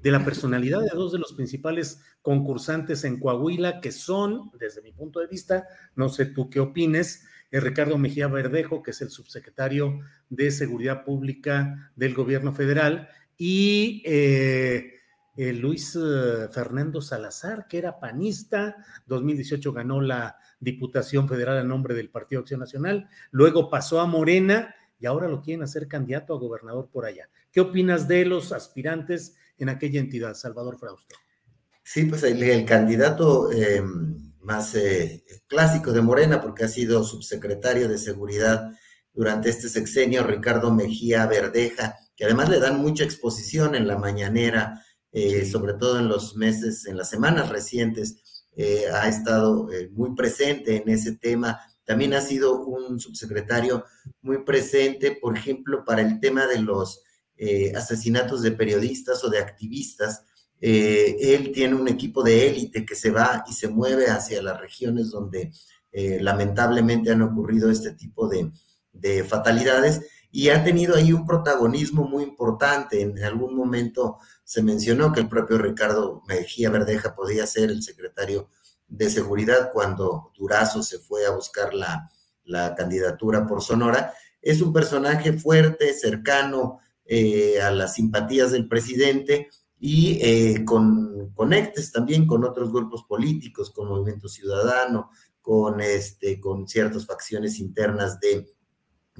de 0.04 0.12
la 0.12 0.24
personalidad 0.24 0.82
de 0.82 0.92
dos 0.94 1.12
de 1.12 1.18
los 1.18 1.34
principales 1.34 2.00
concursantes 2.22 3.04
en 3.06 3.20
Coahuila, 3.20 3.82
que 3.82 3.92
son, 3.92 4.52
desde 4.60 4.84
mi 4.84 4.92
punto 4.92 5.20
de 5.20 5.26
vista, 5.26 5.68
no 5.96 6.08
sé 6.10 6.28
tú 6.28 6.52
qué 6.52 6.60
opines, 6.60 7.26
eh, 7.50 7.60
Ricardo 7.60 7.98
Mejía 7.98 8.28
Verdejo, 8.28 8.84
que 8.84 8.92
es 8.92 9.02
el 9.02 9.10
subsecretario 9.10 10.00
de 10.30 10.52
Seguridad 10.52 11.04
Pública 11.04 11.92
del 11.96 12.14
Gobierno 12.14 12.54
Federal, 12.54 13.10
y 13.36 14.04
eh, 14.06 14.99
eh, 15.42 15.54
Luis 15.54 15.96
eh, 15.96 16.50
Fernando 16.52 17.02
Salazar, 17.02 17.66
que 17.70 17.78
era 17.78 17.98
panista, 17.98 18.76
2018 19.06 19.72
ganó 19.72 20.02
la 20.02 20.36
Diputación 20.60 21.30
Federal 21.30 21.58
a 21.58 21.64
nombre 21.64 21.96
del 21.96 22.10
Partido 22.10 22.42
Acción 22.42 22.60
Nacional, 22.60 23.08
luego 23.32 23.70
pasó 23.70 24.02
a 24.02 24.06
Morena 24.06 24.76
y 25.00 25.06
ahora 25.06 25.30
lo 25.30 25.42
quieren 25.42 25.64
hacer 25.64 25.88
candidato 25.88 26.34
a 26.34 26.40
gobernador 26.40 26.90
por 26.92 27.06
allá. 27.06 27.30
¿Qué 27.54 27.62
opinas 27.62 28.06
de 28.10 28.26
los 28.26 28.52
aspirantes 28.52 29.38
en 29.58 29.70
aquella 29.70 30.02
entidad, 30.02 30.34
Salvador 30.34 30.78
Frausto? 30.78 31.16
Sí, 31.84 32.04
pues 32.04 32.24
el, 32.24 32.66
candidato 32.66 33.50
eh, 33.54 33.82
más 34.42 34.78
clásico 35.48 35.94
de 35.94 36.02
Morena, 36.02 36.42
porque 36.42 36.66
ha 36.66 36.68
sido 36.68 37.02
subsecretario 37.06 37.88
de 37.88 37.98
Seguridad 37.98 38.74
durante 39.14 39.50
este 39.52 39.70
sexenio, 39.70 40.24
Ricardo 40.24 40.70
Mejía 40.74 41.26
Verdeja, 41.28 41.96
que 42.18 42.26
además 42.26 42.50
le 42.50 42.60
dan 42.60 42.82
mucha 42.82 43.06
exposición 43.06 43.74
en 43.76 43.88
la 43.88 43.98
mañanera, 43.98 44.84
eh, 45.12 45.46
sobre 45.46 45.74
todo 45.74 46.00
en 46.00 46.08
los 46.08 46.36
meses, 46.36 46.86
en 46.86 46.98
las 46.98 47.10
semanas 47.10 47.50
recientes, 47.50 48.46
eh, 48.56 48.84
ha 48.94 49.08
estado 49.08 49.72
eh, 49.72 49.90
muy 49.92 50.16
presente 50.16 50.76
en 50.78 50.90
ese 50.90 51.14
tema. 51.16 51.60
También 51.84 52.14
ha 52.14 52.22
sido 52.22 52.62
un 52.66 53.00
subsecretario 53.00 53.86
muy 54.22 54.44
presente, 54.44 55.18
por 55.20 55.36
ejemplo, 55.36 55.84
para 55.86 56.02
el 56.02 56.20
tema 56.20 56.46
de 56.46 56.60
los 56.60 57.02
asesinatos 57.74 58.42
de 58.42 58.52
periodistas 58.52 59.24
o 59.24 59.30
de 59.30 59.40
activistas. 59.40 60.26
Él 60.60 61.54
tiene 61.54 61.74
un 61.76 61.88
equipo 61.88 62.22
de 62.22 62.50
élite 62.50 62.86
que 62.86 62.96
se 62.96 63.12
va 63.12 63.46
y 63.50 63.54
se 63.54 63.70
mueve 63.70 64.08
hacia 64.08 64.42
las 64.42 64.60
regiones 64.60 65.10
donde 65.10 65.50
lamentablemente 66.20 67.12
han 67.12 67.22
ocurrido 67.22 67.72
este 67.72 67.94
tipo 67.94 68.28
de, 68.28 68.52
de 68.92 69.24
fatalidades 69.24 70.02
y 70.32 70.50
ha 70.50 70.64
tenido 70.64 70.96
ahí 70.96 71.12
un 71.12 71.26
protagonismo 71.26 72.04
muy 72.08 72.24
importante. 72.24 73.02
En 73.02 73.24
algún 73.24 73.56
momento 73.56 74.18
se 74.44 74.62
mencionó 74.62 75.12
que 75.12 75.22
el 75.22 75.30
propio 75.30 75.58
Ricardo 75.58 76.24
Mejía 76.28 76.70
Verdeja 76.70 77.16
podía 77.16 77.48
ser 77.48 77.72
el 77.72 77.82
secretario 77.82 78.50
de 78.88 79.10
seguridad 79.10 79.72
cuando 79.72 80.32
Durazo 80.38 80.84
se 80.84 81.00
fue 81.00 81.26
a 81.26 81.32
buscar 81.32 81.74
la, 81.74 82.10
la 82.46 82.76
candidatura 82.76 83.46
por 83.48 83.62
Sonora. 83.62 84.14
Es 84.42 84.62
un 84.62 84.72
personaje 84.72 85.34
fuerte, 85.34 85.94
cercano 85.94 86.80
eh, 87.06 87.62
a 87.62 87.72
las 87.72 87.96
simpatías 87.96 88.52
del 88.52 88.68
presidente 88.68 89.50
y 89.80 90.20
eh, 90.22 90.66
con 90.66 91.32
conectes 91.34 91.92
también 91.92 92.28
con 92.28 92.44
otros 92.44 92.72
grupos 92.72 93.04
políticos, 93.04 93.72
con 93.72 93.88
Movimiento 93.88 94.28
Ciudadano, 94.28 95.10
con, 95.42 95.82
este, 95.82 96.40
con 96.40 96.68
ciertas 96.68 97.06
facciones 97.06 97.60
internas 97.60 98.20
de, 98.20 98.54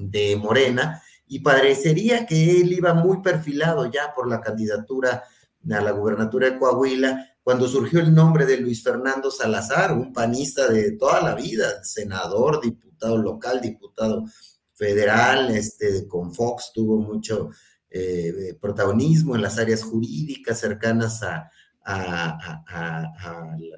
de 0.08 0.36
Morena, 0.36 1.02
y 1.26 1.40
parecería 1.40 2.26
que 2.26 2.60
él 2.60 2.72
iba 2.72 2.94
muy 2.94 3.20
perfilado 3.22 3.90
ya 3.90 4.12
por 4.14 4.28
la 4.28 4.40
candidatura 4.40 5.22
a 5.70 5.80
la 5.80 5.90
gubernatura 5.90 6.50
de 6.50 6.58
Coahuila, 6.58 7.26
cuando 7.42 7.68
surgió 7.68 8.00
el 8.00 8.14
nombre 8.14 8.46
de 8.46 8.58
Luis 8.58 8.82
Fernando 8.82 9.30
Salazar, 9.30 9.92
un 9.92 10.12
panista 10.12 10.68
de 10.68 10.92
toda 10.92 11.22
la 11.22 11.34
vida, 11.34 11.82
senador, 11.84 12.60
diputado 12.60 13.18
local, 13.18 13.60
diputado 13.60 14.24
federal, 14.74 15.50
este, 15.50 16.06
con 16.06 16.34
Fox 16.34 16.72
tuvo 16.74 16.98
mucho 16.98 17.50
eh, 17.90 18.56
protagonismo 18.60 19.34
en 19.34 19.42
las 19.42 19.58
áreas 19.58 19.82
jurídicas 19.82 20.58
cercanas 20.58 21.22
a, 21.22 21.50
a, 21.84 22.62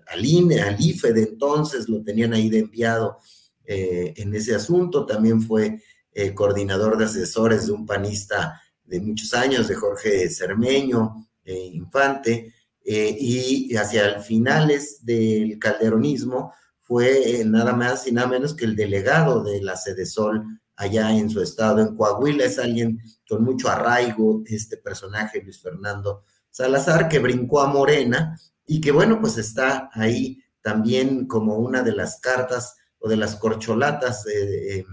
al 0.06 0.24
INE, 0.24 0.60
al 0.60 0.76
IFE 0.78 1.12
de 1.12 1.22
entonces, 1.22 1.88
lo 1.88 2.02
tenían 2.02 2.32
ahí 2.32 2.48
de 2.48 2.60
enviado 2.60 3.18
eh, 3.64 4.12
en 4.16 4.34
ese 4.34 4.54
asunto, 4.54 5.06
también 5.06 5.40
fue 5.40 5.80
eh, 6.12 6.34
coordinador 6.34 6.96
de 6.96 7.06
asesores 7.06 7.66
de 7.66 7.72
un 7.72 7.86
panista 7.86 8.60
de 8.84 9.00
muchos 9.00 9.32
años, 9.34 9.68
de 9.68 9.74
Jorge 9.74 10.28
Cermeño, 10.28 11.28
eh, 11.44 11.70
Infante, 11.72 12.54
y 12.84 13.76
hacia 13.76 14.20
finales 14.20 15.04
del 15.04 15.56
calderonismo 15.60 16.52
fue 16.80 17.44
nada 17.46 17.74
más 17.74 18.08
y 18.08 18.12
nada 18.12 18.26
menos 18.26 18.54
que 18.54 18.64
el 18.64 18.74
delegado 18.74 19.44
de 19.44 19.62
la 19.62 19.76
Sedesol 19.76 20.44
allá 20.74 21.16
en 21.16 21.30
su 21.30 21.40
estado, 21.40 21.80
en 21.80 21.94
Coahuila, 21.94 22.44
es 22.44 22.58
alguien 22.58 23.00
con 23.28 23.44
mucho 23.44 23.68
arraigo, 23.68 24.42
este 24.46 24.76
personaje, 24.78 25.42
Luis 25.42 25.60
Fernando 25.60 26.24
Salazar, 26.50 27.08
que 27.08 27.20
brincó 27.20 27.60
a 27.60 27.68
Morena 27.68 28.38
y 28.66 28.80
que 28.80 28.90
bueno, 28.90 29.20
pues 29.20 29.38
está 29.38 29.90
ahí 29.92 30.42
también 30.60 31.26
como 31.26 31.56
una 31.56 31.82
de 31.82 31.92
las 31.92 32.20
cartas 32.20 32.76
o 32.98 33.08
de 33.08 33.16
las 33.16 33.36
corcholatas 33.36 34.26
eh, 34.26 34.78
eh, 34.78 34.86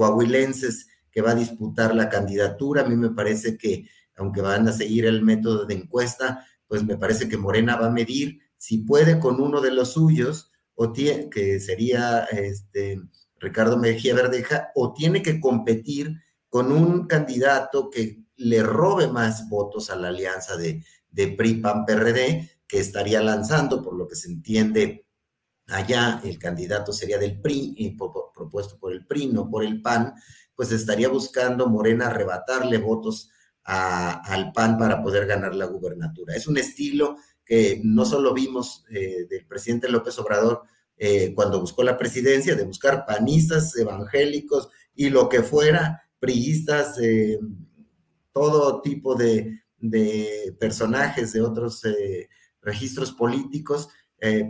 coahuilenses 0.00 0.88
que 1.10 1.20
va 1.20 1.32
a 1.32 1.34
disputar 1.34 1.94
la 1.94 2.08
candidatura. 2.08 2.80
A 2.80 2.88
mí 2.88 2.96
me 2.96 3.10
parece 3.10 3.58
que, 3.58 3.86
aunque 4.16 4.40
van 4.40 4.66
a 4.66 4.72
seguir 4.72 5.04
el 5.04 5.22
método 5.22 5.66
de 5.66 5.74
encuesta, 5.74 6.46
pues 6.66 6.82
me 6.84 6.96
parece 6.96 7.28
que 7.28 7.36
Morena 7.36 7.76
va 7.76 7.88
a 7.88 7.90
medir 7.90 8.40
si 8.56 8.78
puede 8.78 9.20
con 9.20 9.42
uno 9.42 9.60
de 9.60 9.72
los 9.72 9.92
suyos, 9.92 10.50
o 10.74 10.90
tiene, 10.90 11.28
que 11.28 11.60
sería 11.60 12.24
este, 12.32 12.98
Ricardo 13.38 13.76
Mejía 13.76 14.14
Verdeja, 14.14 14.70
o 14.74 14.94
tiene 14.94 15.20
que 15.20 15.38
competir 15.38 16.14
con 16.48 16.72
un 16.72 17.06
candidato 17.06 17.90
que 17.90 18.24
le 18.36 18.62
robe 18.62 19.08
más 19.08 19.50
votos 19.50 19.90
a 19.90 19.96
la 19.96 20.08
alianza 20.08 20.56
de, 20.56 20.82
de 21.10 21.28
PRI-PAN-PRD, 21.28 22.48
que 22.66 22.80
estaría 22.80 23.20
lanzando, 23.20 23.82
por 23.82 23.94
lo 23.94 24.08
que 24.08 24.16
se 24.16 24.28
entiende 24.28 25.04
allá, 25.70 26.20
el 26.24 26.38
candidato 26.38 26.92
sería 26.92 27.18
del 27.18 27.40
PRI, 27.40 27.74
y 27.76 27.90
propuesto 27.90 28.78
por 28.78 28.92
el 28.92 29.06
PRI, 29.06 29.28
no 29.28 29.48
por 29.48 29.64
el 29.64 29.80
PAN, 29.80 30.14
pues 30.54 30.72
estaría 30.72 31.08
buscando 31.08 31.66
Morena 31.68 32.08
arrebatarle 32.08 32.78
votos 32.78 33.30
al 33.64 34.52
PAN 34.52 34.78
para 34.78 35.02
poder 35.02 35.26
ganar 35.26 35.54
la 35.54 35.66
gubernatura. 35.66 36.34
Es 36.34 36.46
un 36.46 36.58
estilo 36.58 37.16
que 37.44 37.80
no 37.84 38.04
solo 38.04 38.34
vimos 38.34 38.84
eh, 38.90 39.26
del 39.28 39.46
presidente 39.46 39.88
López 39.88 40.18
Obrador 40.18 40.62
eh, 40.96 41.32
cuando 41.34 41.60
buscó 41.60 41.82
la 41.82 41.96
presidencia, 41.96 42.54
de 42.54 42.64
buscar 42.64 43.06
panistas, 43.06 43.76
evangélicos 43.76 44.68
y 44.94 45.08
lo 45.08 45.28
que 45.28 45.42
fuera, 45.42 46.02
priistas, 46.18 46.98
eh, 47.00 47.38
todo 48.32 48.80
tipo 48.82 49.14
de, 49.14 49.62
de, 49.78 50.54
personajes 50.60 51.32
de 51.32 51.40
otros 51.40 51.82
registros 52.60 53.12
políticos 53.12 53.88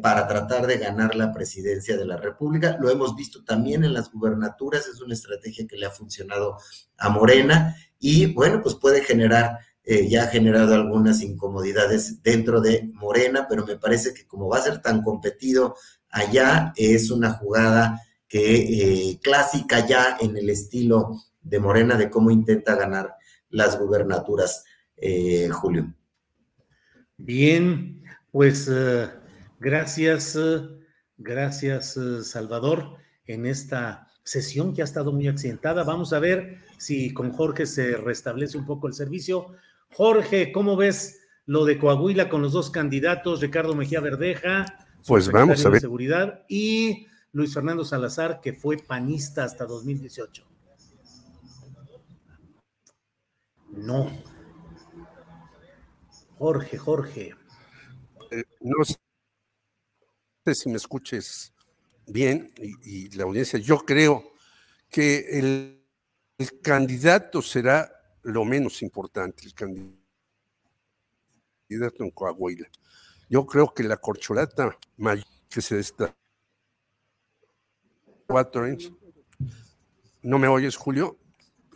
para 0.02 0.26
tratar 0.26 0.66
de 0.66 0.78
ganar 0.78 1.14
la 1.14 1.32
presidencia 1.32 1.96
de 1.96 2.04
la 2.04 2.16
República. 2.16 2.76
Lo 2.80 2.90
hemos 2.90 3.14
visto 3.14 3.44
también 3.44 3.84
en 3.84 3.94
las 3.94 4.10
gubernaturas, 4.10 4.88
es 4.88 5.00
una 5.00 5.14
estrategia 5.14 5.66
que 5.68 5.76
le 5.76 5.86
ha 5.86 5.90
funcionado 5.90 6.56
a 6.98 7.08
Morena 7.08 7.76
y 8.00 8.32
bueno, 8.32 8.62
pues 8.62 8.74
puede 8.74 9.04
generar, 9.04 9.58
eh, 9.84 10.08
ya 10.08 10.24
ha 10.24 10.28
generado 10.28 10.74
algunas 10.74 11.20
incomodidades 11.20 12.22
dentro 12.22 12.62
de 12.62 12.90
Morena, 12.94 13.46
pero 13.48 13.66
me 13.66 13.76
parece 13.76 14.14
que 14.14 14.26
como 14.26 14.48
va 14.48 14.56
a 14.56 14.62
ser 14.62 14.80
tan 14.80 15.02
competido 15.02 15.76
allá, 16.08 16.72
es 16.76 17.10
una 17.10 17.32
jugada 17.32 18.00
que 18.26 19.10
eh, 19.10 19.20
clásica 19.22 19.86
ya 19.86 20.16
en 20.18 20.36
el 20.36 20.48
estilo 20.48 21.20
de 21.42 21.60
Morena 21.60 21.96
de 21.96 22.08
cómo 22.08 22.30
intenta 22.30 22.74
ganar 22.74 23.16
las 23.50 23.78
gubernaturas, 23.78 24.64
eh, 24.96 25.48
Julio. 25.50 25.94
Bien, 27.18 28.02
pues 28.30 28.70
gracias, 29.60 30.36
gracias 31.16 31.98
Salvador 32.24 32.96
en 33.26 33.46
esta 33.46 34.08
sesión 34.24 34.74
que 34.74 34.82
ha 34.82 34.84
estado 34.84 35.12
muy 35.12 35.28
accidentada. 35.28 35.84
Vamos 35.84 36.12
a 36.12 36.18
ver 36.18 36.58
si 36.78 37.14
con 37.14 37.32
Jorge 37.32 37.66
se 37.66 37.96
restablece 37.96 38.58
un 38.58 38.66
poco 38.66 38.88
el 38.88 38.94
servicio. 38.94 39.54
Jorge, 39.92 40.50
¿cómo 40.52 40.76
ves 40.76 41.20
lo 41.46 41.64
de 41.64 41.78
Coahuila 41.78 42.28
con 42.28 42.42
los 42.42 42.52
dos 42.52 42.70
candidatos, 42.70 43.40
Ricardo 43.40 43.74
Mejía 43.74 44.00
Verdeja, 44.00 44.66
pues 45.06 45.30
vamos 45.30 45.64
a 45.64 45.70
ver. 45.70 45.80
seguridad, 45.80 46.44
y 46.48 47.06
Luis 47.32 47.54
Fernando 47.54 47.84
Salazar, 47.84 48.40
que 48.40 48.52
fue 48.52 48.76
panista 48.76 49.44
hasta 49.44 49.66
2018? 49.66 50.46
No. 53.72 54.10
Jorge, 56.38 56.78
Jorge. 56.78 57.34
Eh, 58.30 58.44
no 58.60 58.84
sé 58.84 58.96
si 60.46 60.68
me 60.68 60.76
escuches 60.76 61.52
bien 62.06 62.52
y, 62.56 63.10
la 63.16 63.24
audiencia, 63.24 63.58
yo 63.58 63.78
creo 63.78 64.32
que 64.88 65.38
el, 65.38 65.76
candidato 66.62 67.42
será 67.42 67.92
lo 68.22 68.46
menos 68.46 68.80
importante, 68.80 69.44
el 69.44 69.52
candidato 69.52 69.98
en 72.02 72.10
Coahuila. 72.10 72.66
Yo 73.28 73.44
creo 73.44 73.74
que 73.74 73.82
la 73.82 73.98
corcholata 73.98 74.74
que 75.50 75.60
se 75.60 75.78
está 75.78 76.16
cuatro 78.26 78.66
¿No 80.22 80.38
me 80.38 80.48
oyes, 80.48 80.76
Julio? 80.76 81.18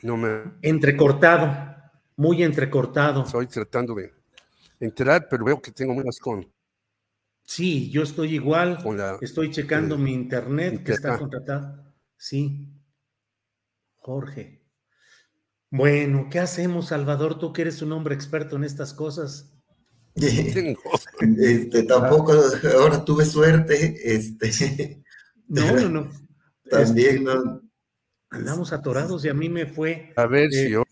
No 0.01 0.17
me... 0.17 0.45
Entrecortado, 0.63 1.77
muy 2.17 2.43
entrecortado. 2.43 3.25
Estoy 3.25 3.47
tratando 3.47 3.95
de 3.95 4.15
enterar, 4.81 5.29
pero 5.29 5.45
veo 5.45 5.61
que 5.61 5.73
tengo 5.73 5.95
menos 5.95 6.19
con 6.19 6.54
Sí, 7.47 7.91
yo 7.91 8.03
estoy 8.03 8.35
igual. 8.35 8.79
estoy 9.21 9.51
checando 9.51 9.99
mi 9.99 10.13
internet 10.13 10.83
que 10.83 10.93
está 10.93 11.19
contratado. 11.19 11.85
Sí. 12.17 12.71
Jorge. 13.97 14.63
Bueno, 15.71 16.29
¿qué 16.31 16.39
hacemos, 16.39 16.89
Salvador? 16.89 17.39
Tú 17.39 17.53
que 17.53 17.63
eres 17.63 17.83
un 17.83 17.93
hombre 17.93 18.15
experto 18.15 18.57
en 18.57 18.65
estas 18.65 18.93
cosas. 18.95 19.51
Este, 21.39 21.85
tampoco, 21.85 22.33
ahora 22.77 23.05
tuve 23.05 23.25
suerte. 23.25 23.95
Este. 24.05 25.03
No, 25.47 25.73
no, 25.73 25.89
no. 25.91 26.11
También 26.71 27.17
este, 27.17 27.21
no. 27.21 27.61
Andamos 28.31 28.73
atorados 28.73 29.23
y 29.27 29.29
a 29.29 29.35
mí 29.35 29.51
me 29.51 29.67
fue. 29.67 30.13
A 30.17 30.27
ver 30.27 30.51
si 30.51 30.71
yo. 30.71 30.85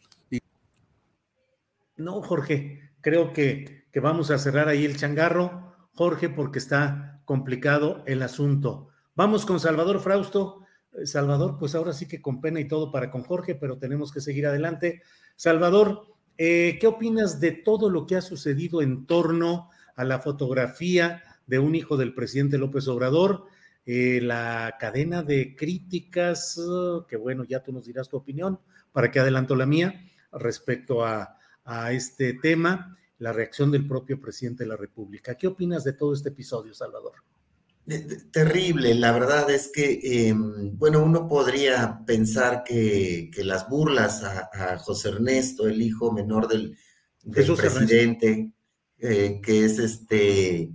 No, 1.97 2.21
Jorge, 2.21 2.93
creo 3.01 3.33
que, 3.33 3.87
que 3.91 4.01
vamos 4.01 4.31
a 4.31 4.39
cerrar 4.39 4.69
ahí 4.69 4.85
el 4.85 4.99
changarro 4.99 5.72
Jorge, 5.95 6.29
porque 6.31 6.59
está 6.59 7.21
complicado 7.25 8.03
el 8.07 8.23
asunto. 8.23 8.89
Vamos 9.15 9.45
con 9.45 9.61
Salvador 9.61 10.01
Frausto. 10.01 10.65
Eh, 10.93 11.07
Salvador, 11.07 11.57
pues 11.59 11.75
ahora 11.75 11.93
sí 11.93 12.09
que 12.09 12.23
con 12.23 12.41
pena 12.41 12.61
y 12.61 12.69
todo 12.69 12.91
para 12.91 13.11
con 13.11 13.23
Jorge, 13.23 13.55
pero 13.55 13.79
tenemos 13.79 14.11
que 14.13 14.21
seguir 14.21 14.47
adelante. 14.47 15.03
Salvador, 15.37 16.07
eh, 16.39 16.79
¿qué 16.81 16.87
opinas 16.87 17.41
de 17.41 17.53
todo 17.53 17.91
lo 17.91 18.07
que 18.07 18.17
ha 18.17 18.23
sucedido 18.23 18.81
en 18.81 19.07
torno 19.07 19.71
a 19.95 20.05
la 20.05 20.19
fotografía 20.19 21.23
de 21.47 21.59
un 21.59 21.75
hijo 21.75 21.97
del 21.97 22.15
presidente 22.15 22.59
López 22.59 22.89
Obrador? 22.89 23.45
Eh, 23.85 24.21
la 24.23 24.77
cadena 24.79 25.23
de 25.23 25.57
críticas, 25.57 26.59
que 27.09 27.17
bueno, 27.17 27.45
ya 27.45 27.63
tú 27.63 27.73
nos 27.73 27.85
dirás 27.85 28.09
tu 28.09 28.17
opinión, 28.17 28.61
para 28.93 29.11
que 29.11 29.21
adelanto 29.21 29.57
la 29.57 29.67
mía 29.67 30.05
respecto 30.33 31.05
a, 31.05 31.37
a 31.65 31.93
este 31.93 32.35
tema 32.35 32.97
la 33.23 33.33
reacción 33.33 33.71
del 33.71 33.87
propio 33.87 34.21
presidente 34.21 34.65
de 34.65 34.69
la 34.69 34.77
República. 34.77 35.37
¿Qué 35.37 35.47
opinas 35.47 35.85
de 35.85 35.93
todo 35.93 36.13
este 36.13 36.31
episodio, 36.31 36.75
Salvador? 36.75 37.13
Terrible, 38.33 38.97
la 38.97 39.13
verdad 39.13 39.49
es 39.49 39.71
que, 39.73 40.01
em, 40.03 40.77
bueno, 40.77 41.05
uno 41.05 41.29
podría 41.29 42.01
pensar 42.05 42.65
que, 42.65 43.31
las 43.45 43.69
burlas 43.69 44.25
a, 44.25 44.77
José 44.79 45.11
Ernesto, 45.11 45.69
el 45.69 45.81
hijo 45.83 46.11
menor 46.11 46.49
del, 46.49 46.77
presidente, 47.31 48.51
eh, 48.99 49.41
que 49.41 49.65
es 49.67 49.79
este, 49.79 50.73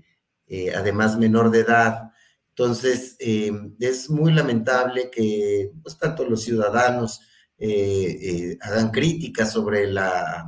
eh, 0.48 0.74
además 0.74 1.18
menor 1.18 1.52
de 1.52 1.60
edad, 1.60 2.12
entonces 2.50 3.18
em, 3.20 3.76
es 3.78 4.10
muy 4.10 4.34
lamentable 4.34 5.10
que 5.12 5.74
pues, 5.84 5.98
tanto 5.98 6.24
los 6.24 6.44
ciudadanos 6.44 7.20
eh, 7.58 8.58
hagan 8.62 8.92
críticas 8.92 9.52
sobre 9.52 9.92
la 9.92 10.46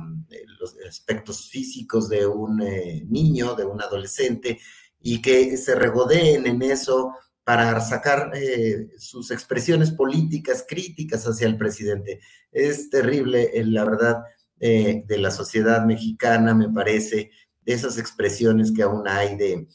los 0.58 0.76
aspectos 0.88 1.48
físicos 1.48 2.08
de 2.08 2.26
un 2.26 2.62
eh, 2.62 3.04
niño, 3.08 3.54
de 3.54 3.64
un 3.64 3.80
adolescente, 3.80 4.58
y 5.00 5.20
que 5.22 5.56
se 5.56 5.74
regodeen 5.74 6.46
en 6.46 6.62
eso 6.62 7.14
para 7.44 7.80
sacar 7.80 8.30
eh, 8.34 8.90
sus 8.98 9.30
expresiones 9.30 9.90
políticas 9.90 10.64
críticas 10.68 11.24
hacia 11.26 11.46
el 11.46 11.56
presidente. 11.56 12.20
Es 12.52 12.90
terrible, 12.90 13.50
eh, 13.54 13.64
la 13.64 13.84
verdad, 13.84 14.22
de 14.58 15.16
la 15.16 15.30
sociedad 15.30 15.86
mexicana, 15.86 16.54
me 16.54 16.68
parece, 16.68 17.30
de 17.62 17.72
esas 17.72 17.96
expresiones 17.96 18.70
que 18.70 18.82
aún 18.82 19.08
hay 19.08 19.34
de, 19.34 19.66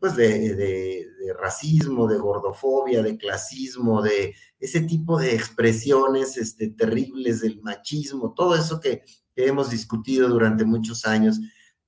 pues 0.00 0.16
de, 0.16 0.54
de, 0.54 1.08
racismo, 1.38 2.06
de 2.06 2.18
gordofobia, 2.18 3.02
de 3.02 3.16
clasismo, 3.16 4.02
de 4.02 4.34
ese 4.58 4.80
tipo 4.80 5.18
de 5.18 5.34
expresiones 5.34 6.36
este, 6.36 6.68
terribles 6.68 7.40
del 7.40 7.60
machismo, 7.62 8.34
todo 8.34 8.54
eso 8.54 8.80
que 8.80 9.02
que 9.34 9.46
hemos 9.46 9.70
discutido 9.70 10.28
durante 10.28 10.64
muchos 10.64 11.04
años, 11.06 11.40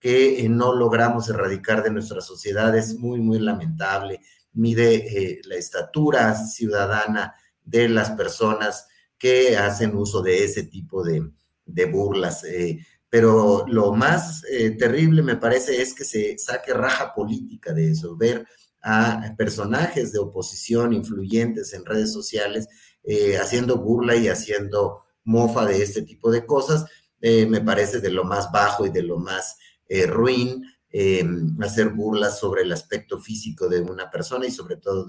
que 0.04 0.44
eh, 0.44 0.48
no 0.48 0.74
logramos 0.74 1.28
erradicar 1.28 1.82
de 1.82 1.90
nuestra 1.90 2.20
sociedad. 2.20 2.76
Es 2.76 2.98
muy, 2.98 3.20
muy 3.20 3.38
lamentable. 3.38 4.20
Mide 4.52 4.96
eh, 4.96 5.40
la 5.44 5.56
estatura 5.56 6.34
ciudadana 6.34 7.34
de 7.62 7.88
las 7.88 8.10
personas 8.10 8.86
que 9.16 9.56
hacen 9.56 9.96
uso 9.96 10.20
de 10.20 10.44
ese 10.44 10.64
tipo 10.64 11.02
de, 11.02 11.30
burlas. 11.86 12.44
Eh, 12.44 12.84
pero 13.08 13.64
lo 13.68 13.92
más 13.94 14.42
terrible, 14.78 15.22
me 15.22 15.36
parece, 15.36 15.80
es 15.80 15.94
que 15.94 16.04
se 16.04 16.36
saque 16.36 16.74
raja 16.74 17.14
política 17.14 17.72
de 17.72 17.92
eso, 17.92 18.16
ver 18.16 18.46
a 18.82 19.32
personajes 19.38 20.12
de 20.12 20.18
oposición 20.18 20.92
influyentes 20.92 21.72
en 21.72 21.86
redes 21.86 22.12
sociales 22.12 22.68
haciendo 23.40 23.78
burla 23.78 24.16
y 24.16 24.28
haciendo 24.28 25.04
mofa 25.22 25.64
de 25.64 25.82
este 25.82 26.02
tipo 26.02 26.30
de 26.30 26.44
cosas 26.44 26.84
eh, 27.26 27.46
me 27.46 27.62
parece 27.62 28.00
de 28.00 28.10
lo 28.10 28.22
más 28.22 28.52
bajo 28.52 28.84
y 28.84 28.90
de 28.90 29.02
lo 29.02 29.16
más 29.16 29.56
eh, 29.88 30.04
ruin, 30.06 30.62
em, 30.90 31.56
hacer 31.62 31.88
burlas 31.88 32.38
sobre 32.38 32.60
el 32.64 32.70
aspecto 32.70 33.18
físico 33.18 33.66
de 33.66 33.80
una 33.80 34.10
persona 34.10 34.46
y 34.46 34.50
sobre 34.50 34.76
todo 34.76 35.06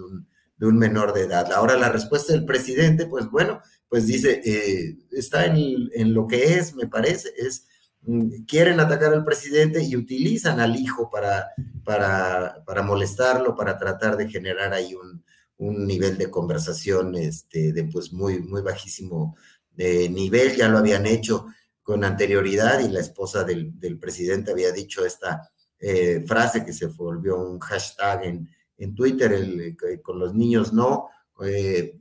de 0.55 0.65
un, 0.65 0.77
menor 0.77 1.11
de 1.13 1.23
edad. 1.23 1.51
Ahora 1.51 1.75
la 1.75 1.89
respuesta 1.89 2.31
del 2.31 2.45
presidente, 2.45 3.05
pues 3.07 3.29
bueno, 3.29 3.59
pues 3.89 4.07
dice, 4.07 4.41
eh, 4.45 4.97
está 5.11 5.45
en, 5.45 6.13
lo 6.13 6.25
que 6.25 6.53
es, 6.53 6.73
me 6.73 6.87
parece, 6.87 7.33
es 7.35 7.67
mm, 8.03 8.45
quieren 8.47 8.79
atacar 8.79 9.11
al 9.11 9.25
presidente 9.25 9.83
y 9.83 9.97
utilizan 9.97 10.61
al 10.61 10.77
hijo 10.77 11.09
para, 11.11 11.49
para, 11.83 12.63
para 12.65 12.81
molestarlo, 12.81 13.57
para 13.57 13.77
tratar 13.77 14.15
de 14.15 14.29
generar 14.29 14.71
ahí 14.71 14.95
un, 14.95 15.21
un 15.57 15.85
nivel 15.85 16.17
de 16.17 16.29
conversación 16.31 17.15
este, 17.15 17.73
de 17.73 17.83
pues 17.83 18.13
muy, 18.13 18.39
muy 18.39 18.61
bajísimo 18.61 19.35
de 19.73 20.07
nivel, 20.07 20.55
ya 20.55 20.69
lo 20.69 20.77
habían 20.77 21.05
hecho 21.05 21.47
con 21.85 22.03
anterioridad 22.03 22.79
y 22.79 22.89
la 22.89 22.99
esposa 22.99 23.43
del, 23.43 23.99
presidente 23.99 24.49
había 24.49 24.71
dicho 24.71 25.05
esta 25.05 25.51
eh, 25.77 26.25
frase 26.27 26.65
que 26.65 26.73
se 26.73 26.87
volvió 26.87 27.37
un 27.37 27.59
hashtag 27.59 28.23
en, 28.23 28.49
en 28.79 28.95
Twitter, 28.95 29.31
el, 29.31 29.77
con 30.01 30.17
los 30.17 30.33
niños 30.33 30.73
no, 30.73 31.09
eh, 31.45 31.95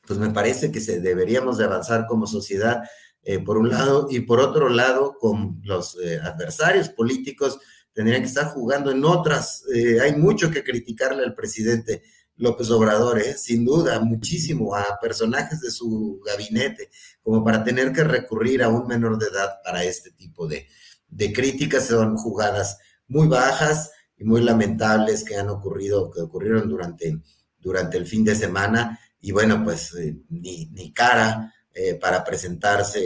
pues 0.00 0.18
me 0.18 0.30
parece 0.30 0.72
que 0.72 0.80
se 0.80 1.00
deberíamos 1.00 1.58
de 1.58 1.64
avanzar 1.64 2.06
como 2.06 2.26
sociedad 2.26 2.84
eh, 3.22 3.38
por 3.38 3.58
un 3.58 3.68
lado 3.68 4.06
y 4.08 4.20
por 4.20 4.40
otro 4.40 4.70
lado 4.70 5.18
con 5.20 5.60
los 5.62 5.94
adversarios 6.24 6.88
políticos 6.88 7.60
tendrían 7.92 8.22
que 8.22 8.28
estar 8.28 8.46
jugando 8.46 8.90
en 8.90 9.04
otras, 9.04 9.62
hay 10.02 10.16
mucho 10.16 10.50
que 10.50 10.64
criticarle 10.64 11.22
al 11.22 11.34
presidente 11.34 12.02
López 12.36 12.70
Obrador, 12.70 13.18
¿eh? 13.20 13.36
sin 13.36 13.64
duda, 13.64 14.00
muchísimo 14.00 14.74
a 14.74 14.98
personajes 15.00 15.60
de 15.60 15.70
su 15.70 16.20
gabinete, 16.24 16.90
como 17.22 17.44
para 17.44 17.62
tener 17.62 17.92
que 17.92 18.04
recurrir 18.04 18.62
a 18.62 18.68
un 18.68 18.86
menor 18.86 19.18
de 19.18 19.26
edad 19.26 19.58
para 19.62 19.84
este 19.84 20.10
tipo 20.12 20.46
de, 20.48 20.66
de 21.08 21.32
críticas. 21.32 21.86
Son 21.86 22.16
jugadas 22.16 22.78
muy 23.06 23.28
bajas 23.28 23.90
y 24.16 24.24
muy 24.24 24.42
lamentables 24.42 25.24
que 25.24 25.36
han 25.36 25.50
ocurrido, 25.50 26.10
que 26.10 26.22
ocurrieron 26.22 26.68
durante, 26.68 27.20
durante 27.58 27.98
el 27.98 28.06
fin 28.06 28.24
de 28.24 28.34
semana. 28.34 28.98
Y 29.20 29.30
bueno, 29.32 29.62
pues 29.62 29.94
eh, 29.94 30.16
ni, 30.30 30.66
ni, 30.72 30.92
cara 30.92 31.54
eh, 31.72 31.94
para 31.94 32.24
presentarse 32.24 33.00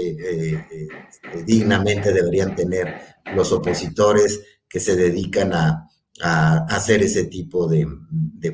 dignamente 1.44 2.12
deberían 2.12 2.54
tener 2.56 2.94
los 3.34 3.52
opositores 3.52 4.40
que 4.68 4.80
se 4.80 4.96
dedican 4.96 5.52
a, 5.52 5.85
a 6.22 6.64
hacer 6.68 7.02
ese 7.02 7.24
tipo 7.24 7.68
de, 7.68 7.86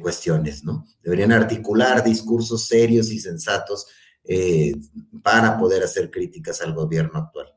cuestiones, 0.01 0.65
¿no? 0.65 0.87
Deberían 1.03 1.33
articular 1.33 2.03
discursos 2.03 2.65
serios 2.67 3.13
y 3.13 3.21
sensatos 3.21 3.87
eh, 4.25 4.75
para 5.23 5.59
poder 5.59 5.83
hacer 5.83 6.11
críticas 6.11 6.63
al 6.63 6.73
gobierno 6.73 7.19
actual. 7.19 7.49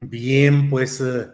Bien, 0.00 0.70
pues 0.70 1.00
eh, 1.00 1.28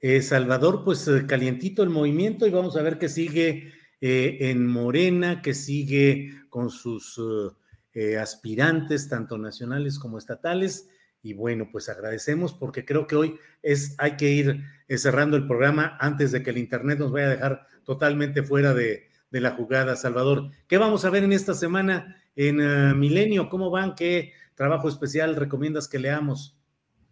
eh, 0.00 0.22
Salvador, 0.22 0.84
pues 0.84 1.10
calientito 1.26 1.82
el 1.82 1.90
movimiento 1.90 2.46
y 2.46 2.50
vamos 2.50 2.76
a 2.76 2.82
ver 2.82 2.98
qué 2.98 3.08
sigue 3.08 3.72
en 4.00 4.66
Morena, 4.66 5.40
que 5.40 5.54
sigue 5.54 6.30
con 6.50 6.68
sus 6.68 7.18
aspirantes, 8.20 9.08
tanto 9.08 9.38
nacionales 9.38 9.98
como 9.98 10.18
estatales. 10.18 10.88
Y 11.24 11.32
bueno, 11.32 11.70
pues 11.72 11.88
agradecemos 11.88 12.52
porque 12.52 12.84
creo 12.84 13.06
que 13.06 13.16
hoy 13.16 13.38
es, 13.62 13.94
hay 13.96 14.16
que 14.16 14.30
ir 14.30 14.62
eh, 14.88 14.98
cerrando 14.98 15.38
el 15.38 15.46
programa 15.46 15.96
antes 15.98 16.32
de 16.32 16.42
que 16.42 16.50
el 16.50 16.58
Internet 16.58 16.98
nos 16.98 17.12
vaya 17.12 17.28
a 17.28 17.30
dejar 17.30 17.66
totalmente 17.82 18.42
fuera 18.42 18.74
de, 18.74 19.08
la 19.30 19.52
jugada, 19.52 19.96
Salvador. 19.96 20.50
¿Qué 20.68 20.76
vamos 20.76 21.04
a 21.04 21.10
ver 21.10 21.24
en 21.24 21.32
esta 21.32 21.54
semana 21.54 22.22
en 22.36 22.60
uh, 22.60 22.94
Milenio? 22.94 23.48
¿Cómo 23.48 23.70
van? 23.70 23.96
¿Qué 23.96 24.32
trabajo 24.54 24.86
especial 24.86 25.34
recomiendas 25.34 25.88
que 25.88 25.98
leamos? 25.98 26.56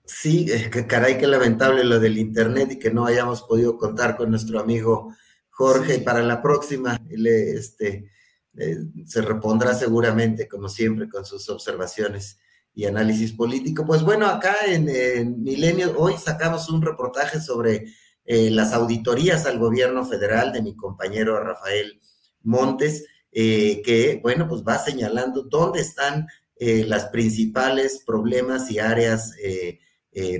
Sí, 0.05 0.47
caray, 0.86 1.16
qué 1.16 1.26
lamentable 1.26 1.82
lo 1.82 1.98
del 1.98 2.18
Internet 2.18 2.72
y 2.72 2.78
que 2.78 2.93
no 2.93 3.06
hayamos 3.06 3.43
podido 3.43 3.76
contar 3.78 4.14
con 4.14 4.30
nuestro 4.30 4.60
amigo 4.60 5.16
Jorge. 5.48 6.01
Para 6.01 6.22
la 6.22 6.43
próxima, 6.43 7.01
le, 7.09 7.55
este, 7.55 8.10
eh, 8.59 8.76
se 9.06 9.22
repondrá 9.22 9.72
seguramente, 9.72 10.47
como 10.47 10.68
siempre, 10.68 11.09
con 11.09 11.24
sus 11.24 11.48
observaciones 11.48 12.39
y 12.74 12.86
análisis 12.86 13.32
político. 13.32 13.85
Pues 13.86 14.03
bueno, 14.03 14.27
acá 14.27 14.55
en, 14.66 15.43
Milenio 15.43 15.94
hoy 15.99 16.15
sacamos 16.16 16.69
un 16.70 16.82
reportaje 16.82 17.40
sobre 17.40 17.86
eh, 18.24 18.51
las 18.51 18.73
auditorías 18.73 19.47
al 19.47 19.59
gobierno 19.59 20.05
federal 20.05 20.53
de 20.53 20.62
mi 20.62 20.74
compañero 20.77 21.43
Rafael 21.43 22.01
Montes, 22.43 23.05
eh, 23.31 23.82
que 23.85 24.20
bueno, 24.23 24.49
pues 24.49 24.62
va 24.62 24.78
señalando 24.78 25.43
dónde 25.43 25.81
están 25.81 26.27
eh, 26.57 26.85
las 26.86 27.07
principales 27.07 28.03
problemas 28.07 28.70
y 28.70 28.78
áreas 28.78 29.32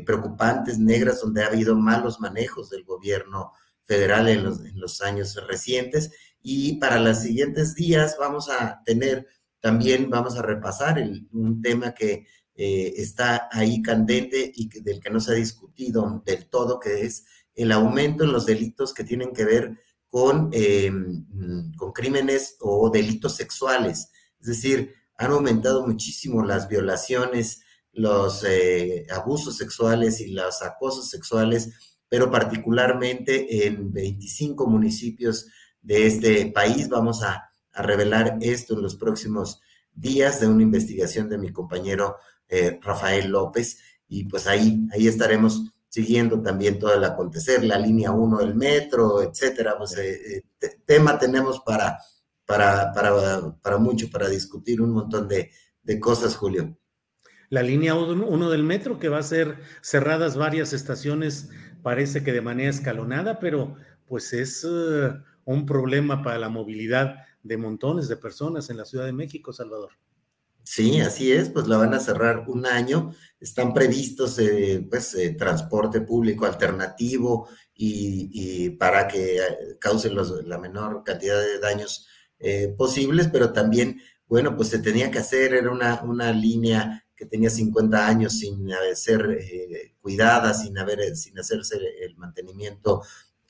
preocupantes, 0.05 0.79
negras, 0.79 1.23
donde 1.23 1.43
ha 1.43 1.47
habido 1.47 1.75
malos 1.75 2.21
manejos 2.21 2.69
del 2.69 2.85
gobierno 2.85 3.53
federal 3.85 4.29
en 4.29 4.45
los, 4.45 4.61
en 4.61 4.79
los 4.79 5.01
años 5.01 5.35
recientes. 5.49 6.11
Y 6.43 6.75
para 6.75 7.01
los 7.01 7.21
siguientes 7.21 7.75
días 7.75 8.17
vamos 8.19 8.51
a 8.51 8.83
tener 8.85 9.27
también 9.63 10.11
vamos 10.11 10.37
a 10.37 10.43
repasar 10.43 11.01
un 11.31 11.63
tema 11.63 11.95
que 11.95 12.27
eh, 12.55 12.95
está 12.97 13.49
ahí 13.53 13.81
candente 13.81 14.53
y 14.55 14.69
del 14.81 15.01
que 15.01 15.09
no 15.09 15.21
se 15.21 15.33
ha 15.33 15.37
discutido 15.37 16.21
del 16.27 16.49
todo, 16.49 16.81
que 16.81 17.03
es 17.03 17.25
el 17.55 17.71
aumento 17.71 18.25
en 18.25 18.33
los 18.33 18.45
delitos 18.45 18.93
que 18.93 19.05
tienen 19.05 19.33
que 19.33 19.45
ver 19.45 19.79
con, 20.09 20.51
em, 20.53 21.73
con 21.77 21.93
crímenes 21.93 22.57
o 22.59 22.91
delitos 22.91 23.37
sexuales. 23.37 24.11
Es 24.41 24.49
decir, 24.49 24.95
han 25.17 25.31
aumentado 25.31 25.87
muchísimo 25.87 26.45
las 26.45 26.69
violaciones, 26.69 27.63
los 27.93 28.45
eh, 28.45 29.07
abusos 29.11 29.57
sexuales 29.57 30.21
y 30.21 30.33
los 30.33 30.61
acosos 30.61 31.09
sexuales, 31.09 31.71
pero 32.09 32.33
particularmente 32.33 33.65
en 33.65 33.93
25 33.93 34.67
municipios 34.67 35.47
de 35.81 36.07
este 36.09 36.47
país. 36.47 36.89
Vamos 36.89 37.23
a 37.23 37.52
a 37.73 37.83
revelar 37.83 38.39
esto 38.41 38.75
en 38.75 38.83
los 38.83 38.97
próximos 38.97 39.61
días 39.95 40.41
de 40.41 40.47
una 40.47 40.63
investigación 40.63 41.29
de 41.29 41.39
mi 41.39 41.53
compañero 41.53 42.17
eh, 42.49 42.79
Rafael 42.83 43.31
López. 43.31 43.79
Y 44.09 44.25
pues 44.25 44.47
ahí, 44.47 44.87
ahí 44.93 45.09
estaremos 45.09 45.73
siguiendo 45.89 46.41
también 46.41 46.79
todo 46.79 46.95
el 46.95 47.05
acontecer, 47.05 47.65
la 47.65 47.79
línea 47.79 48.11
1 48.11 48.39
del 48.39 48.55
metro, 48.55 49.23
etcétera. 49.23 49.77
Pues 49.77 49.97
eh, 49.97 50.45
eh, 50.61 50.69
tema 50.85 51.19
tenemos 51.19 51.61
para, 51.61 51.99
para, 52.45 52.93
para, 52.93 53.57
para, 53.63 53.79
mucho, 53.79 54.11
para 54.11 54.29
discutir 54.29 54.81
un 54.81 54.91
montón 54.91 55.29
de, 55.29 55.51
de 55.83 56.01
cosas, 56.01 56.37
Julio. 56.37 56.77
La 57.49 57.63
línea 57.63 57.95
1 57.95 58.51
del 58.51 58.65
metro, 58.65 58.99
que 58.99 59.11
va 59.11 59.19
a 59.19 59.23
ser 59.23 59.59
cerradas 59.83 60.39
varias 60.39 60.73
estaciones, 60.73 61.51
parece 61.83 62.23
que 62.23 62.33
de 62.33 62.41
manera 62.41 62.71
escalonada, 62.71 63.39
pero 63.39 63.77
pues 64.07 64.33
es 64.33 64.65
un 65.45 65.67
problema 65.67 66.23
para 66.23 66.39
la 66.39 66.49
movilidad 66.49 67.17
de 67.43 67.57
montones 67.57 68.09
de 68.09 68.17
personas 68.17 68.71
en 68.71 68.77
la 68.77 68.85
Ciudad 68.85 69.07
de 69.07 69.13
México, 69.13 69.53
Salvador. 69.53 69.93
Sí, 70.65 71.01
así 71.01 71.33
es, 71.33 71.51
pues 71.51 71.67
la 71.67 71.77
van 71.77 71.93
a 71.95 72.01
cerrar 72.01 72.45
un 72.49 72.67
año. 72.67 73.15
Están 73.41 73.75
previstos 73.75 74.39
eh, 74.39 74.87
pues 74.89 75.15
eh, 75.15 75.31
transporte 75.31 76.01
público 76.03 76.47
alternativo 76.47 77.49
y, 77.75 78.71
para 78.71 79.09
que 79.09 79.39
eh, 79.39 79.43
causen 79.81 80.15
la 80.47 80.59
menor 80.59 81.03
cantidad 81.05 81.41
de 81.41 81.59
daños 81.59 82.07
posibles, 82.77 83.29
pero 83.33 83.53
también, 83.53 84.01
bueno, 84.27 84.57
pues 84.57 84.69
se 84.69 84.81
tenía 84.81 85.13
que 85.13 85.21
hacer, 85.21 85.55
era 85.55 85.71
una, 85.71 86.03
una 86.03 86.33
línea 86.33 87.07
que 87.15 87.25
tenía 87.25 87.51
50 87.51 88.05
años 88.05 88.41
sin 88.41 88.69
ser 88.95 89.39
cuidada, 90.01 90.53
sin, 90.53 90.77
haber, 90.77 91.15
sin 91.15 91.39
hacerse 91.39 91.79
el 92.01 92.17
mantenimiento 92.17 93.03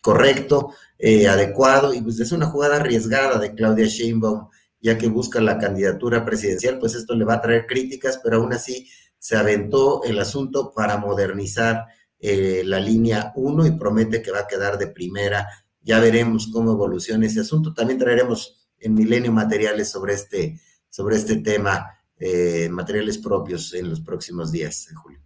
correcto, 0.03 0.75
eh, 0.99 1.29
adecuado, 1.29 1.95
y 1.95 2.03
pues 2.03 2.21
es 2.21 2.33
una 2.33 2.47
jugada 2.47 2.77
arriesgada 2.77 3.39
de 3.39 3.55
Claudia 3.55 3.87
Sheinbaum, 3.87 4.49
ya 4.81 4.99
que 4.99 5.09
busca 5.09 5.41
la 5.41 5.59
candidatura 5.59 6.25
presidencial, 6.25 6.79
pues 6.79 6.95
esto 6.95 7.15
le 7.15 7.25
va 7.25 7.35
a 7.35 7.41
traer 7.41 7.67
críticas, 7.67 8.21
pero 8.23 8.37
aún 8.37 8.53
así 8.53 8.89
se 9.17 9.37
aventó 9.37 10.03
el 10.03 10.19
asunto 10.19 10.73
para 10.75 10.99
modernizar 10.99 11.87
eh, 12.19 12.63
la 12.65 12.81
línea 12.81 13.33
1 13.37 13.67
y 13.67 13.71
promete 13.73 14.21
que 14.21 14.33
va 14.33 14.41
a 14.41 14.47
quedar 14.49 14.77
de 14.77 14.89
primera. 14.89 15.49
Ya 15.81 16.01
veremos 16.01 16.49
cómo 16.53 16.73
evoluciona 16.73 17.27
ese 17.27 17.41
asunto. 17.41 17.73
También 17.73 18.01
traeremos 18.01 18.69
en 18.81 18.95
Milenio 18.95 19.31
materiales 19.31 19.91
sobre 19.91 20.15
este, 20.15 20.61
sobre 20.89 21.17
este 21.17 21.37
tema, 21.37 21.87
eh, 22.19 22.69
materiales 22.69 23.19
propios 23.19 23.73
en 23.75 23.89
los 23.89 24.01
próximos 24.01 24.51
días, 24.51 24.89
Julio. 25.01 25.21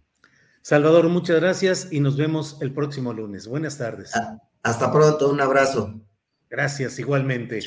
Salvador, 0.61 1.09
muchas 1.09 1.39
gracias 1.39 1.87
y 1.91 1.99
nos 1.99 2.17
vemos 2.17 2.57
el 2.61 2.73
próximo 2.73 3.13
lunes. 3.13 3.47
Buenas 3.47 3.77
tardes. 3.77 4.15
Ah, 4.15 4.37
hasta 4.63 4.91
pronto, 4.91 5.29
un 5.29 5.41
abrazo. 5.41 5.93
Gracias, 6.49 6.97
igualmente. 6.99 7.59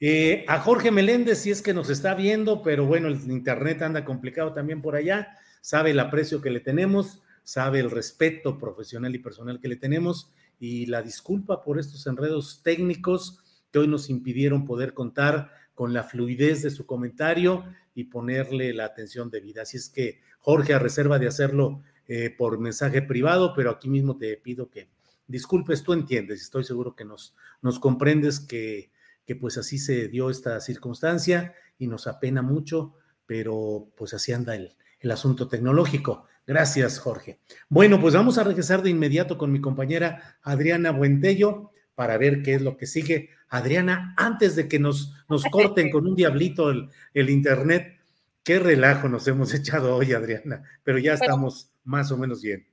Eh, 0.00 0.44
a 0.48 0.58
Jorge 0.58 0.90
Meléndez, 0.90 1.38
si 1.38 1.50
es 1.50 1.62
que 1.62 1.72
nos 1.72 1.88
está 1.88 2.14
viendo, 2.14 2.62
pero 2.62 2.84
bueno, 2.84 3.08
el 3.08 3.30
internet 3.30 3.82
anda 3.82 4.04
complicado 4.04 4.52
también 4.52 4.82
por 4.82 4.96
allá, 4.96 5.38
sabe 5.60 5.90
el 5.90 6.00
aprecio 6.00 6.40
que 6.40 6.50
le 6.50 6.60
tenemos, 6.60 7.22
sabe 7.44 7.78
el 7.78 7.90
respeto 7.90 8.58
profesional 8.58 9.14
y 9.14 9.18
personal 9.18 9.60
que 9.60 9.68
le 9.68 9.76
tenemos 9.76 10.32
y 10.58 10.86
la 10.86 11.02
disculpa 11.02 11.62
por 11.62 11.78
estos 11.78 12.06
enredos 12.06 12.62
técnicos 12.62 13.38
que 13.70 13.78
hoy 13.78 13.88
nos 13.88 14.10
impidieron 14.10 14.64
poder 14.64 14.94
contar 14.94 15.50
con 15.74 15.92
la 15.92 16.04
fluidez 16.04 16.62
de 16.62 16.70
su 16.70 16.86
comentario 16.86 17.64
y 17.94 18.04
ponerle 18.04 18.72
la 18.72 18.84
atención 18.84 19.30
debida. 19.30 19.62
Así 19.62 19.76
es 19.76 19.88
que, 19.88 20.20
Jorge, 20.38 20.74
a 20.74 20.78
reserva 20.78 21.18
de 21.18 21.28
hacerlo 21.28 21.82
eh, 22.06 22.30
por 22.36 22.58
mensaje 22.58 23.02
privado, 23.02 23.54
pero 23.54 23.70
aquí 23.70 23.88
mismo 23.88 24.16
te 24.16 24.36
pido 24.36 24.70
que 24.70 24.88
disculpes, 25.26 25.82
tú 25.82 25.92
entiendes, 25.92 26.42
estoy 26.42 26.64
seguro 26.64 26.94
que 26.94 27.04
nos, 27.04 27.34
nos 27.62 27.78
comprendes 27.78 28.40
que, 28.40 28.90
que 29.26 29.36
pues 29.36 29.58
así 29.58 29.78
se 29.78 30.08
dio 30.08 30.30
esta 30.30 30.60
circunstancia 30.60 31.54
y 31.78 31.86
nos 31.86 32.06
apena 32.06 32.42
mucho, 32.42 32.94
pero 33.26 33.88
pues 33.96 34.14
así 34.14 34.32
anda 34.32 34.54
el, 34.54 34.76
el 35.00 35.10
asunto 35.10 35.48
tecnológico. 35.48 36.26
Gracias, 36.46 36.98
Jorge. 36.98 37.40
Bueno, 37.68 38.00
pues 38.00 38.14
vamos 38.14 38.36
a 38.38 38.44
regresar 38.44 38.82
de 38.82 38.90
inmediato 38.90 39.38
con 39.38 39.50
mi 39.50 39.60
compañera 39.60 40.38
Adriana 40.42 40.90
Buentello 40.90 41.70
para 41.94 42.18
ver 42.18 42.42
qué 42.42 42.54
es 42.54 42.62
lo 42.62 42.76
que 42.76 42.86
sigue. 42.86 43.30
Adriana, 43.48 44.14
antes 44.16 44.56
de 44.56 44.68
que 44.68 44.78
nos, 44.78 45.14
nos 45.28 45.44
corten 45.44 45.90
con 45.90 46.06
un 46.06 46.14
diablito 46.14 46.70
el, 46.70 46.90
el 47.14 47.30
internet, 47.30 47.98
qué 48.42 48.58
relajo 48.58 49.08
nos 49.08 49.26
hemos 49.28 49.54
echado 49.54 49.96
hoy, 49.96 50.12
Adriana, 50.12 50.62
pero 50.82 50.98
ya 50.98 51.14
estamos 51.14 51.70
más 51.84 52.10
o 52.10 52.18
menos 52.18 52.42
bien. 52.42 52.66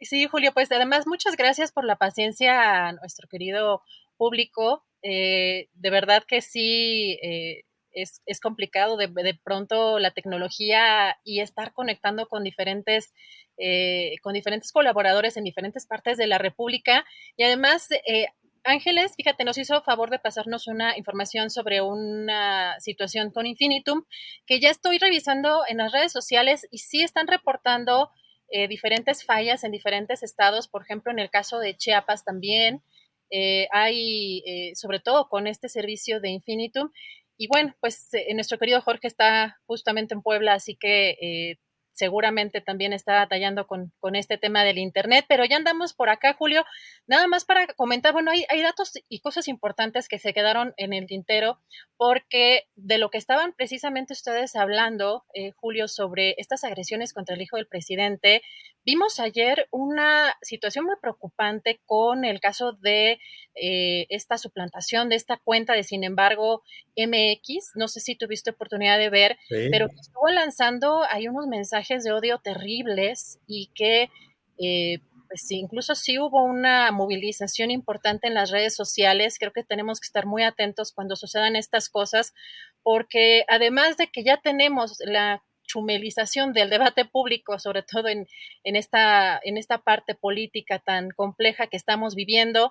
Sí, 0.00 0.26
Julio, 0.26 0.52
pues 0.52 0.70
además 0.72 1.06
muchas 1.06 1.36
gracias 1.36 1.72
por 1.72 1.84
la 1.84 1.96
paciencia 1.96 2.88
a 2.88 2.92
nuestro 2.92 3.28
querido 3.28 3.82
público. 4.16 4.84
Eh, 5.02 5.68
de 5.74 5.90
verdad 5.90 6.24
que 6.26 6.40
sí, 6.40 7.18
eh, 7.22 7.64
es, 7.96 8.40
complicado 8.40 8.96
de, 8.96 9.08
de, 9.08 9.34
pronto 9.34 9.98
la 9.98 10.10
tecnología 10.12 11.16
y 11.24 11.40
estar 11.40 11.72
conectando 11.72 12.28
con 12.28 12.44
diferentes, 12.44 13.14
eh, 13.56 14.16
con 14.22 14.34
diferentes 14.34 14.70
colaboradores 14.72 15.36
en 15.36 15.44
diferentes 15.44 15.86
partes 15.86 16.18
de 16.18 16.26
la 16.26 16.38
República. 16.38 17.04
Y 17.36 17.44
además, 17.44 17.88
eh, 17.90 18.26
Ángeles, 18.64 19.14
fíjate, 19.16 19.44
nos 19.44 19.58
hizo 19.58 19.82
favor 19.82 20.10
de 20.10 20.18
pasarnos 20.18 20.66
una 20.66 20.96
información 20.98 21.50
sobre 21.50 21.80
una 21.80 22.78
situación 22.80 23.30
con 23.30 23.46
Infinitum 23.46 24.04
que 24.44 24.60
ya 24.60 24.70
estoy 24.70 24.98
revisando 24.98 25.62
en 25.68 25.78
las 25.78 25.92
redes 25.92 26.12
sociales 26.12 26.66
y 26.70 26.78
sí 26.78 27.02
están 27.02 27.28
reportando 27.28 28.10
eh, 28.48 28.68
diferentes 28.68 29.24
fallas 29.24 29.64
en 29.64 29.72
diferentes 29.72 30.22
estados, 30.22 30.68
por 30.68 30.82
ejemplo, 30.82 31.12
en 31.12 31.18
el 31.18 31.30
caso 31.30 31.58
de 31.58 31.76
Chiapas 31.76 32.24
también. 32.24 32.82
Eh, 33.30 33.66
hay, 33.72 34.42
eh, 34.46 34.72
sobre 34.76 35.00
todo 35.00 35.28
con 35.28 35.46
este 35.46 35.68
servicio 35.68 36.20
de 36.20 36.30
Infinitum. 36.30 36.90
Y 37.36 37.48
bueno, 37.48 37.74
pues 37.80 38.08
eh, 38.14 38.32
nuestro 38.34 38.58
querido 38.58 38.80
Jorge 38.80 39.08
está 39.08 39.58
justamente 39.66 40.14
en 40.14 40.22
Puebla, 40.22 40.54
así 40.54 40.76
que 40.76 41.58
seguramente 41.96 42.60
también 42.60 42.92
está 42.92 43.14
batallando 43.14 43.66
con, 43.66 43.92
con, 44.00 44.16
este 44.16 44.36
tema 44.36 44.64
del 44.64 44.78
Internet, 44.78 45.24
pero 45.28 45.44
ya 45.44 45.56
andamos 45.56 45.94
por 45.94 46.10
acá, 46.10 46.34
Julio. 46.34 46.64
Nada 47.06 47.26
más 47.26 47.44
para 47.44 47.66
comentar, 47.68 48.12
bueno, 48.12 48.30
hay, 48.30 48.44
hay, 48.50 48.60
datos 48.60 48.92
y 49.08 49.20
cosas 49.20 49.48
importantes 49.48 50.08
que 50.08 50.18
se 50.18 50.34
quedaron 50.34 50.74
en 50.76 50.92
el 50.92 51.06
tintero, 51.06 51.58
porque 51.96 52.64
de 52.76 52.98
lo 52.98 53.10
que 53.10 53.18
estaban 53.18 53.54
precisamente 53.54 54.12
ustedes 54.12 54.56
hablando, 54.56 55.24
eh, 55.34 55.52
Julio, 55.52 55.88
sobre 55.88 56.34
estas 56.38 56.64
agresiones 56.64 57.14
contra 57.14 57.34
el 57.34 57.42
hijo 57.42 57.56
del 57.56 57.66
presidente, 57.66 58.42
vimos 58.84 59.18
ayer 59.18 59.66
una 59.70 60.36
situación 60.42 60.84
muy 60.84 60.96
preocupante 61.00 61.80
con 61.86 62.24
el 62.24 62.40
caso 62.40 62.72
de 62.72 63.18
eh, 63.54 64.06
esta 64.10 64.36
suplantación 64.38 65.08
de 65.08 65.16
esta 65.16 65.38
cuenta 65.38 65.72
de, 65.72 65.82
sin 65.82 66.04
embargo, 66.04 66.62
MX. 66.96 67.72
No 67.74 67.88
sé 67.88 68.00
si 68.00 68.14
tuviste 68.14 68.50
oportunidad 68.50 68.98
de 68.98 69.10
ver, 69.10 69.38
sí. 69.48 69.68
pero 69.70 69.86
estuvo 69.86 70.28
lanzando, 70.28 71.02
hay 71.10 71.26
unos 71.28 71.46
mensajes 71.46 71.85
de 71.88 72.12
odio 72.12 72.38
terribles 72.38 73.38
y 73.46 73.70
que 73.74 74.10
eh, 74.58 74.98
pues 75.28 75.50
incluso 75.50 75.94
sí 75.94 76.18
hubo 76.18 76.44
una 76.44 76.90
movilización 76.92 77.70
importante 77.70 78.28
en 78.28 78.34
las 78.34 78.50
redes 78.50 78.74
sociales. 78.74 79.38
Creo 79.38 79.52
que 79.52 79.64
tenemos 79.64 80.00
que 80.00 80.06
estar 80.06 80.26
muy 80.26 80.42
atentos 80.42 80.92
cuando 80.92 81.16
sucedan 81.16 81.56
estas 81.56 81.88
cosas, 81.88 82.34
porque 82.82 83.44
además 83.48 83.96
de 83.96 84.08
que 84.08 84.22
ya 84.24 84.38
tenemos 84.38 84.98
la 85.00 85.42
chumelización 85.64 86.52
del 86.52 86.70
debate 86.70 87.04
público, 87.04 87.58
sobre 87.58 87.82
todo 87.82 88.08
en, 88.08 88.26
en, 88.62 88.76
esta, 88.76 89.40
en 89.42 89.56
esta 89.58 89.78
parte 89.78 90.14
política 90.14 90.78
tan 90.78 91.10
compleja 91.10 91.66
que 91.66 91.76
estamos 91.76 92.14
viviendo, 92.14 92.70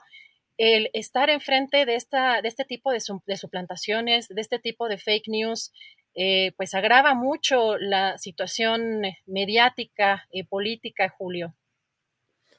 el 0.57 0.89
estar 0.93 1.29
enfrente 1.29 1.85
de, 1.85 1.95
esta, 1.95 2.41
de 2.41 2.47
este 2.47 2.63
tipo 2.63 2.91
de, 2.91 3.01
de 3.25 3.37
suplantaciones, 3.37 4.29
de 4.29 4.39
este 4.39 4.59
tipo 4.59 4.87
de 4.87 4.97
fake 4.97 5.27
news, 5.27 5.73
eh, 6.15 6.53
pues 6.55 6.73
agrava 6.73 7.13
mucho 7.13 7.77
la 7.77 8.17
situación 8.17 9.01
mediática 9.25 10.25
y 10.31 10.43
política, 10.43 11.13
Julio. 11.17 11.53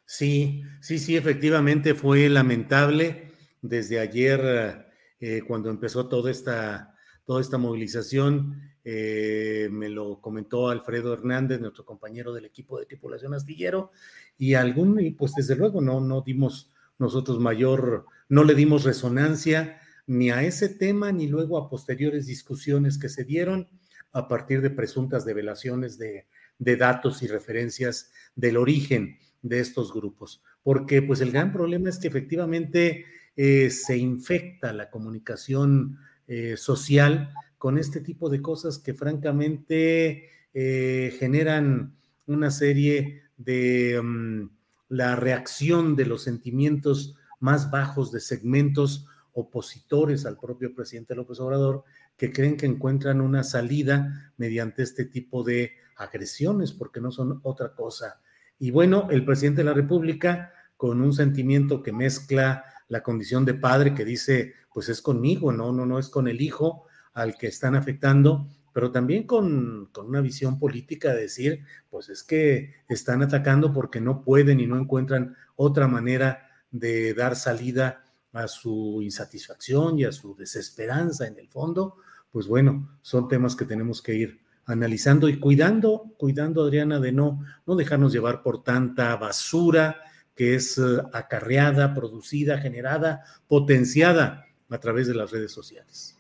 Sí, 0.05 0.63
sí, 0.81 0.99
sí, 0.99 1.17
efectivamente 1.17 1.95
fue 1.95 2.29
lamentable 2.29 3.33
desde 3.63 3.99
ayer 3.99 4.87
eh, 5.19 5.43
cuando 5.47 5.71
empezó 5.71 6.07
toda 6.09 6.31
esta, 6.31 6.95
toda 7.25 7.41
esta 7.41 7.59
movilización. 7.59 8.61
Eh, 8.85 9.69
me 9.73 9.89
lo 9.89 10.21
comentó 10.21 10.69
Alfredo 10.69 11.15
Hernández, 11.15 11.61
nuestro 11.61 11.85
compañero 11.85 12.33
del 12.33 12.45
equipo 12.45 12.79
de 12.79 12.87
tripulación 12.87 13.35
astillero, 13.35 13.91
y 14.39 14.55
algún, 14.55 15.17
pues 15.19 15.33
desde 15.35 15.57
luego 15.57 15.81
no, 15.81 16.01
no 16.01 16.21
dimos 16.21 16.71
nosotros 16.99 17.41
mayor, 17.41 18.07
no 18.29 18.45
le 18.45 18.55
dimos 18.55 18.85
resonancia 18.85 19.81
ni 20.07 20.31
a 20.31 20.43
ese 20.43 20.69
tema, 20.69 21.13
ni 21.13 21.27
luego 21.27 21.59
a 21.59 21.69
posteriores 21.69 22.27
discusiones 22.27 22.99
que 22.99 23.09
se 23.09 23.25
dieron 23.25 23.69
a 24.13 24.29
partir 24.29 24.63
de 24.63 24.71
presuntas 24.71 25.25
develaciones 25.25 25.99
de, 25.99 26.27
datos 26.59 27.23
y 27.23 27.27
referencias 27.27 28.11
del 28.35 28.57
origen 28.57 29.19
de 29.43 29.61
estos 29.61 29.93
grupos. 29.93 30.43
Porque 30.63 31.03
pues 31.03 31.21
el 31.21 31.33
gran 31.33 31.53
problema 31.53 31.91
es 31.91 31.99
que 31.99 32.09
efectivamente 32.09 33.05
eh, 33.37 33.69
se 33.71 33.99
infecta 33.99 34.73
la 34.73 34.89
comunicación 34.89 35.99
eh, 36.27 36.57
social 36.57 37.31
con 37.59 37.79
este 37.79 38.01
tipo 38.01 38.31
de 38.31 38.41
cosas 38.41 38.79
que 38.79 38.95
francamente 38.95 40.31
eh, 40.55 41.15
generan 41.19 41.95
una 42.27 42.51
serie 42.51 43.23
de 43.37 44.01
um, 44.01 44.49
la 44.89 45.17
reacción 45.17 45.97
de 45.97 46.07
los 46.07 46.23
sentimientos 46.23 47.17
más 47.39 47.71
bajos 47.71 48.13
de 48.13 48.21
segmentos 48.21 49.07
opositores 49.37 50.25
al 50.25 50.39
propio 50.39 50.75
presidente 50.75 51.15
López 51.15 51.39
Obrador 51.41 51.85
que 52.17 52.33
creen 52.33 52.57
que 52.57 52.65
encuentran 52.65 53.21
una 53.21 53.45
salida 53.45 54.33
mediante 54.39 54.83
este 54.83 55.05
tipo 55.05 55.45
de 55.45 55.73
agresiones, 55.97 56.73
porque 56.73 57.03
no 57.03 57.13
son 57.13 57.41
otra 57.43 57.75
cosa. 57.75 58.21
Y 58.59 58.71
bueno, 58.71 59.09
el 59.11 59.27
presidente 59.27 59.61
de 59.61 59.67
la 59.67 59.75
República, 59.75 60.53
con 60.79 61.03
un 61.03 61.13
sentimiento 61.13 61.83
que 61.83 61.93
mezcla 61.93 62.65
la 62.89 63.03
condición 63.03 63.45
de 63.45 63.53
padre, 63.53 63.93
que 63.93 64.07
dice, 64.07 64.55
pues 64.73 64.89
es 64.89 65.03
conmigo, 65.03 65.53
no, 65.53 65.71
no, 65.71 65.85
no 65.85 65.99
es 65.99 66.09
con 66.09 66.29
el 66.29 66.41
hijo 66.41 66.87
al 67.13 67.37
que 67.37 67.49
están 67.49 67.75
afectando, 67.77 68.49
pero 68.73 68.91
también 68.91 69.27
con, 69.27 69.91
con 69.93 70.07
una 70.07 70.23
visión 70.23 70.59
política 70.59 71.13
de 71.13 71.23
decir, 71.23 71.61
pues 71.91 72.09
es 72.09 72.23
que 72.23 72.75
están 72.89 73.23
atacando 73.23 73.75
porque 73.75 74.01
no 74.01 74.23
pueden 74.25 74.61
y 74.61 74.67
no 74.67 74.79
encuentran 74.79 75.37
otra 75.57 75.89
manera 75.89 76.49
de 76.71 77.13
dar 77.13 77.37
salida 77.37 78.06
a 78.37 78.49
su 78.49 79.01
insatisfacción 79.03 79.99
y 79.99 80.05
a 80.05 80.13
su 80.13 80.35
desesperanza 80.37 81.27
en 81.27 81.39
el 81.39 81.49
fondo, 81.49 81.97
pues 82.31 82.47
bueno, 82.47 82.99
son 83.03 83.29
temas 83.29 83.57
que 83.57 83.65
tenemos 83.65 84.03
que 84.03 84.15
ir 84.15 84.41
analizando 84.67 85.29
y 85.29 85.39
cuidando, 85.39 86.15
cuidando, 86.19 86.65
Adriana, 86.65 87.01
de 87.01 87.13
no, 87.13 87.45
no 87.67 87.77
dejarnos 87.77 88.13
llevar 88.13 88.43
por 88.43 88.63
tanta 88.65 89.17
basura 89.17 90.03
que 90.35 90.55
es 90.55 90.77
uh, 90.77 91.09
acarreada, 91.13 91.95
producida, 91.95 92.59
generada, 92.59 93.25
potenciada 93.49 94.45
a 94.69 94.79
través 94.79 95.07
de 95.07 95.15
las 95.15 95.31
redes 95.31 95.53
sociales. 95.53 96.19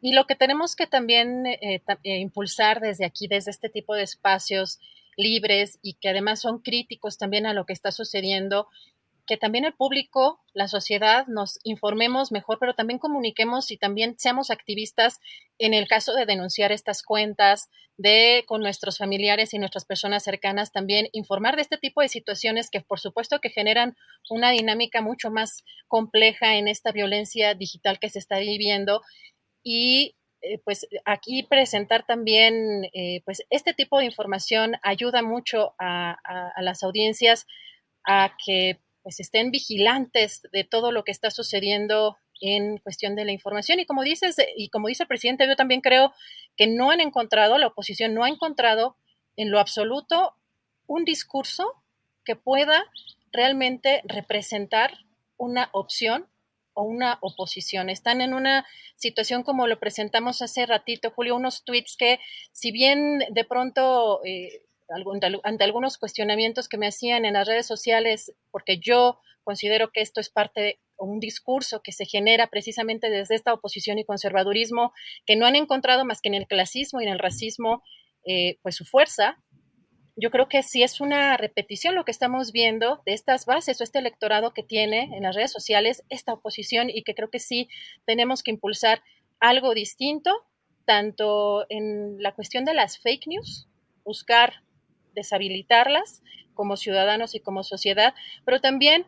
Y 0.00 0.12
lo 0.12 0.26
que 0.26 0.36
tenemos 0.36 0.76
que 0.76 0.86
también 0.86 1.46
eh, 1.46 1.82
eh, 2.04 2.18
impulsar 2.18 2.80
desde 2.80 3.06
aquí, 3.06 3.26
desde 3.26 3.50
este 3.50 3.70
tipo 3.70 3.94
de 3.94 4.02
espacios 4.02 4.78
libres 5.16 5.78
y 5.82 5.94
que 5.94 6.10
además 6.10 6.40
son 6.40 6.60
críticos 6.60 7.18
también 7.18 7.46
a 7.46 7.54
lo 7.54 7.64
que 7.64 7.72
está 7.72 7.90
sucediendo, 7.90 8.68
que 9.26 9.36
también 9.36 9.64
el 9.64 9.74
público, 9.74 10.40
la 10.52 10.68
sociedad, 10.68 11.26
nos 11.26 11.58
informemos 11.62 12.32
mejor, 12.32 12.58
pero 12.58 12.74
también 12.74 12.98
comuniquemos 12.98 13.70
y 13.70 13.76
también 13.76 14.16
seamos 14.18 14.50
activistas 14.50 15.20
en 15.58 15.74
el 15.74 15.88
caso 15.88 16.14
de 16.14 16.26
denunciar 16.26 16.72
estas 16.72 17.02
cuentas, 17.02 17.68
de 17.96 18.44
con 18.46 18.60
nuestros 18.60 18.98
familiares 18.98 19.54
y 19.54 19.58
nuestras 19.58 19.84
personas 19.84 20.24
cercanas 20.24 20.72
también 20.72 21.08
informar 21.12 21.56
de 21.56 21.62
este 21.62 21.78
tipo 21.78 22.00
de 22.00 22.08
situaciones 22.08 22.68
que 22.68 22.80
por 22.80 22.98
supuesto 22.98 23.40
que 23.40 23.50
generan 23.50 23.96
una 24.28 24.50
dinámica 24.50 25.00
mucho 25.00 25.30
más 25.30 25.64
compleja 25.86 26.56
en 26.56 26.66
esta 26.66 26.90
violencia 26.90 27.54
digital 27.54 28.00
que 28.00 28.10
se 28.10 28.18
está 28.18 28.38
viviendo. 28.38 29.02
Y 29.62 30.16
eh, 30.42 30.60
pues 30.64 30.86
aquí 31.04 31.42
presentar 31.44 32.04
también 32.04 32.84
eh, 32.92 33.22
pues 33.24 33.42
este 33.48 33.72
tipo 33.72 33.98
de 33.98 34.04
información 34.04 34.74
ayuda 34.82 35.22
mucho 35.22 35.74
a, 35.78 36.18
las 36.60 36.82
audiencias 36.82 37.46
a 38.04 38.36
que 38.44 38.80
pues 39.04 39.20
estén 39.20 39.52
vigilantes 39.52 40.42
de 40.50 40.64
todo 40.64 40.90
lo 40.90 41.04
que 41.04 41.12
está 41.12 41.30
sucediendo 41.30 42.16
en 42.40 42.78
cuestión 42.78 43.14
de 43.14 43.24
la 43.24 43.32
información. 43.32 43.78
Y 43.78 43.86
como 43.86 44.02
dices, 44.02 44.36
y 44.56 44.70
como 44.70 44.88
dice 44.88 45.04
el 45.04 45.08
presidente, 45.08 45.46
yo 45.46 45.54
también 45.54 45.82
creo 45.82 46.12
que 46.56 46.66
no 46.66 46.90
han 46.90 47.00
encontrado, 47.00 47.58
la 47.58 47.68
oposición 47.68 48.14
no 48.14 48.24
ha 48.24 48.28
encontrado 48.28 48.96
en 49.36 49.50
lo 49.50 49.60
absoluto 49.60 50.34
un 50.86 51.04
discurso 51.04 51.70
que 52.24 52.34
pueda 52.34 52.84
realmente 53.30 54.00
representar 54.04 54.98
una 55.36 55.68
opción 55.72 56.26
o 56.72 56.82
una 56.82 57.18
oposición. 57.20 57.90
Están 57.90 58.22
en 58.22 58.32
una 58.32 58.66
situación 58.96 59.42
como 59.42 59.66
lo 59.66 59.78
presentamos 59.78 60.40
hace 60.40 60.66
ratito, 60.66 61.10
Julio, 61.10 61.36
unos 61.36 61.64
tweets 61.64 61.96
que 61.96 62.20
si 62.52 62.72
bien 62.72 63.20
de 63.30 63.44
pronto 63.44 64.24
eh, 64.24 64.62
ante 65.42 65.64
algunos 65.64 65.98
cuestionamientos 65.98 66.68
que 66.68 66.78
me 66.78 66.86
hacían 66.86 67.24
en 67.24 67.34
las 67.34 67.48
redes 67.48 67.66
sociales, 67.66 68.34
porque 68.50 68.78
yo 68.78 69.18
considero 69.44 69.90
que 69.92 70.00
esto 70.00 70.20
es 70.20 70.30
parte 70.30 70.60
de 70.60 70.80
un 70.96 71.20
discurso 71.20 71.82
que 71.82 71.92
se 71.92 72.06
genera 72.06 72.48
precisamente 72.48 73.10
desde 73.10 73.34
esta 73.34 73.52
oposición 73.52 73.98
y 73.98 74.04
conservadurismo, 74.04 74.92
que 75.26 75.36
no 75.36 75.46
han 75.46 75.56
encontrado 75.56 76.04
más 76.04 76.20
que 76.20 76.28
en 76.28 76.34
el 76.34 76.46
clasismo 76.46 77.00
y 77.00 77.04
en 77.04 77.12
el 77.12 77.18
racismo, 77.18 77.82
eh, 78.26 78.58
pues 78.62 78.74
su 78.76 78.84
fuerza. 78.84 79.38
yo 80.16 80.30
creo 80.30 80.48
que 80.48 80.62
sí 80.62 80.84
es 80.84 81.00
una 81.00 81.36
repetición 81.36 81.96
lo 81.96 82.04
que 82.04 82.12
estamos 82.12 82.52
viendo 82.52 83.02
de 83.04 83.14
estas 83.14 83.46
bases 83.46 83.80
o 83.80 83.84
este 83.84 83.98
electorado 83.98 84.54
que 84.54 84.62
tiene 84.62 85.10
en 85.12 85.24
las 85.24 85.34
redes 85.34 85.50
sociales 85.50 86.04
esta 86.08 86.32
oposición 86.32 86.88
y 86.88 87.02
que 87.02 87.16
creo 87.16 87.30
que 87.30 87.40
sí 87.40 87.68
tenemos 88.06 88.44
que 88.44 88.52
impulsar 88.52 89.02
algo 89.40 89.74
distinto, 89.74 90.30
tanto 90.84 91.66
en 91.68 92.22
la 92.22 92.32
cuestión 92.32 92.64
de 92.64 92.74
las 92.74 92.98
fake 93.00 93.26
news, 93.26 93.68
buscar 94.04 94.62
deshabilitarlas 95.14 96.22
como 96.54 96.76
ciudadanos 96.76 97.34
y 97.34 97.40
como 97.40 97.64
sociedad, 97.64 98.14
pero 98.44 98.60
también 98.60 99.06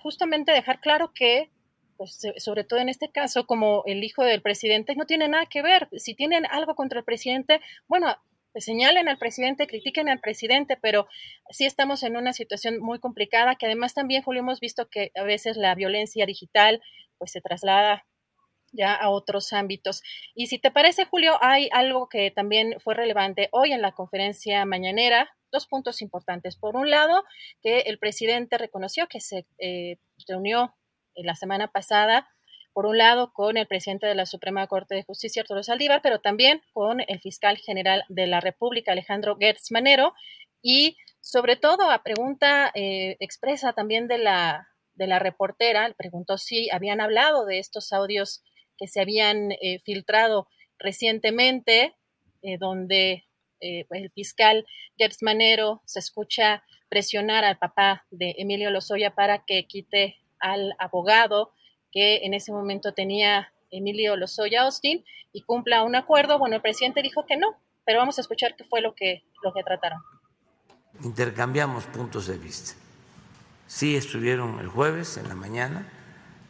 justamente 0.00 0.52
dejar 0.52 0.80
claro 0.80 1.12
que, 1.14 1.50
pues, 1.96 2.20
sobre 2.38 2.64
todo 2.64 2.80
en 2.80 2.88
este 2.88 3.10
caso, 3.10 3.46
como 3.46 3.82
el 3.86 4.04
hijo 4.04 4.22
del 4.22 4.42
presidente, 4.42 4.94
no 4.96 5.06
tiene 5.06 5.28
nada 5.28 5.46
que 5.46 5.62
ver. 5.62 5.88
Si 5.96 6.14
tienen 6.14 6.46
algo 6.46 6.74
contra 6.74 6.98
el 6.98 7.04
presidente, 7.04 7.60
bueno, 7.88 8.16
pues 8.52 8.64
señalen 8.64 9.06
al 9.08 9.18
presidente, 9.18 9.66
critiquen 9.66 10.08
al 10.08 10.20
presidente, 10.20 10.78
pero 10.80 11.08
sí 11.50 11.66
estamos 11.66 12.02
en 12.02 12.16
una 12.16 12.32
situación 12.32 12.80
muy 12.80 12.98
complicada, 12.98 13.56
que 13.56 13.66
además 13.66 13.92
también, 13.92 14.22
Julio, 14.22 14.40
hemos 14.40 14.60
visto 14.60 14.88
que 14.88 15.10
a 15.14 15.24
veces 15.24 15.58
la 15.58 15.74
violencia 15.74 16.24
digital 16.24 16.80
pues 17.18 17.32
se 17.32 17.42
traslada 17.42 18.06
ya 18.76 18.94
a 18.94 19.10
otros 19.10 19.52
ámbitos. 19.52 20.02
Y 20.34 20.46
si 20.46 20.58
te 20.58 20.70
parece, 20.70 21.06
Julio, 21.06 21.38
hay 21.40 21.68
algo 21.72 22.08
que 22.08 22.30
también 22.30 22.76
fue 22.80 22.94
relevante 22.94 23.48
hoy 23.52 23.72
en 23.72 23.82
la 23.82 23.92
conferencia 23.92 24.64
mañanera, 24.64 25.30
dos 25.50 25.66
puntos 25.66 26.02
importantes. 26.02 26.56
Por 26.56 26.76
un 26.76 26.90
lado, 26.90 27.24
que 27.62 27.80
el 27.80 27.98
presidente 27.98 28.58
reconoció 28.58 29.06
que 29.06 29.20
se 29.20 29.46
eh, 29.58 29.98
reunió 30.28 30.74
la 31.14 31.34
semana 31.34 31.68
pasada 31.68 32.28
por 32.76 32.84
un 32.84 32.98
lado, 32.98 33.32
con 33.32 33.56
el 33.56 33.66
presidente 33.66 34.06
de 34.06 34.14
la 34.14 34.26
Suprema 34.26 34.66
Corte 34.66 34.94
de 34.94 35.02
Justicia, 35.02 35.40
Arturo 35.40 35.62
Saldívar, 35.62 36.02
pero 36.02 36.20
también 36.20 36.60
con 36.74 37.00
el 37.00 37.20
fiscal 37.20 37.56
general 37.56 38.04
de 38.10 38.26
la 38.26 38.40
República, 38.40 38.92
Alejandro 38.92 39.38
Gertz 39.40 39.72
Manero, 39.72 40.12
y 40.60 40.98
sobre 41.22 41.56
todo 41.56 41.90
a 41.90 42.02
pregunta 42.02 42.70
eh, 42.74 43.16
expresa 43.18 43.72
también 43.72 44.08
de 44.08 44.18
la, 44.18 44.68
de 44.94 45.06
la 45.06 45.18
reportera, 45.18 45.90
preguntó 45.96 46.36
si 46.36 46.68
habían 46.68 47.00
hablado 47.00 47.46
de 47.46 47.60
estos 47.60 47.94
audios 47.94 48.42
que 48.76 48.88
se 48.88 49.00
habían 49.00 49.52
eh, 49.52 49.80
filtrado 49.84 50.48
recientemente, 50.78 51.94
eh, 52.42 52.58
donde 52.58 53.24
pues, 53.88 54.02
el 54.02 54.10
fiscal 54.10 54.66
Gertz 54.98 55.22
Manero 55.22 55.82
se 55.86 55.98
escucha 55.98 56.62
presionar 56.88 57.44
al 57.44 57.58
papá 57.58 58.06
de 58.10 58.34
Emilio 58.38 58.70
Lozoya 58.70 59.14
para 59.14 59.44
que 59.44 59.66
quite 59.66 60.18
al 60.38 60.74
abogado 60.78 61.52
que 61.90 62.26
en 62.26 62.34
ese 62.34 62.52
momento 62.52 62.92
tenía 62.92 63.52
Emilio 63.70 64.16
Lozoya 64.16 64.62
Austin 64.62 65.04
y 65.32 65.42
cumpla 65.42 65.82
un 65.82 65.96
acuerdo. 65.96 66.38
Bueno, 66.38 66.56
el 66.56 66.62
presidente 66.62 67.02
dijo 67.02 67.26
que 67.26 67.36
no, 67.36 67.56
pero 67.84 67.98
vamos 67.98 68.18
a 68.18 68.20
escuchar 68.20 68.56
qué 68.56 68.64
fue 68.64 68.80
lo 68.80 68.94
que, 68.94 69.24
lo 69.42 69.52
que 69.52 69.62
trataron. 69.62 70.00
Intercambiamos 71.02 71.84
puntos 71.86 72.26
de 72.26 72.38
vista. 72.38 72.72
Sí 73.66 73.96
estuvieron 73.96 74.60
el 74.60 74.68
jueves 74.68 75.16
en 75.16 75.28
la 75.28 75.34
mañana 75.34 75.90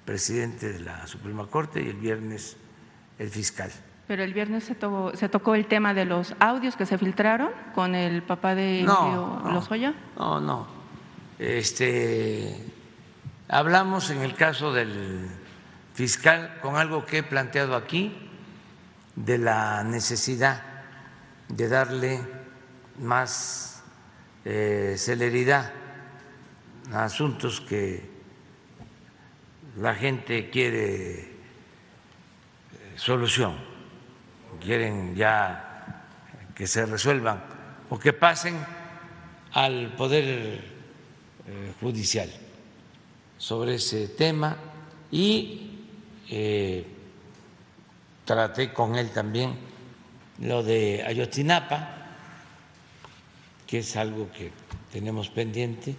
presidente 0.07 0.73
de 0.73 0.81
la 0.81 1.07
Suprema 1.07 1.47
Corte 1.47 1.83
y 1.83 1.89
el 1.89 1.97
viernes 1.97 2.57
el 3.19 3.28
fiscal. 3.28 3.70
Pero 4.07 4.23
el 4.23 4.33
viernes 4.33 4.65
se, 4.65 4.77
se 5.15 5.28
tocó 5.28 5.55
el 5.55 5.66
tema 5.66 5.93
de 5.93 6.07
los 6.07 6.35
audios 6.39 6.77
que 6.77 6.87
se 6.87 6.97
filtraron 6.97 7.51
con 7.74 7.95
el 7.95 8.23
papá 8.23 8.55
de 8.55 8.83
no, 8.83 9.43
Lozoya. 9.53 9.95
No, 10.16 10.41
no. 10.41 10.66
Este, 11.39 12.57
Hablamos 13.49 14.11
en 14.11 14.23
el 14.23 14.35
caso 14.35 14.73
del 14.73 15.28
fiscal 15.95 16.59
con 16.61 16.74
algo 16.77 17.07
que 17.07 17.19
he 17.19 17.23
planteado 17.23 17.77
aquí, 17.77 18.12
de 19.15 19.39
la 19.39 19.85
necesidad 19.85 20.62
de 21.49 21.69
darle 21.69 22.20
más 22.99 23.85
eh, 24.45 24.97
celeridad 24.99 25.73
a 26.93 27.05
asuntos 27.05 27.61
que 27.61 28.15
la 29.77 29.94
gente 29.94 30.48
quiere 30.51 31.20
eh, 31.20 31.28
solución, 32.97 33.57
quieren 34.61 35.15
ya 35.15 36.03
que 36.55 36.66
se 36.66 36.86
resuelvan 36.86 37.43
o 37.90 37.98
que 37.98 38.12
pasen 38.12 38.57
al 39.53 39.94
Poder 39.94 40.24
eh, 41.47 41.73
Judicial 41.81 42.31
sobre 43.39 43.74
ese 43.74 44.09
tema 44.09 44.57
y 45.11 45.70
eh, 46.31 46.85
traté 48.24 48.73
con 48.73 48.97
él 48.97 49.11
también 49.11 49.55
lo 50.40 50.62
de 50.62 51.05
Ayotzinapa, 51.07 51.89
que 53.66 53.78
es 53.78 53.97
algo 53.97 54.31
que 54.32 54.51
tenemos 54.93 55.28
pendiente. 55.28 55.94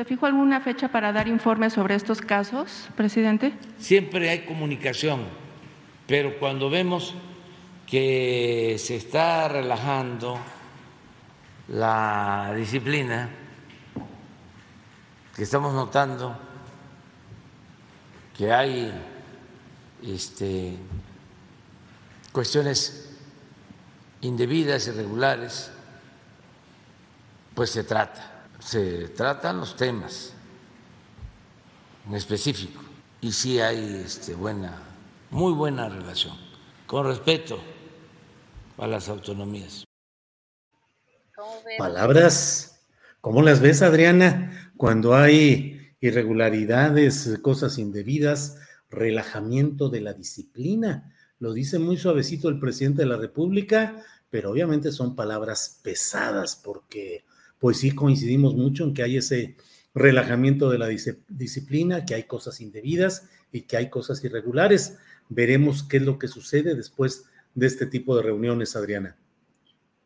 ¿Se 0.00 0.06
fijó 0.06 0.24
alguna 0.24 0.62
fecha 0.62 0.88
para 0.88 1.12
dar 1.12 1.28
informes 1.28 1.74
sobre 1.74 1.94
estos 1.94 2.22
casos, 2.22 2.88
presidente? 2.96 3.52
Siempre 3.78 4.30
hay 4.30 4.46
comunicación, 4.46 5.26
pero 6.06 6.38
cuando 6.38 6.70
vemos 6.70 7.14
que 7.86 8.76
se 8.78 8.96
está 8.96 9.46
relajando 9.48 10.38
la 11.68 12.54
disciplina, 12.56 13.28
que 15.36 15.42
estamos 15.42 15.74
notando 15.74 16.34
que 18.34 18.50
hay 18.50 18.90
este, 20.02 20.76
cuestiones 22.32 23.18
indebidas, 24.22 24.86
irregulares, 24.86 25.70
pues 27.54 27.68
se 27.68 27.84
trata, 27.84 28.39
se 28.60 29.08
tratan 29.08 29.58
los 29.58 29.76
temas 29.76 30.32
en 32.06 32.14
específico 32.14 32.80
y 33.20 33.32
sí 33.32 33.60
hay 33.60 34.02
este, 34.04 34.34
buena, 34.34 34.78
muy 35.30 35.52
buena 35.52 35.88
relación, 35.88 36.36
con 36.86 37.06
respeto 37.06 37.58
a 38.78 38.86
las 38.86 39.08
autonomías. 39.08 39.84
Palabras, 41.78 42.80
¿cómo 43.20 43.42
las 43.42 43.60
ves, 43.60 43.82
Adriana? 43.82 44.60
cuando 44.80 45.14
hay 45.14 45.94
irregularidades, 46.00 47.38
cosas 47.42 47.76
indebidas, 47.76 48.56
relajamiento 48.88 49.90
de 49.90 50.00
la 50.00 50.14
disciplina. 50.14 51.14
Lo 51.38 51.52
dice 51.52 51.78
muy 51.78 51.98
suavecito 51.98 52.48
el 52.48 52.58
presidente 52.58 53.02
de 53.02 53.08
la 53.08 53.18
República, 53.18 54.02
pero 54.30 54.50
obviamente 54.50 54.90
son 54.90 55.14
palabras 55.14 55.80
pesadas 55.82 56.56
porque 56.56 57.26
pues 57.60 57.78
sí 57.78 57.94
coincidimos 57.94 58.56
mucho 58.56 58.84
en 58.84 58.94
que 58.94 59.02
hay 59.04 59.18
ese 59.18 59.54
relajamiento 59.94 60.70
de 60.70 60.78
la 60.78 60.88
disciplina, 60.88 62.04
que 62.04 62.14
hay 62.14 62.24
cosas 62.24 62.60
indebidas 62.60 63.28
y 63.52 63.62
que 63.62 63.76
hay 63.76 63.90
cosas 63.90 64.24
irregulares. 64.24 64.98
Veremos 65.28 65.82
qué 65.82 65.98
es 65.98 66.02
lo 66.02 66.18
que 66.18 66.26
sucede 66.26 66.74
después 66.74 67.26
de 67.54 67.66
este 67.66 67.86
tipo 67.86 68.16
de 68.16 68.22
reuniones, 68.22 68.76
Adriana. 68.76 69.16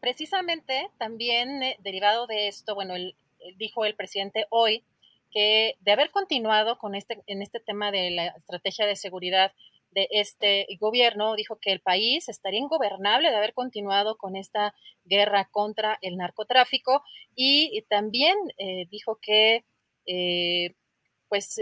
Precisamente 0.01 0.91
también 0.99 1.63
eh, 1.63 1.77
derivado 1.83 2.27
de 2.27 2.49
esto, 2.49 2.75
bueno, 2.75 2.95
el, 2.95 3.15
dijo 3.57 3.85
el 3.85 3.95
presidente 3.95 4.47
hoy 4.51 4.85
que 5.31 5.77
de 5.81 5.93
haber 5.93 6.11
continuado 6.11 6.79
con 6.79 6.95
este, 6.95 7.23
en 7.27 7.43
este 7.43 7.61
tema 7.61 7.91
de 7.91 8.11
la 8.11 8.27
estrategia 8.29 8.87
de 8.87 8.97
seguridad 8.97 9.53
de 9.95 10.09
este 10.11 10.67
gobierno, 10.81 11.37
dijo 11.37 11.59
que 11.61 11.73
el 11.73 11.81
país 11.81 12.29
estaría 12.29 12.61
ingobernable 12.61 13.31
de 13.31 13.37
haber 13.37 13.55
continuado 13.55 14.17
con 14.17 14.37
esta 14.37 14.75
guerra 15.05 15.49
contra 15.51 15.99
el 16.03 16.17
narcotráfico 16.17 17.03
y, 17.35 17.83
también 17.89 18.37
eh, 18.59 18.87
dijo 18.91 19.19
que 19.21 19.65
eh, 20.07 20.75
pues 21.29 21.61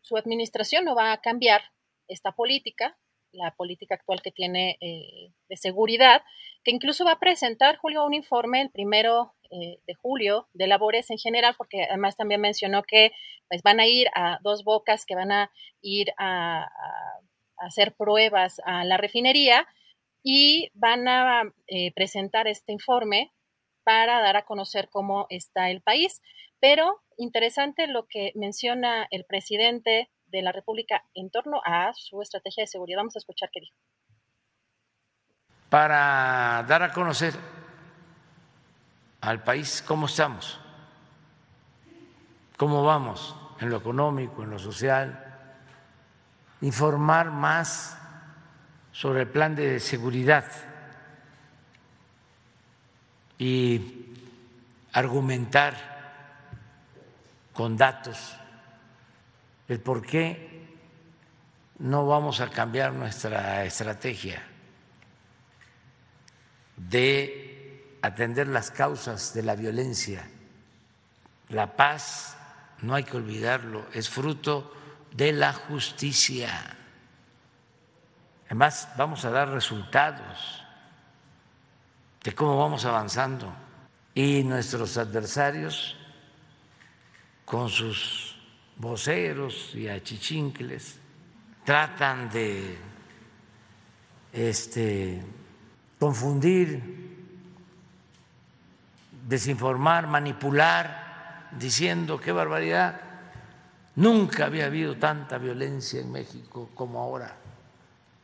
su 0.00 0.16
administración 0.16 0.84
no 0.84 0.94
va 0.94 1.12
a 1.12 1.20
cambiar 1.20 1.62
esta 2.08 2.32
política, 2.32 2.98
la 3.32 3.54
política 3.54 3.94
actual 3.94 4.22
que 4.22 4.32
tiene 4.32 4.76
eh, 4.80 5.32
de 5.48 5.56
seguridad, 5.56 6.22
que 6.64 6.70
incluso 6.70 7.04
va 7.04 7.12
a 7.12 7.20
presentar, 7.20 7.76
Julio, 7.76 8.04
un 8.04 8.14
informe 8.14 8.62
el 8.62 8.70
primero 8.70 9.34
eh, 9.50 9.80
de 9.86 9.94
julio 9.94 10.48
de 10.52 10.66
labores 10.66 11.10
en 11.10 11.18
general, 11.18 11.54
porque 11.56 11.84
además 11.84 12.16
también 12.16 12.40
mencionó 12.40 12.82
que 12.82 13.12
pues, 13.48 13.62
van 13.62 13.80
a 13.80 13.86
ir 13.86 14.08
a 14.14 14.38
dos 14.42 14.64
bocas, 14.64 15.04
que 15.06 15.14
van 15.14 15.32
a 15.32 15.50
ir 15.80 16.12
a, 16.18 16.68
hacer 17.60 17.94
pruebas 17.94 18.60
a 18.64 18.84
la 18.84 18.96
refinería 18.96 19.66
y 20.22 20.70
van 20.74 21.08
a 21.08 21.42
eh, 21.66 21.92
presentar 21.94 22.48
este 22.48 22.72
informe 22.72 23.32
para 23.84 24.20
dar 24.20 24.36
a 24.36 24.44
conocer 24.44 24.88
cómo 24.90 25.26
está 25.30 25.70
el 25.70 25.80
país. 25.80 26.22
Pero 26.60 27.00
interesante 27.16 27.86
lo 27.86 28.06
que 28.06 28.32
menciona 28.34 29.06
el 29.10 29.24
presidente 29.24 30.10
de 30.26 30.42
la 30.42 30.52
República 30.52 31.04
en 31.14 31.30
torno 31.30 31.60
a 31.64 31.92
su 31.94 32.20
estrategia 32.22 32.62
de 32.62 32.68
seguridad. 32.68 32.98
Vamos 32.98 33.16
a 33.16 33.20
escuchar 33.20 33.50
qué 33.52 33.60
dijo. 33.60 33.76
Para 35.68 36.64
dar 36.68 36.82
a 36.82 36.92
conocer 36.92 37.34
al 39.20 39.42
país 39.44 39.82
cómo 39.86 40.06
estamos, 40.06 40.60
cómo 42.56 42.82
vamos 42.82 43.36
en 43.60 43.70
lo 43.70 43.76
económico, 43.76 44.42
en 44.42 44.50
lo 44.50 44.58
social, 44.58 45.29
informar 46.60 47.30
más 47.30 47.96
sobre 48.92 49.22
el 49.22 49.28
plan 49.28 49.54
de 49.54 49.80
seguridad 49.80 50.44
y 53.38 54.06
argumentar 54.92 55.90
con 57.52 57.76
datos 57.76 58.36
el 59.68 59.80
por 59.80 60.04
qué 60.04 60.50
no 61.78 62.06
vamos 62.06 62.40
a 62.40 62.50
cambiar 62.50 62.92
nuestra 62.92 63.64
estrategia 63.64 64.42
de 66.76 67.98
atender 68.02 68.48
las 68.48 68.70
causas 68.70 69.32
de 69.34 69.42
la 69.42 69.54
violencia. 69.54 70.28
La 71.48 71.76
paz, 71.76 72.36
no 72.82 72.94
hay 72.94 73.04
que 73.04 73.16
olvidarlo, 73.16 73.86
es 73.92 74.08
fruto 74.08 74.74
de 75.12 75.32
la 75.32 75.52
justicia. 75.52 76.76
Además, 78.46 78.88
vamos 78.96 79.24
a 79.24 79.30
dar 79.30 79.48
resultados 79.48 80.64
de 82.22 82.34
cómo 82.34 82.58
vamos 82.58 82.84
avanzando. 82.84 83.52
Y 84.14 84.42
nuestros 84.42 84.96
adversarios, 84.98 85.96
con 87.44 87.68
sus 87.68 88.36
voceros 88.76 89.74
y 89.74 89.88
achichincles, 89.88 90.98
tratan 91.64 92.28
de 92.30 92.76
este, 94.32 95.22
confundir, 95.98 96.82
desinformar, 99.28 100.06
manipular, 100.06 101.48
diciendo 101.52 102.20
qué 102.20 102.32
barbaridad. 102.32 103.00
Nunca 103.96 104.46
había 104.46 104.66
habido 104.66 104.96
tanta 104.96 105.38
violencia 105.38 106.00
en 106.00 106.12
México 106.12 106.70
como 106.74 107.00
ahora. 107.00 107.36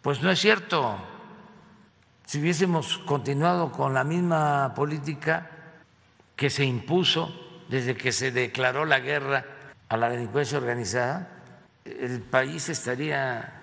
Pues 0.01 0.23
no 0.23 0.31
es 0.31 0.39
cierto. 0.39 0.97
Si 2.25 2.41
hubiésemos 2.41 2.99
continuado 2.99 3.73
con 3.73 3.95
la 3.95 4.05
misma 4.05 4.73
política 4.75 5.51
que 6.35 6.51
se 6.51 6.65
impuso 6.65 7.35
desde 7.69 7.97
que 7.97 8.13
se 8.13 8.31
declaró 8.31 8.85
la 8.85 9.01
guerra 9.01 9.45
a 9.89 9.97
la 9.97 10.09
delincuencia 10.09 10.59
organizada, 10.59 11.29
el 11.85 12.21
país 12.21 12.69
estaría 12.69 13.63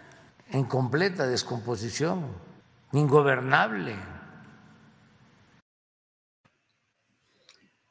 en 0.52 0.66
completa 0.66 1.28
descomposición, 1.28 2.26
ingobernable. 2.92 3.96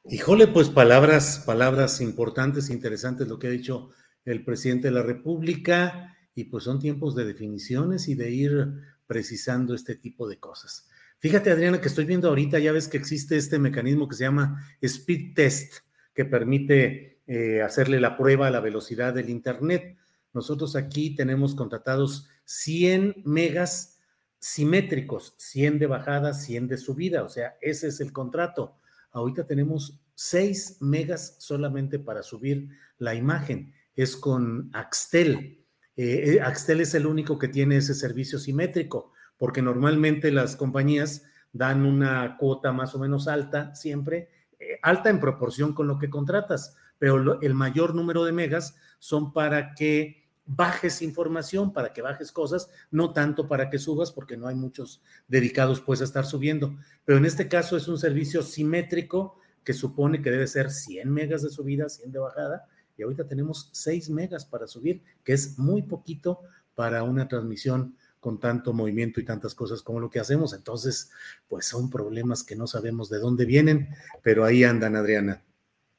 Híjole, 0.05 0.49
pues 0.49 0.69
palabras, 0.69 1.43
palabras 1.47 2.01
importantes, 2.01 2.71
interesantes 2.71 3.29
lo 3.29 3.39
que 3.39 3.47
ha 3.47 3.51
dicho 3.51 3.91
el 4.25 4.45
presidente 4.45 4.89
de 4.89 4.95
la 4.95 5.03
República 5.03 6.17
y 6.35 6.45
pues 6.45 6.65
son 6.65 6.79
tiempos 6.79 7.15
de 7.15 7.25
definiciones 7.25 8.09
y 8.09 8.15
de 8.15 8.31
ir 8.31 8.73
precisando 9.07 9.75
este 9.75 9.97
tipo 9.97 10.29
de 10.29 10.39
cosas. 10.39 10.89
Fíjate, 11.19 11.51
Adriana, 11.51 11.81
que 11.81 11.89
estoy 11.89 12.05
viendo 12.05 12.29
ahorita, 12.29 12.59
ya 12.59 12.73
ves 12.73 12.89
que 12.89 12.97
existe 12.97 13.37
este 13.37 13.59
mecanismo 13.59 14.09
que 14.09 14.17
se 14.17 14.25
llama 14.25 14.67
speed 14.81 15.35
test, 15.35 15.75
que 16.15 16.25
permite 16.25 17.21
eh, 17.27 17.63
hacerle 17.63 18.01
la 18.01 18.17
prueba 18.17 18.49
a 18.49 18.51
la 18.51 18.61
velocidad 18.61 19.15
del 19.15 19.31
Internet. 19.31 19.97
Nosotros 20.33 20.75
aquí 20.75 21.15
tenemos 21.15 21.55
contratados 21.55 22.29
100 22.45 23.23
megas 23.25 24.01
simétricos, 24.41 25.35
100 25.39 25.79
de 25.79 25.87
bajada, 25.87 26.35
100 26.35 26.67
de 26.67 26.77
subida, 26.79 27.23
o 27.23 27.29
sea, 27.29 27.57
ese 27.61 27.87
es 27.89 28.01
el 28.01 28.13
contrato. 28.13 28.77
Ahorita 29.13 29.47
tenemos 29.47 30.01
6 30.17 30.79
megas 30.81 31.37
solamente 31.39 32.01
para 32.01 32.25
subir 32.25 32.69
la 32.99 33.15
imagen, 33.15 33.73
es 33.95 34.17
con 34.17 34.71
Axtel. 34.73 35.65
Eh, 35.97 36.35
eh, 36.37 36.41
Axtel 36.41 36.81
es 36.81 36.95
el 36.95 37.07
único 37.07 37.39
que 37.39 37.49
tiene 37.49 37.77
ese 37.77 37.95
servicio 37.95 38.39
simétrico, 38.39 39.13
porque 39.37 39.63
normalmente 39.63 40.31
las 40.31 40.57
compañías 40.57 41.25
dan 41.53 41.85
una 41.85 42.37
cuota 42.39 42.73
más 42.73 42.95
o 42.95 42.99
menos 42.99 43.29
alta 43.29 43.75
siempre, 43.75 44.31
eh, 44.59 44.79
alta 44.83 45.11
en 45.11 45.21
proporción 45.21 45.75
con 45.75 45.87
lo 45.87 45.99
que 45.99 46.09
contratas, 46.09 46.77
pero 46.99 47.41
el 47.43 47.55
mayor 47.55 47.95
número 47.95 48.25
de 48.25 48.33
megas 48.33 48.77
son 48.99 49.33
para 49.33 49.75
que 49.75 50.23
bajes 50.45 51.03
información, 51.03 51.73
para 51.73 51.93
que 51.93 52.03
bajes 52.03 52.33
cosas, 52.33 52.71
no 52.91 53.13
tanto 53.13 53.49
para 53.49 53.71
que 53.71 53.79
subas, 53.79 54.13
porque 54.13 54.37
no 54.37 54.47
hay 54.47 54.55
muchos 54.55 55.03
dedicados 55.29 55.81
pues 55.81 56.01
a 56.01 56.05
estar 56.05 56.27
subiendo. 56.27 56.77
Pero 57.05 57.19
en 57.19 57.25
este 57.25 57.49
caso 57.49 57.77
es 57.77 57.89
un 57.89 57.99
servicio 57.99 58.43
simétrico 58.43 59.39
que 59.65 59.73
supone 59.73 60.23
que 60.23 60.31
debe 60.31 60.47
ser 60.47 60.71
100 60.71 61.11
megas 61.11 61.43
de 61.43 61.51
subida, 61.51 61.89
100 61.89 62.13
de 62.13 62.19
bajada, 62.19 62.67
y 62.97 63.03
ahorita 63.03 63.27
tenemos 63.27 63.71
6 63.73 64.11
megas 64.11 64.45
para 64.45 64.67
subir, 64.67 65.03
que 65.25 65.33
es 65.33 65.59
muy 65.59 65.83
poquito 65.83 66.41
para 66.75 67.03
una 67.03 67.29
transmisión 67.29 67.97
con 68.21 68.39
tanto 68.39 68.73
movimiento 68.73 69.21
y 69.21 69.25
tantas 69.25 69.55
cosas 69.55 69.83
como 69.83 69.99
lo 69.99 70.09
que 70.09 70.21
hacemos. 70.21 70.55
Entonces, 70.55 71.11
pues 71.49 71.67
son 71.67 71.91
problemas 71.91 72.45
que 72.45 72.55
no 72.55 72.67
sabemos 72.67 73.11
de 73.11 73.19
dónde 73.19 73.45
vienen, 73.45 73.89
pero 74.23 74.45
ahí 74.45 74.63
andan, 74.63 74.95
Adriana. 74.95 75.43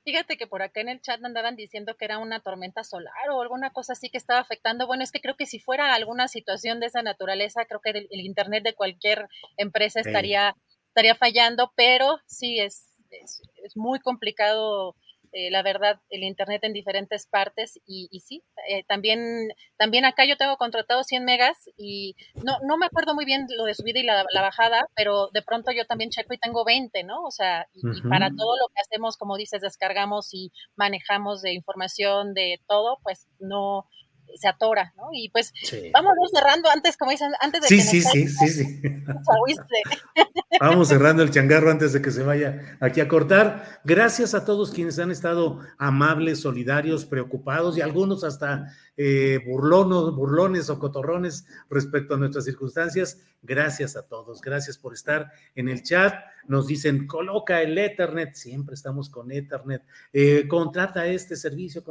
Fíjate 0.06 0.38
que 0.38 0.48
por 0.48 0.61
acá 0.61 0.82
en 0.82 0.90
el 0.90 1.02
chat 1.02 1.24
andaban 1.24 1.56
diciendo 1.56 1.95
que 1.95 2.06
era 2.06 2.18
una 2.18 2.41
tormenta 2.41 2.84
solar 2.84 3.30
o 3.32 3.41
alguna 3.41 3.72
cosa 3.72 3.94
así 3.94 4.10
que 4.10 4.18
estaba 4.18 4.40
afectando. 4.40 4.88
Bueno, 4.88 5.03
es 5.03 5.11
que 5.11 5.22
creo 5.22 5.36
que 5.36 5.45
si 5.45 5.60
fuera 5.60 5.94
alguna 5.94 6.28
situación 6.28 6.80
de 6.80 6.88
esa 6.88 7.02
naturaleza, 7.02 7.65
creo 7.65 7.80
que 7.80 7.90
el, 7.90 8.07
internet 8.11 8.64
de 8.64 8.74
cualquier 8.74 9.28
empresa 9.57 10.02
estaría, 10.02 10.56
estaría 10.88 11.15
fallando, 11.15 11.72
pero 11.76 12.20
sí 12.26 12.60
es, 12.60 12.88
es, 13.11 13.41
es 13.64 13.78
muy 13.78 13.99
complicado 13.99 14.95
eh, 15.34 15.49
la 15.49 15.64
verdad, 15.64 15.99
el 16.10 16.23
Internet 16.23 16.64
en 16.64 16.73
diferentes 16.73 17.26
partes 17.26 17.80
y, 17.85 18.07
sí, 18.19 18.43
eh, 18.69 18.84
también, 18.88 19.49
también 19.77 20.05
acá 20.05 20.26
yo 20.26 20.38
tengo 20.38 20.57
contratado 20.57 21.03
100 21.03 21.26
megas 21.26 21.57
y 21.76 22.15
no, 22.43 22.57
no 22.68 22.77
me 22.77 22.85
acuerdo 22.85 23.15
muy 23.15 23.26
bien 23.26 23.47
lo 23.57 23.65
de 23.65 23.73
subida 23.73 23.99
y 23.99 24.03
la, 24.03 24.26
bajada, 24.34 24.88
pero 24.95 25.30
de 25.34 25.41
pronto 25.41 25.72
yo 25.72 25.85
también 25.85 26.11
checo 26.11 26.34
y 26.34 26.38
tengo 26.38 26.64
20, 26.64 27.03
¿no? 27.03 27.23
O 27.23 27.31
sea, 27.31 27.68
y, 27.73 27.81
para 28.07 28.30
todo 28.30 28.57
lo 28.57 28.68
que 28.68 28.81
hacemos, 28.81 29.18
como 29.18 29.35
dices, 29.35 29.61
descargamos 29.61 30.34
y 30.34 30.51
manejamos 30.76 31.41
de 31.41 31.53
información, 31.53 32.34
de 32.34 32.61
todo, 32.68 32.99
pues 33.03 33.27
no, 33.39 33.88
se 34.35 34.47
atora, 34.47 34.93
¿no? 34.97 35.10
Y 35.14 35.30
pues 35.30 35.53
vamos 35.93 36.14
cerrando 36.34 36.69
antes, 36.69 36.97
como 36.97 37.11
dicen, 37.11 37.31
antes 37.41 37.61
de 37.61 37.68
sí, 37.68 37.77
que 37.77 37.84
sí, 37.84 38.01
sí, 38.01 38.27
sí, 38.27 38.47
sí. 38.49 38.81
Vamos 40.60 40.88
cerrando 40.88 41.23
el 41.23 41.31
changarro 41.31 41.72
antes 41.72 41.93
de 41.93 42.01
que 42.01 42.11
se 42.11 42.22
vaya 42.23 42.77
aquí 42.80 43.01
a 43.01 43.07
cortar. 43.07 43.80
Gracias 43.84 44.35
a 44.35 44.45
todos 44.45 44.72
quienes 44.72 44.99
han 44.99 45.11
estado 45.11 45.60
amables, 45.77 46.41
solidarios, 46.41 47.05
preocupados 47.05 47.77
y 47.77 47.81
algunos 47.81 48.23
hasta 48.23 48.72
eh, 48.95 49.40
burlonos, 49.45 50.15
burlones 50.15 50.70
o 50.70 50.80
cotorrones 50.80 51.45
respecto 51.70 52.14
a 52.14 52.18
nuestras 52.18 52.45
circunstancias. 52.45 53.20
Gracias 53.41 53.95
a 53.95 54.07
todos, 54.07 54.41
gracias 54.41 54.78
por 54.78 54.94
estar 54.94 55.32
en 55.56 55.68
el 55.68 55.84
chat. 55.84 56.14
Nos 56.48 56.68
dicen, 56.68 57.07
coloca 57.07 57.61
el 57.61 57.78
Ethernet, 57.78 58.36
siempre 58.36 58.76
estamos 58.76 59.10
con 59.10 59.32
Ethernet, 59.32 59.84
eh, 60.14 60.48
contrata 60.48 61.07
este 61.07 61.36
servicio. 61.36 61.84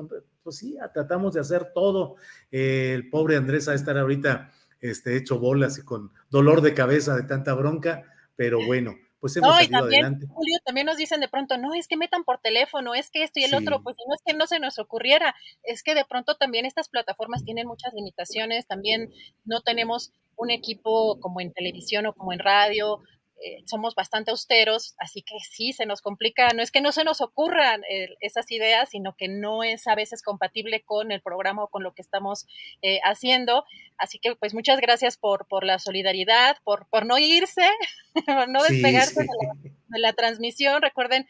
Pues 0.43 0.57
sí, 0.57 0.79
tratamos 0.95 1.35
de 1.35 1.41
hacer 1.41 1.73
todo. 1.75 2.17
Eh, 2.51 2.93
el 2.95 3.11
pobre 3.11 3.37
Andrés 3.37 3.69
va 3.69 3.73
a 3.73 3.77
estar 3.77 3.99
ahorita 3.99 4.51
este, 4.81 5.17
hecho 5.17 5.39
bolas 5.39 5.79
y 5.79 5.83
con 5.83 6.11
dolor 6.31 6.61
de 6.61 6.75
cabeza 6.75 7.17
de 7.17 7.23
tanta 7.25 7.55
bronca, 7.55 8.05
pero 8.37 8.65
bueno, 8.65 8.97
pues 9.23 9.37
hemos 9.37 9.51
no, 9.51 9.55
también, 9.55 10.05
adelante. 10.05 10.27
Julio, 10.27 10.59
también 10.65 10.85
nos 10.85 10.97
dicen 10.97 11.21
de 11.21 11.29
pronto, 11.29 11.57
no, 11.57 11.75
es 11.75 11.87
que 11.87 11.97
metan 11.97 12.25
por 12.25 12.41
teléfono, 12.41 12.93
es 12.97 13.09
que 13.09 13.23
esto 13.23 13.39
y 13.39 13.45
el 13.45 13.55
otro, 13.55 13.81
pues 13.81 13.95
no 13.97 14.13
es 14.17 14.21
que 14.27 14.37
no 14.37 14.49
se 14.49 14.59
nos 14.59 14.81
ocurriera, 14.81 15.37
es 15.63 15.85
que 15.85 15.95
de 15.95 16.05
pronto 16.05 16.35
también 16.35 16.67
estas 16.67 16.89
plataformas 16.89 17.45
tienen 17.45 17.69
muchas 17.69 17.95
limitaciones, 17.95 18.67
también 18.67 19.13
no 19.45 19.61
tenemos 19.61 20.11
un 20.35 20.51
equipo 20.51 21.21
como 21.21 21.41
en 21.41 21.53
televisión 21.53 22.07
o 22.07 22.15
como 22.15 22.33
en 22.33 22.41
radio, 22.41 22.99
eh, 23.45 23.63
somos 23.67 23.95
bastante 23.95 24.31
austeros, 24.31 24.95
así 24.99 25.23
que 25.23 25.35
sí, 25.41 25.73
se 25.73 25.85
nos 25.85 26.01
complica, 26.01 26.49
no 26.55 26.63
es 26.63 26.71
que 26.71 26.81
no 26.81 26.93
se 26.93 27.03
nos 27.03 27.21
ocurran 27.21 27.83
eh, 27.91 28.09
esas 28.21 28.51
ideas, 28.51 28.91
sino 28.91 29.17
que 29.17 29.29
no 29.29 29.65
es 29.65 29.87
a 29.89 29.95
veces 29.95 30.23
compatible 30.23 30.83
con 30.83 31.11
el 31.11 31.21
programa 31.21 31.65
o 31.65 31.69
con 31.69 31.83
lo 31.83 31.93
que 31.93 32.03
estamos 32.03 32.47
eh, 32.83 33.01
haciendo. 33.05 33.65
Así 33.99 34.19
que 34.19 34.37
pues 34.37 34.55
muchas 34.55 34.81
gracias 34.81 35.17
por, 35.17 35.47
por 35.49 35.65
la 35.65 35.79
solidaridad, 35.79 36.57
por, 36.63 36.87
por 36.89 37.05
no 37.05 37.19
irse, 37.19 37.69
por 38.27 38.49
no 38.49 38.63
despegarse 38.63 39.23
De, 39.23 39.99
la, 39.99 40.13
transmisión. 40.13 40.81
Recuerden 40.81 41.27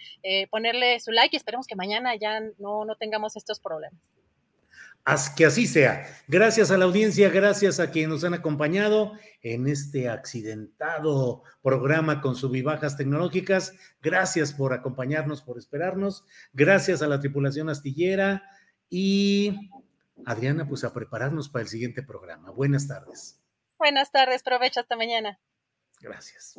ponerle 0.51 1.01
su 1.01 1.13
like 1.13 1.35
y 1.35 1.39
esperemos 1.39 1.67
que 1.67 1.77
mañana 1.77 2.15
ya 2.17 2.41
no, 2.59 2.85
no 2.85 2.97
tengamos 2.97 3.37
estos 3.37 3.59
problemas 3.59 4.01
que 5.37 5.45
así 5.45 5.67
sea. 5.67 6.07
Gracias 6.29 6.71
a 6.71 6.79
la 6.79 6.85
audiencia, 6.85 7.29
gracias 7.29 7.81
a 7.81 7.91
quienes 7.91 8.11
nos 8.11 8.25
han 8.25 8.35
acompañado 8.35 9.13
en 9.43 9.67
este 9.67 10.09
accidentado 10.09 11.43
programa 11.63 12.21
con 12.21 12.37
subibajas 12.37 12.97
tecnológicas. 12.97 13.75
Gracias 14.01 14.53
por 14.53 14.73
acompañarnos, 14.73 15.43
por 15.43 15.59
esperarnos. 15.59 16.25
Gracias 16.53 17.03
a 17.03 17.09
la 17.09 17.19
tripulación 17.19 17.69
astillera 17.69 18.45
y 18.89 19.71
Adriana, 20.25 20.69
pues 20.69 20.85
a 20.85 20.93
prepararnos 20.93 21.49
para 21.49 21.63
el 21.63 21.69
siguiente 21.69 22.03
programa. 22.03 22.51
Buenas 22.51 22.87
tardes. 22.87 23.41
Buenas 23.79 24.13
tardes, 24.13 24.43
provecho 24.43 24.81
hasta 24.81 24.97
mañana. 24.97 25.41
Gracias. 26.01 26.59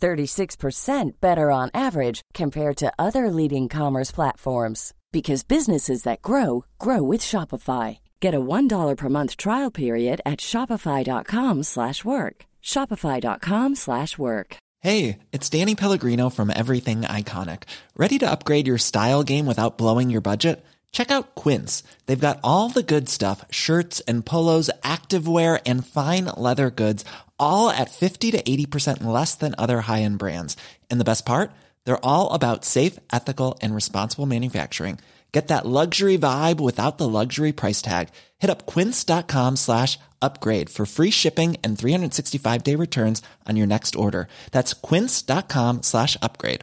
36% 0.00 1.20
better 1.20 1.50
on 1.50 1.70
average 1.74 2.22
compared 2.34 2.76
to 2.78 2.92
other 2.98 3.30
leading 3.30 3.68
commerce 3.68 4.10
platforms 4.10 4.94
because 5.12 5.42
businesses 5.44 6.02
that 6.04 6.22
grow 6.22 6.64
grow 6.78 7.02
with 7.02 7.20
Shopify. 7.20 7.98
Get 8.20 8.34
a 8.34 8.40
$1 8.40 8.96
per 8.96 9.08
month 9.08 9.36
trial 9.36 9.70
period 9.70 10.20
at 10.24 10.38
shopify.com/work. 10.38 12.36
shopify.com/work. 12.62 14.56
Hey, 14.80 15.18
it's 15.32 15.50
Danny 15.50 15.74
Pellegrino 15.74 16.30
from 16.30 16.52
Everything 16.54 17.00
Iconic. 17.00 17.64
Ready 17.96 18.16
to 18.18 18.30
upgrade 18.30 18.68
your 18.68 18.78
style 18.78 19.24
game 19.24 19.44
without 19.44 19.76
blowing 19.76 20.08
your 20.08 20.20
budget? 20.20 20.64
Check 20.92 21.10
out 21.10 21.34
Quince. 21.34 21.82
They've 22.06 22.26
got 22.28 22.38
all 22.44 22.68
the 22.68 22.84
good 22.84 23.08
stuff, 23.08 23.44
shirts 23.50 24.00
and 24.06 24.24
polos, 24.24 24.70
activewear 24.82 25.60
and 25.66 25.84
fine 25.84 26.26
leather 26.26 26.70
goods, 26.70 27.04
all 27.40 27.70
at 27.70 27.90
50 27.90 28.30
to 28.30 28.42
80% 28.42 29.02
less 29.02 29.34
than 29.34 29.56
other 29.58 29.80
high-end 29.80 30.18
brands. 30.18 30.56
And 30.88 31.00
the 31.00 31.10
best 31.10 31.26
part? 31.26 31.50
They're 31.84 32.06
all 32.06 32.32
about 32.32 32.64
safe, 32.64 32.98
ethical, 33.12 33.58
and 33.60 33.74
responsible 33.74 34.26
manufacturing. 34.26 35.00
Get 35.32 35.48
that 35.48 35.66
luxury 35.66 36.16
vibe 36.16 36.58
without 36.58 36.96
the 36.96 37.08
luxury 37.08 37.52
price 37.52 37.82
tag. 37.82 38.08
Hit 38.38 38.50
up 38.50 38.66
quince.com 38.66 39.56
slash 39.56 39.98
upgrade 40.22 40.70
for 40.70 40.86
free 40.86 41.10
shipping 41.10 41.56
and 41.62 41.78
365 41.78 42.64
day 42.64 42.74
returns 42.74 43.22
on 43.46 43.56
your 43.56 43.66
next 43.66 43.94
order. 43.94 44.28
That's 44.52 44.72
quince.com 44.72 45.82
slash 45.82 46.16
upgrade. 46.22 46.62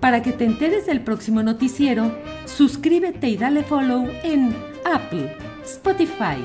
Para 0.00 0.20
que 0.20 0.32
te 0.32 0.44
enteres 0.44 0.86
del 0.86 1.04
próximo 1.04 1.44
noticiero, 1.44 2.10
suscríbete 2.44 3.28
y 3.28 3.36
dale 3.36 3.62
follow 3.62 4.08
en 4.24 4.52
Apple, 4.84 5.36
Spotify, 5.64 6.44